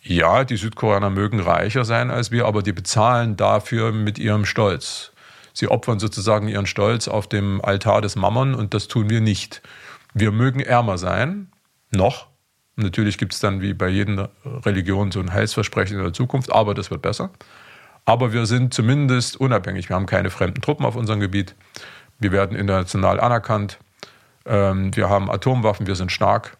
Ja, 0.00 0.44
die 0.44 0.56
Südkoreaner 0.56 1.10
mögen 1.10 1.38
reicher 1.38 1.84
sein 1.84 2.10
als 2.10 2.32
wir, 2.32 2.46
aber 2.46 2.62
die 2.62 2.72
bezahlen 2.72 3.36
dafür 3.36 3.92
mit 3.92 4.18
ihrem 4.18 4.44
Stolz. 4.44 5.11
Sie 5.52 5.68
opfern 5.68 5.98
sozusagen 5.98 6.48
ihren 6.48 6.66
Stolz 6.66 7.08
auf 7.08 7.28
dem 7.28 7.60
Altar 7.62 8.00
des 8.00 8.16
Mammon 8.16 8.54
und 8.54 8.74
das 8.74 8.88
tun 8.88 9.10
wir 9.10 9.20
nicht. 9.20 9.62
Wir 10.14 10.32
mögen 10.32 10.60
ärmer 10.60 10.98
sein, 10.98 11.52
noch. 11.90 12.28
Natürlich 12.76 13.18
gibt 13.18 13.34
es 13.34 13.40
dann 13.40 13.60
wie 13.60 13.74
bei 13.74 13.88
jeder 13.88 14.30
Religion 14.44 15.12
so 15.12 15.20
ein 15.20 15.32
Heilsversprechen 15.32 15.96
in 15.98 16.02
der 16.02 16.12
Zukunft, 16.12 16.50
aber 16.52 16.74
das 16.74 16.90
wird 16.90 17.02
besser. 17.02 17.30
Aber 18.04 18.32
wir 18.32 18.46
sind 18.46 18.74
zumindest 18.74 19.36
unabhängig. 19.36 19.88
Wir 19.88 19.96
haben 19.96 20.06
keine 20.06 20.30
fremden 20.30 20.60
Truppen 20.60 20.86
auf 20.86 20.96
unserem 20.96 21.20
Gebiet. 21.20 21.54
Wir 22.18 22.32
werden 22.32 22.56
international 22.56 23.20
anerkannt. 23.20 23.78
Ähm, 24.46 24.94
wir 24.96 25.08
haben 25.08 25.30
Atomwaffen, 25.30 25.86
wir 25.86 25.94
sind 25.94 26.10
stark. 26.10 26.56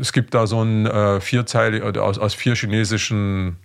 Es 0.00 0.12
gibt 0.12 0.34
da 0.34 0.46
so 0.46 0.62
ein 0.62 0.86
äh, 0.86 1.20
vierzeilig 1.20 1.82
aus, 1.82 2.18
aus 2.18 2.34
vier 2.34 2.54
chinesischen 2.54 3.56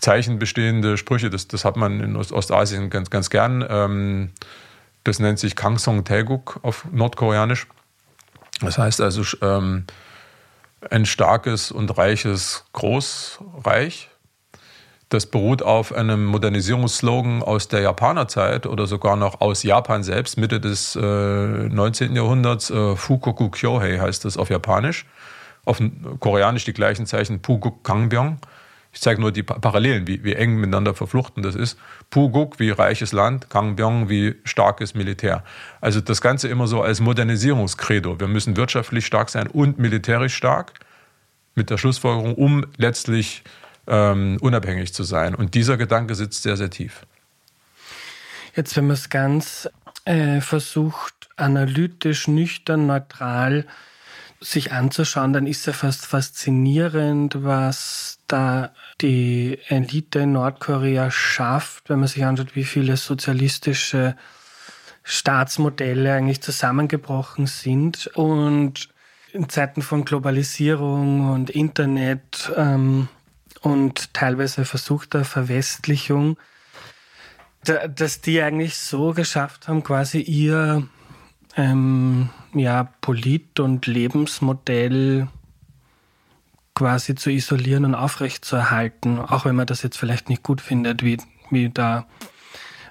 Zeichen 0.00 0.38
bestehende 0.38 0.96
Sprüche, 0.96 1.30
das, 1.30 1.48
das 1.48 1.64
hat 1.64 1.76
man 1.76 2.00
in 2.00 2.16
Ostasien 2.16 2.90
ganz, 2.90 3.10
ganz 3.10 3.30
gern. 3.30 3.64
Ähm, 3.68 4.30
das 5.04 5.18
nennt 5.18 5.38
sich 5.38 5.56
Kangsong 5.56 6.04
Taeguk 6.04 6.60
auf 6.62 6.86
Nordkoreanisch. 6.92 7.66
Das 8.60 8.78
heißt 8.78 9.00
also 9.00 9.22
ähm, 9.42 9.84
ein 10.90 11.06
starkes 11.06 11.70
und 11.70 11.96
reiches 11.96 12.64
Großreich. 12.72 14.10
Das 15.08 15.24
beruht 15.24 15.62
auf 15.62 15.94
einem 15.94 16.26
Modernisierungsslogan 16.26 17.42
aus 17.42 17.68
der 17.68 17.80
Japanerzeit 17.80 18.66
oder 18.66 18.86
sogar 18.86 19.16
noch 19.16 19.40
aus 19.40 19.62
Japan 19.62 20.02
selbst, 20.02 20.36
Mitte 20.36 20.60
des 20.60 20.96
äh, 20.96 21.00
19. 21.00 22.14
Jahrhunderts. 22.14 22.70
Äh, 22.70 22.94
Fukoku 22.94 23.48
Kyohei 23.48 23.98
heißt 23.98 24.26
das 24.26 24.36
auf 24.36 24.50
Japanisch. 24.50 25.06
Auf 25.64 25.80
Koreanisch 26.20 26.64
die 26.64 26.74
gleichen 26.74 27.06
Zeichen 27.06 27.40
Puguk 27.40 27.84
Kangbyong. 27.84 28.38
Ich 28.98 29.02
zeige 29.02 29.20
nur 29.20 29.30
die 29.30 29.44
Parallelen, 29.44 30.08
wie, 30.08 30.24
wie 30.24 30.34
eng 30.34 30.56
miteinander 30.56 30.92
verfluchten 30.92 31.44
das 31.44 31.54
ist. 31.54 31.78
Puguk 32.10 32.58
wie 32.58 32.70
reiches 32.70 33.12
Land, 33.12 33.48
Gangbyong 33.48 34.08
wie 34.08 34.34
starkes 34.42 34.96
Militär. 34.96 35.44
Also 35.80 36.00
das 36.00 36.20
Ganze 36.20 36.48
immer 36.48 36.66
so 36.66 36.82
als 36.82 36.98
Modernisierungskredo. 36.98 38.18
Wir 38.18 38.26
müssen 38.26 38.56
wirtschaftlich 38.56 39.06
stark 39.06 39.30
sein 39.30 39.46
und 39.46 39.78
militärisch 39.78 40.34
stark, 40.34 40.72
mit 41.54 41.70
der 41.70 41.78
Schlussfolgerung, 41.78 42.34
um 42.34 42.66
letztlich 42.76 43.44
ähm, 43.86 44.36
unabhängig 44.40 44.92
zu 44.92 45.04
sein. 45.04 45.36
Und 45.36 45.54
dieser 45.54 45.76
Gedanke 45.76 46.16
sitzt 46.16 46.42
sehr, 46.42 46.56
sehr 46.56 46.70
tief. 46.70 47.06
Jetzt, 48.56 48.76
wenn 48.76 48.88
man 48.88 48.94
es 48.94 49.10
ganz 49.10 49.68
äh, 50.06 50.40
versucht, 50.40 51.28
analytisch, 51.36 52.26
nüchtern, 52.26 52.88
neutral 52.88 53.64
sich 54.40 54.72
anzuschauen, 54.72 55.32
dann 55.32 55.46
ist 55.46 55.66
ja 55.66 55.72
fast 55.72 56.06
faszinierend, 56.06 57.44
was 57.44 58.18
da 58.28 58.72
die 59.00 59.58
Elite 59.68 60.20
in 60.20 60.32
Nordkorea 60.32 61.10
schafft, 61.10 61.88
wenn 61.88 62.00
man 62.00 62.08
sich 62.08 62.24
anschaut, 62.24 62.56
wie 62.56 62.64
viele 62.64 62.96
sozialistische 62.96 64.16
Staatsmodelle 65.02 66.12
eigentlich 66.12 66.42
zusammengebrochen 66.42 67.46
sind. 67.46 68.08
Und 68.08 68.88
in 69.32 69.48
Zeiten 69.48 69.82
von 69.82 70.04
Globalisierung 70.04 71.30
und 71.30 71.50
Internet 71.50 72.50
ähm, 72.56 73.08
und 73.62 74.14
teilweise 74.14 74.64
versuchter 74.64 75.24
Verwestlichung, 75.24 76.36
da, 77.64 77.88
dass 77.88 78.20
die 78.20 78.40
eigentlich 78.40 78.76
so 78.76 79.12
geschafft 79.12 79.68
haben, 79.68 79.82
quasi 79.82 80.20
ihr 80.20 80.88
ähm, 81.56 82.30
ja, 82.54 82.92
Polit- 83.00 83.60
und 83.60 83.86
Lebensmodell 83.86 85.28
quasi 86.78 87.16
zu 87.16 87.30
isolieren 87.30 87.84
und 87.84 87.96
aufrechtzuerhalten, 87.96 89.18
auch 89.18 89.44
wenn 89.44 89.56
man 89.56 89.66
das 89.66 89.82
jetzt 89.82 89.98
vielleicht 89.98 90.28
nicht 90.28 90.44
gut 90.44 90.60
findet, 90.60 91.02
wie, 91.02 91.18
wie 91.50 91.70
da, 91.70 92.06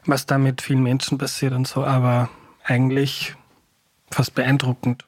was 0.06 0.26
da 0.26 0.38
mit 0.38 0.62
vielen 0.62 0.84
Menschen 0.84 1.18
passiert 1.18 1.54
und 1.54 1.70
so, 1.70 1.86
aber 1.86 2.30
eigentlich 2.66 3.36
fast 4.12 4.36
beeindruckend. 4.36 5.06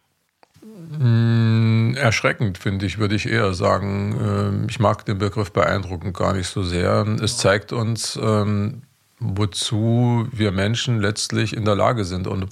Mm, 0.98 1.94
erschreckend, 1.96 2.58
finde 2.58 2.86
ich, 2.86 3.00
würde 3.00 3.16
ich 3.16 3.28
eher 3.28 3.54
sagen. 3.54 4.18
Ähm, 4.18 4.68
ich 4.70 4.80
mag 4.80 5.04
den 5.04 5.18
Begriff 5.18 5.52
beeindruckend 5.52 6.16
gar 6.16 6.34
nicht 6.34 6.48
so 6.48 6.64
sehr. 6.64 7.06
Es 7.22 7.38
zeigt 7.38 7.74
uns, 7.74 8.18
ähm, 8.22 8.84
wozu 9.20 10.26
wir 10.32 10.54
Menschen 10.54 11.02
letztlich 11.02 11.54
in 11.54 11.66
der 11.66 11.76
Lage 11.76 12.06
sind 12.06 12.28
und, 12.28 12.48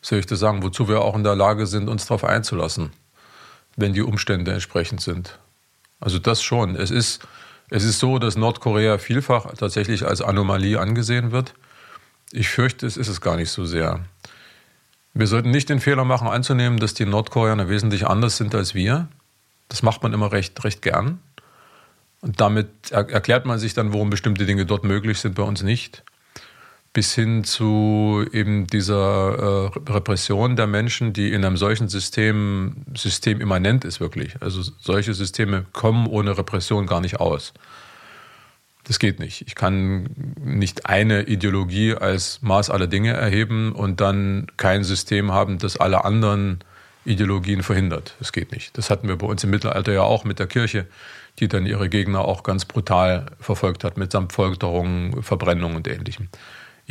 soll 0.00 0.20
ich 0.20 0.26
das 0.26 0.38
sagen, 0.38 0.62
wozu 0.62 0.88
wir 0.88 1.00
auch 1.00 1.16
in 1.16 1.24
der 1.24 1.34
Lage 1.34 1.66
sind, 1.66 1.88
uns 1.88 2.06
darauf 2.06 2.22
einzulassen 2.22 2.92
wenn 3.76 3.92
die 3.92 4.02
Umstände 4.02 4.52
entsprechend 4.52 5.00
sind. 5.00 5.38
Also 6.00 6.18
das 6.18 6.42
schon. 6.42 6.76
Es 6.76 6.90
ist, 6.90 7.26
es 7.70 7.84
ist 7.84 7.98
so, 7.98 8.18
dass 8.18 8.36
Nordkorea 8.36 8.98
vielfach 8.98 9.54
tatsächlich 9.54 10.06
als 10.06 10.20
Anomalie 10.20 10.78
angesehen 10.78 11.32
wird. 11.32 11.54
Ich 12.32 12.48
fürchte, 12.48 12.86
es 12.86 12.96
ist 12.96 13.08
es 13.08 13.20
gar 13.20 13.36
nicht 13.36 13.50
so 13.50 13.64
sehr. 13.64 14.00
Wir 15.14 15.26
sollten 15.26 15.50
nicht 15.50 15.68
den 15.68 15.80
Fehler 15.80 16.04
machen, 16.04 16.28
anzunehmen, 16.28 16.78
dass 16.78 16.94
die 16.94 17.04
Nordkoreaner 17.04 17.68
wesentlich 17.68 18.06
anders 18.06 18.36
sind 18.36 18.54
als 18.54 18.74
wir. 18.74 19.08
Das 19.68 19.82
macht 19.82 20.02
man 20.02 20.12
immer 20.12 20.32
recht, 20.32 20.62
recht 20.64 20.82
gern. 20.82 21.20
Und 22.20 22.40
damit 22.40 22.90
erklärt 22.90 23.46
man 23.46 23.58
sich 23.58 23.74
dann, 23.74 23.92
warum 23.92 24.08
bestimmte 24.08 24.46
Dinge 24.46 24.64
dort 24.64 24.84
möglich 24.84 25.18
sind, 25.18 25.34
bei 25.34 25.42
uns 25.42 25.62
nicht. 25.62 26.02
Bis 26.92 27.14
hin 27.14 27.42
zu 27.44 28.24
eben 28.32 28.66
dieser 28.66 29.70
äh, 29.74 29.90
Repression 29.90 30.56
der 30.56 30.66
Menschen, 30.66 31.14
die 31.14 31.32
in 31.32 31.44
einem 31.44 31.56
solchen 31.56 31.88
System 31.88 32.84
systemimmanent 32.94 33.84
ist, 33.84 33.98
wirklich. 33.98 34.34
Also 34.40 34.62
solche 34.78 35.14
Systeme 35.14 35.64
kommen 35.72 36.06
ohne 36.06 36.36
Repression 36.36 36.86
gar 36.86 37.00
nicht 37.00 37.18
aus. 37.18 37.54
Das 38.84 38.98
geht 38.98 39.20
nicht. 39.20 39.42
Ich 39.46 39.54
kann 39.54 40.08
nicht 40.40 40.86
eine 40.86 41.22
Ideologie 41.22 41.94
als 41.94 42.42
Maß 42.42 42.68
aller 42.68 42.88
Dinge 42.88 43.12
erheben 43.12 43.72
und 43.72 44.00
dann 44.00 44.48
kein 44.56 44.82
System 44.82 45.32
haben, 45.32 45.58
das 45.58 45.76
alle 45.76 46.04
anderen 46.04 46.64
Ideologien 47.04 47.62
verhindert. 47.62 48.16
Das 48.18 48.32
geht 48.32 48.52
nicht. 48.52 48.76
Das 48.76 48.90
hatten 48.90 49.08
wir 49.08 49.16
bei 49.16 49.26
uns 49.26 49.42
im 49.44 49.50
Mittelalter 49.50 49.92
ja 49.92 50.02
auch 50.02 50.24
mit 50.24 50.38
der 50.38 50.46
Kirche, 50.46 50.86
die 51.38 51.48
dann 51.48 51.64
ihre 51.64 51.88
Gegner 51.88 52.20
auch 52.24 52.42
ganz 52.42 52.64
brutal 52.64 53.26
verfolgt 53.40 53.84
hat, 53.84 53.96
mitsamt 53.96 54.32
Folterung, 54.32 55.22
Verbrennung 55.22 55.76
und 55.76 55.86
ähnlichem. 55.88 56.28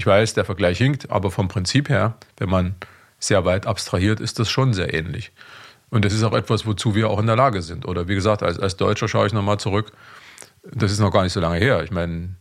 Ich 0.02 0.08
weiß, 0.08 0.34
der 0.34 0.46
Vergleich 0.46 0.80
hinkt, 0.80 1.12
aber 1.12 1.30
vom 1.30 1.48
Prinzip 1.48 1.88
her, 1.88 2.16
wenn 2.38 2.50
man 2.50 2.76
sehr 3.20 3.46
weit 3.46 3.68
abstrahiert, 3.68 4.20
ist 4.20 4.40
das 4.40 4.50
schon 4.50 4.74
sehr 4.74 4.94
ähnlich. 4.94 5.32
Und 5.92 6.06
das 6.06 6.14
ist 6.14 6.24
auch 6.24 6.34
etwas, 6.34 6.66
wozu 6.66 6.96
wir 6.96 7.10
auch 7.10 7.20
in 7.20 7.28
der 7.28 7.36
Lage 7.36 7.62
sind. 7.62 7.88
Oder 7.88 8.08
wie 8.08 8.16
gesagt, 8.16 8.42
als, 8.42 8.58
als 8.58 8.78
Deutscher 8.78 9.08
schaue 9.08 9.28
ich 9.28 9.34
nochmal 9.34 9.60
zurück 9.60 9.92
das 10.64 10.92
ist 10.92 11.00
noch 11.00 11.12
gar 11.12 11.24
nicht 11.24 11.34
so 11.34 11.40
lange 11.40 11.58
her. 11.58 11.84
Ich 11.84 11.92
meine, 11.92 12.36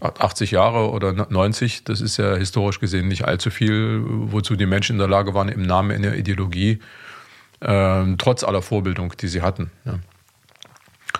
80 0.00 0.50
Jahre 0.50 0.90
oder 0.90 1.12
90, 1.12 1.84
das 1.84 2.00
ist 2.00 2.18
ja 2.18 2.36
historisch 2.36 2.80
gesehen 2.80 3.08
nicht 3.08 3.24
allzu 3.24 3.50
viel, 3.50 4.02
wozu 4.04 4.56
die 4.56 4.66
Menschen 4.66 4.92
in 4.94 4.98
der 4.98 5.08
Lage 5.08 5.32
waren, 5.34 5.48
im 5.48 5.62
Namen 5.62 5.92
einer 5.92 6.14
Ideologie, 6.14 6.80
äh, 7.60 8.04
trotz 8.18 8.44
aller 8.44 8.62
Vorbildung, 8.62 9.14
die 9.18 9.28
sie 9.28 9.42
hatten. 9.42 9.70
Ja. 9.84 9.98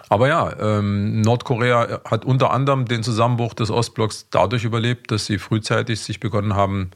Aber 0.08 0.28
ja, 0.28 0.52
ähm, 0.60 1.20
Nordkorea 1.20 2.00
hat 2.04 2.24
unter 2.24 2.50
anderem 2.50 2.86
den 2.86 3.02
Zusammenbruch 3.02 3.54
des 3.54 3.70
Ostblocks 3.70 4.26
dadurch 4.30 4.64
überlebt, 4.64 5.10
dass 5.10 5.26
sie 5.26 5.38
frühzeitig 5.38 6.00
sich 6.00 6.20
begonnen 6.20 6.54
haben, 6.54 6.90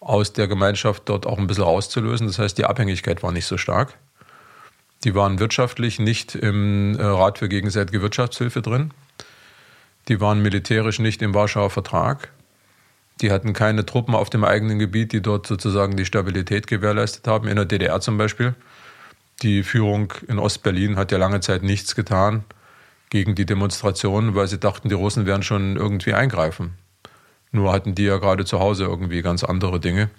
aus 0.00 0.32
der 0.32 0.48
Gemeinschaft 0.48 1.02
dort 1.06 1.26
auch 1.26 1.38
ein 1.38 1.46
bisschen 1.46 1.64
rauszulösen. 1.64 2.26
Das 2.26 2.38
heißt, 2.38 2.56
die 2.56 2.64
Abhängigkeit 2.64 3.22
war 3.22 3.32
nicht 3.32 3.46
so 3.46 3.58
stark. 3.58 3.98
Die 5.04 5.14
waren 5.14 5.38
wirtschaftlich 5.38 5.98
nicht 5.98 6.34
im 6.34 6.98
äh, 6.98 7.02
Rat 7.02 7.38
für 7.38 7.48
gegenseitige 7.48 8.02
Wirtschaftshilfe 8.02 8.62
drin. 8.62 8.92
Die 10.08 10.20
waren 10.20 10.40
militärisch 10.40 10.98
nicht 10.98 11.22
im 11.22 11.34
Warschauer 11.34 11.70
Vertrag. 11.70 12.30
Die 13.20 13.30
hatten 13.30 13.52
keine 13.52 13.84
Truppen 13.84 14.14
auf 14.14 14.30
dem 14.30 14.44
eigenen 14.44 14.78
Gebiet, 14.78 15.12
die 15.12 15.20
dort 15.20 15.46
sozusagen 15.46 15.96
die 15.96 16.06
Stabilität 16.06 16.66
gewährleistet 16.66 17.26
haben. 17.26 17.48
In 17.48 17.56
der 17.56 17.66
DDR 17.66 18.00
zum 18.00 18.16
Beispiel. 18.16 18.54
Die 19.42 19.62
Führung 19.62 20.12
in 20.28 20.38
Ostberlin 20.38 20.96
hat 20.96 21.12
ja 21.12 21.18
lange 21.18 21.40
Zeit 21.40 21.62
nichts 21.62 21.94
getan 21.94 22.44
gegen 23.08 23.34
die 23.34 23.46
Demonstrationen, 23.46 24.34
weil 24.34 24.46
sie 24.46 24.58
dachten, 24.58 24.88
die 24.88 24.94
Russen 24.94 25.26
werden 25.26 25.42
schon 25.42 25.76
irgendwie 25.76 26.14
eingreifen. 26.14 26.74
Nur 27.52 27.72
hatten 27.72 27.94
die 27.94 28.04
ja 28.04 28.18
gerade 28.18 28.44
zu 28.44 28.60
Hause 28.60 28.84
irgendwie 28.84 29.22
ganz 29.22 29.42
andere 29.42 29.80
Dinge 29.80 30.10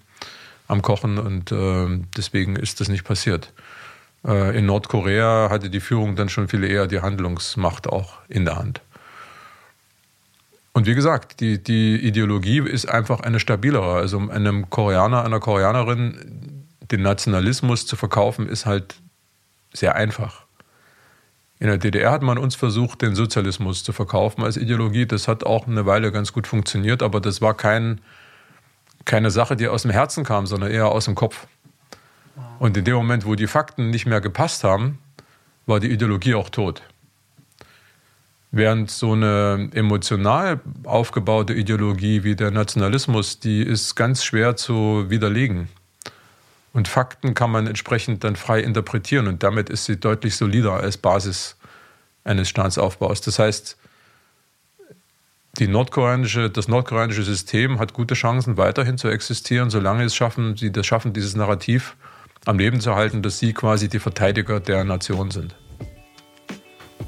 am 0.68 0.82
Kochen 0.82 1.18
und 1.18 1.52
äh, 1.52 2.00
deswegen 2.18 2.56
ist 2.56 2.80
das 2.80 2.90
nicht 2.90 3.04
passiert. 3.04 3.54
Äh, 4.26 4.58
in 4.58 4.66
Nordkorea 4.66 5.50
hatte 5.50 5.70
die 5.70 5.80
Führung 5.80 6.16
dann 6.16 6.30
schon 6.30 6.48
viel 6.48 6.64
eher 6.64 6.88
die 6.88 7.02
Handlungsmacht 7.02 7.88
auch 7.88 8.14
in 8.28 8.46
der 8.46 8.58
Hand. 8.58 8.82
Und 10.74 10.86
wie 10.86 10.96
gesagt, 10.96 11.42
die, 11.42 11.62
die 11.62 11.98
Ideologie 11.98 12.60
ist 12.60 12.88
einfach 12.88 13.20
eine 13.20 13.40
stabilere. 13.40 13.96
Also 13.96 14.18
einem 14.30 14.70
Koreaner, 14.70 15.26
einer 15.26 15.40
Koreanerin 15.40 16.66
den 16.92 17.02
Nationalismus 17.02 17.86
zu 17.86 17.96
verkaufen, 17.96 18.48
ist 18.48 18.66
halt 18.66 18.96
sehr 19.74 19.96
einfach. 19.96 20.46
In 21.60 21.68
der 21.68 21.78
DDR 21.78 22.12
hat 22.12 22.24
man 22.24 22.40
uns 22.40 22.56
versucht, 22.56 23.04
den 23.04 23.14
Sozialismus 23.14 23.84
zu 23.84 23.94
verkaufen 23.94 24.44
als 24.44 24.58
Ideologie. 24.58 25.06
Das 25.06 25.28
hat 25.28 25.44
auch 25.44 25.68
eine 25.68 25.86
Weile 25.86 26.12
ganz 26.12 26.34
gut 26.34 26.48
funktioniert, 26.48 27.04
aber 27.04 27.22
das 27.22 27.40
war 27.40 27.54
kein, 27.54 28.02
keine 29.06 29.30
Sache, 29.30 29.56
die 29.56 29.68
aus 29.68 29.84
dem 29.84 29.92
Herzen 29.92 30.24
kam, 30.24 30.48
sondern 30.48 30.72
eher 30.72 30.88
aus 30.88 31.06
dem 31.06 31.14
Kopf. 31.14 31.46
Und 32.58 32.78
in 32.78 32.86
dem 32.86 32.96
Moment, 32.96 33.26
wo 33.26 33.36
die 33.36 33.48
Fakten 33.48 33.92
nicht 33.92 34.08
mehr 34.08 34.22
gepasst 34.22 34.64
haben, 34.64 34.98
war 35.68 35.80
die 35.80 35.92
Ideologie 35.92 36.34
auch 36.34 36.50
tot. 36.50 36.82
Während 38.52 38.92
so 38.92 39.14
eine 39.14 39.70
emotional 39.74 40.60
aufgebaute 40.84 41.54
Ideologie 41.54 42.24
wie 42.24 42.36
der 42.36 42.52
Nationalismus, 42.52 43.40
die 43.40 43.62
ist 43.62 43.96
ganz 43.96 44.24
schwer 44.24 44.56
zu 44.56 45.10
widerlegen. 45.10 45.70
Und 46.74 46.88
Fakten 46.88 47.34
kann 47.34 47.52
man 47.52 47.68
entsprechend 47.68 48.24
dann 48.24 48.36
frei 48.36 48.62
interpretieren 48.62 49.28
und 49.28 49.44
damit 49.44 49.70
ist 49.70 49.86
sie 49.86 50.00
deutlich 50.00 50.36
solider 50.36 50.74
als 50.74 50.98
Basis 50.98 51.58
eines 52.24 52.48
Staatsaufbaus. 52.50 53.22
Das 53.22 53.40
heißt, 53.40 53.78
die 55.60 55.68
nordkoreanische, 55.68 56.50
das 56.50 56.70
nordkoreanische 56.70 57.24
System 57.24 57.80
hat 57.80 57.94
gute 57.94 58.14
Chancen, 58.14 58.56
weiterhin 58.56 58.98
zu 58.98 59.10
existieren, 59.10 59.70
solange 59.70 60.04
es 60.06 60.16
schaffen, 60.16 60.56
sie 60.56 60.72
das 60.72 60.86
schaffen, 60.86 61.12
dieses 61.12 61.36
Narrativ 61.36 61.98
am 62.46 62.58
Leben 62.58 62.80
zu 62.80 62.96
halten, 62.96 63.22
dass 63.22 63.40
sie 63.40 63.54
quasi 63.54 63.90
die 63.90 64.00
Verteidiger 64.00 64.60
der 64.60 64.84
Nation 64.84 65.30
sind. 65.30 65.56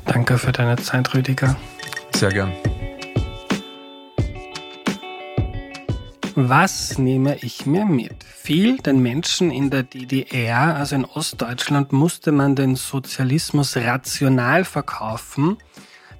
Danke 0.06 0.38
für 0.38 0.52
deine 0.52 0.76
Zeit, 0.76 1.14
Rüdiger. 1.14 1.56
Sehr 2.14 2.30
gern. 2.30 2.54
Was 6.36 6.98
nehme 6.98 7.38
ich 7.42 7.68
mir 7.68 7.86
mit? 7.86 8.24
Viel 8.24 8.78
den 8.78 9.04
Menschen 9.04 9.52
in 9.52 9.70
der 9.70 9.84
DDR, 9.84 10.76
also 10.76 10.96
in 10.96 11.06
Ostdeutschland, 11.06 11.94
musste 11.94 12.32
man 12.32 12.56
den 12.56 12.76
Sozialismus 12.76 13.78
rational 13.78 14.66
verkaufen. 14.66 15.58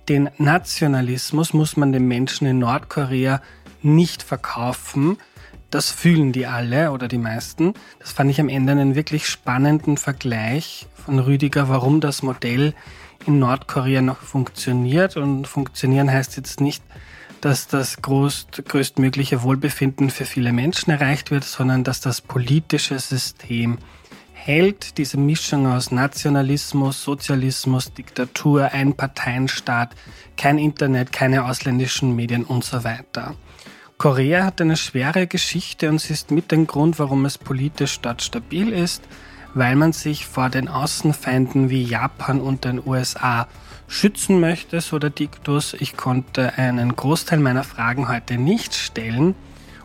Den 0.10 0.30
Nationalismus 0.38 1.54
muss 1.54 1.78
man 1.78 1.92
den 1.92 2.08
Menschen 2.08 2.46
in 2.46 2.60
Nordkorea 2.60 3.42
nicht 3.82 4.22
verkaufen. 4.22 5.18
Das 5.72 5.90
fühlen 5.90 6.32
die 6.32 6.46
alle 6.46 6.92
oder 6.92 7.08
die 7.08 7.18
meisten. 7.18 7.74
Das 7.98 8.12
fand 8.12 8.30
ich 8.30 8.40
am 8.40 8.50
Ende 8.50 8.74
einen 8.74 8.94
wirklich 8.94 9.28
spannenden 9.28 9.98
Vergleich 9.98 10.86
von 10.94 11.18
Rüdiger, 11.18 11.70
warum 11.70 12.02
das 12.02 12.22
Modell 12.22 12.76
in 13.26 13.40
Nordkorea 13.40 14.04
noch 14.04 14.20
funktioniert. 14.20 15.18
Und 15.18 15.48
funktionieren 15.48 16.12
heißt 16.12 16.38
jetzt 16.38 16.62
nicht, 16.62 16.84
dass 17.44 17.68
das 17.68 18.02
größt, 18.02 18.64
größtmögliche 18.70 19.44
Wohlbefinden 19.44 20.10
für 20.10 20.24
viele 20.24 20.54
Menschen 20.54 20.92
erreicht 20.92 21.30
wird, 21.30 21.44
sondern 21.44 21.84
dass 21.84 22.00
das 22.00 22.22
politische 22.22 22.98
System 23.00 23.80
hält, 24.32 24.98
diese 24.98 25.18
Mischung 25.18 25.68
aus 25.68 25.92
Nationalismus, 25.92 27.04
Sozialismus, 27.04 27.94
Diktatur, 27.94 28.72
Einparteienstaat, 28.72 29.94
kein 30.38 30.58
Internet, 30.58 31.12
keine 31.12 31.44
ausländischen 31.44 32.16
Medien 32.16 32.46
und 32.46 32.64
so 32.64 32.86
weiter. 32.86 33.36
Korea 33.98 34.46
hat 34.46 34.62
eine 34.62 34.78
schwere 34.78 35.28
Geschichte 35.28 35.90
und 35.90 36.00
sie 36.00 36.14
ist 36.14 36.32
mit 36.32 36.50
dem 36.50 36.66
Grund, 36.66 36.98
warum 36.98 37.26
es 37.26 37.38
politisch 37.38 38.00
dort 38.00 38.22
stabil 38.22 38.72
ist, 38.72 39.04
weil 39.54 39.76
man 39.76 39.92
sich 39.92 40.28
vor 40.28 40.50
den 40.50 40.70
Außenfeinden 40.70 41.70
wie 41.70 41.84
Japan 41.84 42.40
und 42.40 42.64
den 42.64 42.82
USA 42.86 43.50
schützen 43.88 44.40
möchte, 44.40 44.82
so 44.82 45.00
der 45.00 45.10
Diktus. 45.10 45.74
Ich 45.74 45.98
konnte 45.98 46.58
einen 46.58 46.96
Großteil 46.96 47.40
meiner 47.40 47.64
Fragen 47.64 48.08
heute 48.08 48.38
nicht 48.38 48.74
stellen. 48.74 49.36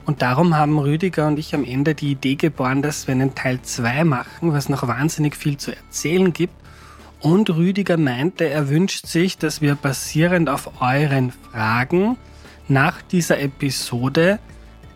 Und 0.07 0.23
darum 0.23 0.57
haben 0.57 0.79
Rüdiger 0.79 1.27
und 1.27 1.39
ich 1.39 1.55
am 1.55 1.65
Ende 1.65 1.95
die 1.95 2.13
Idee 2.13 2.37
geboren, 2.37 2.81
dass 2.81 3.07
wir 3.07 3.13
einen 3.13 3.35
Teil 3.35 3.61
2 3.61 4.05
machen, 4.05 4.53
was 4.53 4.71
noch 4.71 4.89
wahnsinnig 4.89 5.37
viel 5.37 5.59
zu 5.59 5.77
erzählen 5.77 6.33
gibt. 6.33 6.55
Und 7.21 7.51
Rüdiger 7.51 7.97
meinte, 7.97 8.49
er 8.49 8.69
wünscht 8.69 9.07
sich, 9.07 9.37
dass 9.37 9.61
wir 9.61 9.75
basierend 9.75 10.49
auf 10.49 10.81
euren 10.81 11.33
Fragen 11.33 12.17
nach 12.69 13.03
dieser 13.03 13.41
Episode 13.41 14.39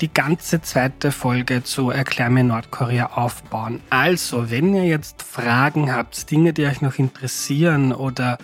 die 0.00 0.12
ganze 0.12 0.62
zweite 0.62 1.12
Folge 1.12 1.62
zu 1.62 1.90
Erklär 1.90 2.30
mir 2.30 2.44
Nordkorea 2.44 3.10
aufbauen. 3.14 3.80
Also, 3.90 4.50
wenn 4.50 4.74
ihr 4.74 4.84
jetzt 4.84 5.22
Fragen 5.22 5.94
habt, 5.94 6.30
Dinge, 6.30 6.52
die 6.52 6.66
euch 6.66 6.80
noch 6.80 6.98
interessieren 6.98 7.92
oder 7.92 8.38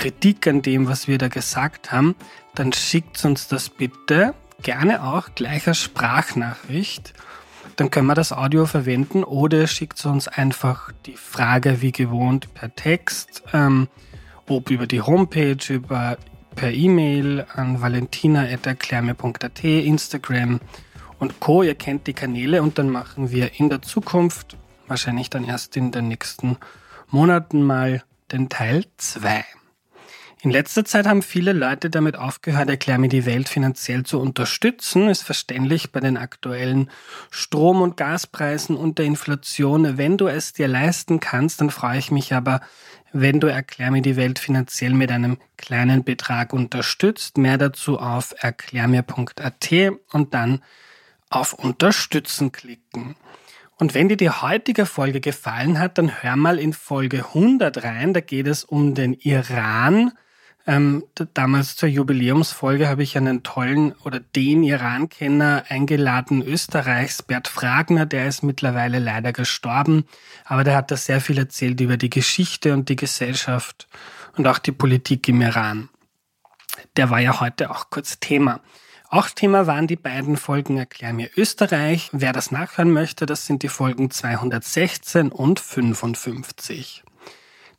Kritik 0.00 0.46
an 0.46 0.62
dem, 0.62 0.88
was 0.88 1.08
wir 1.08 1.18
da 1.18 1.28
gesagt 1.28 1.92
haben, 1.92 2.16
dann 2.54 2.72
schickt 2.72 3.22
uns 3.22 3.48
das 3.48 3.68
bitte 3.68 4.32
gerne 4.62 5.04
auch 5.04 5.28
gleich 5.34 5.68
als 5.68 5.76
Sprachnachricht. 5.76 7.12
Dann 7.76 7.90
können 7.90 8.06
wir 8.06 8.14
das 8.14 8.32
Audio 8.32 8.64
verwenden 8.64 9.24
oder 9.24 9.66
schickt 9.66 10.02
uns 10.06 10.26
einfach 10.26 10.90
die 11.04 11.16
Frage 11.16 11.82
wie 11.82 11.92
gewohnt 11.92 12.54
per 12.54 12.74
Text, 12.74 13.42
ähm, 13.52 13.88
ob 14.48 14.70
über 14.70 14.86
die 14.86 15.02
Homepage, 15.02 15.58
über 15.68 16.16
per 16.56 16.72
E-Mail 16.72 17.44
an 17.52 17.82
valentina.erklärme.at, 17.82 19.64
Instagram 19.64 20.60
und 21.18 21.40
Co. 21.40 21.62
Ihr 21.62 21.74
kennt 21.74 22.06
die 22.06 22.14
Kanäle 22.14 22.62
und 22.62 22.78
dann 22.78 22.88
machen 22.88 23.30
wir 23.30 23.60
in 23.60 23.68
der 23.68 23.82
Zukunft, 23.82 24.56
wahrscheinlich 24.88 25.28
dann 25.28 25.44
erst 25.44 25.76
in 25.76 25.92
den 25.92 26.08
nächsten 26.08 26.56
Monaten 27.10 27.62
mal 27.62 28.02
den 28.32 28.48
Teil 28.48 28.86
2. 28.96 29.44
In 30.42 30.50
letzter 30.50 30.86
Zeit 30.86 31.06
haben 31.06 31.20
viele 31.20 31.52
Leute 31.52 31.90
damit 31.90 32.16
aufgehört, 32.16 32.70
Erklär 32.70 32.96
mir 32.96 33.10
die 33.10 33.26
Welt 33.26 33.50
finanziell 33.50 34.04
zu 34.04 34.18
unterstützen. 34.18 35.08
Ist 35.08 35.22
verständlich 35.22 35.92
bei 35.92 36.00
den 36.00 36.16
aktuellen 36.16 36.90
Strom- 37.30 37.82
und 37.82 37.98
Gaspreisen 37.98 38.74
und 38.74 38.96
der 38.96 39.04
Inflation. 39.04 39.98
Wenn 39.98 40.16
du 40.16 40.28
es 40.28 40.54
dir 40.54 40.66
leisten 40.66 41.20
kannst, 41.20 41.60
dann 41.60 41.68
freue 41.68 41.98
ich 41.98 42.10
mich 42.10 42.32
aber, 42.32 42.62
wenn 43.12 43.38
du 43.38 43.48
Erklär 43.48 43.90
mir 43.90 44.00
die 44.00 44.16
Welt 44.16 44.38
finanziell 44.38 44.94
mit 44.94 45.12
einem 45.12 45.36
kleinen 45.58 46.04
Betrag 46.04 46.54
unterstützt. 46.54 47.36
Mehr 47.36 47.58
dazu 47.58 47.98
auf 47.98 48.34
erklärmir.at 48.38 49.70
und 50.12 50.32
dann 50.32 50.62
auf 51.28 51.52
Unterstützen 51.52 52.50
klicken. 52.50 53.14
Und 53.76 53.92
wenn 53.92 54.08
dir 54.08 54.16
die 54.16 54.30
heutige 54.30 54.86
Folge 54.86 55.20
gefallen 55.20 55.78
hat, 55.78 55.98
dann 55.98 56.22
hör 56.22 56.36
mal 56.36 56.58
in 56.58 56.72
Folge 56.72 57.26
100 57.26 57.84
rein. 57.84 58.14
Da 58.14 58.20
geht 58.20 58.46
es 58.46 58.64
um 58.64 58.94
den 58.94 59.12
Iran. 59.12 60.12
Ähm, 60.66 61.04
damals 61.34 61.76
zur 61.76 61.88
Jubiläumsfolge 61.88 62.88
habe 62.88 63.02
ich 63.02 63.16
einen 63.16 63.42
tollen 63.42 63.92
oder 64.04 64.20
den 64.20 64.62
Iran-Kenner 64.62 65.64
eingeladen, 65.68 66.42
Österreichs, 66.42 67.22
Bert 67.22 67.48
Fragner, 67.48 68.06
der 68.06 68.28
ist 68.28 68.42
mittlerweile 68.42 68.98
leider 68.98 69.32
gestorben, 69.32 70.04
aber 70.44 70.62
der 70.62 70.76
hat 70.76 70.90
da 70.90 70.96
sehr 70.96 71.20
viel 71.20 71.38
erzählt 71.38 71.80
über 71.80 71.96
die 71.96 72.10
Geschichte 72.10 72.74
und 72.74 72.88
die 72.88 72.96
Gesellschaft 72.96 73.88
und 74.36 74.46
auch 74.46 74.58
die 74.58 74.72
Politik 74.72 75.28
im 75.28 75.40
Iran. 75.40 75.88
Der 76.96 77.10
war 77.10 77.20
ja 77.20 77.40
heute 77.40 77.70
auch 77.70 77.90
kurz 77.90 78.20
Thema. 78.20 78.60
Auch 79.08 79.28
Thema 79.28 79.66
waren 79.66 79.88
die 79.88 79.96
beiden 79.96 80.36
Folgen 80.36 80.76
Erklär 80.76 81.12
mir 81.12 81.30
Österreich. 81.36 82.10
Wer 82.12 82.32
das 82.32 82.52
nachhören 82.52 82.92
möchte, 82.92 83.26
das 83.26 83.44
sind 83.44 83.64
die 83.64 83.68
Folgen 83.68 84.10
216 84.10 85.32
und 85.32 85.58
55. 85.58 87.02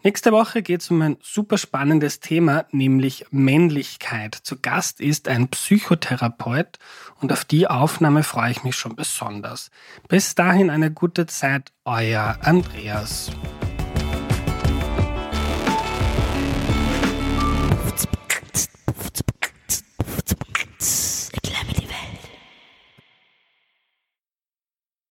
Nächste 0.03 0.31
Woche 0.31 0.63
geht 0.63 0.81
es 0.81 0.89
um 0.89 0.99
ein 1.03 1.17
super 1.21 1.59
spannendes 1.59 2.19
Thema, 2.19 2.65
nämlich 2.71 3.27
Männlichkeit. 3.29 4.33
Zu 4.33 4.57
Gast 4.59 4.99
ist 4.99 5.27
ein 5.27 5.49
Psychotherapeut 5.49 6.79
und 7.19 7.31
auf 7.31 7.45
die 7.45 7.67
Aufnahme 7.67 8.23
freue 8.23 8.49
ich 8.49 8.63
mich 8.63 8.75
schon 8.75 8.95
besonders. 8.95 9.69
Bis 10.07 10.33
dahin 10.33 10.71
eine 10.71 10.89
gute 10.89 11.27
Zeit, 11.27 11.71
euer 11.85 12.39
Andreas. 12.41 13.29